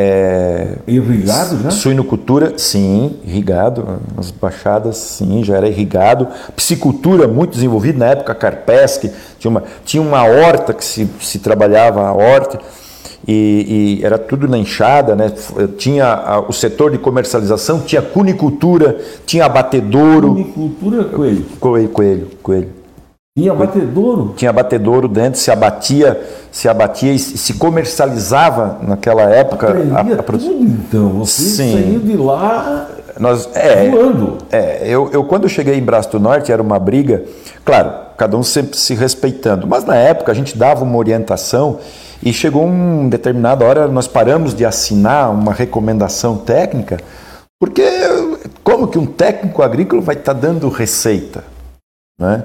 é, 0.88 0.91
irrigado 0.91 1.61
já? 1.61 1.69
Suinocultura, 1.69 2.57
sim, 2.57 3.19
irrigado. 3.23 3.99
As 4.17 4.32
baixadas, 4.32 4.97
sim, 4.97 5.43
já 5.43 5.57
era 5.57 5.67
irrigado. 5.67 6.27
Piscicultura, 6.55 7.27
muito 7.27 7.51
desenvolvida 7.51 7.99
na 7.99 8.07
época, 8.07 8.34
Carpesc, 8.34 9.11
tinha 9.38 9.51
uma, 9.51 9.63
tinha 9.86 10.01
uma 10.01 10.23
horta 10.23 10.73
que 10.73 10.84
se, 10.84 11.07
se 11.19 11.38
trabalhava 11.38 12.01
a 12.01 12.13
horta 12.13 12.59
e, 13.28 13.99
e, 13.99 14.06
era 14.06 14.18
tudo 14.18 14.47
na 14.47 14.58
enxada, 14.58 15.16
né? 15.16 15.32
Tinha 15.78 16.06
a, 16.14 16.39
o 16.39 16.52
setor 16.52 16.91
de 16.91 16.97
comercialização, 16.97 17.80
tinha 17.82 18.02
cunicultura, 18.02 18.97
tinha 19.26 19.45
abatedouro. 19.45 20.30
Cunicultura, 20.30 21.04
coelho? 21.06 21.45
Coelho, 21.60 21.89
coelho, 21.89 22.28
coelho. 22.41 22.70
Tinha 23.38 23.52
abatedouro? 23.54 24.34
Tinha 24.36 24.49
abatedouro 24.49 25.08
dentro, 25.08 25.39
se 25.39 25.49
abatia, 25.49 26.22
se 26.52 26.68
abatia 26.68 27.14
e 27.14 27.20
se 27.20 27.54
comercializava 27.54 28.80
naquela 28.82 29.24
época. 29.24 29.74
a, 29.95 30.02
a 30.02 30.24
produção. 30.24 30.52
Tudo, 30.52 30.64
então, 30.66 31.10
você 31.10 31.41
Sim. 31.43 31.74
saiu 31.74 31.99
de 31.99 32.18
lá 32.18 32.89
nós, 33.20 33.47
é, 33.54 33.89
voando. 33.89 34.38
É, 34.52 34.82
eu, 34.86 35.10
eu 35.14 35.24
quando 35.24 35.47
cheguei 35.47 35.78
em 35.78 35.82
Braço 35.82 36.12
do 36.12 36.20
Norte 36.20 36.52
era 36.52 36.62
uma 36.62 36.80
briga, 36.80 37.24
claro, 37.64 37.91
cada 38.18 38.36
um 38.36 38.43
sempre 38.43 38.78
se 38.78 38.93
respeitando, 38.93 39.68
mas 39.68 39.86
na 39.86 39.95
época 39.95 40.32
a 40.32 40.36
gente 40.36 40.58
dava 40.58 40.84
uma 40.84 40.97
orientação 40.97 41.80
e 42.24 42.32
chegou 42.32 42.65
um 42.65 43.09
determinada 43.09 43.65
hora, 43.65 43.88
nós 43.88 44.07
paramos 44.07 44.53
de 44.53 44.63
assinar 44.63 45.32
uma 45.32 45.51
recomendação 45.51 46.38
técnica, 46.38 46.97
porque 47.59 47.84
como 48.63 48.88
que 48.88 48.99
um 48.99 49.05
técnico 49.05 49.61
agrícola 49.63 50.01
vai 50.01 50.15
estar 50.15 50.34
tá 50.34 50.39
dando 50.39 50.69
receita? 50.69 51.43
Né? 52.19 52.43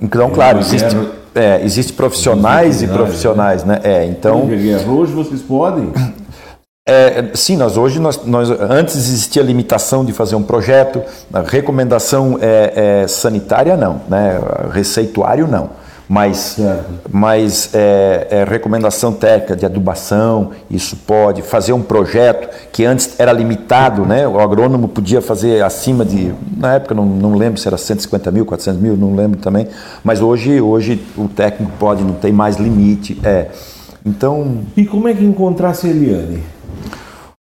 Então, 0.00 0.30
claro, 0.30 0.58
existe, 0.58 0.94
é, 1.34 1.62
existe 1.64 1.92
profissionais 1.94 2.82
e 2.82 2.88
profissionais, 2.88 3.64
né? 3.64 3.80
É, 3.82 4.04
então. 4.04 4.44
Hoje 4.88 5.12
vocês 5.12 5.42
podem. 5.42 5.92
É, 6.88 7.32
sim, 7.34 7.56
nós 7.56 7.76
hoje 7.76 7.98
nós, 7.98 8.24
nós, 8.24 8.48
antes 8.48 8.94
existia 8.94 9.42
limitação 9.42 10.04
de 10.04 10.12
fazer 10.12 10.36
um 10.36 10.42
projeto, 10.44 11.02
a 11.32 11.40
recomendação 11.40 12.38
é, 12.40 13.02
é, 13.02 13.08
sanitária 13.08 13.76
não, 13.76 14.02
né? 14.08 14.38
Receituário 14.72 15.48
não 15.48 15.70
mas, 16.08 16.56
mas 17.10 17.70
é, 17.74 18.28
é, 18.30 18.44
recomendação 18.44 19.12
técnica 19.12 19.56
de 19.56 19.66
adubação, 19.66 20.50
isso 20.70 20.96
pode, 20.96 21.42
fazer 21.42 21.72
um 21.72 21.82
projeto 21.82 22.48
que 22.70 22.84
antes 22.84 23.18
era 23.18 23.32
limitado, 23.32 24.06
né? 24.06 24.26
o 24.26 24.38
agrônomo 24.38 24.86
podia 24.86 25.20
fazer 25.20 25.64
acima 25.64 26.04
de, 26.04 26.32
na 26.56 26.74
época 26.74 26.94
não, 26.94 27.04
não 27.04 27.34
lembro 27.34 27.60
se 27.60 27.66
era 27.66 27.76
150 27.76 28.30
mil, 28.30 28.46
400 28.46 28.80
mil, 28.80 28.96
não 28.96 29.16
lembro 29.16 29.40
também, 29.40 29.66
mas 30.04 30.20
hoje, 30.20 30.60
hoje 30.60 31.02
o 31.16 31.26
técnico 31.26 31.72
pode, 31.78 32.04
não 32.04 32.14
tem 32.14 32.32
mais 32.32 32.56
limite. 32.56 33.20
É. 33.24 33.48
Então... 34.04 34.60
E 34.76 34.86
como 34.86 35.08
é 35.08 35.14
que 35.14 35.24
encontrasse 35.24 35.88
a 35.88 35.90
Eliane? 35.90 36.42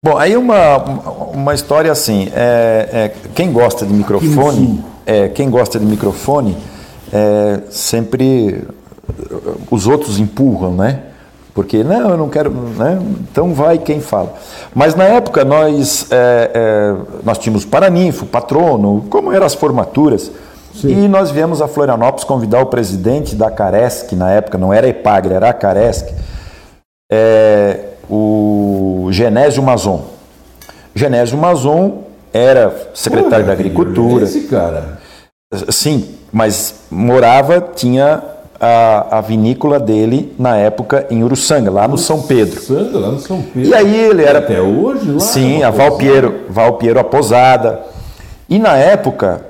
Bom, 0.04 0.16
aí 0.16 0.36
uma, 0.36 0.76
uma 1.34 1.52
história 1.52 1.90
assim, 1.90 2.28
é, 2.32 2.88
é 2.92 3.12
quem 3.34 3.52
gosta 3.52 3.84
de 3.84 3.92
microfone, 3.92 4.84
é, 5.04 5.28
quem 5.28 5.50
gosta 5.50 5.80
de 5.80 5.84
microfone 5.84 6.56
é, 7.12 7.60
sempre 7.70 8.64
os 9.70 9.86
outros 9.86 10.18
empurram, 10.18 10.74
né? 10.74 11.02
Porque, 11.54 11.82
não, 11.82 12.10
eu 12.10 12.16
não 12.18 12.28
quero, 12.28 12.50
né? 12.50 12.98
Então 13.30 13.54
vai 13.54 13.78
quem 13.78 13.98
fala. 13.98 14.34
Mas 14.74 14.94
na 14.94 15.04
época 15.04 15.42
nós, 15.44 16.06
é, 16.10 16.50
é, 16.54 16.96
nós 17.24 17.38
tínhamos 17.38 17.64
Paraninfo, 17.64 18.26
Patrono, 18.26 19.06
como 19.08 19.32
eram 19.32 19.46
as 19.46 19.54
formaturas. 19.54 20.30
Sim. 20.74 21.04
E 21.04 21.08
nós 21.08 21.30
viemos 21.30 21.62
a 21.62 21.68
Florianópolis 21.68 22.24
convidar 22.24 22.60
o 22.60 22.66
presidente 22.66 23.34
da 23.34 23.50
Caresc, 23.50 24.14
na 24.14 24.30
época 24.30 24.58
não 24.58 24.70
era 24.70 24.86
Epagre, 24.86 25.32
era 25.32 25.48
a 25.48 25.54
Caresc, 25.54 26.12
o 28.10 29.08
Genésio 29.10 29.62
Mazon. 29.62 30.02
Genésio 30.94 31.38
Mazon 31.38 32.02
era 32.32 32.90
secretário 32.92 33.44
Pô, 33.44 33.46
da 33.46 33.52
Agricultura. 33.52 34.24
Esse 34.24 34.42
cara. 34.42 34.98
Sim, 35.70 36.15
mas 36.32 36.74
morava, 36.90 37.60
tinha 37.74 38.22
a, 38.60 39.18
a, 39.18 39.20
vinícola 39.20 39.78
dele 39.78 40.34
na 40.38 40.56
época 40.56 41.06
em 41.10 41.22
Uruçanga, 41.22 41.70
lá 41.70 41.86
no 41.86 41.98
São 41.98 42.22
Pedro. 42.22 42.56
Uruçanga, 42.56 42.98
lá 42.98 43.08
no 43.08 43.20
São 43.20 43.42
Pedro. 43.42 43.70
E 43.70 43.74
aí 43.74 43.96
ele 43.96 44.22
era. 44.22 44.38
Até 44.38 44.60
hoje 44.60 45.10
lá? 45.10 45.20
Sim, 45.20 45.62
a 45.62 45.70
Valpiero, 45.70 46.34
Valpiero 46.48 46.98
a 46.98 47.04
Posada. 47.04 47.80
E 48.48 48.58
na 48.58 48.76
época 48.76 49.44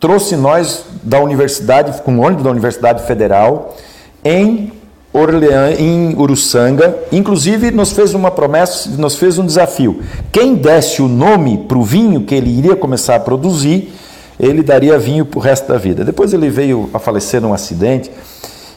trouxe 0.00 0.36
nós 0.36 0.84
da 1.02 1.20
universidade, 1.20 2.00
com 2.02 2.18
o 2.18 2.22
ônibus 2.22 2.44
da 2.44 2.50
Universidade 2.50 3.02
Federal, 3.04 3.76
em 4.24 4.72
Orleans, 5.12 5.80
em 5.80 6.14
Uruçanga, 6.16 6.96
inclusive 7.10 7.70
nos 7.70 7.92
fez 7.92 8.14
uma 8.14 8.30
promessa, 8.30 8.90
nos 8.90 9.16
fez 9.16 9.38
um 9.38 9.46
desafio. 9.46 10.02
Quem 10.30 10.54
desse 10.54 11.02
o 11.02 11.08
nome 11.08 11.58
para 11.66 11.78
o 11.78 11.82
vinho 11.82 12.22
que 12.22 12.34
ele 12.34 12.50
iria 12.50 12.76
começar 12.76 13.16
a 13.16 13.20
produzir, 13.20 13.92
ele 14.38 14.62
daria 14.62 14.98
vinho 14.98 15.24
para 15.24 15.38
o 15.38 15.42
resto 15.42 15.66
da 15.68 15.78
vida. 15.78 16.04
Depois 16.04 16.32
ele 16.32 16.48
veio 16.48 16.88
a 16.94 16.98
falecer 16.98 17.40
num 17.40 17.52
acidente. 17.52 18.10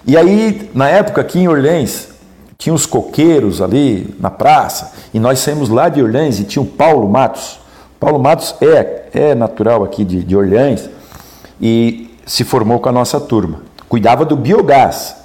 E 0.05 0.17
aí, 0.17 0.69
na 0.73 0.89
época 0.89 1.21
aqui 1.21 1.39
em 1.39 1.47
Orleans, 1.47 2.09
tinha 2.57 2.73
os 2.73 2.85
coqueiros 2.85 3.61
ali 3.61 4.15
na 4.19 4.29
praça, 4.29 4.93
e 5.13 5.19
nós 5.19 5.39
saímos 5.39 5.69
lá 5.69 5.89
de 5.89 6.01
Orleans 6.01 6.39
e 6.39 6.43
tinha 6.43 6.61
o 6.61 6.65
Paulo 6.65 7.09
Matos. 7.09 7.59
Paulo 7.99 8.19
Matos 8.19 8.55
é, 8.61 9.05
é 9.13 9.35
natural 9.35 9.83
aqui 9.83 10.03
de, 10.03 10.23
de 10.23 10.35
Orleans 10.35 10.89
e 11.59 12.15
se 12.25 12.43
formou 12.43 12.79
com 12.79 12.89
a 12.89 12.91
nossa 12.91 13.19
turma. 13.19 13.61
Cuidava 13.87 14.25
do 14.25 14.35
biogás. 14.35 15.15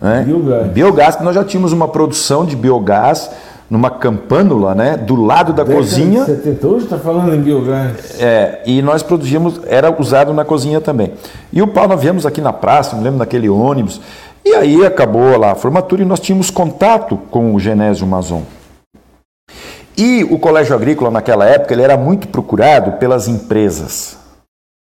Né? 0.00 0.24
Biogás. 0.26 0.72
Biogás, 0.72 1.20
nós 1.20 1.34
já 1.34 1.44
tínhamos 1.44 1.72
uma 1.72 1.88
produção 1.88 2.44
de 2.46 2.54
biogás 2.54 3.30
numa 3.68 3.90
campânula, 3.90 4.74
né, 4.74 4.96
do 4.96 5.16
lado 5.16 5.52
da 5.52 5.62
Década 5.62 5.76
cozinha. 5.76 6.20
De 6.20 6.26
70, 6.26 6.66
hoje 6.66 6.84
está 6.84 6.98
falando 6.98 7.34
em 7.34 7.40
biogás. 7.40 8.20
É, 8.20 8.62
e 8.64 8.80
nós 8.80 9.02
produzíamos, 9.02 9.60
era 9.66 9.94
usado 10.00 10.32
na 10.32 10.44
cozinha 10.44 10.80
também. 10.80 11.12
E 11.52 11.60
o 11.60 11.66
pau 11.66 11.88
nós 11.88 12.00
viemos 12.00 12.24
aqui 12.24 12.40
na 12.40 12.52
praça, 12.52 12.96
me 12.96 13.02
lembro 13.02 13.18
daquele 13.18 13.48
ônibus. 13.48 14.00
E 14.44 14.54
aí 14.54 14.84
acabou 14.86 15.36
lá 15.36 15.52
a 15.52 15.56
formatura 15.56 16.02
e 16.02 16.04
nós 16.04 16.20
tínhamos 16.20 16.50
contato 16.50 17.18
com 17.30 17.54
o 17.54 17.58
Genésio 17.58 18.06
Mazon. 18.06 18.42
E 19.96 20.24
o 20.24 20.38
colégio 20.38 20.74
agrícola 20.74 21.10
naquela 21.10 21.46
época 21.46 21.74
ele 21.74 21.82
era 21.82 21.96
muito 21.96 22.28
procurado 22.28 22.92
pelas 22.92 23.26
empresas 23.26 24.18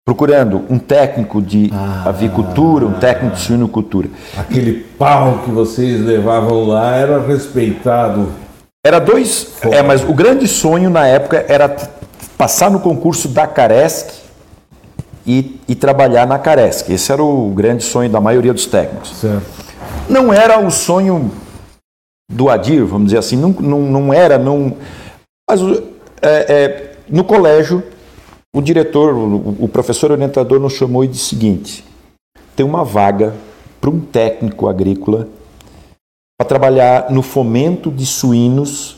procurando 0.06 0.62
um 0.70 0.78
técnico 0.78 1.42
de 1.42 1.68
ah, 1.74 2.04
avicultura, 2.06 2.86
um 2.86 2.92
técnico 2.92 3.34
de 3.34 3.42
suinocultura. 3.42 4.08
Aquele 4.36 4.74
pau 4.96 5.40
que 5.44 5.50
vocês 5.50 6.00
levavam 6.00 6.64
lá 6.64 6.94
era 6.94 7.20
respeitado. 7.20 8.28
Era 8.86 9.00
dois, 9.00 9.48
é, 9.62 9.82
mas 9.82 10.04
o 10.04 10.14
grande 10.14 10.46
sonho 10.46 10.88
na 10.88 11.08
época 11.08 11.44
era 11.48 11.68
passar 12.38 12.70
no 12.70 12.78
concurso 12.78 13.26
da 13.26 13.44
Caresc 13.44 14.12
e, 15.26 15.60
e 15.66 15.74
trabalhar 15.74 16.24
na 16.24 16.38
Caresc. 16.38 16.88
Esse 16.92 17.10
era 17.10 17.20
o 17.20 17.50
grande 17.50 17.82
sonho 17.82 18.08
da 18.08 18.20
maioria 18.20 18.54
dos 18.54 18.66
técnicos. 18.66 19.16
Certo. 19.16 19.44
Não 20.08 20.32
era 20.32 20.64
o 20.64 20.70
sonho 20.70 21.32
do 22.30 22.48
Adir, 22.48 22.84
vamos 22.84 23.06
dizer 23.06 23.18
assim, 23.18 23.36
não, 23.36 23.50
não, 23.50 23.80
não 23.80 24.14
era, 24.14 24.38
não. 24.38 24.76
Mas 25.50 25.60
é, 26.22 26.54
é, 26.54 26.92
no 27.08 27.24
colégio 27.24 27.82
o 28.54 28.62
diretor, 28.62 29.12
o 29.58 29.66
professor 29.66 30.12
orientador 30.12 30.60
nos 30.60 30.74
chamou 30.74 31.02
e 31.02 31.08
disse 31.08 31.24
o 31.24 31.28
seguinte: 31.30 31.84
tem 32.54 32.64
uma 32.64 32.84
vaga 32.84 33.34
para 33.80 33.90
um 33.90 33.98
técnico 33.98 34.68
agrícola 34.68 35.26
para 36.38 36.48
trabalhar 36.48 37.10
no 37.10 37.22
fomento 37.22 37.90
de 37.90 38.04
suínos 38.04 38.96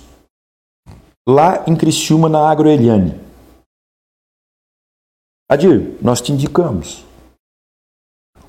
lá 1.29 1.65
em 1.67 1.77
Criciúma, 1.77 2.29
na 2.29 2.49
Agroeliane. 2.51 3.15
Adir, 5.49 5.97
nós 6.03 6.21
te 6.21 6.33
indicamos. 6.33 7.05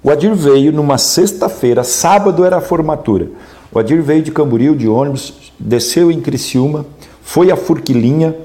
O 0.01 0.09
Adir 0.09 0.33
veio 0.33 0.71
numa 0.71 0.97
sexta-feira, 0.97 1.83
sábado 1.83 2.43
era 2.43 2.57
a 2.57 2.61
formatura. 2.61 3.29
O 3.71 3.77
Adir 3.77 4.01
veio 4.01 4.23
de 4.23 4.31
Camboriú 4.31 4.75
de 4.75 4.87
ônibus, 4.87 5.51
desceu 5.59 6.09
em 6.09 6.21
Criciúma, 6.21 6.85
foi 7.21 7.51
a 7.51 7.57
Furquilinha, 7.57 8.35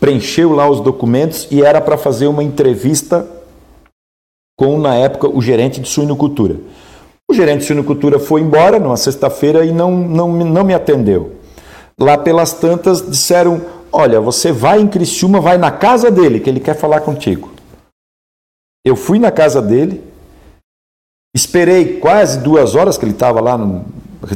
preencheu 0.00 0.52
lá 0.52 0.68
os 0.68 0.80
documentos 0.80 1.46
e 1.50 1.62
era 1.62 1.80
para 1.80 1.96
fazer 1.96 2.26
uma 2.26 2.42
entrevista 2.42 3.28
com, 4.58 4.78
na 4.78 4.94
época, 4.94 5.28
o 5.28 5.40
gerente 5.40 5.80
de 5.80 5.88
suinocultura. 5.88 6.56
O 7.28 7.34
gerente 7.34 7.60
de 7.60 7.66
suinocultura 7.66 8.18
foi 8.18 8.40
embora 8.40 8.78
numa 8.78 8.96
sexta-feira 8.96 9.64
e 9.64 9.72
não, 9.72 9.90
não, 9.90 10.32
não 10.32 10.64
me 10.64 10.72
atendeu. 10.72 11.36
Lá 11.98 12.16
pelas 12.16 12.52
tantas 12.52 13.04
disseram: 13.04 13.60
Olha, 13.90 14.20
você 14.20 14.52
vai 14.52 14.80
em 14.80 14.86
Criciúma, 14.86 15.40
vai 15.40 15.58
na 15.58 15.70
casa 15.70 16.10
dele, 16.10 16.38
que 16.38 16.48
ele 16.48 16.60
quer 16.60 16.74
falar 16.74 17.00
contigo. 17.00 17.50
Eu 18.84 18.94
fui 18.94 19.18
na 19.18 19.32
casa 19.32 19.60
dele, 19.60 20.04
esperei 21.34 21.98
quase 21.98 22.38
duas 22.38 22.76
horas, 22.76 22.96
que 22.96 23.04
ele 23.04 23.12
estava 23.12 23.40
lá, 23.40 23.58
no, 23.58 23.84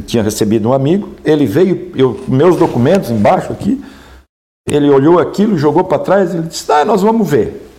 tinha 0.05 0.21
recebido 0.21 0.67
um 0.67 0.73
amigo. 0.73 1.15
Ele 1.23 1.45
veio, 1.45 1.91
eu, 1.95 2.19
meus 2.27 2.57
documentos 2.57 3.09
embaixo 3.09 3.53
aqui, 3.53 3.81
ele 4.67 4.89
olhou 4.89 5.17
aquilo, 5.17 5.57
jogou 5.57 5.85
para 5.85 5.99
trás 5.99 6.33
e 6.33 6.41
disse: 6.41 6.69
Ah, 6.69 6.83
nós 6.83 7.01
vamos 7.01 7.29
ver. 7.29 7.69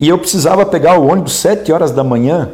E 0.00 0.08
eu 0.08 0.18
precisava 0.18 0.66
pegar 0.66 0.98
o 0.98 1.06
ônibus 1.06 1.32
sete 1.32 1.72
horas 1.72 1.90
da 1.90 2.04
manhã 2.04 2.52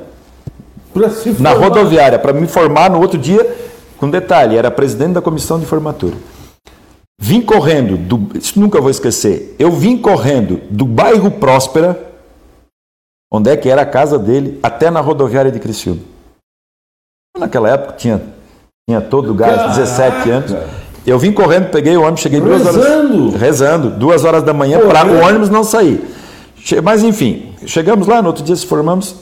na 1.39 1.53
rodoviária 1.53 2.19
para 2.19 2.33
me 2.33 2.47
formar 2.47 2.91
no 2.91 3.01
outro 3.01 3.19
dia. 3.19 3.63
Com 3.99 4.11
detalhe, 4.11 4.57
era 4.57 4.71
presidente 4.71 5.13
da 5.15 5.23
comissão 5.23 5.59
de 5.59 5.67
formatura. 5.67 6.15
Vim 7.19 7.41
correndo, 7.41 7.97
do, 7.97 8.37
isso 8.37 8.59
nunca 8.59 8.81
vou 8.81 8.91
esquecer. 8.91 9.55
Eu 9.59 9.71
vim 9.71 9.97
correndo 9.97 10.61
do 10.71 10.85
bairro 10.85 11.31
Próspera, 11.31 11.99
onde 13.33 13.51
é 13.51 13.57
que 13.57 13.69
era 13.69 13.83
a 13.83 13.87
casa 13.87 14.19
dele, 14.19 14.59
até 14.63 14.91
na 14.91 15.01
rodoviária 15.01 15.51
de 15.51 15.61
Criciúma. 15.61 16.01
Naquela 17.39 17.71
época 17.71 17.95
tinha, 17.95 18.23
tinha 18.89 19.01
todo 19.01 19.31
o 19.31 19.35
gás, 19.35 19.77
17 19.77 20.31
anos. 20.31 20.55
Eu 21.07 21.19
vim 21.19 21.33
correndo, 21.33 21.71
peguei 21.71 21.97
o 21.97 22.03
ônibus, 22.03 22.21
cheguei 22.21 22.41
duas 22.41 22.65
rezando. 22.65 23.29
horas. 23.29 23.41
Rezando. 23.41 23.91
Duas 23.91 24.25
horas 24.25 24.43
da 24.43 24.53
manhã 24.53 24.81
para 24.81 25.07
o 25.07 25.21
ônibus 25.21 25.51
não 25.51 25.63
sair. 25.63 26.03
Mas 26.83 27.03
enfim, 27.03 27.53
chegamos 27.67 28.07
lá, 28.07 28.23
no 28.23 28.29
outro 28.29 28.43
dia 28.43 28.57
se 28.57 28.67
formamos. 28.67 29.17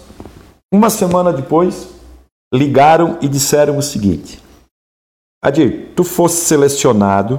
Uma 0.73 0.89
semana 0.89 1.35
depois, 1.35 1.89
ligaram 2.53 3.19
e 3.21 3.29
disseram 3.29 3.77
o 3.77 3.83
seguinte: 3.83 4.43
Adir, 5.45 5.93
tu 5.95 6.03
fosse 6.03 6.47
selecionado 6.47 7.39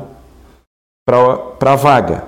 para 1.04 1.72
a 1.74 1.76
vaga. 1.76 2.26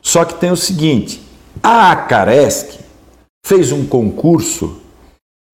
Só 0.00 0.24
que 0.24 0.34
tem 0.34 0.50
o 0.50 0.56
seguinte: 0.56 1.22
a 1.62 1.92
Acaresc 1.92 2.78
fez 3.44 3.70
um 3.70 3.86
concurso 3.86 4.80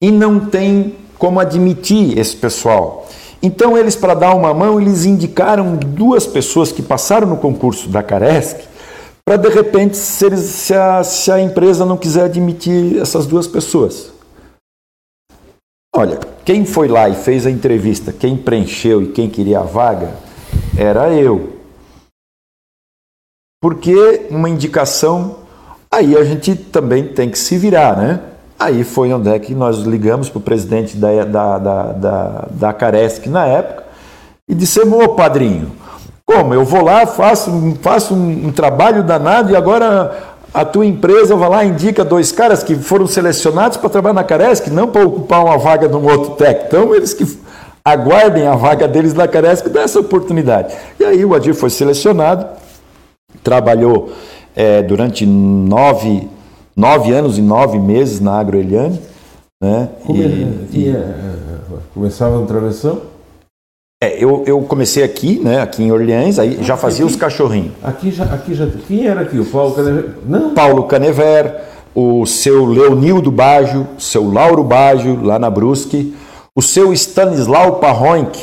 e 0.00 0.12
não 0.12 0.38
tem 0.38 0.94
como 1.18 1.40
admitir 1.40 2.16
esse 2.16 2.36
pessoal. 2.36 3.09
Então, 3.42 3.76
eles, 3.76 3.96
para 3.96 4.14
dar 4.14 4.36
uma 4.36 4.55
mão, 4.55 4.80
eles 4.80 5.05
indicaram 5.05 5.74
duas 5.74 6.28
pessoas 6.28 6.70
que 6.70 6.80
passaram 6.80 7.26
no 7.26 7.36
concurso 7.36 7.88
da 7.88 8.05
Caresc, 8.05 8.68
para 9.24 9.36
de 9.36 9.48
repente, 9.48 9.96
se, 9.96 10.24
eles, 10.24 10.40
se, 10.42 10.74
a, 10.74 11.03
se 11.03 11.32
a 11.32 11.40
empresa 11.40 11.84
não 11.84 11.96
quiser 11.96 12.26
admitir 12.26 13.00
essas 13.00 13.26
duas 13.26 13.48
pessoas. 13.48 14.11
Olha, 15.95 16.18
quem 16.45 16.64
foi 16.64 16.88
lá 16.88 17.09
e 17.09 17.14
fez 17.14 17.47
a 17.47 17.51
entrevista, 17.51 18.12
quem 18.12 18.36
preencheu 18.36 19.03
e 19.03 19.09
quem 19.09 19.28
queria 19.28 19.61
a 19.61 19.62
vaga, 19.62 20.14
era 20.76 21.11
eu. 21.11 21.59
Porque 23.61 24.26
uma 24.30 24.49
indicação, 24.49 25.36
aí 25.90 26.16
a 26.16 26.24
gente 26.24 26.57
também 26.57 27.09
tem 27.09 27.28
que 27.28 27.38
se 27.38 27.59
virar, 27.59 27.97
né? 27.97 28.20
Aí 28.59 28.84
foi 28.84 29.12
onde 29.12 29.28
é 29.28 29.38
que 29.38 29.55
nós 29.55 29.78
ligamos 29.80 30.30
para 30.30 30.38
o 30.38 30.43
presidente 30.43 30.97
da, 30.97 31.24
da, 31.24 31.59
da, 31.59 31.82
da, 31.93 32.49
da 32.51 32.72
Caresc 32.72 33.28
na 33.28 33.45
época 33.45 33.84
e 34.49 34.55
dissemos, 34.55 34.99
ô 34.99 35.11
padrinho, 35.11 35.72
como? 36.24 36.55
Eu 36.55 36.64
vou 36.64 36.82
lá, 36.82 37.07
faço, 37.07 37.51
faço 37.82 38.14
um, 38.14 38.47
um, 38.47 38.53
trabalho 38.53 39.03
danado 39.03 39.53
e 39.53 39.57
agora 39.57 40.32
a 40.53 40.64
tua 40.64 40.84
empresa 40.84 41.34
vai 41.34 41.48
lá 41.48 41.64
e 41.64 41.68
indica 41.68 42.05
dois 42.05 42.30
caras 42.30 42.62
que 42.62 42.74
foram 42.74 43.07
selecionados 43.07 43.76
para 43.76 43.88
trabalhar 43.88 44.14
na 44.14 44.24
Caresc, 44.24 44.68
não 44.70 44.88
para 44.88 45.07
ocupar 45.07 45.44
uma 45.44 45.57
vaga 45.57 45.88
de 45.88 45.96
um 45.96 46.05
outro 46.05 46.34
técnico. 46.34 46.66
Então, 46.66 46.94
eles 46.94 47.14
que 47.14 47.26
aguardem 47.84 48.46
a 48.46 48.55
vaga 48.55 48.86
deles 48.86 49.14
na 49.14 49.26
Caresc 49.26 49.68
dessa 49.68 50.00
oportunidade. 50.00 50.74
E 51.00 51.05
aí 51.05 51.24
o 51.24 51.34
Adir 51.34 51.55
foi 51.55 51.70
selecionado, 51.70 52.46
trabalhou 53.42 54.12
é, 54.55 54.82
durante 54.82 55.24
nove 55.24 56.28
nove 56.76 57.12
anos 57.12 57.38
e 57.38 57.42
nove 57.42 57.78
meses 57.78 58.20
na 58.20 58.38
Agroeliane. 58.38 59.00
Né? 59.62 59.88
Como 60.05 60.18
e, 60.18 60.22
ele, 60.22 60.68
e, 60.72 60.94
Começava 61.94 62.38
no 62.38 62.46
travessão? 62.46 63.11
É, 64.03 64.16
eu, 64.18 64.42
eu 64.48 64.61
comecei 64.62 65.05
aqui, 65.05 65.38
né, 65.38 65.61
aqui 65.61 65.80
em 65.80 65.92
Orleans, 65.92 66.36
aí 66.36 66.59
já 66.61 66.76
fazia 66.76 67.05
aqui? 67.05 67.14
os 67.14 67.16
cachorrinhos. 67.16 67.70
Aqui 67.80 68.11
já, 68.11 68.24
aqui 68.24 68.53
já. 68.53 68.66
Quem 68.88 69.07
era 69.07 69.20
aqui? 69.20 69.38
O 69.38 69.44
Paulo 69.44 69.74
Canever? 69.76 70.11
Não. 70.26 70.55
Paulo 70.55 70.82
Canever, 70.88 71.55
o 71.94 72.26
seu 72.26 72.64
Leonildo 72.64 73.30
Baggio, 73.30 73.86
seu 73.96 74.28
Lauro 74.28 74.64
Baggio, 74.64 75.22
lá 75.22 75.38
na 75.38 75.48
Brusque, 75.48 76.16
o 76.53 76.61
seu 76.61 76.92
Stanislau 76.92 77.76
Parroink, 77.76 78.40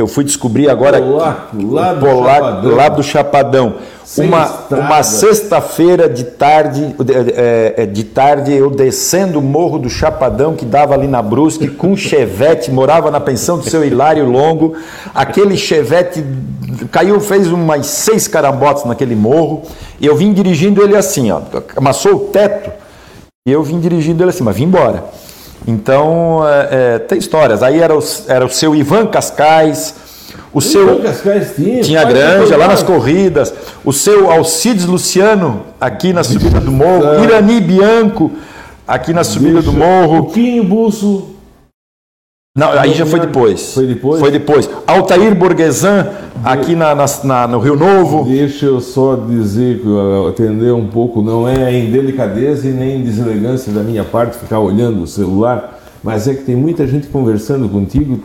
que 0.00 0.02
eu 0.02 0.06
fui 0.06 0.24
descobrir 0.24 0.70
agora 0.70 0.98
Polaco, 0.98 1.56
lá 1.70 1.92
do 1.92 2.06
Chapadão. 2.06 2.74
lá 2.74 2.88
do 2.88 3.02
Chapadão. 3.02 3.74
Sem 4.02 4.26
Uma, 4.26 4.44
estrada. 4.44 4.82
uma 4.82 5.02
sexta-feira 5.02 6.08
de 6.08 6.24
tarde, 6.24 6.96
é, 7.36 7.74
é, 7.76 7.86
de 7.86 8.02
tarde, 8.02 8.52
eu 8.52 8.70
descendo 8.70 9.38
o 9.38 9.42
morro 9.42 9.78
do 9.78 9.90
Chapadão, 9.90 10.56
que 10.56 10.64
dava 10.64 10.94
ali 10.94 11.06
na 11.06 11.20
Brusque, 11.20 11.68
com 11.68 11.88
um 11.88 11.96
chevette, 11.96 12.70
morava 12.72 13.10
na 13.10 13.20
pensão 13.20 13.58
do 13.58 13.68
seu 13.68 13.84
Hilário 13.84 14.24
Longo. 14.24 14.74
Aquele 15.14 15.56
chevette 15.56 16.24
caiu, 16.90 17.20
fez 17.20 17.48
umas 17.48 17.86
seis 17.86 18.26
carambotes 18.26 18.84
naquele 18.86 19.14
morro. 19.14 19.62
E 20.00 20.06
eu 20.06 20.16
vim 20.16 20.32
dirigindo 20.32 20.82
ele 20.82 20.96
assim, 20.96 21.30
ó, 21.30 21.42
amassou 21.76 22.14
o 22.14 22.20
teto. 22.30 22.70
E 23.46 23.52
eu 23.52 23.62
vim 23.62 23.78
dirigindo 23.78 24.22
ele 24.22 24.30
assim, 24.30 24.42
mas 24.42 24.56
vim 24.56 24.64
embora. 24.64 25.04
Então, 25.66 26.40
é, 26.46 26.68
é, 26.94 26.98
tem 26.98 27.18
histórias. 27.18 27.62
Aí 27.62 27.80
era 27.80 27.96
o, 27.96 28.02
era 28.26 28.44
o 28.44 28.48
seu 28.50 28.74
Ivan 28.74 29.06
Cascais, 29.06 29.94
o 30.52 30.60
seu. 30.60 30.94
Ivan 30.94 31.02
Cascais 31.02 31.54
tinha. 31.54 31.82
Tinha 31.82 32.04
granja 32.04 32.56
lá 32.56 32.64
lá. 32.66 32.72
nas 32.72 32.82
corridas, 32.82 33.52
o 33.84 33.92
seu 33.92 34.30
Alcides 34.30 34.84
Luciano 34.86 35.62
aqui 35.80 36.12
na 36.12 36.24
subida 36.24 36.60
do 36.60 36.72
morro, 36.72 37.04
É. 37.14 37.22
Irani 37.24 37.60
Bianco 37.60 38.30
aqui 38.88 39.12
na 39.12 39.22
subida 39.22 39.60
do 39.62 39.70
Deixa- 39.72 39.78
morro. 39.86 40.26
Quinho 40.30 40.64
Busso. 40.64 41.36
Não, 42.56 42.72
aí 42.72 42.92
já 42.94 43.06
foi 43.06 43.20
depois. 43.20 43.74
Foi 43.74 43.86
depois? 43.86 44.20
Foi 44.20 44.30
depois. 44.32 44.68
Altair 44.84 45.36
Borgesan 45.36 46.08
aqui 46.42 46.74
na, 46.74 46.94
na- 46.96 47.06
na- 47.22 47.46
no 47.46 47.60
Rio 47.60 47.76
Novo. 47.76 48.24
Deixa 48.24 48.66
eu 48.66 48.80
só 48.80 49.14
dizer, 49.14 49.80
que 49.80 49.86
eu 49.86 50.26
atender 50.28 50.72
um 50.74 50.88
pouco, 50.88 51.22
não 51.22 51.46
é 51.46 51.72
em 51.72 51.92
delicadeza 51.92 52.68
e 52.68 52.72
nem 52.72 52.96
em 53.00 53.04
deselegância 53.04 53.72
da 53.72 53.84
minha 53.84 54.02
parte 54.02 54.36
ficar 54.36 54.58
olhando 54.58 55.00
o 55.02 55.06
celular, 55.06 55.78
mas 56.02 56.26
é 56.26 56.34
que 56.34 56.42
tem 56.42 56.56
muita 56.56 56.88
gente 56.88 57.06
conversando 57.06 57.68
contigo, 57.68 58.18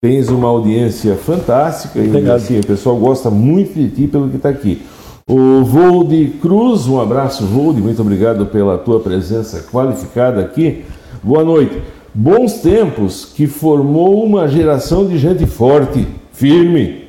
tens 0.00 0.28
uma 0.28 0.46
audiência 0.46 1.16
fantástica 1.16 1.98
e 1.98 2.30
assim, 2.30 2.60
o 2.60 2.64
pessoal 2.66 2.94
gosta 2.96 3.30
muito 3.30 3.74
de 3.74 3.88
ti 3.88 4.06
pelo 4.06 4.28
que 4.28 4.36
está 4.36 4.48
aqui. 4.48 4.80
O 5.28 5.64
Volde 5.64 6.34
Cruz, 6.40 6.86
um 6.86 7.00
abraço, 7.00 7.44
Volde, 7.46 7.80
muito 7.80 8.00
obrigado 8.00 8.46
pela 8.46 8.78
tua 8.78 9.00
presença 9.00 9.64
qualificada 9.72 10.40
aqui. 10.40 10.84
Boa 11.22 11.42
noite. 11.44 11.82
Bons 12.12 12.54
tempos 12.60 13.24
que 13.24 13.46
formou 13.46 14.24
uma 14.24 14.48
geração 14.48 15.06
de 15.06 15.16
gente 15.16 15.46
forte, 15.46 16.06
firme, 16.32 17.08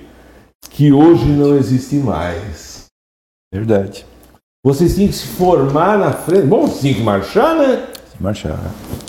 que 0.69 0.91
hoje 0.91 1.25
não 1.25 1.55
existe 1.57 1.95
mais. 1.95 2.85
Verdade. 3.53 4.05
Vocês 4.63 4.93
tinham 4.93 5.09
que 5.09 5.15
se 5.15 5.25
formar 5.27 5.97
na 5.97 6.11
frente. 6.11 6.45
Bom, 6.45 6.67
vocês 6.67 6.81
tinham 6.81 6.95
que 6.97 7.01
marchar, 7.03 7.55
né? 7.55 7.87
Marchar. 8.19 8.59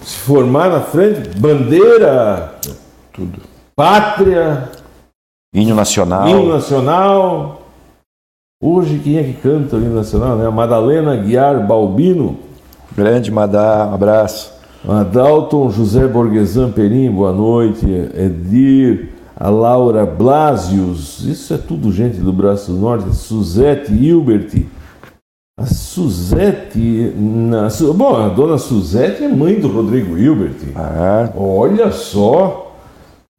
Se 0.02 0.16
formar 0.16 0.70
na 0.70 0.80
frente, 0.80 1.28
bandeira, 1.38 2.54
Tudo. 3.12 3.42
pátria, 3.76 4.70
Hino 5.54 5.74
nacional. 5.74 6.26
hino 6.26 6.48
nacional. 6.48 7.66
Hoje 8.64 8.98
quem 9.04 9.18
é 9.18 9.22
que 9.24 9.34
canta 9.34 9.76
o 9.76 9.80
hino 9.80 9.94
nacional? 9.94 10.36
Né? 10.36 10.46
A 10.46 10.50
Madalena 10.50 11.14
Guiar 11.16 11.66
Balbino, 11.66 12.38
Grande 12.96 13.30
Madá, 13.30 13.86
um 13.90 13.94
abraço. 13.94 14.50
Adalton 14.88 15.70
José 15.70 16.06
Borgesan 16.08 16.70
Perim, 16.72 17.10
boa 17.10 17.32
noite. 17.32 17.86
Edir, 18.16 19.10
a 19.36 19.48
Laura 19.48 20.04
Blasius, 20.04 21.20
isso 21.24 21.54
é 21.54 21.56
tudo 21.58 21.92
gente 21.92 22.18
do 22.18 22.32
Braço 22.32 22.72
do 22.72 22.78
Norte. 22.78 23.14
Suzete 23.14 23.92
Hilbert. 23.92 24.64
A 25.56 25.66
Suzete. 25.66 27.12
Na, 27.16 27.70
Su- 27.70 27.94
bom, 27.94 28.16
a 28.16 28.28
dona 28.28 28.58
Suzete 28.58 29.22
é 29.22 29.28
mãe 29.28 29.54
do 29.60 29.68
Rodrigo 29.68 30.18
Hilbert. 30.18 30.56
Ah, 30.74 31.30
Olha 31.36 31.92
só. 31.92 32.68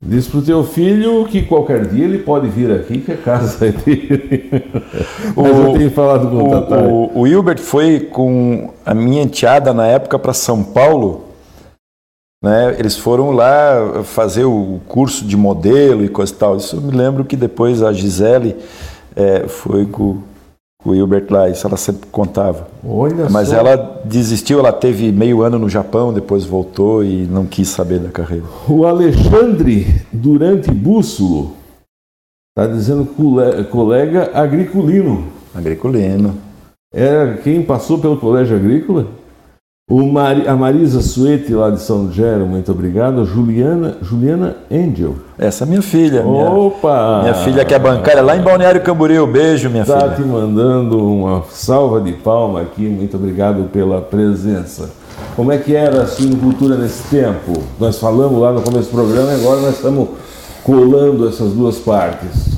Diz 0.05 0.27
pro 0.27 0.41
teu 0.41 0.65
filho 0.65 1.25
que 1.25 1.43
qualquer 1.43 1.85
dia 1.87 2.03
ele 2.03 2.17
pode 2.19 2.49
vir 2.49 2.69
aqui 2.71 2.99
que 2.99 3.13
a 3.13 3.17
casa 3.17 3.67
é 3.67 3.71
dele. 3.71 4.63
Mas 5.35 5.57
eu 5.57 5.73
tenho 5.73 5.91
falado 5.91 6.29
com 6.29 6.35
o, 6.43 6.49
o, 6.51 7.19
o, 7.19 7.19
o 7.21 7.27
Hilbert 7.27 7.59
foi 7.59 8.01
com 8.01 8.69
a 8.85 8.93
minha 8.93 9.23
enteada 9.23 9.73
na 9.73 9.87
época 9.87 10.19
para 10.19 10.33
São 10.33 10.61
Paulo. 10.61 11.32
Né? 12.43 12.75
Eles 12.77 12.97
foram 12.97 13.31
lá 13.31 14.03
fazer 14.03 14.43
o 14.43 14.81
curso 14.85 15.23
de 15.25 15.37
modelo 15.37 16.03
e 16.03 16.09
coisa 16.09 16.33
e 16.33 16.35
tal. 16.35 16.57
Isso 16.57 16.75
eu 16.75 16.81
me 16.81 16.91
lembro 16.91 17.23
que 17.23 17.37
depois 17.37 17.81
a 17.81 17.93
Gisele 17.93 18.57
eh, 19.15 19.45
foi 19.47 19.85
com, 19.85 20.17
com 20.83 20.89
o 20.89 20.93
Hilbert 20.95 21.25
lá, 21.29 21.47
isso 21.49 21.65
ela 21.65 21.77
sempre 21.77 22.09
contava. 22.11 22.67
Olha 22.85 23.29
Mas 23.29 23.47
só. 23.47 23.55
ela 23.55 24.01
desistiu, 24.03 24.59
ela 24.59 24.73
teve 24.73 25.09
meio 25.13 25.41
ano 25.41 25.57
no 25.57 25.69
Japão, 25.69 26.11
depois 26.11 26.43
voltou 26.43 27.01
e 27.01 27.25
não 27.27 27.45
quis 27.45 27.69
saber 27.69 27.99
da 27.99 28.09
carreira. 28.09 28.43
O 28.67 28.85
Alexandre 28.85 30.01
Durante 30.11 30.69
Bússolo 30.69 31.53
está 32.57 32.69
dizendo 32.69 33.05
cole- 33.05 33.63
colega 33.71 34.31
agriculino. 34.33 35.27
Agriculino. 35.55 36.35
Era 36.93 37.37
quem 37.37 37.63
passou 37.63 37.97
pelo 37.99 38.17
colégio 38.17 38.57
agrícola? 38.57 39.07
O 39.89 40.01
Mari- 40.03 40.47
a 40.47 40.55
Marisa 40.55 41.01
Suete, 41.01 41.53
lá 41.53 41.69
de 41.69 41.81
São 41.81 42.09
Gero, 42.09 42.45
muito 42.45 42.71
obrigado. 42.71 43.25
Juliana, 43.25 43.97
Juliana 44.01 44.55
Angel. 44.71 45.15
Essa 45.37 45.65
é 45.65 45.67
minha 45.67 45.81
filha. 45.81 46.23
Minha, 46.23 46.45
Opa! 46.49 47.19
minha 47.21 47.33
filha 47.33 47.65
que 47.65 47.73
é 47.73 47.79
bancária 47.79 48.21
lá 48.21 48.33
em 48.37 48.41
Balneário 48.41 48.79
Camboriú. 48.81 49.27
Beijo, 49.27 49.69
minha 49.69 49.81
Está 49.83 49.99
filha. 49.99 50.15
te 50.15 50.21
mandando 50.21 50.97
uma 51.05 51.43
salva 51.49 51.99
de 51.99 52.13
palma 52.13 52.61
aqui. 52.61 52.83
Muito 52.87 53.17
obrigado 53.17 53.65
pela 53.73 53.99
presença. 53.99 54.89
Como 55.35 55.51
é 55.51 55.57
que 55.57 55.75
era 55.75 56.03
a 56.03 56.07
suinocultura 56.07 56.77
nesse 56.77 57.03
tempo? 57.09 57.51
Nós 57.77 57.99
falamos 57.99 58.39
lá 58.41 58.53
no 58.53 58.61
começo 58.61 58.89
do 58.89 58.95
programa 58.95 59.33
e 59.33 59.35
agora 59.35 59.59
nós 59.59 59.75
estamos 59.75 60.07
colando 60.63 61.27
essas 61.27 61.51
duas 61.51 61.77
partes. 61.79 62.53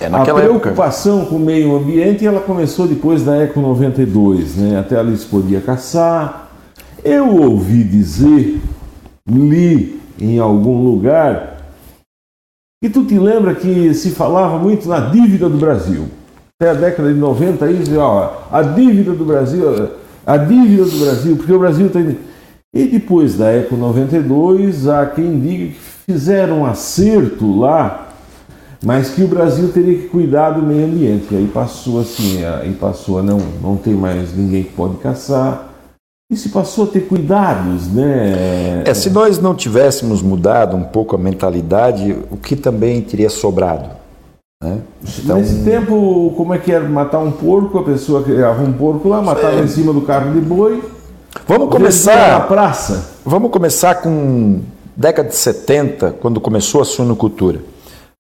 É 0.00 0.06
A 0.06 0.10
naquela 0.10 0.38
época. 0.40 0.60
preocupação 0.60 1.24
com 1.24 1.34
o 1.34 1.40
meio 1.40 1.76
ambiente 1.76 2.24
ela 2.24 2.40
começou 2.40 2.86
depois 2.86 3.24
da 3.24 3.36
Eco 3.38 3.60
92, 3.60 4.54
né? 4.54 4.78
Até 4.78 4.96
ali 4.96 5.16
se 5.16 5.26
podia 5.26 5.60
caçar. 5.60 6.46
Eu 7.04 7.36
ouvi 7.36 7.82
dizer, 7.84 8.60
li 9.28 10.00
em 10.18 10.38
algum 10.38 10.84
lugar, 10.84 11.56
que 12.82 12.90
tu 12.90 13.04
te 13.04 13.18
lembra 13.18 13.54
que 13.54 13.94
se 13.94 14.10
falava 14.10 14.58
muito 14.58 14.88
na 14.88 15.00
dívida 15.00 15.48
do 15.48 15.56
Brasil. 15.56 16.08
Até 16.60 16.70
a 16.70 16.74
década 16.74 17.12
de 17.12 17.18
90 17.18 17.64
aí, 17.64 17.96
ó, 17.96 18.32
a 18.50 18.62
dívida 18.62 19.12
do 19.12 19.24
Brasil, 19.24 19.90
a 20.26 20.36
dívida 20.36 20.84
do 20.84 20.98
Brasil, 20.98 21.36
porque 21.36 21.52
o 21.52 21.58
Brasil 21.58 21.86
está 21.86 22.00
E 22.74 22.86
depois 22.86 23.36
da 23.36 23.50
Eco 23.50 23.76
92, 23.76 24.88
há 24.88 25.06
quem 25.06 25.40
diga 25.40 25.72
que 25.72 25.80
fizeram 26.06 26.60
um 26.60 26.66
acerto 26.66 27.58
lá 27.58 28.08
mas 28.82 29.10
que 29.10 29.22
o 29.22 29.28
Brasil 29.28 29.70
teria 29.72 29.98
que 29.98 30.08
cuidar 30.08 30.52
do 30.52 30.62
meio 30.62 30.86
ambiente. 30.86 31.26
E 31.32 31.36
aí 31.36 31.46
passou 31.46 32.00
assim, 32.00 32.44
aí 32.44 32.72
passou 32.72 33.22
não, 33.22 33.38
não 33.62 33.76
tem 33.76 33.94
mais 33.94 34.34
ninguém 34.34 34.64
que 34.64 34.72
pode 34.72 34.96
caçar. 34.96 35.69
E 36.30 36.36
se 36.36 36.48
passou 36.50 36.84
a 36.84 36.86
ter 36.86 37.00
cuidados, 37.00 37.88
né? 37.88 38.84
É, 38.86 38.94
se 38.94 39.10
nós 39.10 39.40
não 39.40 39.52
tivéssemos 39.52 40.22
mudado 40.22 40.76
um 40.76 40.84
pouco 40.84 41.16
a 41.16 41.18
mentalidade, 41.18 42.16
o 42.30 42.36
que 42.36 42.54
também 42.54 43.02
teria 43.02 43.28
sobrado? 43.28 43.90
Né? 44.62 44.78
Então, 45.18 45.38
Nesse 45.38 45.64
tempo, 45.64 46.32
como 46.36 46.54
é 46.54 46.58
que 46.58 46.70
era 46.70 46.88
matar 46.88 47.18
um 47.18 47.32
porco? 47.32 47.78
A 47.78 47.82
pessoa 47.82 48.22
criava 48.22 48.62
um 48.62 48.72
porco 48.72 49.08
lá, 49.08 49.20
matava 49.20 49.58
em 49.60 49.66
cima 49.66 49.92
do 49.92 50.02
carro 50.02 50.32
de 50.32 50.40
boi, 50.40 50.82
vamos 51.48 51.64
vendia 51.64 51.66
na 51.66 51.66
começar, 51.66 52.46
praça. 52.46 53.10
vamos 53.24 53.50
começar 53.50 53.96
com 53.96 54.60
década 54.96 55.30
de 55.30 55.34
70, 55.36 56.16
quando 56.20 56.40
começou 56.40 56.80
a 56.80 56.84
suinocultura. 56.84 57.60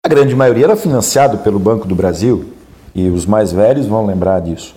A 0.06 0.08
grande 0.08 0.34
maioria 0.34 0.64
era 0.64 0.76
financiado 0.76 1.38
pelo 1.38 1.58
Banco 1.58 1.86
do 1.86 1.94
Brasil, 1.94 2.46
e 2.94 3.08
os 3.08 3.26
mais 3.26 3.52
velhos 3.52 3.86
vão 3.86 4.06
lembrar 4.06 4.40
disso. 4.40 4.74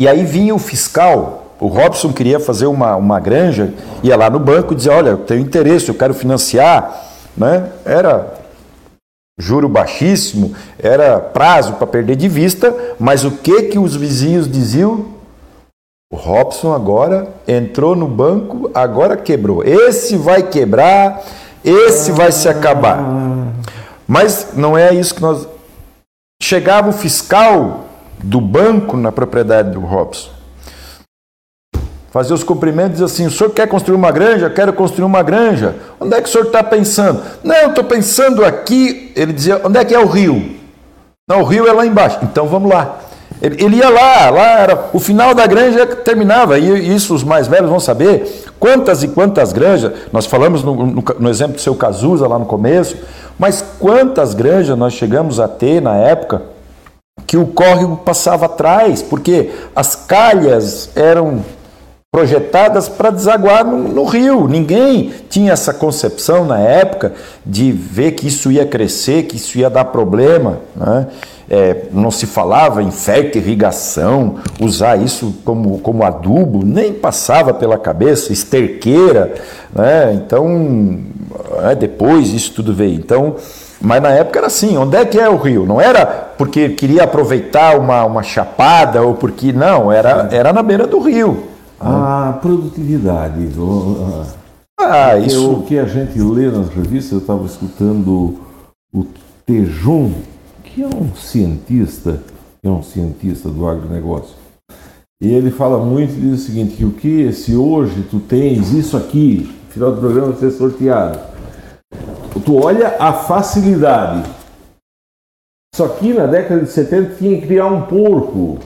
E 0.00 0.08
aí 0.08 0.24
vinha 0.24 0.54
o 0.54 0.58
fiscal, 0.58 1.49
o 1.60 1.66
Robson 1.66 2.10
queria 2.10 2.40
fazer 2.40 2.64
uma, 2.66 2.96
uma 2.96 3.20
granja, 3.20 3.74
ia 4.02 4.16
lá 4.16 4.30
no 4.30 4.38
banco 4.38 4.72
e 4.72 4.76
dizia, 4.76 4.92
olha, 4.92 5.10
eu 5.10 5.18
tenho 5.18 5.40
interesse, 5.40 5.90
eu 5.90 5.94
quero 5.94 6.14
financiar, 6.14 7.04
né? 7.36 7.68
Era 7.84 8.32
juro 9.38 9.68
baixíssimo, 9.68 10.54
era 10.78 11.20
prazo 11.20 11.74
para 11.74 11.86
perder 11.86 12.16
de 12.16 12.28
vista, 12.28 12.74
mas 12.98 13.24
o 13.24 13.30
que 13.30 13.64
que 13.64 13.78
os 13.78 13.94
vizinhos 13.94 14.50
diziam? 14.50 15.06
O 16.12 16.16
Robson 16.16 16.72
agora 16.72 17.28
entrou 17.46 17.94
no 17.94 18.08
banco, 18.08 18.70
agora 18.74 19.16
quebrou. 19.16 19.62
Esse 19.62 20.16
vai 20.16 20.42
quebrar, 20.42 21.22
esse 21.62 22.10
vai 22.10 22.32
se 22.32 22.48
acabar. 22.48 23.00
Mas 24.08 24.48
não 24.56 24.76
é 24.76 24.92
isso 24.92 25.14
que 25.14 25.22
nós. 25.22 25.46
Chegava 26.42 26.88
o 26.88 26.92
fiscal 26.92 27.84
do 28.18 28.40
banco 28.40 28.96
na 28.96 29.12
propriedade 29.12 29.70
do 29.70 29.80
Robson. 29.80 30.39
Fazia 32.10 32.34
os 32.34 32.44
cumprimentos 32.44 32.90
e 32.90 33.02
dizia 33.02 33.06
assim: 33.06 33.26
o 33.26 33.30
senhor 33.30 33.50
quer 33.50 33.66
construir 33.66 33.96
uma 33.96 34.10
granja? 34.10 34.50
Quero 34.50 34.72
construir 34.72 35.04
uma 35.04 35.22
granja. 35.22 35.76
Onde 35.98 36.14
é 36.14 36.20
que 36.20 36.28
o 36.28 36.32
senhor 36.32 36.46
está 36.46 36.62
pensando? 36.62 37.22
Não, 37.42 37.68
estou 37.68 37.84
pensando 37.84 38.44
aqui. 38.44 39.12
Ele 39.16 39.32
dizia: 39.32 39.60
onde 39.64 39.78
é 39.78 39.84
que 39.84 39.94
é 39.94 39.98
o 39.98 40.06
rio? 40.06 40.56
Não, 41.28 41.40
o 41.40 41.44
rio 41.44 41.66
é 41.66 41.72
lá 41.72 41.86
embaixo. 41.86 42.18
Então 42.22 42.46
vamos 42.46 42.70
lá. 42.70 42.98
Ele, 43.40 43.64
ele 43.64 43.76
ia 43.76 43.88
lá, 43.88 44.28
lá 44.28 44.58
era 44.58 44.90
o 44.92 45.00
final 45.00 45.34
da 45.34 45.46
granja 45.46 45.86
terminava. 45.86 46.58
E 46.58 46.94
isso 46.94 47.14
os 47.14 47.24
mais 47.24 47.48
velhos 47.48 47.70
vão 47.70 47.80
saber. 47.80 48.44
Quantas 48.58 49.02
e 49.02 49.08
quantas 49.08 49.52
granjas, 49.52 49.92
nós 50.12 50.26
falamos 50.26 50.62
no, 50.62 50.74
no, 50.74 51.04
no 51.18 51.30
exemplo 51.30 51.54
do 51.54 51.60
seu 51.60 51.74
Cazuza 51.74 52.28
lá 52.28 52.38
no 52.38 52.44
começo, 52.44 52.96
mas 53.38 53.64
quantas 53.78 54.34
granjas 54.34 54.76
nós 54.76 54.92
chegamos 54.92 55.40
a 55.40 55.48
ter 55.48 55.80
na 55.80 55.94
época 55.96 56.42
que 57.26 57.36
o 57.36 57.46
córrego 57.46 57.96
passava 57.96 58.46
atrás, 58.46 59.02
porque 59.02 59.50
as 59.74 59.94
calhas 59.94 60.90
eram 60.94 61.42
projetadas 62.12 62.88
para 62.88 63.10
desaguar 63.10 63.64
no, 63.64 63.88
no, 63.88 64.04
rio. 64.04 64.48
Ninguém 64.48 65.12
tinha 65.28 65.52
essa 65.52 65.72
concepção 65.72 66.44
na 66.44 66.58
época 66.58 67.12
de 67.46 67.70
ver 67.70 68.12
que 68.12 68.26
isso 68.26 68.50
ia 68.50 68.66
crescer, 68.66 69.26
que 69.26 69.36
isso 69.36 69.56
ia 69.56 69.70
dar 69.70 69.84
problema. 69.84 70.58
Né? 70.74 71.06
É, 71.48 71.84
não 71.92 72.10
se 72.10 72.26
falava 72.26 72.82
em 72.82 72.90
irrigação, 73.36 74.38
usar 74.60 74.96
isso 75.00 75.36
como, 75.44 75.78
como 75.78 76.02
adubo, 76.04 76.64
nem 76.64 76.92
passava 76.92 77.54
pela 77.54 77.78
cabeça, 77.78 78.32
esterqueira. 78.32 79.32
Né? 79.72 80.12
Então, 80.14 80.98
é, 81.62 81.76
depois 81.76 82.34
isso 82.34 82.54
tudo 82.54 82.74
veio. 82.74 82.94
Então, 82.94 83.36
mas 83.80 84.02
na 84.02 84.10
época 84.10 84.40
era 84.40 84.48
assim, 84.48 84.76
onde 84.76 84.96
é 84.96 85.04
que 85.04 85.18
é 85.18 85.28
o 85.28 85.36
rio? 85.36 85.64
Não 85.64 85.80
era 85.80 86.04
porque 86.36 86.70
queria 86.70 87.04
aproveitar 87.04 87.78
uma, 87.78 88.04
uma 88.04 88.24
chapada 88.24 89.00
ou 89.00 89.14
porque. 89.14 89.52
Não, 89.52 89.92
era, 89.92 90.28
era 90.32 90.52
na 90.52 90.62
beira 90.62 90.88
do 90.88 90.98
rio. 90.98 91.49
A 91.80 92.38
produtividade. 92.42 93.48
Ah, 94.78 95.16
isso. 95.16 95.52
O 95.52 95.62
que 95.64 95.78
a 95.78 95.86
gente 95.86 96.18
lê 96.20 96.50
nas 96.50 96.68
revistas, 96.68 97.12
eu 97.12 97.18
estava 97.18 97.46
escutando 97.46 98.38
o 98.92 99.06
Tejum, 99.46 100.12
que 100.62 100.82
é 100.82 100.86
um 100.86 101.14
cientista, 101.14 102.22
é 102.62 102.68
um 102.68 102.82
cientista 102.82 103.48
do 103.48 103.66
agronegócio. 103.66 104.36
E 105.22 105.28
ele 105.28 105.50
fala 105.50 105.82
muito 105.82 106.12
e 106.12 106.20
diz 106.20 106.42
o 106.42 106.44
seguinte, 106.44 106.76
que 106.76 106.84
o 106.84 106.92
que 106.92 107.32
se 107.32 107.56
hoje 107.56 108.06
tu 108.10 108.20
tens 108.20 108.72
isso 108.72 108.96
aqui, 108.96 109.50
no 109.66 109.72
final 109.72 109.92
do 109.92 110.00
programa 110.00 110.36
ser 110.36 110.50
sorteado. 110.50 111.18
Tu 112.44 112.56
olha 112.56 112.96
a 112.98 113.12
facilidade. 113.12 114.30
Só 115.74 115.88
que 115.88 116.12
na 116.12 116.26
década 116.26 116.62
de 116.62 116.70
70 116.70 117.14
tinha 117.16 117.40
que 117.40 117.46
criar 117.46 117.66
um 117.66 117.82
porco. 117.82 118.58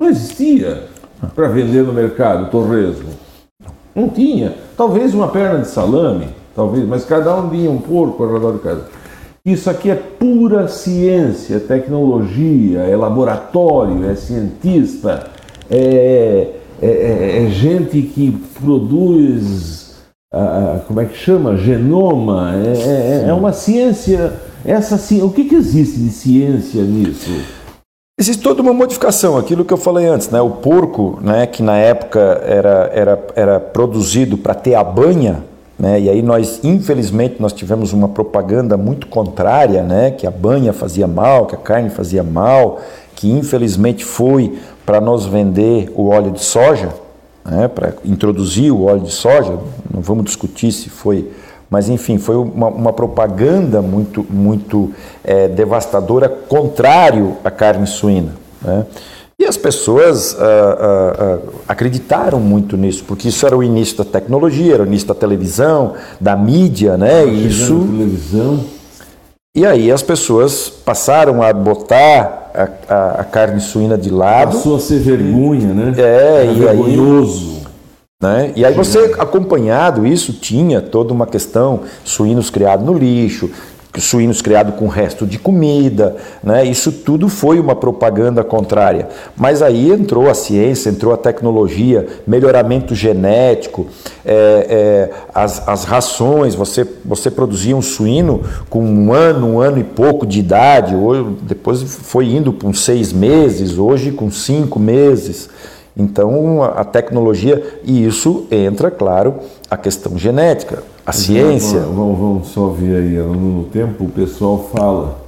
Não 0.00 0.08
existia 0.08 0.93
para 1.34 1.48
vender 1.48 1.82
no 1.82 1.92
mercado 1.92 2.50
torresmo? 2.50 3.10
Não 3.94 4.08
tinha. 4.08 4.54
Talvez 4.76 5.14
uma 5.14 5.28
perna 5.28 5.60
de 5.60 5.68
salame, 5.68 6.28
talvez, 6.54 6.86
mas 6.86 7.04
cada 7.04 7.34
um 7.36 7.48
tinha 7.48 7.70
um 7.70 7.78
porco 7.78 8.24
ao 8.24 8.32
redor 8.32 8.52
de 8.54 8.58
casa. 8.58 8.84
Isso 9.44 9.68
aqui 9.68 9.90
é 9.90 9.94
pura 9.94 10.68
ciência, 10.68 11.60
tecnologia, 11.60 12.80
é 12.80 12.96
laboratório, 12.96 14.08
é 14.10 14.14
cientista, 14.14 15.26
é, 15.70 16.48
é, 16.80 16.86
é, 16.86 17.44
é 17.44 17.50
gente 17.50 18.00
que 18.02 18.32
produz, 18.62 19.96
ah, 20.32 20.80
como 20.88 21.00
é 21.00 21.04
que 21.04 21.16
chama? 21.16 21.56
Genoma. 21.56 22.54
É, 22.56 23.24
é, 23.26 23.28
é 23.28 23.32
uma 23.32 23.52
ciência. 23.52 24.32
Essa, 24.64 24.96
o 25.22 25.30
que, 25.30 25.44
que 25.44 25.54
existe 25.54 26.00
de 26.00 26.10
ciência 26.10 26.82
nisso? 26.82 27.30
Existe 28.16 28.44
toda 28.44 28.62
uma 28.62 28.72
modificação, 28.72 29.36
aquilo 29.36 29.64
que 29.64 29.72
eu 29.72 29.76
falei 29.76 30.06
antes, 30.06 30.30
né? 30.30 30.40
O 30.40 30.48
porco, 30.48 31.18
né, 31.20 31.48
que 31.48 31.64
na 31.64 31.76
época 31.76 32.20
era, 32.46 32.88
era, 32.94 33.26
era 33.34 33.58
produzido 33.58 34.38
para 34.38 34.54
ter 34.54 34.76
a 34.76 34.84
banha, 34.84 35.42
né? 35.76 36.00
E 36.00 36.08
aí 36.08 36.22
nós, 36.22 36.60
infelizmente, 36.62 37.42
nós 37.42 37.52
tivemos 37.52 37.92
uma 37.92 38.08
propaganda 38.08 38.76
muito 38.76 39.08
contrária, 39.08 39.82
né? 39.82 40.12
Que 40.12 40.28
a 40.28 40.30
banha 40.30 40.72
fazia 40.72 41.08
mal, 41.08 41.46
que 41.46 41.56
a 41.56 41.58
carne 41.58 41.90
fazia 41.90 42.22
mal, 42.22 42.80
que 43.16 43.28
infelizmente 43.28 44.04
foi 44.04 44.60
para 44.86 45.00
nos 45.00 45.26
vender 45.26 45.92
o 45.96 46.06
óleo 46.06 46.30
de 46.30 46.44
soja, 46.44 46.90
né? 47.44 47.66
Para 47.66 47.94
introduzir 48.04 48.70
o 48.70 48.84
óleo 48.84 49.00
de 49.00 49.12
soja. 49.12 49.58
Não 49.92 50.00
vamos 50.00 50.26
discutir 50.26 50.70
se 50.70 50.88
foi 50.88 51.32
mas 51.74 51.88
enfim, 51.88 52.18
foi 52.18 52.36
uma, 52.36 52.68
uma 52.68 52.92
propaganda 52.92 53.82
muito, 53.82 54.24
muito 54.30 54.92
é, 55.24 55.48
devastadora, 55.48 56.28
contrário 56.28 57.36
à 57.42 57.50
carne 57.50 57.84
suína. 57.84 58.30
Né? 58.62 58.86
E 59.36 59.44
as 59.44 59.56
pessoas 59.56 60.36
ah, 60.38 60.44
ah, 60.44 61.16
ah, 61.18 61.38
acreditaram 61.66 62.38
muito 62.38 62.76
nisso, 62.76 63.02
porque 63.08 63.26
isso 63.26 63.44
era 63.44 63.58
o 63.58 63.62
início 63.62 63.96
da 63.96 64.04
tecnologia, 64.04 64.74
era 64.74 64.84
o 64.84 64.86
início 64.86 65.08
da 65.08 65.16
televisão, 65.16 65.94
da 66.20 66.36
mídia, 66.36 66.96
né? 66.96 67.26
E 67.26 67.48
isso. 67.48 67.74
Televisão. 67.90 68.60
E 69.56 69.66
aí 69.66 69.90
as 69.90 70.00
pessoas 70.00 70.68
passaram 70.68 71.42
a 71.42 71.52
botar 71.52 72.52
a, 72.54 72.94
a, 72.94 73.10
a 73.22 73.24
carne 73.24 73.60
suína 73.60 73.98
de 73.98 74.10
lado. 74.10 74.52
Passou 74.52 74.76
a 74.76 74.80
ser 74.80 75.00
vergonha, 75.00 75.74
né? 75.74 75.92
É, 75.98 76.46
e 76.46 76.54
vergonhoso. 76.54 77.56
aí 77.58 77.63
né? 78.24 78.52
E 78.56 78.64
aí 78.64 78.72
você, 78.72 79.14
acompanhado 79.18 80.06
isso, 80.06 80.32
tinha 80.32 80.80
toda 80.80 81.12
uma 81.12 81.26
questão, 81.26 81.80
suínos 82.02 82.48
criados 82.48 82.86
no 82.86 82.94
lixo, 82.94 83.50
suínos 83.98 84.40
criados 84.40 84.76
com 84.76 84.88
resto 84.88 85.26
de 85.26 85.38
comida, 85.38 86.16
né? 86.42 86.64
isso 86.64 86.90
tudo 86.90 87.28
foi 87.28 87.60
uma 87.60 87.76
propaganda 87.76 88.42
contrária. 88.42 89.08
Mas 89.36 89.60
aí 89.60 89.92
entrou 89.92 90.30
a 90.30 90.34
ciência, 90.34 90.88
entrou 90.88 91.12
a 91.12 91.18
tecnologia, 91.18 92.06
melhoramento 92.26 92.94
genético, 92.94 93.88
é, 94.24 94.32
é, 94.34 95.10
as, 95.34 95.68
as 95.68 95.84
rações, 95.84 96.54
você, 96.54 96.88
você 97.04 97.30
produzia 97.30 97.76
um 97.76 97.82
suíno 97.82 98.40
com 98.70 98.82
um 98.82 99.12
ano, 99.12 99.48
um 99.48 99.60
ano 99.60 99.78
e 99.78 99.84
pouco 99.84 100.26
de 100.26 100.40
idade, 100.40 100.96
hoje, 100.96 101.36
depois 101.42 101.82
foi 101.82 102.30
indo 102.32 102.54
com 102.54 102.72
seis 102.72 103.12
meses, 103.12 103.76
hoje 103.76 104.10
com 104.12 104.30
cinco 104.30 104.80
meses. 104.80 105.50
Então, 105.96 106.62
a 106.62 106.84
tecnologia, 106.84 107.80
e 107.84 108.04
isso 108.04 108.46
entra, 108.50 108.90
claro, 108.90 109.36
a 109.70 109.76
questão 109.76 110.18
genética, 110.18 110.82
a 111.06 111.12
ciência. 111.12 111.80
Vamos, 111.80 112.18
vamos, 112.18 112.48
só 112.48 112.68
ver 112.68 112.96
aí, 112.96 113.16
no 113.16 113.64
tempo 113.66 114.04
o 114.04 114.10
pessoal 114.10 114.70
fala, 114.74 115.20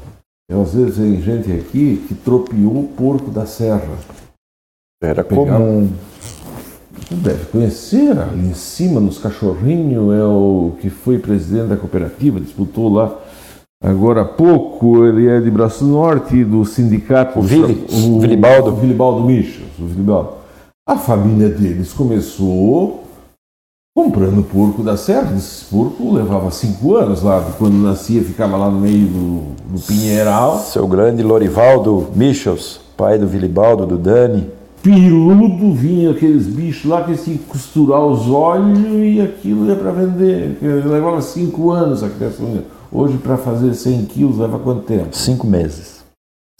às 0.51 0.75
vezes 0.75 0.97
tem 0.97 1.23
gente 1.23 1.53
aqui 1.53 2.05
que 2.09 2.15
tropiou 2.15 2.81
o 2.81 2.89
porco 2.97 3.31
da 3.31 3.47
serra. 3.47 3.89
Era 5.01 5.23
comum. 5.23 5.89
Deve 7.09 7.45
conhecer, 7.47 8.19
ali 8.19 8.49
em 8.49 8.55
cima, 8.55 9.01
nos 9.01 9.19
cachorrinhos, 9.19 10.13
é 10.13 10.25
o 10.25 10.73
que 10.81 10.91
foi 10.91 11.19
presidente 11.21 11.69
da 11.69 11.77
cooperativa, 11.77 12.41
disputou 12.41 12.93
lá 12.93 13.17
agora 13.81 14.23
há 14.23 14.25
pouco, 14.25 15.05
ele 15.05 15.29
é 15.29 15.41
de 15.41 15.51
Braço 15.51 15.85
Norte, 15.85 16.43
do 16.43 16.65
sindicato... 16.65 17.39
O 17.39 17.43
Vili, 17.43 17.87
o, 17.93 18.19
Vilibaldo. 18.19 18.71
O 18.71 18.77
Vilibaldo 18.77 19.23
Michels, 19.23 19.79
o 19.79 19.87
Vilibaldo. 19.87 20.46
A 20.89 20.97
família 20.97 21.49
deles 21.49 21.93
começou 21.93 23.03
comprando 23.93 24.45
porco 24.45 24.85
da 24.85 24.97
serra. 24.97 25.37
Esse 25.37 25.65
porco 25.65 26.15
levava 26.15 26.49
cinco 26.53 26.95
anos 26.95 27.23
lá, 27.23 27.45
quando 27.59 27.75
nascia 27.75 28.23
ficava 28.23 28.57
lá 28.57 28.71
no 28.71 28.79
meio 28.79 29.09
do, 29.09 29.73
do 29.73 29.81
pinheiral. 29.81 30.61
Seu 30.61 30.87
grande 30.87 31.25
Lorivaldo 31.25 32.07
Michels, 32.15 32.81
pai 32.97 33.19
do 33.19 33.27
Vilibaldo, 33.27 33.85
do 33.85 33.99
Dani. 33.99 34.49
Piludo, 34.81 35.75
vinha 35.75 36.13
aqueles 36.13 36.47
bichos 36.47 36.89
lá 36.89 37.03
que 37.03 37.17
que 37.17 37.39
costurar 37.39 38.07
os 38.07 38.29
olhos 38.29 38.79
e 38.79 39.21
aquilo 39.21 39.67
ia 39.67 39.75
para 39.75 39.91
vender. 39.91 40.57
Levava 40.63 41.21
cinco 41.21 41.73
anos 41.73 42.05
a 42.05 42.09
criação. 42.09 42.63
Hoje, 42.93 43.19
para 43.19 43.37
fazer 43.37 43.75
100 43.75 44.05
quilos, 44.05 44.39
leva 44.39 44.61
quanto 44.61 44.83
tempo? 44.83 45.09
Cinco 45.11 45.49
meses. 45.49 46.05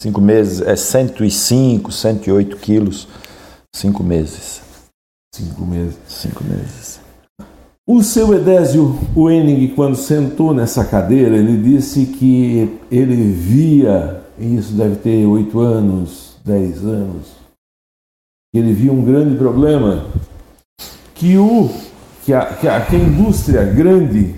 Cinco 0.01 0.19
meses 0.19 0.59
é 0.59 0.75
105, 0.75 1.93
108 1.93 2.57
quilos. 2.57 3.07
Cinco 3.75 4.03
meses. 4.03 4.61
Cinco 5.33 5.65
meses. 5.65 5.97
Cinco 6.07 6.43
meses. 6.43 6.99
O 7.89 8.03
seu 8.03 8.33
Edésio 8.33 8.99
Wenning, 9.15 9.69
quando 9.69 9.95
sentou 9.95 10.53
nessa 10.53 10.83
cadeira, 10.83 11.37
ele 11.37 11.57
disse 11.61 12.05
que 12.05 12.77
ele 12.91 13.31
via, 13.31 14.23
e 14.37 14.57
isso 14.57 14.73
deve 14.73 14.97
ter 14.97 15.25
oito 15.25 15.61
anos, 15.61 16.35
dez 16.43 16.83
anos, 16.83 17.27
que 18.51 18.59
ele 18.59 18.73
via 18.73 18.91
um 18.91 19.05
grande 19.05 19.37
problema, 19.37 20.05
que, 21.15 21.37
o, 21.37 21.69
que, 22.25 22.33
a, 22.33 22.45
que 22.55 22.67
a, 22.67 22.85
que 22.85 22.95
a 22.95 22.99
indústria 22.99 23.63
grande 23.63 24.35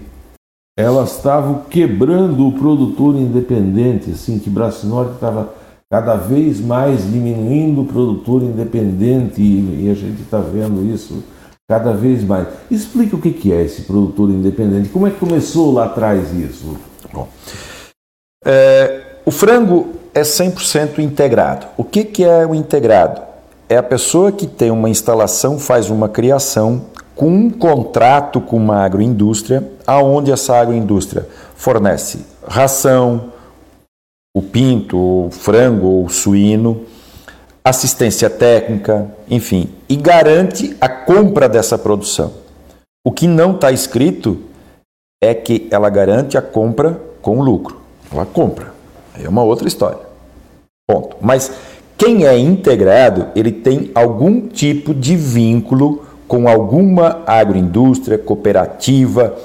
elas 0.77 1.17
estavam 1.17 1.63
quebrando 1.63 2.47
o 2.47 2.53
produtor 2.53 3.15
independente, 3.15 4.11
assim, 4.11 4.37
que 4.37 4.49
Braço 4.49 4.87
Norte 4.87 5.15
estava 5.15 5.53
cada 5.91 6.15
vez 6.15 6.59
mais 6.59 7.03
diminuindo 7.03 7.81
o 7.81 7.85
produtor 7.85 8.43
independente 8.43 9.41
e, 9.41 9.89
a 9.89 9.93
gente 9.93 10.21
está 10.21 10.39
vendo 10.39 10.85
isso 10.93 11.23
cada 11.67 11.93
vez 11.93 12.23
mais. 12.23 12.47
Explica 12.69 13.15
o 13.15 13.21
que 13.21 13.51
é 13.51 13.63
esse 13.63 13.83
produtor 13.83 14.29
independente, 14.29 14.89
como 14.89 15.07
é 15.07 15.11
que 15.11 15.17
começou 15.17 15.73
lá 15.73 15.85
atrás 15.85 16.33
isso? 16.33 16.77
Bom, 17.11 17.27
é, 18.45 19.01
o 19.25 19.31
frango 19.31 19.89
é 20.13 20.21
100% 20.21 20.99
integrado. 20.99 21.67
O 21.77 21.83
que, 21.83 22.03
que 22.03 22.23
é 22.23 22.45
o 22.45 22.53
integrado? 22.53 23.29
é 23.69 23.77
a 23.77 23.83
pessoa 23.83 24.31
que 24.31 24.47
tem 24.47 24.71
uma 24.71 24.89
instalação, 24.89 25.59
faz 25.59 25.91
uma 25.91 26.09
criação 26.09 26.81
com 27.15 27.29
um 27.29 27.49
contrato 27.51 28.41
com 28.41 28.57
uma 28.57 28.83
agroindústria, 28.83 29.63
aonde 29.85 30.31
essa 30.31 30.57
agroindústria 30.57 31.27
fornece 31.55 32.25
ração, 32.47 33.31
o 34.39 34.41
pinto, 34.41 34.97
o 34.97 35.29
frango 35.31 35.85
ou 35.85 36.05
o 36.05 36.09
suíno, 36.09 36.85
assistência 37.63 38.29
técnica, 38.29 39.13
enfim, 39.29 39.69
e 39.87 39.95
garante 39.95 40.75
a 40.79 40.87
compra 40.87 41.49
dessa 41.49 41.77
produção. 41.77 42.33
O 43.05 43.11
que 43.11 43.27
não 43.27 43.55
está 43.55 43.71
escrito 43.71 44.39
é 45.21 45.33
que 45.33 45.67
ela 45.69 45.89
garante 45.89 46.37
a 46.37 46.41
compra 46.41 46.99
com 47.21 47.41
lucro. 47.41 47.81
Ela 48.11 48.25
compra. 48.25 48.73
É 49.21 49.27
uma 49.27 49.43
outra 49.43 49.67
história. 49.67 49.99
Ponto. 50.87 51.17
Mas 51.21 51.51
quem 51.97 52.25
é 52.25 52.37
integrado, 52.37 53.27
ele 53.35 53.51
tem 53.51 53.91
algum 53.93 54.47
tipo 54.47 54.93
de 54.93 55.15
vínculo 55.17 56.05
com 56.27 56.47
alguma 56.47 57.23
agroindústria, 57.27 58.17
cooperativa, 58.17 59.35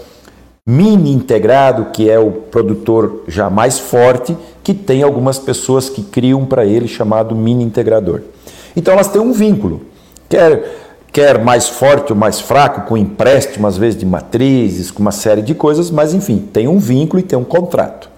mini 0.66 1.12
integrado, 1.12 1.86
que 1.92 2.08
é 2.08 2.18
o 2.18 2.30
produtor 2.30 3.24
já 3.28 3.50
mais 3.50 3.78
forte, 3.78 4.36
que 4.62 4.72
tem 4.72 5.02
algumas 5.02 5.38
pessoas 5.38 5.88
que 5.90 6.02
criam 6.02 6.44
para 6.46 6.64
ele 6.64 6.88
chamado 6.88 7.34
mini 7.34 7.64
integrador. 7.64 8.22
Então 8.74 8.94
elas 8.94 9.08
têm 9.08 9.20
um 9.20 9.32
vínculo. 9.32 9.82
Quer 10.28 10.82
quer 11.12 11.38
mais 11.44 11.68
forte 11.68 12.12
ou 12.12 12.18
mais 12.18 12.40
fraco, 12.40 12.88
com 12.88 12.96
empréstimo 12.96 13.68
às 13.68 13.76
vezes 13.76 13.98
de 13.98 14.04
matrizes, 14.04 14.90
com 14.90 15.00
uma 15.00 15.12
série 15.12 15.42
de 15.42 15.54
coisas, 15.54 15.88
mas 15.88 16.12
enfim, 16.12 16.38
tem 16.38 16.66
um 16.66 16.78
vínculo 16.78 17.20
e 17.20 17.22
tem 17.22 17.38
um 17.38 17.44
contrato. 17.44 18.10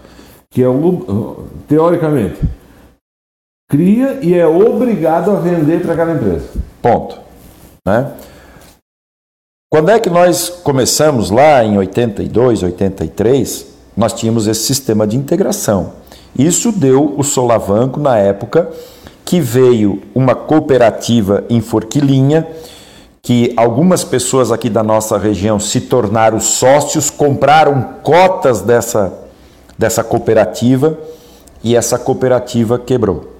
Que 0.50 0.62
é 0.62 0.68
o 0.68 1.44
teoricamente 1.68 2.38
cria 3.68 4.18
e 4.22 4.34
é 4.34 4.46
obrigado 4.46 5.30
a 5.30 5.40
vender 5.40 5.82
para 5.82 5.92
aquela 5.92 6.12
empresa. 6.12 6.48
Ponto. 6.80 7.18
Né? 7.84 8.12
Quando 9.68 9.90
é 9.90 9.98
que 9.98 10.08
nós 10.08 10.48
começamos 10.48 11.30
lá 11.30 11.64
em 11.64 11.76
82, 11.76 12.62
83, 12.62 13.66
nós 13.96 14.12
tínhamos 14.12 14.46
esse 14.46 14.64
sistema 14.64 15.06
de 15.06 15.16
integração. 15.16 15.94
Isso 16.38 16.70
deu 16.70 17.14
o 17.18 17.24
solavanco 17.24 17.98
na 17.98 18.16
época 18.16 18.70
que 19.24 19.40
veio 19.40 20.02
uma 20.14 20.36
cooperativa 20.36 21.44
em 21.50 21.60
Forquilinha, 21.60 22.46
que 23.20 23.52
algumas 23.56 24.04
pessoas 24.04 24.52
aqui 24.52 24.70
da 24.70 24.84
nossa 24.84 25.18
região 25.18 25.58
se 25.58 25.80
tornaram 25.80 26.38
sócios, 26.38 27.10
compraram 27.10 27.96
cotas 28.04 28.60
dessa, 28.60 29.12
dessa 29.76 30.04
cooperativa 30.04 30.96
e 31.64 31.74
essa 31.74 31.98
cooperativa 31.98 32.78
quebrou. 32.78 33.34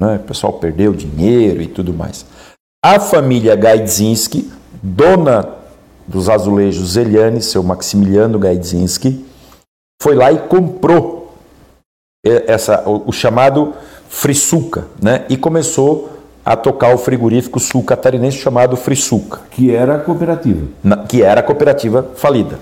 Né? 0.00 0.16
O 0.16 0.26
pessoal 0.26 0.54
perdeu 0.54 0.92
dinheiro 0.92 1.62
e 1.62 1.68
tudo 1.68 1.94
mais. 1.94 2.26
A 2.84 2.98
família 2.98 3.54
Gaidzinski, 3.54 4.50
dona 4.84 5.48
dos 6.06 6.28
azulejos 6.28 6.92
Zeliane, 6.92 7.40
seu 7.40 7.62
Maximiliano 7.62 8.38
Gaidzinski, 8.38 9.24
foi 10.02 10.14
lá 10.14 10.30
e 10.30 10.38
comprou 10.38 11.34
essa, 12.22 12.86
o, 12.86 13.08
o 13.08 13.12
chamado 13.12 13.72
Frisuca, 14.08 14.84
né? 15.02 15.24
E 15.30 15.36
começou 15.36 16.10
a 16.44 16.54
tocar 16.54 16.94
o 16.94 16.98
frigorífico 16.98 17.58
sul 17.58 17.82
catarinense 17.82 18.36
chamado 18.36 18.76
Frisuca. 18.76 19.40
Que 19.50 19.74
era 19.74 19.96
a 19.96 19.98
cooperativa. 19.98 20.66
Na, 20.82 20.98
que 20.98 21.22
era 21.22 21.40
a 21.40 21.42
cooperativa 21.42 22.10
falida. 22.16 22.58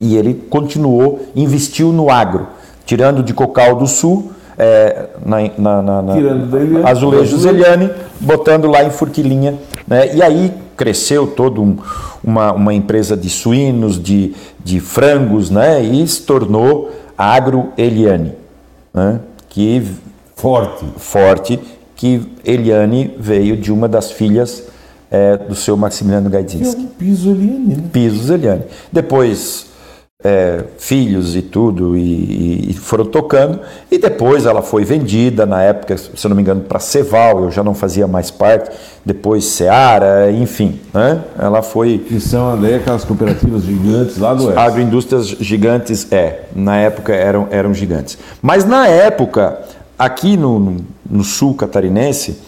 E 0.00 0.16
ele 0.16 0.34
continuou, 0.34 1.28
investiu 1.36 1.92
no 1.92 2.10
agro, 2.10 2.48
tirando 2.86 3.22
de 3.22 3.34
Cocal 3.34 3.76
do 3.76 3.86
Sul 3.86 4.32
é, 4.58 5.06
na, 5.24 5.38
na, 5.58 5.82
na, 5.82 6.02
na 6.02 6.88
Azulejo 6.88 7.36
Zeliane, 7.38 7.90
botando 8.20 8.66
lá 8.66 8.84
em 8.84 8.90
Furquilinha. 8.90 9.58
Né? 9.86 10.14
E 10.14 10.22
aí 10.22 10.52
cresceu 10.76 11.26
toda 11.26 11.60
um, 11.60 11.76
uma, 12.22 12.52
uma 12.52 12.74
empresa 12.74 13.16
de 13.16 13.28
suínos, 13.28 14.02
de, 14.02 14.34
de 14.62 14.80
frangos, 14.80 15.50
né? 15.50 15.82
e 15.82 16.06
se 16.06 16.22
tornou 16.22 16.90
Agro 17.16 17.68
Eliane, 17.76 18.32
né? 18.92 19.20
que 19.48 19.82
forte. 20.36 20.84
forte, 20.96 21.60
que 21.94 22.22
Eliane 22.44 23.14
veio 23.18 23.56
de 23.56 23.72
uma 23.72 23.88
das 23.88 24.10
filhas 24.10 24.64
é, 25.10 25.36
do 25.36 25.54
seu 25.54 25.76
Maximiliano 25.76 26.28
Gaidzinski. 26.28 26.80
É 26.80 26.84
um 26.84 26.88
piso 26.88 27.30
Eliane. 27.30 27.74
Né? 27.76 27.84
Pisos 27.92 28.30
Eliane. 28.30 28.62
Depois 28.90 29.71
é, 30.24 30.64
filhos 30.78 31.34
e 31.34 31.42
tudo, 31.42 31.96
e, 31.96 32.70
e, 32.70 32.74
foram 32.74 33.04
tocando. 33.04 33.60
E 33.90 33.98
depois 33.98 34.46
ela 34.46 34.62
foi 34.62 34.84
vendida, 34.84 35.44
na 35.44 35.62
época, 35.62 35.96
se 35.96 36.10
eu 36.24 36.28
não 36.28 36.36
me 36.36 36.42
engano, 36.42 36.60
para 36.60 36.78
Ceval, 36.78 37.44
eu 37.44 37.50
já 37.50 37.64
não 37.64 37.74
fazia 37.74 38.06
mais 38.06 38.30
parte. 38.30 38.70
Depois 39.04 39.44
Seara, 39.44 40.30
enfim. 40.30 40.80
Né? 40.94 41.20
Ela 41.38 41.60
foi. 41.60 41.98
Que 41.98 42.20
são 42.20 42.52
ali 42.52 42.74
aquelas 42.74 43.04
cooperativas 43.04 43.64
gigantes 43.64 44.16
lá 44.18 44.32
do 44.32 44.44
Oeste. 44.46 44.58
Agroindústrias 44.58 45.26
gigantes, 45.26 46.10
é. 46.12 46.42
Na 46.54 46.76
época 46.76 47.12
eram, 47.12 47.48
eram 47.50 47.74
gigantes. 47.74 48.16
Mas 48.40 48.64
na 48.64 48.86
época, 48.86 49.58
aqui 49.98 50.36
no, 50.36 50.58
no, 50.60 50.76
no 51.10 51.24
sul 51.24 51.54
catarinense, 51.54 52.38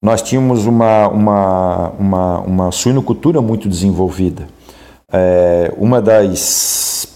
nós 0.00 0.22
tínhamos 0.22 0.66
uma, 0.66 1.08
uma, 1.08 1.88
uma, 1.98 2.40
uma 2.40 2.70
suinocultura 2.70 3.40
muito 3.42 3.68
desenvolvida. 3.68 4.46
É, 5.12 5.72
uma 5.76 6.00
das 6.00 7.15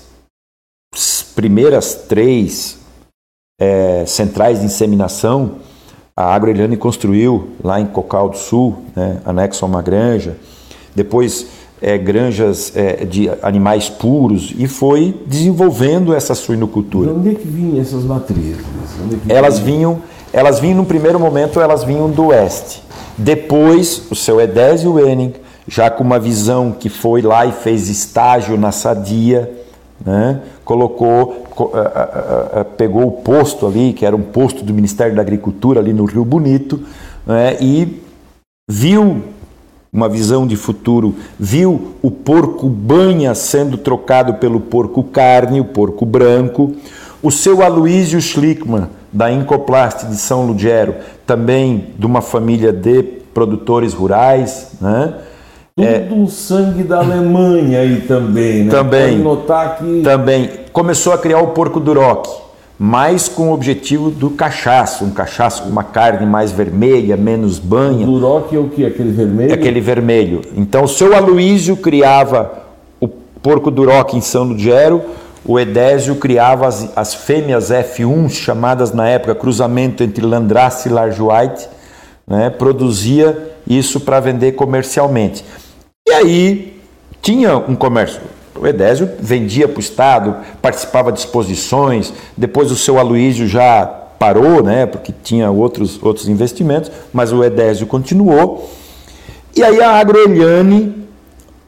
primeiras 1.34 1.94
três 1.94 2.78
é, 3.58 4.04
centrais 4.06 4.60
de 4.60 4.66
inseminação, 4.66 5.52
a 6.16 6.34
Agroeliane 6.34 6.76
construiu 6.76 7.50
lá 7.62 7.80
em 7.80 7.86
Cocal 7.86 8.28
do 8.28 8.36
Sul, 8.36 8.84
né, 8.94 9.20
anexo 9.24 9.64
a 9.64 9.68
uma 9.68 9.80
granja. 9.80 10.36
Depois, 10.94 11.46
é, 11.80 11.96
granjas 11.96 12.76
é, 12.76 13.04
de 13.04 13.30
animais 13.42 13.88
puros 13.88 14.52
e 14.58 14.68
foi 14.68 15.18
desenvolvendo 15.26 16.14
essa 16.14 16.34
suinocultura. 16.34 17.12
De 17.12 17.18
onde 17.18 17.30
é 17.30 17.34
que 17.34 17.46
vinham 17.46 17.80
essas 17.80 18.04
matrizes? 18.04 18.64
elas 19.28 19.58
vinham, 19.58 20.02
elas 20.32 20.60
vinham 20.60 20.76
no 20.76 20.84
primeiro 20.84 21.18
momento, 21.18 21.60
elas 21.60 21.82
vinham 21.82 22.10
do 22.10 22.26
oeste. 22.26 22.82
Depois, 23.16 24.02
o 24.10 24.14
seu 24.14 24.40
Edésio 24.40 24.94
Wenning, 24.94 25.34
já 25.66 25.88
com 25.88 26.04
uma 26.04 26.18
visão 26.18 26.72
que 26.72 26.88
foi 26.88 27.22
lá 27.22 27.46
e 27.46 27.52
fez 27.52 27.88
estágio 27.88 28.58
na 28.58 28.72
Sadia, 28.72 29.59
né? 30.04 30.40
colocou, 30.64 31.46
pegou 32.76 33.06
o 33.06 33.12
posto 33.12 33.66
ali, 33.66 33.92
que 33.92 34.04
era 34.06 34.16
um 34.16 34.22
posto 34.22 34.64
do 34.64 34.72
Ministério 34.72 35.14
da 35.14 35.22
Agricultura 35.22 35.80
ali 35.80 35.92
no 35.92 36.04
Rio 36.04 36.24
Bonito, 36.24 36.80
né? 37.26 37.56
e 37.60 38.02
viu 38.68 39.22
uma 39.92 40.08
visão 40.08 40.46
de 40.46 40.56
futuro, 40.56 41.16
viu 41.38 41.94
o 42.00 42.10
porco 42.10 42.68
banha 42.68 43.34
sendo 43.34 43.76
trocado 43.76 44.34
pelo 44.34 44.60
porco 44.60 45.02
carne, 45.02 45.60
o 45.60 45.64
porco 45.64 46.06
branco, 46.06 46.74
o 47.22 47.30
seu 47.30 47.62
Aloísio 47.62 48.20
Schlickman, 48.20 48.88
da 49.12 49.30
Incoplast 49.30 50.06
de 50.06 50.16
São 50.16 50.46
Lugero, 50.46 50.94
também 51.26 51.88
de 51.98 52.06
uma 52.06 52.22
família 52.22 52.72
de 52.72 53.02
produtores 53.34 53.92
rurais, 53.92 54.68
né? 54.80 55.14
Tudo 55.80 56.24
é, 56.24 56.26
sangue 56.28 56.82
da 56.82 56.98
Alemanha 56.98 57.80
aí 57.80 58.02
também, 58.02 58.64
né? 58.64 58.70
Também. 58.70 59.10
Pode 59.10 59.22
notar 59.22 59.78
que... 59.78 60.02
Também. 60.02 60.50
Começou 60.72 61.12
a 61.12 61.18
criar 61.18 61.40
o 61.40 61.48
porco 61.48 61.80
duroc, 61.80 62.26
mais 62.78 63.28
com 63.28 63.50
o 63.50 63.52
objetivo 63.52 64.10
do 64.10 64.30
cachaço, 64.30 65.04
um 65.04 65.10
cachaço 65.10 65.64
com 65.64 65.68
uma 65.68 65.84
carne 65.84 66.24
mais 66.26 66.52
vermelha, 66.52 67.16
menos 67.16 67.58
banha. 67.58 68.06
O 68.06 68.12
duroc 68.12 68.52
é 68.52 68.58
o 68.58 68.68
que? 68.68 68.86
Aquele 68.86 69.10
vermelho? 69.10 69.52
Aquele 69.52 69.80
vermelho. 69.80 70.42
Então, 70.56 70.84
o 70.84 70.88
seu 70.88 71.14
Aloísio 71.14 71.76
criava 71.76 72.64
o 73.00 73.08
porco 73.08 73.70
duroc 73.70 74.14
em 74.14 74.20
São 74.20 74.44
Lugero, 74.44 75.02
o 75.44 75.58
Edésio 75.58 76.16
criava 76.16 76.66
as, 76.66 76.90
as 76.94 77.14
fêmeas 77.14 77.70
F1, 77.70 78.28
chamadas 78.28 78.92
na 78.92 79.08
época 79.08 79.34
cruzamento 79.34 80.02
entre 80.02 80.24
Landrace 80.24 80.88
e 80.88 80.92
Large 80.92 81.20
White, 81.20 81.68
né? 82.26 82.50
produzia 82.50 83.50
isso 83.66 84.00
para 84.00 84.20
vender 84.20 84.52
comercialmente. 84.52 85.44
E 86.20 86.22
aí 86.22 86.80
tinha 87.22 87.56
um 87.56 87.74
comércio. 87.74 88.20
O 88.54 88.66
Edésio 88.66 89.08
vendia 89.18 89.66
para 89.66 89.78
o 89.78 89.80
Estado, 89.80 90.36
participava 90.60 91.10
de 91.10 91.20
exposições, 91.20 92.12
depois 92.36 92.70
o 92.70 92.76
seu 92.76 92.98
Aloísio 92.98 93.48
já 93.48 93.86
parou, 94.18 94.62
né, 94.62 94.84
porque 94.84 95.14
tinha 95.22 95.50
outros, 95.50 95.98
outros 96.02 96.28
investimentos, 96.28 96.90
mas 97.10 97.32
o 97.32 97.42
Edésio 97.42 97.86
continuou. 97.86 98.70
E 99.56 99.62
aí 99.62 99.80
a 99.80 99.92
Agroeliane 99.92 100.94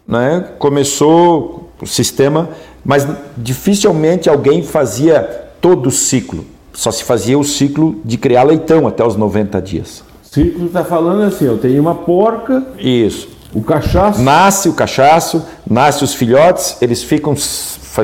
né, 0.06 0.44
começou 0.58 1.70
o 1.80 1.86
sistema, 1.86 2.50
mas 2.84 3.08
dificilmente 3.38 4.28
alguém 4.28 4.62
fazia 4.62 5.46
todo 5.62 5.86
o 5.86 5.90
ciclo. 5.90 6.44
Só 6.74 6.90
se 6.90 7.04
fazia 7.04 7.38
o 7.38 7.44
ciclo 7.44 7.96
de 8.04 8.18
criar 8.18 8.42
leitão 8.42 8.86
até 8.86 9.04
os 9.04 9.16
90 9.16 9.62
dias. 9.62 10.04
Ciclo 10.22 10.66
está 10.66 10.84
falando 10.84 11.22
assim, 11.22 11.46
eu 11.46 11.56
tenho 11.56 11.80
uma 11.80 11.94
porca. 11.94 12.66
Isso. 12.78 13.28
O 13.54 13.62
cachaço. 13.62 14.20
Nasce 14.22 14.68
o 14.68 14.72
cachaço, 14.72 15.42
nasce 15.68 16.02
os 16.02 16.14
filhotes, 16.14 16.76
eles 16.80 17.02
ficam, 17.02 17.34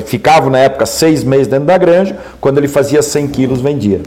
ficavam 0.05 0.51
na 0.51 0.59
época 0.59 0.85
seis 0.87 1.25
meses 1.25 1.47
dentro 1.47 1.65
da 1.67 1.79
granja, 1.79 2.17
quando 2.41 2.59
ele 2.59 2.69
fazia 2.69 3.01
100 3.03 3.29
quilos 3.29 3.61
vendia. 3.61 4.03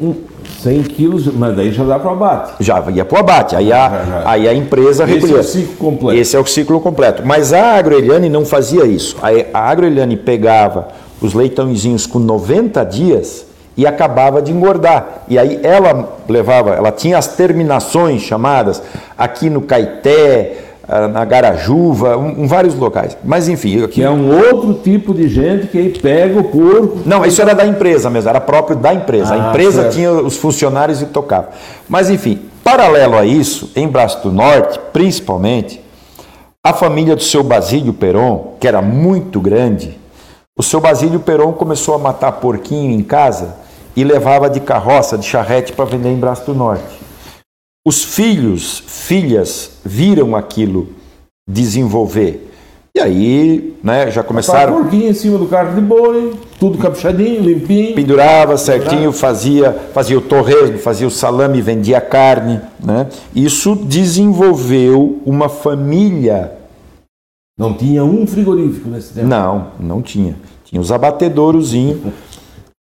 100 0.62 0.84
quilos, 0.84 1.26
mas 1.34 1.56
daí 1.56 1.72
já 1.72 1.84
dá 1.84 1.98
para 1.98 2.12
o 2.12 2.14
abate. 2.14 2.54
Já 2.60 2.84
ia 2.92 3.04
para 3.04 3.16
o 3.18 3.20
abate. 3.20 3.56
Aí 3.56 3.74
a, 3.74 3.89
Já, 3.89 4.06
já. 4.06 4.24
aí 4.30 4.48
a 4.48 4.54
empresa 4.54 5.04
Esse 5.06 5.14
recolhia. 5.14 5.38
é 5.38 5.39
o 5.39 5.44
ciclo 5.44 5.76
completo. 5.78 6.20
Esse 6.20 6.36
é 6.36 6.39
o 6.39 6.46
ciclo 6.46 6.80
completo. 6.80 7.24
Mas 7.26 7.52
a 7.54 7.74
Agroeliane 7.78 8.30
não 8.30 8.46
fazia 8.46 8.86
isso. 8.86 9.18
A, 9.24 9.58
a 9.58 9.70
Agroeliane 9.72 10.16
pegava 10.18 10.89
os 11.20 11.34
leitãozinhos 11.34 12.06
com 12.06 12.20
90 12.20 12.84
dias 12.86 13.46
e 13.76 13.88
acabava 13.88 14.42
de 14.42 14.52
engordar. 14.52 15.24
E 15.28 15.39
aí 15.39 15.60
ela 15.64 16.18
levava, 16.30 16.72
ela 16.76 16.92
tinha 16.92 17.18
as 17.18 17.28
terminações 17.30 18.22
chamadas 18.22 18.82
aqui 19.18 19.50
no 19.50 19.62
Caeté, 19.62 20.58
na 21.08 21.24
Garajuva, 21.26 22.18
um- 22.18 22.44
em 22.44 22.48
vários 22.48 22.76
locais. 22.76 23.18
Mas 23.24 23.48
enfim, 23.48 23.84
aqui 23.84 23.94
Que 23.96 24.04
é 24.04 24.10
um 24.10 24.30
outro 24.38 24.74
tipo 24.76 25.14
de 25.14 25.28
gente 25.30 25.68
que 25.68 25.78
aí 25.78 25.89
pega 25.89 26.39
o 26.39 26.44
porco. 26.44 27.00
Não, 27.06 27.26
isso 27.26 27.42
era 27.42 27.54
da 27.56 27.66
empresa 27.66 28.10
mesmo, 28.10 28.30
era 28.30 28.42
próprio 28.42 28.76
da 28.76 28.94
empresa. 28.94 29.34
a 29.34 29.48
Ah, 29.48 29.50
empresa 29.50 29.84
certo. 29.84 29.94
tinha 29.96 30.12
os 30.12 30.38
funcionários 30.38 31.02
e 31.02 31.06
tocava. 31.06 31.50
Mas 31.88 32.10
enfim, 32.10 32.39
paralelo 32.64 33.16
a 33.18 33.26
isso, 33.26 33.72
em 33.76 33.88
Braço 33.88 34.22
do 34.24 34.32
Norte, 34.32 34.80
principalmente, 34.92 35.82
a 36.64 36.74
família 36.74 37.16
do 37.16 37.24
seu 37.24 37.44
Basílio 37.44 37.94
Peron, 37.94 38.54
que 38.60 38.68
era 38.68 38.82
muito 38.82 39.39
grande, 39.39 39.98
o 40.58 40.62
seu 40.62 40.80
Basílio 40.80 41.20
Peron 41.20 41.54
começou 41.54 41.96
a 41.96 41.98
matar 41.98 42.34
porquinho 42.34 42.92
em 42.92 43.02
casa 43.02 43.56
e 43.96 44.04
levava 44.04 44.50
de 44.50 44.60
carroça, 44.60 45.18
de 45.18 45.26
charrete 45.26 45.74
para 45.74 45.86
vender 45.86 46.10
em 46.10 46.18
Braço 46.18 46.46
do 46.46 46.54
Norte. 46.54 47.01
Os 47.86 48.04
filhos, 48.04 48.84
filhas, 48.86 49.80
viram 49.84 50.36
aquilo 50.36 50.90
desenvolver. 51.50 52.52
E 52.94 53.00
aí, 53.00 53.78
né, 53.82 54.12
já 54.12 54.22
começaram 54.22 54.74
porquinho 54.82 55.10
em 55.10 55.14
cima 55.14 55.38
do 55.38 55.48
carro 55.48 55.74
de 55.74 55.82
boi, 55.82 56.34
tudo 56.60 56.78
caprichadinho, 56.78 57.42
limpinho. 57.42 57.96
pendurava 57.96 58.58
certinho, 58.58 59.14
fazia, 59.14 59.72
fazia 59.94 60.18
o 60.18 60.22
torresmo, 60.22 60.78
fazia 60.78 61.08
o 61.08 61.12
salame, 61.12 61.62
vendia 61.62 62.02
carne, 62.02 62.60
né? 62.84 63.08
Isso 63.34 63.76
desenvolveu 63.76 65.22
uma 65.26 65.48
família. 65.48 66.52
Não 67.58 67.74
tinha 67.74 68.04
um 68.04 68.28
frigorífico 68.28 68.90
nesse 68.90 69.14
tempo. 69.14 69.28
Não, 69.28 69.68
não 69.80 70.02
tinha. 70.02 70.36
Tinha 70.66 70.82
os 70.82 70.92
abatedourozinhos. 70.92 72.00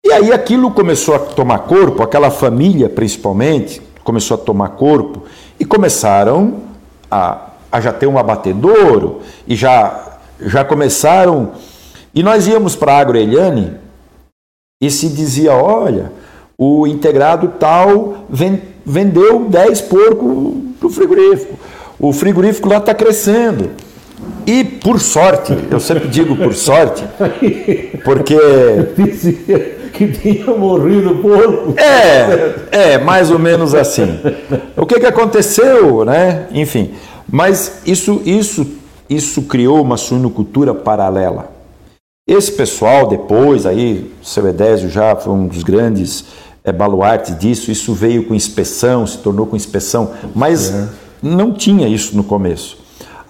E 0.04 0.12
aí 0.12 0.32
aquilo 0.32 0.70
começou 0.70 1.14
a 1.14 1.18
tomar 1.18 1.60
corpo, 1.60 2.02
aquela 2.02 2.30
família 2.30 2.90
principalmente, 2.90 3.80
começou 4.04 4.36
a 4.36 4.38
tomar 4.38 4.68
corpo 4.70 5.24
e 5.58 5.64
começaram 5.64 6.58
a, 7.10 7.48
a 7.72 7.80
já 7.80 7.92
ter 7.92 8.06
um 8.06 8.18
abatedouro 8.18 9.22
e 9.48 9.56
já, 9.56 10.18
já 10.40 10.64
começaram. 10.64 11.52
E 12.14 12.22
nós 12.22 12.46
íamos 12.46 12.76
para 12.76 12.92
a 12.92 12.98
Agroeliane 12.98 13.72
e 14.80 14.90
se 14.90 15.08
dizia: 15.08 15.52
olha, 15.54 16.12
o 16.56 16.86
integrado 16.86 17.48
tal 17.58 18.26
ven- 18.30 18.60
vendeu 18.86 19.46
10 19.48 19.80
porcos 19.82 20.54
para 20.78 20.86
o 20.86 20.90
frigorífico. 20.90 21.58
O 21.98 22.12
frigorífico 22.12 22.68
lá 22.68 22.76
está 22.76 22.94
crescendo. 22.94 23.70
E 24.46 24.62
por 24.62 25.00
sorte, 25.00 25.56
eu 25.70 25.80
sempre 25.80 26.08
digo 26.08 26.36
por 26.36 26.54
sorte, 26.54 27.02
porque 28.04 28.36
que 29.94 30.08
tinha 30.12 30.46
morrido 30.54 31.12
o 31.12 31.18
porco. 31.18 31.74
é, 31.78 32.94
é 32.94 32.98
mais 32.98 33.30
ou 33.30 33.38
menos 33.38 33.74
assim. 33.74 34.18
O 34.76 34.84
que, 34.84 35.00
que 35.00 35.06
aconteceu, 35.06 36.04
né? 36.04 36.46
Enfim, 36.52 36.92
mas 37.30 37.80
isso, 37.86 38.20
isso, 38.26 38.66
isso 39.08 39.42
criou 39.42 39.80
uma 39.80 39.96
suinocultura 39.96 40.74
paralela. 40.74 41.52
Esse 42.26 42.52
pessoal 42.52 43.06
depois, 43.06 43.66
aí, 43.66 44.10
o 44.22 44.26
seu 44.26 44.46
Edésio 44.48 44.88
já 44.88 45.14
foi 45.14 45.32
um 45.32 45.46
dos 45.46 45.62
grandes 45.62 46.24
é, 46.64 46.72
baluartes 46.72 47.38
disso, 47.38 47.70
isso 47.70 47.92
veio 47.92 48.24
com 48.24 48.34
inspeção, 48.34 49.06
se 49.06 49.18
tornou 49.18 49.46
com 49.46 49.56
inspeção, 49.56 50.12
mas 50.34 50.72
não 51.22 51.52
tinha 51.52 51.86
isso 51.86 52.16
no 52.16 52.24
começo. 52.24 52.83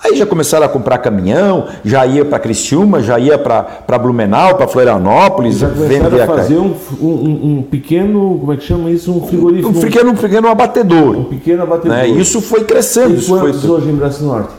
Aí 0.04 0.16
já 0.16 0.26
começaram 0.26 0.66
a 0.66 0.68
comprar 0.68 0.98
caminhão, 0.98 1.66
já 1.82 2.04
ia 2.06 2.24
para 2.26 2.38
Criciúma, 2.38 3.02
já 3.02 3.18
ia 3.18 3.38
para 3.38 3.98
Blumenau, 3.98 4.54
para 4.54 4.68
Florianópolis, 4.68 5.58
Já 5.58 5.68
começaram 5.70 6.22
a 6.22 6.26
fazer 6.26 6.58
um, 6.58 6.74
um- 7.00 7.56
um 7.58 7.62
pequeno, 7.62 8.36
como 8.38 8.52
é 8.52 8.56
que 8.58 8.64
chama 8.64 8.90
isso? 8.90 9.10
Um 9.10 9.26
frigorífico. 9.26 9.70
Um 9.70 9.80
pequeno, 9.80 10.10
um 10.10 10.14
pequeno 10.14 10.48
abatedouro. 10.48 11.20
um 11.20 11.24
pequeno 11.24 11.62
abatedor. 11.62 11.96
Né? 11.96 12.06
Isso 12.08 12.42
foi 12.42 12.64
crescendo. 12.64 13.14
E 13.14 13.18
Isso 13.18 13.28
foi, 13.28 13.40
quantos 13.40 13.64
hoje 13.64 13.88
em 13.88 13.94
Braço 13.94 14.22
Norte? 14.24 14.50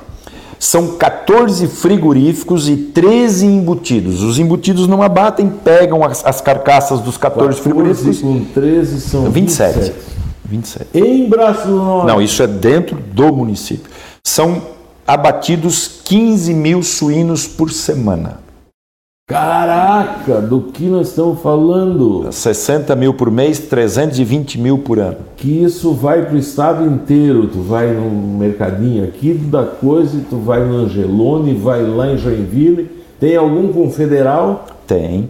são 0.57 0.87
14 0.97 1.67
frigoríficos 1.67 2.67
e 2.67 2.75
13 2.75 3.45
embutidos. 3.45 4.23
Os 4.23 4.39
embutidos 4.39 4.87
não 4.87 5.03
abatem, 5.03 5.47
pegam 5.47 6.03
as, 6.03 6.25
as 6.25 6.41
carcaças 6.41 7.01
dos 7.01 7.17
14 7.17 7.61
frigoríficos. 7.61 8.19
com 8.19 8.43
13 8.45 8.99
são 9.01 9.29
27. 9.29 9.73
27. 9.79 9.95
27. 10.49 10.87
Em 10.97 11.29
Braço 11.29 11.67
Norte. 11.67 12.07
Não, 12.07 12.19
isso 12.19 12.41
é 12.41 12.47
dentro 12.47 12.97
do 13.13 13.31
município. 13.35 13.91
São 14.23 14.59
abatidos 15.07 16.01
15 16.03 16.53
mil 16.53 16.81
suínos 16.81 17.47
por 17.47 17.71
semana. 17.71 18.39
Caraca, 19.27 20.39
do 20.39 20.61
que 20.61 20.85
nós 20.85 21.09
estamos 21.09 21.41
falando? 21.41 22.31
60 22.31 22.95
mil 22.95 23.11
por 23.13 23.31
mês, 23.31 23.57
320 23.57 24.59
mil 24.59 24.77
por 24.77 24.99
ano. 24.99 25.17
Que 25.35 25.63
isso 25.63 25.93
vai 25.93 26.23
para 26.23 26.35
o 26.35 26.37
estado 26.37 26.85
inteiro. 26.85 27.47
Tu 27.47 27.59
vai 27.59 27.91
num 27.91 28.37
mercadinho 28.37 29.03
aqui 29.03 29.33
da 29.33 29.63
coisa, 29.63 30.23
tu 30.29 30.37
vai 30.37 30.63
no 30.63 30.75
Angelone, 30.75 31.55
vai 31.55 31.81
lá 31.83 32.11
em 32.11 32.17
Joinville. 32.17 32.89
Tem 33.19 33.35
algum 33.35 33.73
confederal? 33.73 34.67
Tem. 34.85 35.27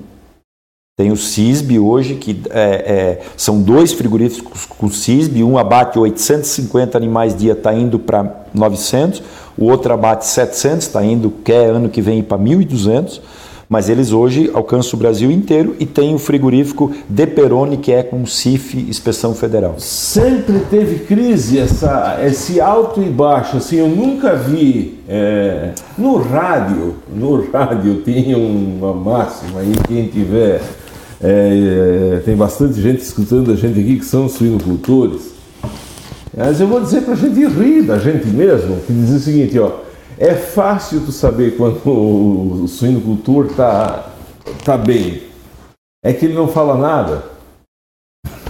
Tem 0.98 1.12
o 1.12 1.18
CISB 1.18 1.78
hoje, 1.78 2.16
que 2.16 2.42
é, 2.50 2.62
é, 2.62 3.22
são 3.36 3.62
dois 3.62 3.92
frigoríficos 3.92 4.66
com 4.66 4.90
CISB, 4.90 5.44
um 5.44 5.58
abate 5.58 6.00
850 6.00 6.98
animais 6.98 7.36
dia, 7.36 7.52
está 7.52 7.74
indo 7.74 8.00
para 8.00 8.46
900, 8.54 9.22
o 9.58 9.66
outro 9.66 9.94
abate 9.94 10.26
700, 10.26 10.86
está 10.86 11.04
indo, 11.04 11.32
quer 11.44 11.70
ano 11.70 11.90
que 11.90 12.02
vem 12.02 12.22
para 12.22 12.38
1.200, 12.38 13.22
mas 13.68 13.90
eles 13.90 14.12
hoje 14.12 14.52
alcançam 14.54 14.98
o 14.98 15.00
Brasil 15.00 15.32
inteiro 15.32 15.76
e 15.80 15.86
tem 15.86 16.14
o 16.14 16.20
frigorífico 16.20 16.92
De 17.10 17.26
Peroni, 17.26 17.78
que 17.78 17.92
é 17.92 18.04
com 18.04 18.26
CIF, 18.26 18.78
Inspeção 18.78 19.34
Federal. 19.34 19.76
Sempre 19.80 20.60
teve 20.70 21.00
crise, 21.00 21.58
essa, 21.58 22.20
esse 22.24 22.62
alto 22.62 23.02
e 23.02 23.10
baixo. 23.10 23.58
Assim, 23.58 23.78
eu 23.78 23.88
nunca 23.88 24.36
vi 24.36 25.00
é, 25.10 25.72
no 25.98 26.18
rádio. 26.18 26.96
No 27.14 27.50
rádio 27.52 28.02
tinha 28.04 28.38
uma 28.38 28.94
máxima 28.94 29.62
aí, 29.62 29.74
quem 29.88 30.08
tiver. 30.08 30.62
é, 31.22 32.18
é, 32.18 32.22
tem 32.24 32.36
bastante 32.36 32.80
gente 32.80 33.00
escutando 33.00 33.52
a 33.52 33.56
gente 33.56 33.80
aqui 33.80 33.98
que 33.98 34.06
são 34.06 34.30
suinocultores. 34.30 35.35
Mas 36.36 36.60
eu 36.60 36.68
vou 36.68 36.82
dizer 36.82 37.02
para 37.04 37.14
a 37.14 37.18
gente 37.18 37.46
rir 37.46 37.84
da 37.84 37.98
gente 37.98 38.28
mesmo, 38.28 38.82
que 38.82 38.92
diz 38.92 39.10
o 39.12 39.20
seguinte, 39.20 39.58
ó, 39.58 39.80
é 40.18 40.34
fácil 40.34 41.02
tu 41.02 41.12
saber 41.12 41.56
quando 41.56 41.80
o, 41.88 42.68
suinocultor 42.68 43.48
tá, 43.56 44.10
tá 44.64 44.78
bem. 44.78 45.24
É 46.04 46.12
que 46.14 46.26
ele 46.26 46.34
não 46.36 46.48
fala 46.48 46.78
nada. 46.78 47.24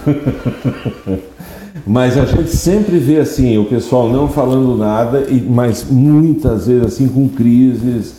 Mas 1.86 2.18
a 2.18 2.24
gente 2.24 2.50
sempre 2.50 2.98
vê 2.98 3.18
assim, 3.18 3.56
o 3.58 3.64
pessoal 3.64 4.08
não 4.08 4.28
falando 4.28 4.76
nada, 4.76 5.26
e- 5.30 5.40
mas 5.40 5.84
muitas 5.84 6.66
vezes 6.66 6.86
assim 6.86 7.06
com 7.06 7.28
crises. 7.28 8.16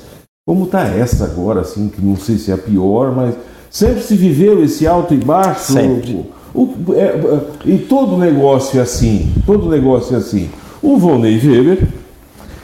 Como 0.48 0.66
está 0.66 0.84
essa 0.88 1.26
agora, 1.26 1.62
assim, 1.62 1.90
que 1.90 2.02
não 2.02 2.16
sei 2.16 2.38
se 2.38 2.52
é 2.52 2.54
a 2.54 2.58
pior, 2.58 3.14
mas 3.14 3.36
sempre 3.70 4.02
se 4.02 4.16
viveu 4.16 4.64
esse 4.64 4.88
alto 4.88 5.14
e 5.14 5.18
baixo. 5.18 5.74
Sempre. 5.74 6.26
O- 6.60 6.94
é, 6.94 7.02
é, 7.02 7.40
e 7.66 7.78
todo 7.78 8.18
negócio 8.18 8.80
é 8.80 8.82
assim, 8.84 9.32
todo 9.46 9.70
negócio 9.70 10.16
é 10.16 10.18
assim. 10.18 10.50
O 10.82 10.98
Volney 10.98 11.38
Weber 11.38 11.88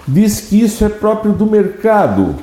diz 0.07 0.41
que 0.41 0.59
isso 0.61 0.83
é 0.83 0.89
próprio 0.89 1.31
do 1.33 1.45
mercado. 1.45 2.35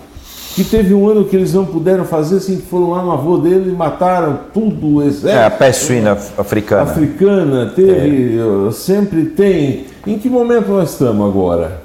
Que 0.54 0.64
teve 0.64 0.92
um 0.92 1.08
ano 1.08 1.24
que 1.24 1.36
eles 1.36 1.54
não 1.54 1.64
puderam 1.64 2.04
fazer, 2.04 2.36
assim, 2.38 2.56
que 2.56 2.66
foram 2.66 2.90
lá 2.90 3.02
no 3.02 3.12
avô 3.12 3.38
dele 3.38 3.70
e 3.70 3.72
mataram 3.72 4.40
tudo 4.52 4.96
o 4.96 5.02
exército 5.02 5.28
É 5.28 5.44
a 5.44 5.50
peste 5.50 5.84
suína 5.86 6.18
africana. 6.36 6.82
africana, 6.82 7.72
teve, 7.74 8.36
uh, 8.40 8.72
sempre 8.72 9.26
tem. 9.26 9.86
Em 10.06 10.18
que 10.18 10.28
momento 10.28 10.68
nós 10.68 10.90
estamos 10.90 11.24
agora? 11.28 11.82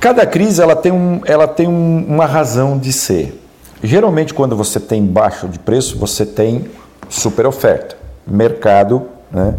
Cada 0.00 0.26
crise 0.26 0.60
ela 0.60 0.76
tem, 0.76 0.92
um, 0.92 1.20
ela 1.24 1.46
tem 1.48 1.66
um- 1.68 2.04
uma 2.08 2.26
razão 2.26 2.76
de 2.78 2.92
ser. 2.92 3.40
Geralmente, 3.82 4.34
quando 4.34 4.54
você 4.54 4.78
tem 4.78 5.04
baixo 5.04 5.48
de 5.48 5.58
preço, 5.58 5.98
você 5.98 6.26
tem 6.26 6.66
super 7.12 7.46
oferta, 7.46 7.96
mercado, 8.26 9.06
né? 9.30 9.54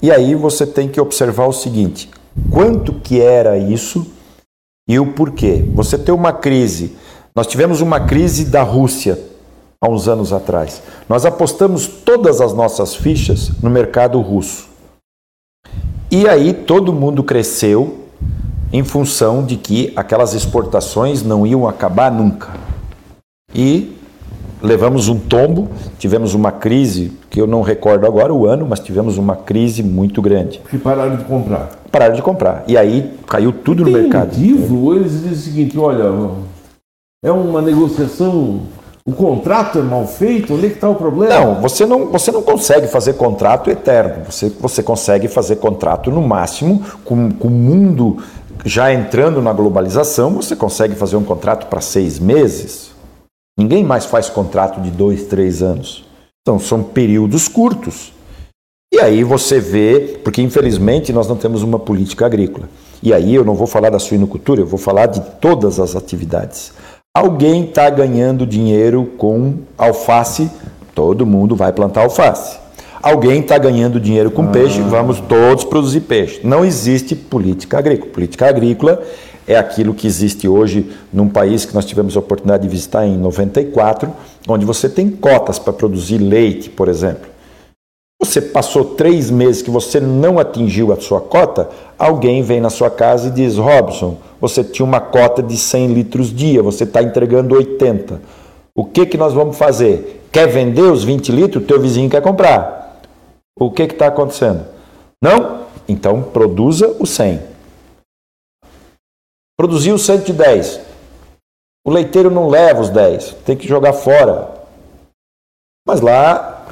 E 0.00 0.10
aí 0.10 0.34
você 0.34 0.66
tem 0.66 0.88
que 0.88 1.00
observar 1.00 1.46
o 1.46 1.52
seguinte: 1.52 2.10
quanto 2.50 2.94
que 2.94 3.20
era 3.20 3.58
isso 3.58 4.06
e 4.88 4.98
o 4.98 5.12
porquê? 5.12 5.64
Você 5.74 5.98
tem 5.98 6.14
uma 6.14 6.32
crise. 6.32 6.96
Nós 7.34 7.46
tivemos 7.46 7.80
uma 7.80 8.00
crise 8.00 8.46
da 8.46 8.62
Rússia 8.62 9.18
há 9.80 9.88
uns 9.88 10.08
anos 10.08 10.32
atrás. 10.32 10.82
Nós 11.08 11.26
apostamos 11.26 11.86
todas 11.86 12.40
as 12.40 12.54
nossas 12.54 12.94
fichas 12.94 13.50
no 13.62 13.68
mercado 13.68 14.20
russo. 14.20 14.68
E 16.10 16.28
aí 16.28 16.54
todo 16.54 16.92
mundo 16.92 17.24
cresceu 17.24 18.06
em 18.72 18.84
função 18.84 19.44
de 19.44 19.56
que 19.56 19.92
aquelas 19.96 20.34
exportações 20.34 21.22
não 21.22 21.46
iam 21.46 21.68
acabar 21.68 22.10
nunca. 22.12 22.52
E 23.54 23.95
levamos 24.66 25.08
um 25.08 25.18
tombo, 25.18 25.68
tivemos 25.98 26.34
uma 26.34 26.52
crise, 26.52 27.12
que 27.30 27.40
eu 27.40 27.46
não 27.46 27.62
recordo 27.62 28.06
agora 28.06 28.32
o 28.34 28.46
ano, 28.46 28.66
mas 28.68 28.80
tivemos 28.80 29.16
uma 29.16 29.36
crise 29.36 29.82
muito 29.82 30.20
grande. 30.20 30.60
Que 30.68 30.78
pararam 30.78 31.16
de 31.16 31.24
comprar. 31.24 31.70
Pararam 31.90 32.14
de 32.14 32.22
comprar. 32.22 32.64
E 32.66 32.76
aí 32.76 33.14
caiu 33.26 33.52
tudo 33.52 33.84
Tem 33.84 33.92
no 33.92 33.98
mercado. 33.98 34.26
motivo? 34.26 34.94
Eles 34.94 35.12
dizem 35.12 35.32
o 35.32 35.36
seguinte, 35.36 35.78
olha, 35.78 36.12
é 37.24 37.30
uma 37.30 37.62
negociação, 37.62 38.62
o 39.04 39.12
contrato 39.12 39.78
é 39.78 39.82
mal 39.82 40.06
feito, 40.06 40.52
onde 40.54 40.66
é 40.66 40.68
que 40.68 40.74
está 40.74 40.88
o 40.90 40.96
problema? 40.96 41.32
Não, 41.32 41.60
você 41.62 41.86
não, 41.86 42.06
você 42.06 42.32
não 42.32 42.42
consegue 42.42 42.88
fazer 42.88 43.14
contrato 43.14 43.70
eterno. 43.70 44.24
Você, 44.28 44.52
você 44.60 44.82
consegue 44.82 45.28
fazer 45.28 45.56
contrato 45.56 46.10
no 46.10 46.20
máximo 46.20 46.82
com, 47.04 47.30
com 47.30 47.48
o 47.48 47.50
mundo 47.50 48.18
já 48.64 48.92
entrando 48.92 49.40
na 49.40 49.52
globalização, 49.52 50.32
você 50.32 50.56
consegue 50.56 50.96
fazer 50.96 51.14
um 51.16 51.22
contrato 51.22 51.66
para 51.68 51.80
seis 51.80 52.18
meses. 52.18 52.95
Ninguém 53.58 53.82
mais 53.82 54.04
faz 54.04 54.28
contrato 54.28 54.82
de 54.82 54.90
dois, 54.90 55.24
três 55.24 55.62
anos. 55.62 56.04
Então 56.42 56.58
são 56.58 56.82
períodos 56.82 57.48
curtos. 57.48 58.12
E 58.92 59.00
aí 59.00 59.24
você 59.24 59.58
vê, 59.58 60.20
porque 60.22 60.42
infelizmente 60.42 61.12
nós 61.12 61.26
não 61.26 61.36
temos 61.36 61.62
uma 61.62 61.78
política 61.78 62.26
agrícola. 62.26 62.68
E 63.02 63.14
aí 63.14 63.34
eu 63.34 63.44
não 63.44 63.54
vou 63.54 63.66
falar 63.66 63.90
da 63.90 63.98
suinocultura, 63.98 64.60
eu 64.60 64.66
vou 64.66 64.78
falar 64.78 65.06
de 65.06 65.20
todas 65.40 65.80
as 65.80 65.96
atividades. 65.96 66.72
Alguém 67.16 67.64
está 67.64 67.88
ganhando 67.88 68.46
dinheiro 68.46 69.06
com 69.16 69.54
alface, 69.78 70.50
todo 70.94 71.24
mundo 71.24 71.56
vai 71.56 71.72
plantar 71.72 72.02
alface. 72.02 72.58
Alguém 73.02 73.40
está 73.40 73.56
ganhando 73.56 73.98
dinheiro 73.98 74.30
com 74.30 74.42
ah. 74.42 74.48
peixe, 74.48 74.80
vamos 74.82 75.18
todos 75.20 75.64
produzir 75.64 76.00
peixe. 76.00 76.40
Não 76.44 76.64
existe 76.64 77.14
política 77.14 77.78
agrícola. 77.78 78.12
Política 78.12 78.48
agrícola 78.48 79.02
é 79.46 79.56
aquilo 79.56 79.94
que 79.94 80.06
existe 80.06 80.48
hoje 80.48 80.90
num 81.12 81.28
país 81.28 81.64
que 81.64 81.74
nós 81.74 81.84
tivemos 81.84 82.16
a 82.16 82.20
oportunidade 82.20 82.64
de 82.64 82.68
visitar 82.68 83.06
em 83.06 83.16
94, 83.16 84.12
onde 84.48 84.64
você 84.64 84.88
tem 84.88 85.10
cotas 85.10 85.58
para 85.58 85.72
produzir 85.72 86.18
leite, 86.18 86.68
por 86.68 86.88
exemplo. 86.88 87.28
Você 88.20 88.40
passou 88.40 88.84
três 88.96 89.30
meses 89.30 89.62
que 89.62 89.70
você 89.70 90.00
não 90.00 90.38
atingiu 90.38 90.92
a 90.92 91.00
sua 91.00 91.20
cota, 91.20 91.68
alguém 91.98 92.42
vem 92.42 92.60
na 92.60 92.70
sua 92.70 92.90
casa 92.90 93.28
e 93.28 93.30
diz: 93.30 93.56
Robson, 93.56 94.16
você 94.40 94.64
tinha 94.64 94.84
uma 94.84 95.00
cota 95.00 95.42
de 95.42 95.56
100 95.56 95.88
litros 95.88 96.34
dia, 96.34 96.62
você 96.62 96.84
está 96.84 97.02
entregando 97.02 97.54
80. 97.54 98.20
O 98.74 98.84
que, 98.84 99.06
que 99.06 99.18
nós 99.18 99.32
vamos 99.32 99.56
fazer? 99.56 100.22
Quer 100.32 100.48
vender 100.48 100.82
os 100.82 101.04
20 101.04 101.30
litros? 101.30 101.66
Teu 101.66 101.80
vizinho 101.80 102.10
quer 102.10 102.22
comprar. 102.22 103.00
O 103.58 103.70
que 103.70 103.82
está 103.82 104.08
acontecendo? 104.08 104.64
Não? 105.22 105.60
Então 105.88 106.22
produza 106.22 106.94
o 106.98 107.06
100. 107.06 107.55
Produziu 109.58 109.96
110. 109.96 110.80
O 111.86 111.90
leiteiro 111.90 112.30
não 112.30 112.48
leva 112.48 112.80
os 112.80 112.90
10, 112.90 113.36
tem 113.44 113.56
que 113.56 113.66
jogar 113.66 113.92
fora. 113.92 114.50
Mas 115.86 116.00
lá 116.00 116.66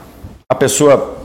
a 0.48 0.54
pessoa 0.54 1.16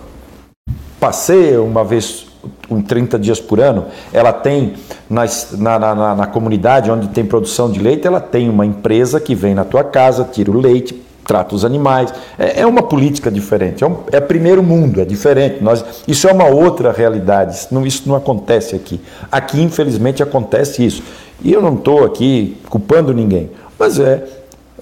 passeia 0.99 1.61
uma 1.61 1.83
vez 1.83 2.27
em 2.69 2.81
30 2.81 3.19
dias 3.19 3.39
por 3.39 3.59
ano, 3.59 3.87
ela 4.13 4.31
tem 4.31 4.75
na, 5.09 5.25
na, 5.57 6.15
na, 6.15 6.27
comunidade 6.27 6.89
onde 6.89 7.09
tem 7.09 7.25
produção 7.25 7.69
de 7.71 7.79
leite, 7.79 8.07
ela 8.07 8.21
tem 8.21 8.49
uma 8.49 8.65
empresa 8.65 9.19
que 9.19 9.35
vem 9.35 9.53
na 9.53 9.65
tua 9.65 9.83
casa, 9.83 10.23
tira 10.23 10.51
o 10.51 10.57
leite, 10.57 10.93
trata 11.25 11.53
os 11.53 11.65
animais. 11.65 12.13
É, 12.37 12.61
é 12.61 12.65
uma 12.65 12.83
política 12.83 13.29
diferente, 13.29 13.83
é, 13.83 13.87
um, 13.87 13.97
é, 14.11 14.19
primeiro 14.19 14.63
mundo, 14.63 15.01
é 15.01 15.05
diferente. 15.05 15.63
Nós, 15.63 15.83
isso 16.07 16.27
é 16.27 16.31
uma 16.31 16.47
outra 16.47 16.91
realidade, 16.91 17.55
isso 17.55 17.67
não, 17.71 17.85
isso 17.85 18.07
não 18.07 18.15
acontece 18.15 18.75
aqui. 18.75 19.01
Aqui, 19.31 19.61
infelizmente, 19.61 20.23
acontece 20.23 20.85
isso. 20.85 21.03
E 21.41 21.53
eu 21.53 21.61
não 21.61 21.75
estou 21.75 22.03
aqui 22.03 22.57
culpando 22.69 23.13
ninguém, 23.13 23.49
mas 23.77 23.99
é 23.99 24.25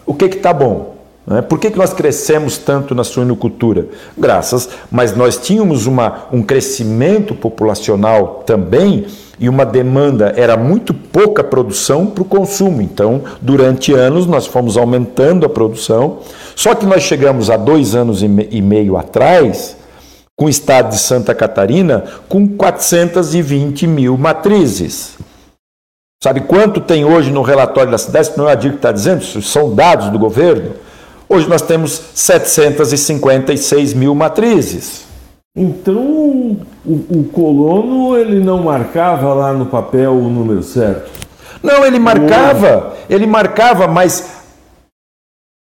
o 0.05 0.13
que 0.13 0.25
está 0.25 0.53
bom. 0.53 0.95
Né? 1.27 1.41
Por 1.41 1.59
que, 1.59 1.69
que 1.69 1.77
nós 1.77 1.93
crescemos 1.93 2.57
tanto 2.57 2.95
na 2.95 3.03
suinocultura? 3.03 3.87
Graças, 4.17 4.69
mas 4.89 5.15
nós 5.15 5.37
tínhamos 5.37 5.85
uma, 5.85 6.27
um 6.31 6.41
crescimento 6.41 7.35
populacional 7.35 8.43
também 8.45 9.05
e 9.39 9.47
uma 9.47 9.65
demanda, 9.65 10.33
era 10.35 10.57
muito 10.57 10.93
pouca 10.93 11.43
produção 11.43 12.07
para 12.07 12.23
o 12.23 12.25
consumo. 12.25 12.81
Então, 12.81 13.21
durante 13.39 13.93
anos, 13.93 14.25
nós 14.25 14.47
fomos 14.47 14.77
aumentando 14.77 15.45
a 15.45 15.49
produção. 15.49 16.19
Só 16.55 16.73
que 16.73 16.85
nós 16.85 17.03
chegamos 17.03 17.49
há 17.49 17.57
dois 17.57 17.93
anos 17.93 18.23
e 18.23 18.27
meio 18.27 18.97
atrás, 18.97 19.77
com 20.35 20.45
o 20.45 20.49
estado 20.49 20.89
de 20.89 20.97
Santa 20.97 21.35
Catarina, 21.35 22.03
com 22.27 22.47
420 22.47 23.85
mil 23.85 24.17
matrizes. 24.17 25.17
Sabe 26.23 26.41
quanto 26.41 26.81
tem 26.81 27.05
hoje 27.05 27.31
no 27.31 27.43
relatório 27.43 27.91
da 27.91 27.97
cidade? 27.97 28.31
Não 28.35 28.49
é 28.49 28.53
a 28.53 28.55
DIR 28.55 28.71
que 28.71 28.77
está 28.77 28.91
dizendo, 28.91 29.23
são 29.41 29.75
dados 29.75 30.09
do 30.09 30.17
governo. 30.17 30.71
Hoje 31.29 31.47
nós 31.47 31.61
temos 31.61 31.91
756 32.15 33.93
mil 33.93 34.15
matrizes. 34.15 35.05
Então 35.55 35.95
o, 35.95 36.65
o, 36.85 37.29
colono 37.31 38.17
ele 38.17 38.39
não 38.39 38.63
marcava 38.63 39.33
lá 39.33 39.53
no 39.53 39.67
papel 39.67 40.13
o 40.13 40.29
número 40.29 40.63
certo? 40.63 41.11
Não, 41.61 41.85
ele 41.85 41.99
marcava, 41.99 42.95
ele 43.09 43.27
marcava, 43.27 43.87
mas 43.87 44.43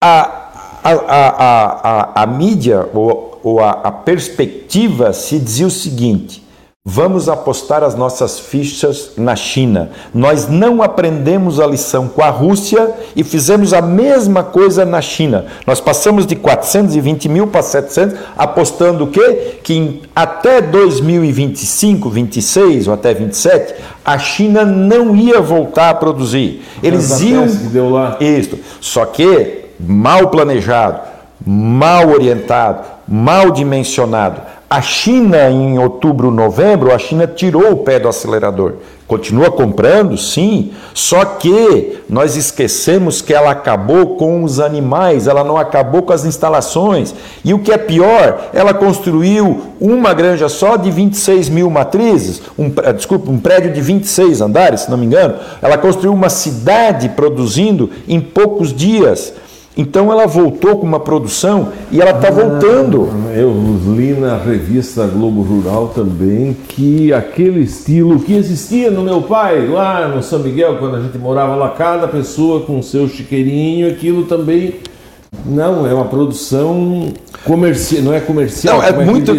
a, 0.03 0.49
a, 0.83 0.91
a, 0.91 2.11
a, 2.19 2.23
a 2.23 2.27
mídia 2.27 2.89
ou, 2.93 3.39
ou 3.43 3.59
a, 3.59 3.71
a 3.71 3.91
perspectiva 3.91 5.13
se 5.13 5.39
dizia 5.39 5.67
o 5.67 5.71
seguinte: 5.71 6.42
Vamos 6.85 7.29
apostar 7.29 7.81
as 7.81 7.95
nossas 7.95 8.37
fichas 8.41 9.11
na 9.15 9.37
China. 9.37 9.91
Nós 10.13 10.49
não 10.49 10.83
aprendemos 10.83 11.61
a 11.61 11.65
lição 11.65 12.09
com 12.09 12.21
a 12.21 12.29
Rússia 12.29 12.93
e 13.15 13.23
fizemos 13.23 13.71
a 13.71 13.81
mesma 13.81 14.43
coisa 14.43 14.83
na 14.83 15.01
China. 15.01 15.45
Nós 15.65 15.79
passamos 15.79 16.27
de 16.27 16.35
420 16.35 17.29
mil 17.29 17.47
para 17.47 17.61
700, 17.61 18.19
apostando 18.37 19.05
o 19.05 19.07
quê? 19.07 19.59
Que 19.63 20.01
até 20.13 20.59
2025, 20.59 22.09
26 22.09 22.89
ou 22.89 22.93
até 22.93 23.13
27, 23.13 23.75
a 24.03 24.19
China 24.19 24.65
não 24.65 25.15
ia 25.15 25.39
voltar 25.39 25.89
a 25.89 25.95
produzir. 25.95 26.65
Eles 26.83 27.21
iam. 27.21 27.45
Isso. 28.19 28.59
Só 28.81 29.05
que 29.05 29.67
mal 29.79 30.27
planejado, 30.27 30.99
mal 31.47 32.09
orientado, 32.09 32.92
mal 33.07 33.51
dimensionado 33.51 34.41
a 34.73 34.81
China, 34.81 35.51
em 35.51 35.77
outubro, 35.77 36.31
novembro, 36.31 36.91
a 36.91 36.97
China 36.97 37.27
tirou 37.27 37.73
o 37.73 37.77
pé 37.77 37.99
do 37.99 38.07
acelerador. 38.07 38.73
Continua 39.05 39.51
comprando, 39.51 40.17
sim, 40.17 40.71
só 40.95 41.23
que 41.23 41.99
nós 42.09 42.35
esquecemos 42.35 43.21
que 43.21 43.35
ela 43.35 43.51
acabou 43.51 44.15
com 44.15 44.43
os 44.43 44.59
animais, 44.59 45.27
ela 45.27 45.43
não 45.43 45.57
acabou 45.57 46.01
com 46.01 46.11
as 46.11 46.25
instalações. 46.25 47.13
E 47.45 47.53
o 47.53 47.59
que 47.59 47.71
é 47.71 47.77
pior, 47.77 48.49
ela 48.51 48.73
construiu 48.73 49.61
uma 49.79 50.11
granja 50.11 50.49
só 50.49 50.75
de 50.75 50.89
26 50.89 51.49
mil 51.49 51.69
matrizes, 51.69 52.41
um, 52.57 52.71
desculpa, 52.95 53.29
um 53.29 53.37
prédio 53.37 53.71
de 53.71 53.79
26 53.79 54.41
andares, 54.41 54.81
se 54.81 54.89
não 54.89 54.97
me 54.97 55.05
engano. 55.05 55.35
Ela 55.61 55.77
construiu 55.77 56.13
uma 56.13 56.29
cidade 56.29 57.09
produzindo 57.09 57.91
em 58.07 58.19
poucos 58.19 58.73
dias. 58.73 59.35
Então 59.75 60.11
ela 60.11 60.27
voltou 60.27 60.77
com 60.77 60.85
uma 60.85 60.99
produção 60.99 61.69
e 61.91 61.99
ela 61.99 62.11
está 62.11 62.27
ah, 62.27 62.31
voltando. 62.31 63.09
Eu 63.35 63.51
li 63.95 64.13
na 64.13 64.37
revista 64.37 65.07
Globo 65.07 65.41
Rural 65.41 65.87
também 65.95 66.55
que 66.67 67.11
aquele 67.11 67.61
estilo 67.61 68.19
que 68.19 68.35
existia 68.35 68.91
no 68.91 69.01
meu 69.01 69.23
pai, 69.23 69.67
lá 69.67 70.07
no 70.07 70.21
São 70.21 70.39
Miguel, 70.39 70.77
quando 70.77 70.97
a 70.97 71.01
gente 71.01 71.17
morava 71.17 71.55
lá, 71.55 71.69
cada 71.69 72.07
pessoa 72.07 72.61
com 72.61 72.81
seu 72.83 73.09
chiqueirinho, 73.09 73.89
aquilo 73.89 74.25
também. 74.25 74.75
Não, 75.43 75.87
é 75.87 75.93
uma 75.93 76.05
produção 76.05 77.11
comercial, 77.43 78.03
não 78.03 78.13
é 78.13 78.19
comercial. 78.19 78.77
Não, 78.77 78.83
é, 78.83 78.89
é 78.89 78.93
muito. 78.93 79.31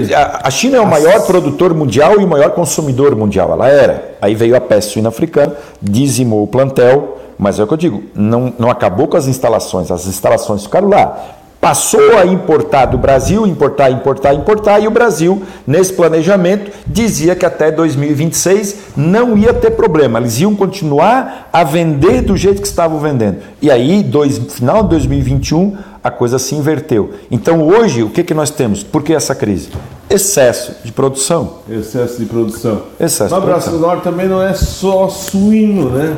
A 0.43 0.51
China 0.51 0.79
é 0.79 0.81
o 0.81 0.87
maior 0.87 1.25
produtor 1.25 1.73
mundial 1.73 2.21
e 2.21 2.25
o 2.25 2.29
maior 2.29 2.51
consumidor 2.51 3.15
mundial. 3.15 3.53
Ela 3.53 3.69
era. 3.69 4.17
Aí 4.21 4.35
veio 4.35 4.57
a 4.57 4.61
peste 4.61 4.95
suína 4.95 5.11
africana, 5.11 5.55
dizimou 5.81 6.43
o 6.43 6.47
plantel 6.49 7.19
mas 7.39 7.59
é 7.59 7.65
o 7.65 7.67
que 7.67 7.75
eu 7.75 7.79
digo, 7.79 8.03
não, 8.15 8.53
não 8.59 8.71
acabou 8.71 9.09
com 9.09 9.17
as 9.17 9.27
instalações, 9.27 9.91
as 9.91 10.07
instalações 10.07 10.65
ficaram 10.65 10.89
lá. 10.89 11.41
Passou 11.65 12.19
a 12.19 12.27
importar 12.27 12.85
do 12.85 12.99
Brasil, 12.99 13.47
importar, 13.47 13.91
importar, 13.91 14.35
importar, 14.35 14.81
e 14.81 14.87
o 14.87 14.91
Brasil, 14.91 15.43
nesse 15.67 15.95
planejamento, 15.95 16.71
dizia 16.87 17.35
que 17.35 17.47
até 17.47 17.71
2026 17.71 18.77
não 18.95 19.35
ia 19.39 19.55
ter 19.55 19.71
problema, 19.71 20.19
eles 20.19 20.39
iam 20.41 20.55
continuar 20.55 21.49
a 21.51 21.65
vender 21.65 22.21
do 22.21 22.37
jeito 22.37 22.61
que 22.61 22.69
estavam 22.69 22.99
vendendo. 22.99 23.39
E 23.63 23.71
aí, 23.71 24.03
dois, 24.03 24.37
final 24.37 24.83
de 24.83 24.91
2021, 24.91 25.75
a 26.03 26.11
coisa 26.11 26.39
se 26.39 26.55
inverteu. 26.55 27.15
Então, 27.31 27.67
hoje, 27.67 28.03
o 28.03 28.11
que, 28.11 28.23
que 28.23 28.35
nós 28.35 28.51
temos? 28.51 28.83
Por 28.83 29.03
que 29.03 29.15
essa 29.15 29.35
crise? 29.35 29.71
Excesso 30.11 30.77
de 30.85 30.93
produção. 30.93 31.61
Excesso 31.67 32.19
de 32.21 32.27
produção. 32.27 32.83
Excesso 33.01 33.35
no 33.35 33.41
Braço 33.41 33.71
do 33.71 33.79
Norte 33.79 34.03
também 34.03 34.29
não 34.29 34.43
é 34.43 34.53
só 34.53 35.09
suíno, 35.09 35.89
né? 35.89 36.15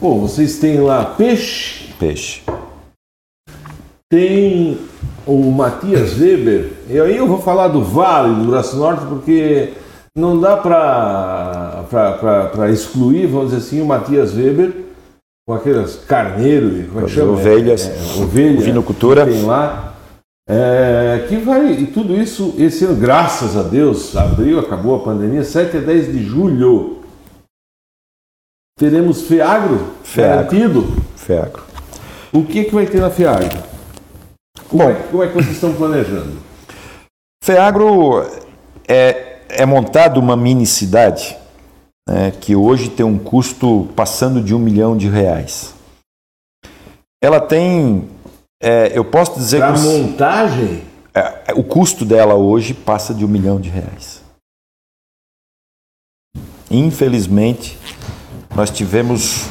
Pô, 0.00 0.18
vocês 0.18 0.58
têm 0.58 0.80
lá 0.80 1.04
peixe? 1.04 1.92
Peixe. 1.98 2.42
Tem 4.10 4.78
o 5.26 5.50
Matias 5.50 6.18
Weber. 6.18 6.72
E 6.88 7.00
aí 7.00 7.16
eu 7.16 7.26
vou 7.26 7.40
falar 7.40 7.68
do 7.68 7.82
Vale 7.82 8.34
do 8.34 8.50
Braço 8.50 8.76
Norte 8.76 9.06
porque 9.06 9.72
não 10.16 10.38
dá 10.38 10.56
para 10.56 11.86
excluir, 12.70 13.26
vamos 13.26 13.50
dizer 13.50 13.66
assim, 13.66 13.80
o 13.80 13.86
Matias 13.86 14.34
Weber 14.34 14.82
com 15.46 15.54
aquelas 15.54 15.96
carneiro, 15.96 16.86
como 16.88 17.00
é 17.00 17.04
que 17.04 17.10
chama? 17.10 17.32
Ovelhas, 17.32 17.86
é, 17.86 17.90
é, 17.90 18.22
ovelha, 18.22 18.60
vinocultura. 18.60 19.26
Tem 19.26 19.42
lá. 19.42 19.94
É, 20.48 21.24
que 21.28 21.36
vai, 21.36 21.72
e 21.72 21.86
tudo 21.86 22.14
isso, 22.14 22.54
esse 22.58 22.84
ano, 22.84 22.96
graças 22.96 23.56
a 23.56 23.62
Deus, 23.62 24.16
abril, 24.16 24.58
acabou 24.58 24.96
a 24.96 24.98
pandemia, 25.00 25.44
7 25.44 25.78
a 25.78 25.80
10 25.80 26.12
de 26.12 26.24
julho. 26.24 27.01
Teremos 28.82 29.22
FEAGRO, 29.22 29.94
FEAGRO. 30.02 30.36
garantido. 30.50 31.02
FEAGRO. 31.16 31.62
O 32.32 32.44
que, 32.44 32.64
que 32.64 32.74
vai 32.74 32.86
ter 32.86 33.00
na 33.00 33.10
FEAGRO? 33.10 33.62
Como, 34.68 34.82
é, 34.82 34.94
como 35.10 35.22
é 35.22 35.28
que 35.28 35.34
vocês 35.34 35.54
estão 35.54 35.74
planejando? 35.74 36.40
FEAGRO 37.44 38.22
é, 38.88 39.40
é 39.48 39.66
montado 39.66 40.18
uma 40.18 40.36
mini 40.36 40.66
cidade 40.66 41.36
né, 42.08 42.30
que 42.30 42.56
hoje 42.56 42.88
tem 42.88 43.04
um 43.04 43.18
custo 43.18 43.88
passando 43.94 44.40
de 44.42 44.54
um 44.54 44.58
milhão 44.58 44.96
de 44.96 45.08
reais. 45.08 45.74
Ela 47.22 47.40
tem, 47.40 48.08
é, 48.62 48.96
eu 48.96 49.04
posso 49.04 49.34
dizer 49.34 49.58
Para 49.58 49.74
os- 49.74 49.82
montagem, 49.82 50.82
é, 51.14 51.52
o 51.54 51.62
custo 51.62 52.04
dela 52.04 52.34
hoje 52.34 52.72
passa 52.74 53.12
de 53.12 53.24
um 53.24 53.28
milhão 53.28 53.60
de 53.60 53.68
reais. 53.68 54.22
Infelizmente, 56.70 57.78
nós 58.54 58.70
tivemos 58.70 59.46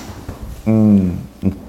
um, 0.65 1.11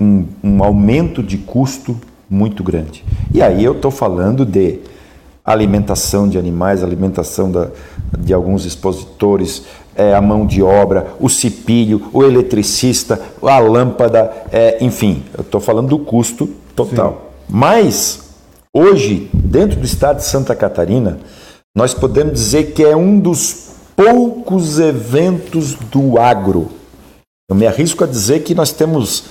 um- 0.01 0.25
um 0.43 0.63
aumento 0.65 1.23
de 1.23 1.39
custo 1.39 1.97
muito 2.29 2.63
grande. 2.63 3.05
E 3.33 3.43
aí 3.43 3.65
eu 3.65 3.73
estou 3.73 3.91
falando 3.91 4.45
de 4.45 4.81
alimentação 5.45 6.29
de 6.29 6.39
animais, 6.39 6.83
alimentação 6.85 7.51
da- 7.51 7.69
de 8.19 8.33
alguns 8.33 8.65
expositores, 8.65 9.65
é, 9.97 10.15
a 10.15 10.21
mão 10.21 10.47
de 10.47 10.63
obra, 10.63 11.09
o 11.21 11.29
cipilho, 11.29 12.03
o 12.13 12.23
eletricista, 12.23 13.21
a 13.43 13.59
lâmpada, 13.59 14.31
é, 14.53 14.79
enfim, 14.85 15.23
eu 15.37 15.43
estou 15.43 15.61
falando 15.61 15.89
do 15.89 15.99
custo 15.99 16.49
total. 16.77 17.33
Mas 17.49 18.21
hoje, 18.73 19.29
dentro 19.35 19.81
do 19.81 19.85
estado 19.85 20.19
de 20.19 20.25
Santa 20.25 20.55
Catarina, 20.55 21.19
nós 21.75 21.93
podemos 21.93 22.35
dizer 22.35 22.73
que 22.73 22.85
é 22.85 22.97
um 22.97 23.19
dos 23.19 23.73
poucos 23.97 24.79
eventos 24.79 25.75
do 25.75 26.19
agro. 26.19 26.69
Eu 27.53 27.55
me 27.55 27.67
arrisco 27.67 28.03
a 28.03 28.07
dizer 28.07 28.45
que 28.45 28.55
nós 28.55 28.73
temos, 28.73 29.25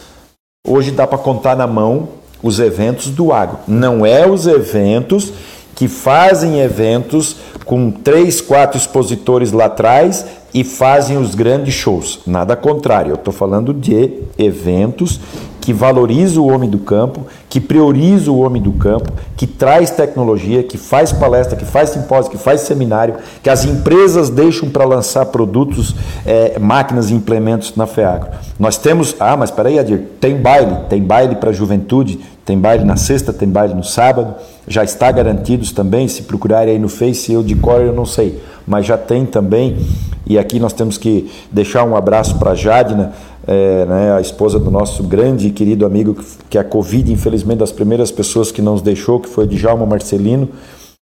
hoje 0.67 0.91
dá 0.91 1.07
para 1.07 1.17
contar 1.17 1.55
na 1.55 1.65
mão, 1.65 2.09
os 2.43 2.59
eventos 2.59 3.07
do 3.07 3.33
agro. 3.33 3.57
Não 3.67 4.05
é 4.05 4.29
os 4.29 4.45
eventos 4.45 5.33
que 5.73 5.87
fazem 5.87 6.59
eventos 6.59 7.37
com 7.65 7.89
três, 7.89 8.39
quatro 8.39 8.77
expositores 8.77 9.51
lá 9.51 9.65
atrás 9.65 10.23
e 10.53 10.63
fazem 10.63 11.17
os 11.17 11.33
grandes 11.33 11.73
shows. 11.73 12.19
Nada 12.27 12.55
contrário, 12.55 13.09
eu 13.09 13.15
estou 13.15 13.33
falando 13.33 13.73
de 13.73 14.19
eventos 14.37 15.19
que 15.61 15.71
valorizam 15.71 16.43
o 16.43 16.51
homem 16.51 16.67
do 16.67 16.79
campo, 16.79 17.27
que 17.47 17.61
prioriza 17.61 18.31
o 18.31 18.39
homem 18.39 18.61
do 18.61 18.71
campo, 18.71 19.11
que 19.37 19.45
traz 19.45 19.91
tecnologia, 19.91 20.63
que 20.63 20.77
faz 20.77 21.11
palestra, 21.11 21.55
que 21.55 21.65
faz 21.65 21.91
simpósio, 21.91 22.31
que 22.31 22.37
faz 22.37 22.61
seminário, 22.61 23.15
que 23.43 23.49
as 23.49 23.63
empresas 23.63 24.29
deixam 24.29 24.69
para 24.69 24.83
lançar 24.85 25.27
produtos, 25.27 25.95
eh, 26.25 26.57
máquinas 26.59 27.11
e 27.11 27.13
implementos 27.13 27.75
na 27.75 27.85
FEAGRO. 27.85 28.29
Nós 28.59 28.77
temos, 28.77 29.15
ah, 29.19 29.37
mas 29.37 29.51
peraí, 29.51 29.77
Adir, 29.77 29.99
tem 30.19 30.35
baile, 30.35 30.77
tem 30.89 31.01
baile 31.01 31.35
para 31.35 31.51
a 31.51 31.53
juventude, 31.53 32.19
tem 32.43 32.57
baile 32.57 32.83
na 32.83 32.95
sexta, 32.95 33.31
tem 33.31 33.47
baile 33.47 33.75
no 33.75 33.83
sábado, 33.83 34.33
já 34.67 34.83
está 34.83 35.11
garantidos 35.11 35.71
também, 35.71 36.07
se 36.07 36.23
procurarem 36.23 36.73
aí 36.73 36.79
no 36.79 36.89
Face, 36.89 37.31
eu 37.31 37.43
de 37.43 37.55
cor 37.55 37.81
eu 37.81 37.93
não 37.93 38.05
sei, 38.05 38.41
mas 38.65 38.85
já 38.85 38.97
tem 38.97 39.25
também, 39.25 39.77
e 40.25 40.39
aqui 40.39 40.59
nós 40.59 40.73
temos 40.73 40.97
que 40.97 41.31
deixar 41.51 41.83
um 41.83 41.95
abraço 41.95 42.37
para 42.39 42.51
a 42.51 42.55
Jadna, 42.55 43.13
é, 43.47 43.85
né, 43.85 44.13
a 44.13 44.21
esposa 44.21 44.59
do 44.59 44.69
nosso 44.71 45.03
grande 45.03 45.47
e 45.47 45.51
querido 45.51 45.85
amigo, 45.85 46.13
que- 46.15 46.25
que 46.51 46.57
a 46.57 46.63
Covid, 46.63 47.11
infelizmente, 47.11 47.59
das 47.59 47.71
primeiras 47.71 48.11
pessoas 48.11 48.51
que 48.51 48.61
nos 48.61 48.81
deixou, 48.81 49.19
que 49.19 49.29
foi 49.29 49.47
Djalma 49.47 49.85
Marcelino, 49.85 50.49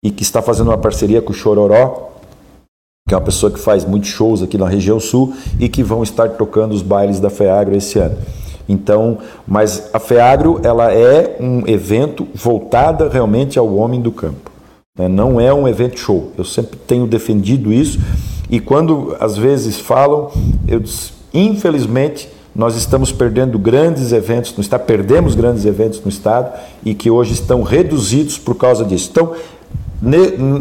e 0.05 0.11
que 0.11 0.23
está 0.23 0.41
fazendo 0.41 0.67
uma 0.67 0.77
parceria 0.77 1.21
com 1.21 1.31
o 1.31 1.35
Chororó, 1.35 2.09
que 3.07 3.13
é 3.13 3.17
uma 3.17 3.23
pessoa 3.23 3.51
que 3.51 3.59
faz 3.59 3.85
muitos 3.85 4.09
shows 4.09 4.41
aqui 4.41 4.57
na 4.57 4.67
região 4.67 4.99
sul 4.99 5.33
e 5.59 5.67
que 5.69 5.83
vão 5.83 6.03
estar 6.03 6.29
tocando 6.29 6.73
os 6.73 6.81
bailes 6.81 7.19
da 7.19 7.29
FEAGRO 7.29 7.75
esse 7.75 7.99
ano. 7.99 8.17
Então, 8.67 9.17
mas 9.45 9.89
a 9.93 9.99
FEAGRO 9.99 10.61
ela 10.63 10.93
é 10.93 11.35
um 11.39 11.67
evento 11.67 12.25
voltada 12.33 13.09
realmente 13.09 13.59
ao 13.59 13.73
homem 13.75 14.01
do 14.01 14.11
campo. 14.11 14.51
né? 14.97 15.07
Não 15.07 15.39
é 15.41 15.53
um 15.53 15.67
evento 15.67 15.99
show. 15.99 16.31
Eu 16.37 16.45
sempre 16.45 16.77
tenho 16.77 17.05
defendido 17.07 17.73
isso 17.73 17.99
e 18.49 18.59
quando 18.59 19.15
às 19.19 19.35
vezes 19.35 19.79
falam, 19.79 20.29
eu 20.67 20.81
infelizmente 21.33 22.29
nós 22.55 22.75
estamos 22.75 23.11
perdendo 23.11 23.57
grandes 23.57 24.11
eventos 24.11 24.55
no 24.55 24.61
estado, 24.61 24.85
perdemos 24.85 25.33
grandes 25.33 25.65
eventos 25.65 25.99
no 26.03 26.09
estado 26.09 26.51
e 26.85 26.93
que 26.93 27.09
hoje 27.09 27.33
estão 27.33 27.63
reduzidos 27.63 28.37
por 28.37 28.55
causa 28.55 28.85
disso. 28.85 29.09
Então, 29.11 29.33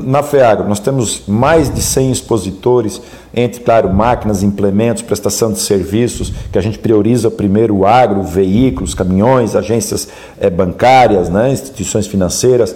Na 0.08 0.22
FEAGRO, 0.22 0.68
nós 0.68 0.78
temos 0.78 1.22
mais 1.26 1.68
de 1.74 1.82
100 1.82 2.12
expositores, 2.12 3.02
entre, 3.34 3.60
claro, 3.60 3.92
máquinas, 3.92 4.42
implementos, 4.44 5.02
prestação 5.02 5.52
de 5.52 5.58
serviços, 5.58 6.32
que 6.52 6.56
a 6.56 6.60
gente 6.62 6.78
prioriza 6.78 7.28
primeiro 7.28 7.74
o 7.78 7.84
agro, 7.84 8.22
veículos, 8.22 8.94
caminhões, 8.94 9.56
agências 9.56 10.06
eh, 10.40 10.48
bancárias, 10.48 11.28
né, 11.28 11.50
instituições 11.50 12.06
financeiras, 12.06 12.74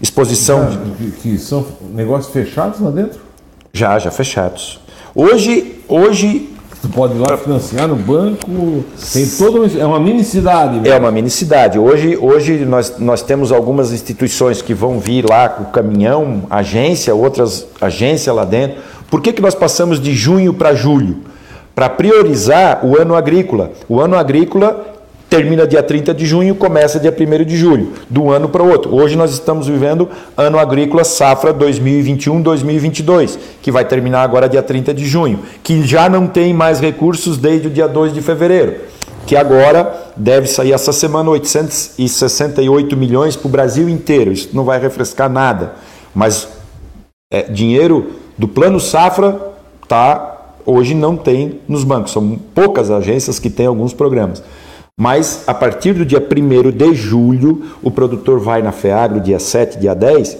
exposição 0.00 0.70
de- 0.70 1.10
que, 1.10 1.10
que 1.34 1.38
são 1.38 1.66
negócios 1.94 2.32
fechados 2.32 2.80
lá 2.80 2.90
dentro? 2.90 3.20
já, 3.72 3.98
já 3.98 4.10
fechados. 4.10 4.80
Hoje, 5.14 5.78
hoje 5.86 6.48
Tu 6.80 6.88
pode 6.88 7.14
ir 7.14 7.18
lá 7.18 7.36
financiar 7.36 7.88
no 7.88 7.96
banco, 7.96 8.84
tem 9.12 9.26
toda 9.26 9.60
uma, 9.60 9.80
é 9.80 9.84
uma 9.84 9.98
mini 9.98 10.22
cidade. 10.22 10.78
né? 10.78 10.90
É 10.90 10.96
uma 10.96 11.10
mini 11.10 11.28
cidade. 11.28 11.76
Hoje, 11.78 12.16
hoje 12.16 12.64
nós, 12.64 12.98
nós 12.98 13.20
temos 13.20 13.50
algumas 13.50 13.92
instituições 13.92 14.62
que 14.62 14.72
vão 14.72 15.00
vir 15.00 15.28
lá 15.28 15.48
com 15.48 15.64
caminhão, 15.64 16.42
agência, 16.48 17.12
outras 17.14 17.66
agências 17.80 18.34
lá 18.34 18.44
dentro. 18.44 18.78
Por 19.10 19.20
que, 19.20 19.32
que 19.32 19.42
nós 19.42 19.56
passamos 19.56 19.98
de 20.00 20.14
junho 20.14 20.54
para 20.54 20.72
julho? 20.74 21.16
Para 21.74 21.88
priorizar 21.88 22.84
o 22.84 22.96
ano 22.96 23.14
agrícola. 23.16 23.72
O 23.88 24.00
ano 24.00 24.16
agrícola 24.16 24.97
termina 25.28 25.66
dia 25.66 25.82
30 25.82 26.14
de 26.14 26.24
junho, 26.24 26.54
começa 26.54 26.98
dia 26.98 27.14
1 27.14 27.44
de 27.44 27.56
julho, 27.56 27.92
de 28.10 28.18
um 28.18 28.30
ano 28.30 28.48
para 28.48 28.62
o 28.62 28.68
outro. 28.68 28.94
Hoje 28.94 29.16
nós 29.16 29.32
estamos 29.32 29.66
vivendo 29.66 30.08
ano 30.36 30.58
agrícola 30.58 31.04
safra 31.04 31.52
2021-2022, 31.54 33.38
que 33.60 33.70
vai 33.70 33.84
terminar 33.84 34.22
agora 34.22 34.48
dia 34.48 34.62
30 34.62 34.94
de 34.94 35.06
junho, 35.06 35.40
que 35.62 35.82
já 35.86 36.08
não 36.08 36.26
tem 36.26 36.54
mais 36.54 36.80
recursos 36.80 37.36
desde 37.36 37.68
o 37.68 37.70
dia 37.70 37.86
2 37.86 38.14
de 38.14 38.22
fevereiro 38.22 38.98
que 39.26 39.36
agora 39.36 40.10
deve 40.16 40.46
sair 40.46 40.72
essa 40.72 40.90
semana 40.90 41.28
868 41.28 42.96
milhões 42.96 43.36
para 43.36 43.46
o 43.46 43.50
Brasil 43.50 43.86
inteiro. 43.86 44.32
Isso 44.32 44.48
não 44.54 44.64
vai 44.64 44.80
refrescar 44.80 45.28
nada, 45.28 45.74
mas 46.14 46.48
é, 47.30 47.42
dinheiro 47.42 48.12
do 48.38 48.48
plano 48.48 48.80
safra 48.80 49.38
tá 49.86 50.38
hoje 50.64 50.94
não 50.94 51.14
tem 51.14 51.60
nos 51.68 51.84
bancos. 51.84 52.12
São 52.12 52.38
poucas 52.54 52.90
agências 52.90 53.38
que 53.38 53.50
têm 53.50 53.66
alguns 53.66 53.92
programas. 53.92 54.42
Mas 55.00 55.44
a 55.46 55.54
partir 55.54 55.92
do 55.92 56.04
dia 56.04 56.18
1 56.20 56.72
de 56.72 56.92
julho, 56.92 57.62
o 57.80 57.88
produtor 57.88 58.40
vai 58.40 58.60
na 58.62 58.72
FEAGRO, 58.72 59.20
dia 59.20 59.38
7, 59.38 59.78
dia 59.78 59.94
10, 59.94 60.36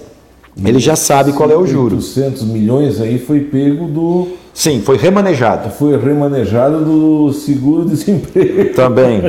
ele 0.65 0.81
já 0.81 0.97
sabe 0.97 1.33
qual 1.33 1.49
é 1.49 1.57
o 1.57 1.65
juro. 1.65 1.95
800 1.95 2.43
milhões 2.43 3.01
aí 3.01 3.21
foi 3.21 3.39
pego 3.39 3.87
do. 3.87 4.27
Sim, 4.53 4.81
foi 4.85 4.97
remanejado 4.97 5.71
Foi 5.71 5.97
remanejado 5.97 6.85
do 6.85 7.33
seguro-desemprego. 7.33 8.75
também. 8.75 9.23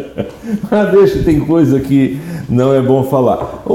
Mas 0.70 0.90
deixa, 0.92 1.18
tem 1.22 1.40
coisa 1.40 1.78
que 1.78 2.18
não 2.48 2.72
é 2.72 2.80
bom 2.80 3.04
falar. 3.04 3.62
O, 3.66 3.74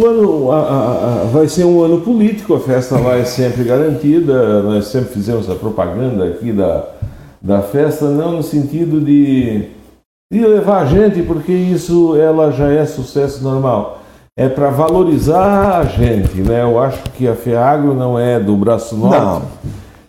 o 0.00 0.06
ano 0.06 0.50
a- 0.52 0.56
a- 0.56 1.22
a- 1.22 1.24
vai 1.30 1.46
ser 1.46 1.64
um 1.64 1.82
ano 1.82 2.00
político, 2.00 2.54
a 2.54 2.60
festa 2.60 2.98
lá 2.98 3.18
é 3.18 3.24
sempre 3.26 3.64
garantida, 3.64 4.62
nós 4.62 4.86
sempre 4.86 5.12
fizemos 5.12 5.50
a 5.50 5.54
propaganda 5.54 6.24
aqui 6.24 6.50
da, 6.52 6.86
da 7.42 7.60
festa, 7.60 8.08
não 8.08 8.32
no 8.38 8.42
sentido 8.42 8.98
de, 9.02 9.64
de 10.32 10.46
levar 10.46 10.80
a 10.80 10.86
gente, 10.86 11.22
porque 11.22 11.52
isso 11.52 12.16
ela 12.16 12.50
já 12.50 12.72
é 12.72 12.86
sucesso 12.86 13.44
normal. 13.44 13.98
É 14.34 14.48
para 14.48 14.70
valorizar 14.70 15.78
a 15.78 15.84
gente, 15.84 16.40
né? 16.40 16.62
Eu 16.62 16.82
acho 16.82 17.02
que 17.10 17.28
a 17.28 17.34
FEAGRO 17.34 17.92
não 17.92 18.18
é 18.18 18.40
do 18.40 18.56
Braço 18.56 18.96
Norte. 18.96 19.20
Não. 19.20 19.42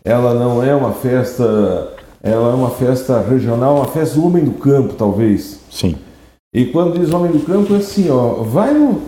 Ela 0.06 0.34
não 0.34 0.64
é 0.64 0.74
uma 0.74 0.94
festa, 0.94 1.90
ela 2.24 2.52
é 2.52 2.54
uma 2.54 2.70
festa 2.70 3.20
regional, 3.20 3.76
uma 3.76 3.86
festa 3.86 4.16
do 4.16 4.26
homem 4.26 4.46
do 4.46 4.54
campo, 4.54 4.94
talvez. 4.94 5.60
Sim. 5.70 5.98
E 6.56 6.68
quando 6.68 6.98
diz 6.98 7.14
homem 7.14 7.32
do 7.32 7.42
campo 7.42 7.74
é 7.74 7.80
assim, 7.80 8.10
ó, 8.10 8.44
vai 8.44 8.74
no. 8.74 9.02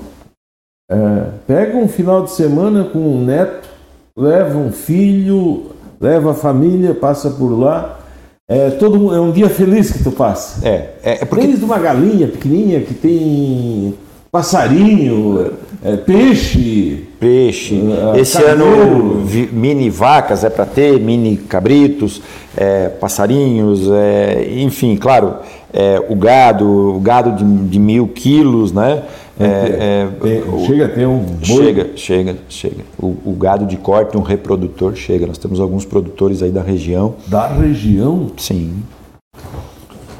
é, 0.92 1.28
pega 1.48 1.78
um 1.78 1.88
final 1.88 2.24
de 2.24 2.32
semana 2.32 2.84
com 2.84 3.00
um 3.00 3.24
neto, 3.24 3.70
leva 4.18 4.58
um 4.58 4.72
filho, 4.72 5.72
leva 5.98 6.32
a 6.32 6.34
família, 6.34 6.94
passa 6.94 7.30
por 7.30 7.58
lá. 7.58 8.00
É, 8.48 8.70
todo, 8.70 9.12
é 9.16 9.20
um 9.20 9.32
dia 9.32 9.50
feliz 9.50 9.92
que 9.92 10.04
tu 10.04 10.12
passa. 10.12 10.68
É, 10.68 10.90
é, 11.04 11.12
é 11.22 11.26
porque 11.26 11.48
Desde 11.48 11.66
uma 11.66 11.80
galinha 11.80 12.28
pequenininha 12.28 12.80
que 12.82 12.94
tem 12.94 13.96
passarinho, 14.32 15.54
é, 15.84 15.96
peixe. 15.98 17.06
peixe. 17.20 17.82
Ah, 18.14 18.20
Esse 18.20 18.38
carneiro. 18.40 18.82
ano 18.82 19.26
vi- 19.26 19.50
mini 19.52 19.90
vacas 19.90 20.44
é 20.44 20.50
para 20.52 20.66
ter, 20.68 21.00
mini 21.00 21.38
cabritos, 21.38 22.22
é, 22.56 22.88
passarinhos, 22.90 23.90
é, 23.92 24.48
enfim, 24.60 24.96
claro, 24.96 25.38
é, 25.78 26.02
o 26.10 26.16
gado, 26.16 26.96
o 26.96 27.00
gado 27.02 27.32
de, 27.34 27.44
de 27.68 27.80
mil 27.80 28.08
quilos, 28.08 28.72
né? 28.72 29.04
É, 29.38 30.08
Tem- 30.22 30.42
o- 30.44 30.66
chega 30.66 30.86
a 30.86 30.90
ter 30.90 31.06
um 31.06 31.20
boi. 31.20 31.66
Chega, 31.66 31.90
chega, 31.98 32.36
chega. 32.48 32.84
O, 32.98 33.08
o 33.26 33.36
gado 33.38 33.66
de 33.66 33.76
corte, 33.76 34.16
um 34.18 34.22
reprodutor, 34.22 34.96
chega. 34.96 35.28
Nós 35.28 35.38
temos 35.38 35.60
alguns 35.60 35.84
produtores 35.84 36.42
aí 36.42 36.52
da 36.52 36.62
região. 36.62 37.16
Da 37.28 37.46
região. 37.48 38.32
Sim. 38.38 38.74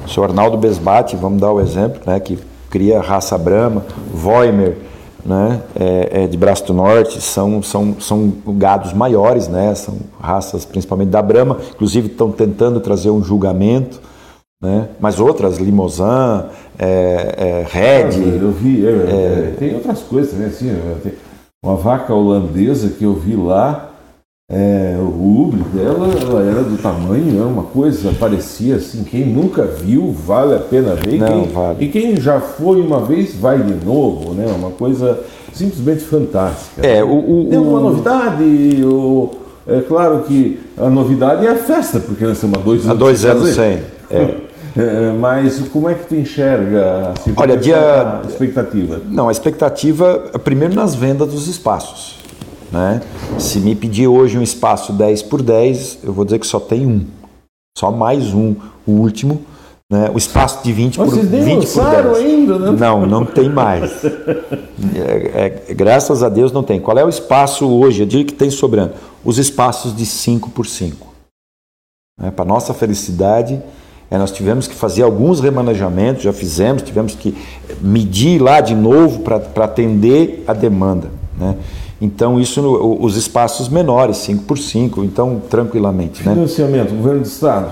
O 0.04 0.08
senhor 0.08 0.28
Arnaldo 0.28 0.58
Besbate, 0.58 1.16
vamos 1.16 1.40
dar 1.40 1.50
o 1.50 1.60
exemplo, 1.60 2.00
né, 2.06 2.20
que 2.20 2.38
cria 2.70 3.00
raça 3.00 3.36
Brahma, 3.38 3.84
Voimer, 4.12 4.76
né, 5.24 5.60
é, 5.74 6.24
é 6.24 6.26
de 6.26 6.36
Braço 6.36 6.64
do 6.66 6.74
Norte, 6.74 7.20
são, 7.20 7.60
são, 7.62 7.96
são 7.98 8.32
gados 8.48 8.92
maiores, 8.92 9.48
né, 9.48 9.74
são 9.74 9.94
raças 10.20 10.64
principalmente 10.64 11.08
da 11.08 11.20
Brahma, 11.20 11.56
inclusive 11.74 12.06
estão 12.08 12.30
tentando 12.30 12.78
trazer 12.80 13.10
um 13.10 13.22
julgamento, 13.24 14.00
né, 14.62 14.88
mas 14.98 15.20
outras, 15.20 15.58
Limousin, 15.58 16.02
é, 16.78 17.34
é, 17.36 17.66
Red, 17.68 18.18
Eu 18.40 18.50
vi, 18.52 18.86
é, 18.86 18.90
é, 18.90 19.54
tem 19.58 19.74
outras 19.74 20.00
coisas 20.02 20.32
também, 20.32 20.46
assim, 20.46 20.70
é, 20.70 20.94
tem 21.02 21.12
uma 21.64 21.76
vaca 21.76 22.14
holandesa 22.14 22.88
que 22.90 23.04
eu 23.04 23.14
vi 23.14 23.36
lá, 23.36 23.90
é, 24.50 24.96
o 24.98 25.42
ubre 25.42 25.60
dela 25.74 26.08
ela 26.20 26.40
era 26.42 26.62
do 26.62 26.80
tamanho, 26.80 27.36
era 27.36 27.46
uma 27.46 27.64
coisa, 27.64 28.12
parecia 28.18 28.76
assim, 28.76 29.02
quem 29.04 29.26
nunca 29.26 29.64
viu, 29.64 30.12
vale 30.12 30.54
a 30.54 30.58
pena 30.60 30.94
ver. 30.94 31.18
Não, 31.18 31.26
quem, 31.42 31.52
vale. 31.52 31.84
E 31.84 31.88
quem 31.88 32.16
já 32.20 32.40
foi 32.40 32.80
uma 32.80 33.00
vez, 33.00 33.34
vai 33.34 33.60
de 33.60 33.84
novo, 33.84 34.34
né? 34.34 34.46
Uma 34.56 34.70
coisa 34.70 35.18
simplesmente 35.52 36.04
fantástica. 36.04 36.86
É, 36.86 37.02
o- 37.02 37.08
o- 37.08 37.46
Tem 37.50 37.58
uma 37.58 37.80
novidade, 37.80 38.44
o- 38.84 39.30
é 39.66 39.80
claro 39.80 40.20
que 40.20 40.60
a 40.78 40.88
novidade 40.88 41.44
é 41.44 41.50
a 41.50 41.56
festa, 41.56 41.98
porque 41.98 42.22
nós 42.24 42.34
estamos 42.36 42.56
há 42.56 42.62
dois 42.62 42.80
anos 42.84 42.90
há 42.90 42.94
dois 42.94 43.24
anos 43.24 43.48
sem. 43.50 43.80
É. 44.10 44.34
É, 44.76 45.12
mas 45.12 45.58
como 45.72 45.88
é 45.88 45.94
que 45.94 46.06
tu 46.06 46.14
enxerga 46.14 47.12
assim, 47.16 47.32
Olha, 47.36 47.56
dia- 47.56 48.20
a 48.22 48.26
expectativa? 48.26 49.00
Não, 49.06 49.28
a 49.28 49.32
expectativa 49.32 50.30
é 50.34 50.38
primeiro 50.38 50.74
nas 50.74 50.94
vendas 50.94 51.28
dos 51.32 51.48
espaços. 51.48 52.16
Né? 52.70 53.00
Se 53.38 53.58
me 53.60 53.74
pedir 53.74 54.06
hoje 54.08 54.36
um 54.36 54.42
espaço 54.42 54.92
10 54.92 55.22
por 55.22 55.40
10, 55.40 56.00
eu 56.02 56.12
vou 56.12 56.24
dizer 56.24 56.38
que 56.38 56.46
só 56.46 56.60
tem 56.60 56.86
um. 56.86 57.06
Só 57.78 57.90
mais 57.90 58.34
um, 58.34 58.54
o 58.86 58.92
último. 58.92 59.42
Né? 59.90 60.10
O 60.12 60.18
espaço 60.18 60.62
de 60.64 60.72
20 60.72 60.96
por, 60.96 61.06
Vocês 61.06 61.30
nem 61.30 61.44
20 61.44 61.66
por 61.72 61.78
lançaram 61.78 62.12
10. 62.14 62.24
ainda, 62.26 62.58
né? 62.58 62.70
Não, 62.78 63.06
não 63.06 63.24
tem 63.24 63.48
mais. 63.48 64.04
É, 64.04 65.62
é, 65.68 65.74
graças 65.74 66.22
a 66.22 66.28
Deus 66.28 66.52
não 66.52 66.62
tem. 66.62 66.80
Qual 66.80 66.98
é 66.98 67.04
o 67.04 67.08
espaço 67.08 67.66
hoje? 67.68 68.02
Eu 68.02 68.06
digo 68.06 68.24
que 68.28 68.34
tem 68.34 68.50
sobrando. 68.50 68.92
Os 69.24 69.38
espaços 69.38 69.94
de 69.94 70.04
5 70.04 70.50
por 70.50 70.66
5. 70.66 71.06
Né? 72.20 72.30
Para 72.30 72.44
nossa 72.44 72.74
felicidade, 72.74 73.62
é, 74.10 74.16
nós 74.18 74.30
tivemos 74.30 74.66
que 74.68 74.74
fazer 74.74 75.02
alguns 75.02 75.40
remanejamentos, 75.40 76.22
já 76.22 76.32
fizemos, 76.32 76.82
tivemos 76.82 77.14
que 77.14 77.34
medir 77.80 78.40
lá 78.40 78.60
de 78.60 78.74
novo 78.74 79.20
para 79.20 79.64
atender 79.64 80.44
a 80.46 80.52
demanda. 80.52 81.08
Né? 81.38 81.56
Então, 82.00 82.38
isso, 82.38 82.60
no- 82.62 83.02
os 83.02 83.16
espaços 83.16 83.68
menores, 83.68 84.18
5 84.18 84.44
por 84.44 84.58
5, 84.58 85.02
então 85.02 85.40
tranquilamente. 85.50 86.22
Né? 86.26 86.34
Financiamento, 86.34 86.94
governo 86.94 87.20
do 87.20 87.26
Estado. 87.26 87.70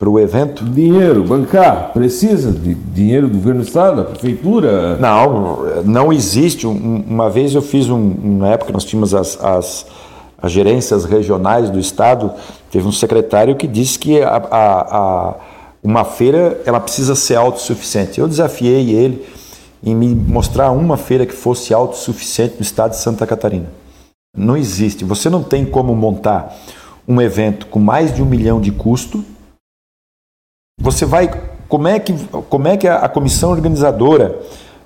Para 0.00 0.08
o 0.08 0.18
evento, 0.20 0.64
Dinheiro, 0.64 1.24
bancar, 1.24 1.92
precisa 1.92 2.52
de 2.52 2.72
dinheiro 2.72 3.26
do 3.28 3.34
governo 3.34 3.62
do 3.62 3.66
Estado, 3.66 3.96
da 3.96 4.04
prefeitura? 4.04 4.96
Não, 4.96 5.82
não 5.84 6.12
existe. 6.12 6.68
Um- 6.68 7.02
Uma 7.08 7.28
vez 7.28 7.52
eu 7.52 7.60
fiz 7.62 7.90
um, 7.90 7.96
uma 8.22 8.46
época 8.48 8.72
nós 8.72 8.84
tínhamos 8.84 9.12
as, 9.12 9.36
as, 9.44 9.86
as 10.40 10.52
gerências 10.52 11.04
regionais 11.04 11.68
do 11.68 11.80
estado, 11.80 12.30
teve 12.70 12.86
um 12.86 12.92
secretário 12.92 13.56
que 13.56 13.66
disse 13.66 13.98
que 13.98 14.20
a, 14.22 14.36
a- 14.36 14.96
a- 14.98 15.34
uma 15.82 16.04
feira 16.04 16.60
ela 16.66 16.80
precisa 16.80 17.14
ser 17.14 17.36
autossuficiente. 17.36 18.20
Eu 18.20 18.26
desafiei 18.28 18.90
ele 18.90 19.24
em 19.82 19.94
me 19.94 20.08
mostrar 20.14 20.70
uma 20.72 20.96
feira 20.96 21.24
que 21.24 21.32
fosse 21.32 21.72
autossuficiente 21.72 22.56
no 22.56 22.62
estado 22.62 22.90
de 22.90 22.96
Santa 22.98 23.26
Catarina. 23.26 23.70
Não 24.36 24.56
existe. 24.56 25.04
Você 25.04 25.30
não 25.30 25.42
tem 25.42 25.64
como 25.64 25.94
montar 25.94 26.54
um 27.06 27.20
evento 27.22 27.66
com 27.66 27.78
mais 27.78 28.12
de 28.14 28.22
um 28.22 28.26
milhão 28.26 28.60
de 28.60 28.70
custo 28.72 29.24
você 30.80 31.04
vai. 31.04 31.28
Como 31.68 31.86
é 31.88 31.98
que, 31.98 32.12
como 32.48 32.66
é 32.68 32.76
que 32.76 32.88
a, 32.88 32.96
a 32.98 33.08
comissão 33.08 33.50
organizadora 33.50 34.38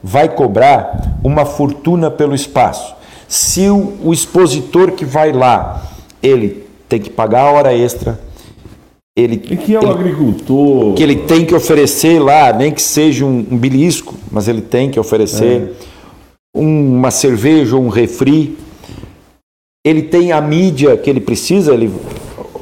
vai 0.03 0.29
cobrar 0.29 1.19
uma 1.23 1.45
fortuna 1.45 2.11
pelo 2.11 2.35
espaço? 2.35 2.95
Se 3.29 3.69
o, 3.71 3.99
o 4.05 4.13
expositor 4.13 4.93
que 4.93 5.05
vai 5.05 5.33
lá, 5.33 5.83
ele 6.23 6.67
tem 6.93 7.01
que 7.01 7.09
pagar 7.09 7.41
a 7.47 7.51
hora 7.53 7.75
extra, 7.75 8.21
ele, 9.17 9.37
E 9.51 9.57
que 9.57 9.75
é 9.75 9.79
o 9.81 9.83
ele- 9.83 9.91
agricultor? 9.93 10.93
que 10.93 11.03
ele 11.03 11.17
tem 11.17 11.43
que 11.47 11.55
oferecer 11.55 12.19
lá, 12.19 12.53
nem 12.53 12.71
que 12.71 12.83
seja 12.83 13.25
um, 13.25 13.47
um 13.51 13.57
belisco, 13.57 14.15
mas 14.31 14.47
ele 14.47 14.61
tem 14.61 14.91
que 14.91 15.01
oferecer 15.01 15.73
um- 16.55 16.99
uma 16.99 17.11
cerveja 17.11 17.77
ou 17.77 17.83
um 17.83 17.89
refri. 17.89 18.59
Ele 19.87 20.03
tem 20.03 20.33
a 20.33 20.41
mídia 20.43 20.95
que 20.99 21.09
ele 21.09 21.21
precisa. 21.21 21.73
Ele, 21.73 21.91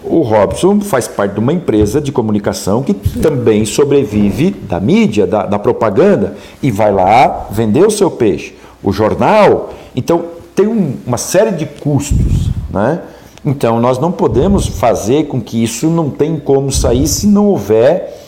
o 0.04 0.20
Robson 0.20 0.80
faz 0.80 1.08
parte 1.08 1.34
de 1.34 1.40
uma 1.40 1.52
empresa 1.52 2.00
de 2.00 2.12
comunicação 2.12 2.84
que 2.84 2.94
também 2.94 3.64
sobrevive 3.64 4.52
da 4.52 4.78
mídia, 4.78 5.26
da, 5.26 5.44
da 5.44 5.58
propaganda, 5.58 6.36
e 6.62 6.70
vai 6.70 6.92
lá 6.92 7.48
vender 7.50 7.84
o 7.84 7.90
seu 7.90 8.10
peixe. 8.12 8.54
O 8.80 8.92
jornal. 8.92 9.74
Então, 9.96 10.24
tem 10.54 10.68
um- 10.68 10.94
uma 11.04 11.18
série 11.18 11.50
de 11.50 11.66
custos. 11.66 12.48
Né? 12.72 13.00
Então, 13.44 13.80
nós 13.80 13.98
não 13.98 14.12
podemos 14.12 14.66
fazer 14.66 15.24
com 15.24 15.40
que 15.40 15.62
isso 15.62 15.88
não 15.88 16.10
tenha 16.10 16.38
como 16.40 16.70
sair 16.70 17.06
se 17.06 17.26
não 17.26 17.46
houver 17.46 18.20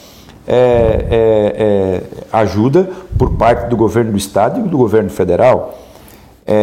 é, 0.46 0.54
é, 0.54 1.12
é, 1.12 2.02
ajuda 2.32 2.88
por 3.18 3.30
parte 3.34 3.68
do 3.68 3.76
governo 3.76 4.12
do 4.12 4.18
estado 4.18 4.60
e 4.60 4.62
do 4.68 4.76
governo 4.76 5.10
federal. 5.10 5.78
É, 6.46 6.54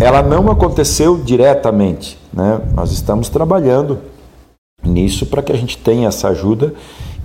é, 0.00 0.04
ela 0.04 0.22
não 0.22 0.50
aconteceu 0.50 1.18
diretamente, 1.18 2.18
né? 2.32 2.60
Nós 2.74 2.92
estamos 2.92 3.28
trabalhando 3.28 3.98
nisso 4.82 5.26
para 5.26 5.42
que 5.42 5.52
a 5.52 5.56
gente 5.56 5.76
tenha 5.76 6.08
essa 6.08 6.28
ajuda 6.28 6.72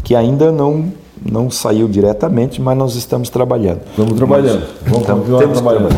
que 0.04 0.16
ainda 0.16 0.52
não 0.52 0.92
não 1.26 1.50
saiu 1.50 1.88
diretamente, 1.88 2.62
mas 2.62 2.78
nós 2.78 2.96
estamos 2.96 3.30
trabalhando. 3.30 3.80
Estamos 3.92 4.14
trabalhando. 4.14 4.68
Vamos 4.86 5.04
Então, 5.04 5.20
continuar 5.20 5.48
que 5.48 5.54
trabalhando. 5.54 5.96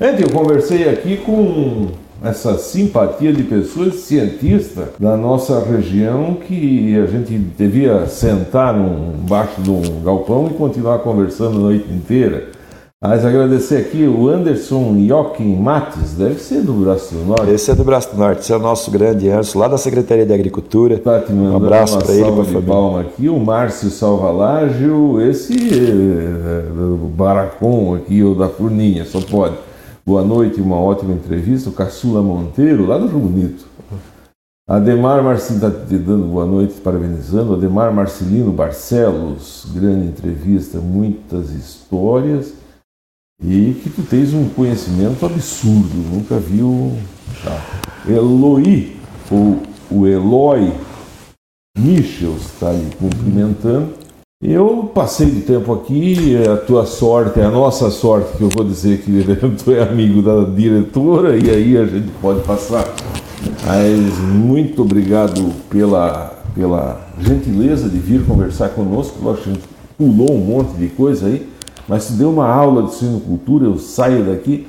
Gente, 0.00 0.22
eu 0.22 0.30
conversei 0.30 0.88
aqui 0.88 1.18
com 1.18 1.88
essa 2.24 2.56
simpatia 2.56 3.32
de 3.32 3.42
pessoas 3.42 3.96
cientistas 3.96 4.88
da 4.98 5.16
nossa 5.16 5.60
região 5.60 6.34
que 6.34 6.96
a 6.96 7.06
gente 7.06 7.36
devia 7.36 8.06
sentar 8.06 8.74
embaixo 8.76 9.60
de 9.60 9.70
um 9.70 10.02
galpão 10.04 10.48
e 10.50 10.54
continuar 10.54 10.98
conversando 11.00 11.56
a 11.58 11.60
noite 11.60 11.92
inteira. 11.92 12.48
Mas 13.04 13.24
agradecer 13.24 13.78
aqui 13.78 14.04
o 14.06 14.28
Anderson 14.28 14.94
Joaquim 15.08 15.56
Mates, 15.56 16.12
deve 16.12 16.38
ser 16.38 16.62
do 16.62 16.72
Braço 16.72 17.12
do 17.12 17.24
Norte. 17.24 17.50
Esse 17.50 17.72
é 17.72 17.74
do 17.74 17.82
Braço 17.82 18.12
do 18.12 18.16
Norte, 18.16 18.42
esse 18.42 18.52
é 18.52 18.56
o 18.56 18.60
nosso 18.60 18.92
grande 18.92 19.28
Anderson, 19.28 19.58
lá 19.58 19.66
da 19.66 19.76
Secretaria 19.76 20.24
de 20.24 20.32
Agricultura. 20.32 20.98
Tá 20.98 21.18
te 21.18 21.32
Um 21.32 21.56
abraço 21.56 21.98
para 21.98 22.14
ele 22.14 22.30
para 22.30 22.58
a 22.60 22.62
palma 22.62 23.00
aqui, 23.00 23.28
o 23.28 23.40
Márcio 23.40 23.90
Salvalágio, 23.90 25.20
esse 25.20 25.52
é, 25.52 26.62
do 26.72 27.10
Baracom 27.16 27.96
aqui, 27.96 28.22
ou 28.22 28.36
da 28.36 28.48
Furninha, 28.48 29.04
só 29.04 29.20
pode. 29.20 29.56
Boa 30.04 30.24
noite, 30.24 30.60
uma 30.60 30.76
ótima 30.76 31.12
entrevista. 31.12 31.70
O 31.70 31.72
Caçula 31.72 32.20
Monteiro, 32.20 32.86
lá 32.86 32.98
do 32.98 33.06
Rio 33.06 33.20
Bonito. 33.20 33.64
Ademar 34.68 35.22
Marcelino 35.22 35.68
está 35.68 35.86
te 35.86 35.96
dando 35.96 36.26
boa 36.26 36.44
noite, 36.44 36.80
parabenizando. 36.80 37.54
Ademar 37.54 37.92
Marcelino 37.92 38.50
Barcelos, 38.50 39.64
grande 39.72 40.08
entrevista, 40.08 40.78
muitas 40.78 41.50
histórias. 41.50 42.52
E 43.40 43.74
que 43.80 43.90
tu 43.90 44.02
tens 44.02 44.34
um 44.34 44.48
conhecimento 44.48 45.24
absurdo, 45.24 45.94
nunca 46.12 46.36
viu. 46.36 46.98
Tá. 47.44 47.60
Eloy, 48.08 48.96
ou 49.30 49.62
o 49.88 50.06
Eloy 50.06 50.72
Michels 51.78 52.42
está 52.46 52.70
ali 52.70 52.90
cumprimentando. 52.98 54.01
Eu 54.42 54.90
passei 54.92 55.30
de 55.30 55.42
tempo 55.42 55.72
aqui, 55.72 56.34
é 56.34 56.50
a 56.50 56.56
tua 56.56 56.84
sorte, 56.84 57.38
é 57.38 57.44
a 57.44 57.50
nossa 57.50 57.88
sorte, 57.90 58.36
que 58.36 58.42
eu 58.42 58.48
vou 58.48 58.64
dizer 58.64 59.00
que 59.00 59.22
tu 59.62 59.70
é 59.70 59.84
amigo 59.84 60.20
da 60.20 60.42
diretora 60.42 61.36
e 61.36 61.48
aí 61.48 61.76
a 61.76 61.86
gente 61.86 62.10
pode 62.20 62.40
passar. 62.40 62.84
Mas 63.64 64.18
muito 64.18 64.82
obrigado 64.82 65.52
pela, 65.70 66.42
pela 66.56 67.08
gentileza 67.20 67.88
de 67.88 67.98
vir 67.98 68.26
conversar 68.26 68.70
conosco. 68.70 69.16
Lógico 69.22 69.44
que 69.44 69.50
a 69.50 69.52
gente 69.52 69.68
pulou 69.96 70.32
um 70.32 70.44
monte 70.44 70.72
de 70.72 70.88
coisa 70.88 71.26
aí, 71.26 71.48
mas 71.86 72.02
se 72.02 72.14
deu 72.14 72.30
uma 72.30 72.48
aula 72.48 72.82
de 72.82 72.94
suinocultura, 72.94 73.66
eu 73.66 73.78
saio 73.78 74.24
daqui. 74.24 74.66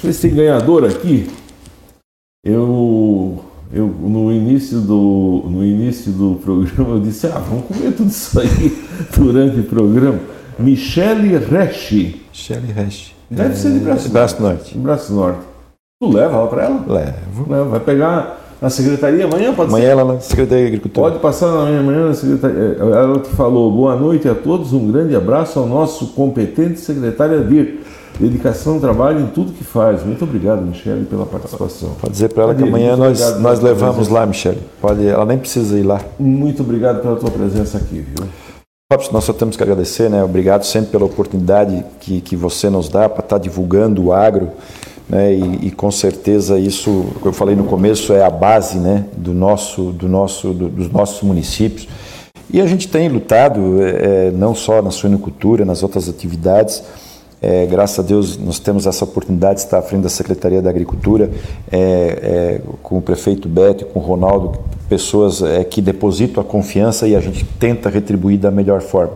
Se 0.00 0.14
tem 0.14 0.34
ganhador 0.34 0.86
aqui. 0.86 1.28
Eu, 2.42 3.38
eu 3.72 3.86
no 3.86 4.32
início 4.32 4.80
do 4.80 5.44
no 5.48 5.64
início 5.64 6.10
do 6.12 6.36
programa 6.42 6.94
eu 6.96 7.00
disse, 7.00 7.26
ah, 7.26 7.38
vamos 7.38 7.66
comer 7.66 7.92
tudo 7.92 8.08
isso 8.08 8.40
aí 8.40 8.78
durante 9.16 9.60
o 9.60 9.64
programa. 9.64 10.18
Michele 10.58 11.38
Resch, 11.38 12.16
Shelley 12.32 12.72
Resch. 12.72 13.12
deve 13.30 13.54
ser 13.54 13.72
de 13.72 13.78
Braço, 13.78 14.08
Braço 14.10 14.36
do 14.36 14.42
Norte. 14.42 14.72
de 14.74 14.78
Braço 14.78 15.12
Norte. 15.14 15.40
Tu 16.02 16.08
leva 16.10 16.36
ela 16.36 16.46
para 16.48 16.64
ela? 16.64 16.84
Levo. 16.86 17.50
Leva, 17.50 17.64
vai 17.64 17.80
pegar 17.80 18.40
na 18.60 18.68
secretaria 18.68 19.24
amanhã? 19.24 19.54
Pode 19.54 19.70
amanhã 19.70 19.86
ser? 19.86 19.90
ela 19.92 20.14
na 20.14 20.20
Secretaria 20.20 20.64
de 20.64 20.68
Agricultura. 20.68 21.08
Pode 21.08 21.22
passar 21.22 21.46
amanhã 21.46 22.08
na 22.08 22.14
secretaria. 22.14 22.76
Ela 22.78 23.18
te 23.20 23.30
falou, 23.30 23.72
boa 23.72 23.96
noite 23.96 24.28
a 24.28 24.34
todos, 24.34 24.72
um 24.72 24.90
grande 24.90 25.16
abraço 25.16 25.58
ao 25.58 25.66
nosso 25.66 26.08
competente 26.08 26.78
secretário 26.80 27.40
Adir. 27.40 27.79
Dedicação, 28.20 28.78
trabalho 28.78 29.20
em 29.20 29.26
tudo 29.28 29.50
que 29.50 29.64
faz. 29.64 30.04
Muito 30.04 30.24
obrigado, 30.24 30.60
Michele, 30.60 31.06
pela 31.06 31.24
participação. 31.24 31.96
Pode 31.98 32.12
dizer 32.12 32.28
para 32.28 32.42
ela 32.42 32.54
que 32.54 32.62
amanhã 32.62 32.94
nós, 32.94 33.40
nós 33.40 33.60
levamos 33.60 34.08
lá, 34.08 34.26
Michele. 34.26 34.60
Pode, 34.78 35.06
ela 35.06 35.24
nem 35.24 35.38
precisa 35.38 35.78
ir 35.78 35.84
lá. 35.84 36.02
Muito 36.18 36.62
obrigado 36.62 37.00
pela 37.00 37.16
tua 37.16 37.30
presença 37.30 37.78
aqui, 37.78 38.04
viu? 38.06 38.28
Nós 39.10 39.24
só 39.24 39.32
temos 39.32 39.56
que 39.56 39.62
agradecer, 39.62 40.10
né? 40.10 40.22
Obrigado 40.22 40.64
sempre 40.64 40.90
pela 40.90 41.06
oportunidade 41.06 41.82
que, 41.98 42.20
que 42.20 42.36
você 42.36 42.68
nos 42.68 42.90
dá 42.90 43.08
para 43.08 43.24
estar 43.24 43.36
tá 43.36 43.38
divulgando 43.38 44.04
o 44.04 44.12
agro. 44.12 44.50
Né? 45.08 45.32
E, 45.32 45.68
e, 45.68 45.70
com 45.70 45.90
certeza 45.90 46.58
isso, 46.58 47.06
eu 47.24 47.32
falei 47.32 47.56
no 47.56 47.64
começo, 47.64 48.12
é 48.12 48.22
a 48.22 48.30
base 48.30 48.78
né? 48.78 49.06
do 49.16 49.32
nosso, 49.32 49.92
do 49.92 50.06
nosso, 50.06 50.52
do, 50.52 50.68
dos 50.68 50.90
nossos 50.90 51.22
municípios. 51.22 51.88
E 52.52 52.60
a 52.60 52.66
gente 52.66 52.86
tem 52.86 53.08
lutado, 53.08 53.80
é, 53.80 54.30
não 54.32 54.54
só 54.54 54.82
na 54.82 54.90
suinocultura, 54.90 55.64
nas 55.64 55.82
outras 55.82 56.06
atividades. 56.06 56.82
É, 57.42 57.64
graças 57.64 57.98
a 57.98 58.02
Deus 58.02 58.36
nós 58.36 58.58
temos 58.58 58.86
essa 58.86 59.02
oportunidade 59.04 59.54
de 59.56 59.60
estar 59.60 59.78
à 59.78 59.82
frente 59.82 60.02
da 60.02 60.10
Secretaria 60.10 60.60
da 60.60 60.68
Agricultura, 60.68 61.30
é, 61.72 61.78
é, 61.78 62.60
com 62.82 62.98
o 62.98 63.02
prefeito 63.02 63.48
Beto 63.48 63.86
com 63.86 63.98
o 63.98 64.02
Ronaldo, 64.02 64.58
pessoas 64.90 65.42
é, 65.42 65.64
que 65.64 65.80
depositam 65.80 66.42
a 66.42 66.44
confiança 66.44 67.08
e 67.08 67.16
a 67.16 67.20
gente 67.20 67.44
tenta 67.58 67.88
retribuir 67.88 68.38
da 68.38 68.50
melhor 68.50 68.82
forma. 68.82 69.14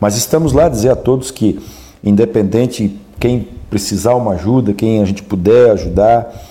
Mas 0.00 0.16
estamos 0.16 0.52
lá 0.52 0.66
a 0.66 0.68
dizer 0.68 0.90
a 0.90 0.96
todos 0.96 1.30
que, 1.30 1.60
independente 2.02 2.98
quem 3.20 3.46
precisar 3.68 4.16
uma 4.16 4.32
ajuda, 4.32 4.72
quem 4.72 5.00
a 5.00 5.04
gente 5.04 5.22
puder 5.22 5.70
ajudar, 5.70 6.48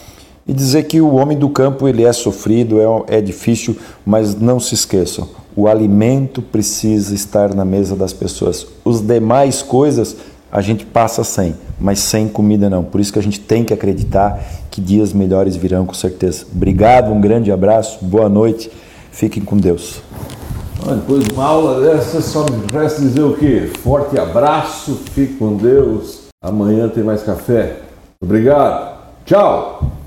e 0.48 0.54
dizer 0.54 0.84
que 0.84 1.02
o 1.02 1.16
homem 1.16 1.38
do 1.38 1.50
campo 1.50 1.88
ele 1.88 2.04
é 2.04 2.14
sofrido, 2.14 2.78
é, 2.80 3.18
é 3.18 3.22
difícil, 3.22 3.76
mas 4.06 4.36
não 4.36 4.60
se 4.60 4.74
esqueçam, 4.74 5.28
o 5.56 5.68
alimento 5.68 6.42
precisa 6.42 7.14
estar 7.14 7.54
na 7.54 7.66
mesa 7.66 7.96
das 7.96 8.14
pessoas. 8.14 8.66
Os 8.86 9.02
demais 9.02 9.62
coisas 9.62 10.16
a 10.52 10.62
gente 10.62 10.86
passa 10.86 11.24
sem, 11.24 11.56
mas 11.80 12.00
sem 12.00 12.28
comida 12.28 12.70
não. 12.70 12.84
Por 12.84 13.00
isso 13.00 13.14
que 13.14 13.20
a 13.20 13.24
gente 13.24 13.40
tem 13.40 13.64
que 13.64 13.74
acreditar 13.74 14.40
que 14.72 14.82
dias 14.82 15.14
melhores 15.14 15.56
virão 15.56 15.86
com 15.86 15.94
certeza. 15.94 16.46
Obrigado, 16.54 17.12
um 17.12 17.22
grande 17.22 17.52
abraço, 17.52 18.04
boa 18.04 18.30
noite, 18.30 18.72
fiquem 19.12 19.44
com 19.44 19.58
Deus. 19.58 20.02
Depois 20.86 21.26
de 21.26 21.34
uma 21.34 21.46
aula 21.46 21.82
dessa, 21.82 22.22
só 22.22 22.46
me 22.46 22.66
resta 22.72 23.02
dizer 23.02 23.22
o 23.22 23.36
quê? 23.36 23.70
Forte 23.84 24.18
abraço, 24.18 24.96
fique 25.14 25.34
com 25.34 25.56
Deus. 25.58 26.22
Amanhã 26.42 26.88
tem 26.88 27.04
mais 27.04 27.22
café. 27.22 27.82
Obrigado. 28.22 28.98
Tchau. 29.26 29.92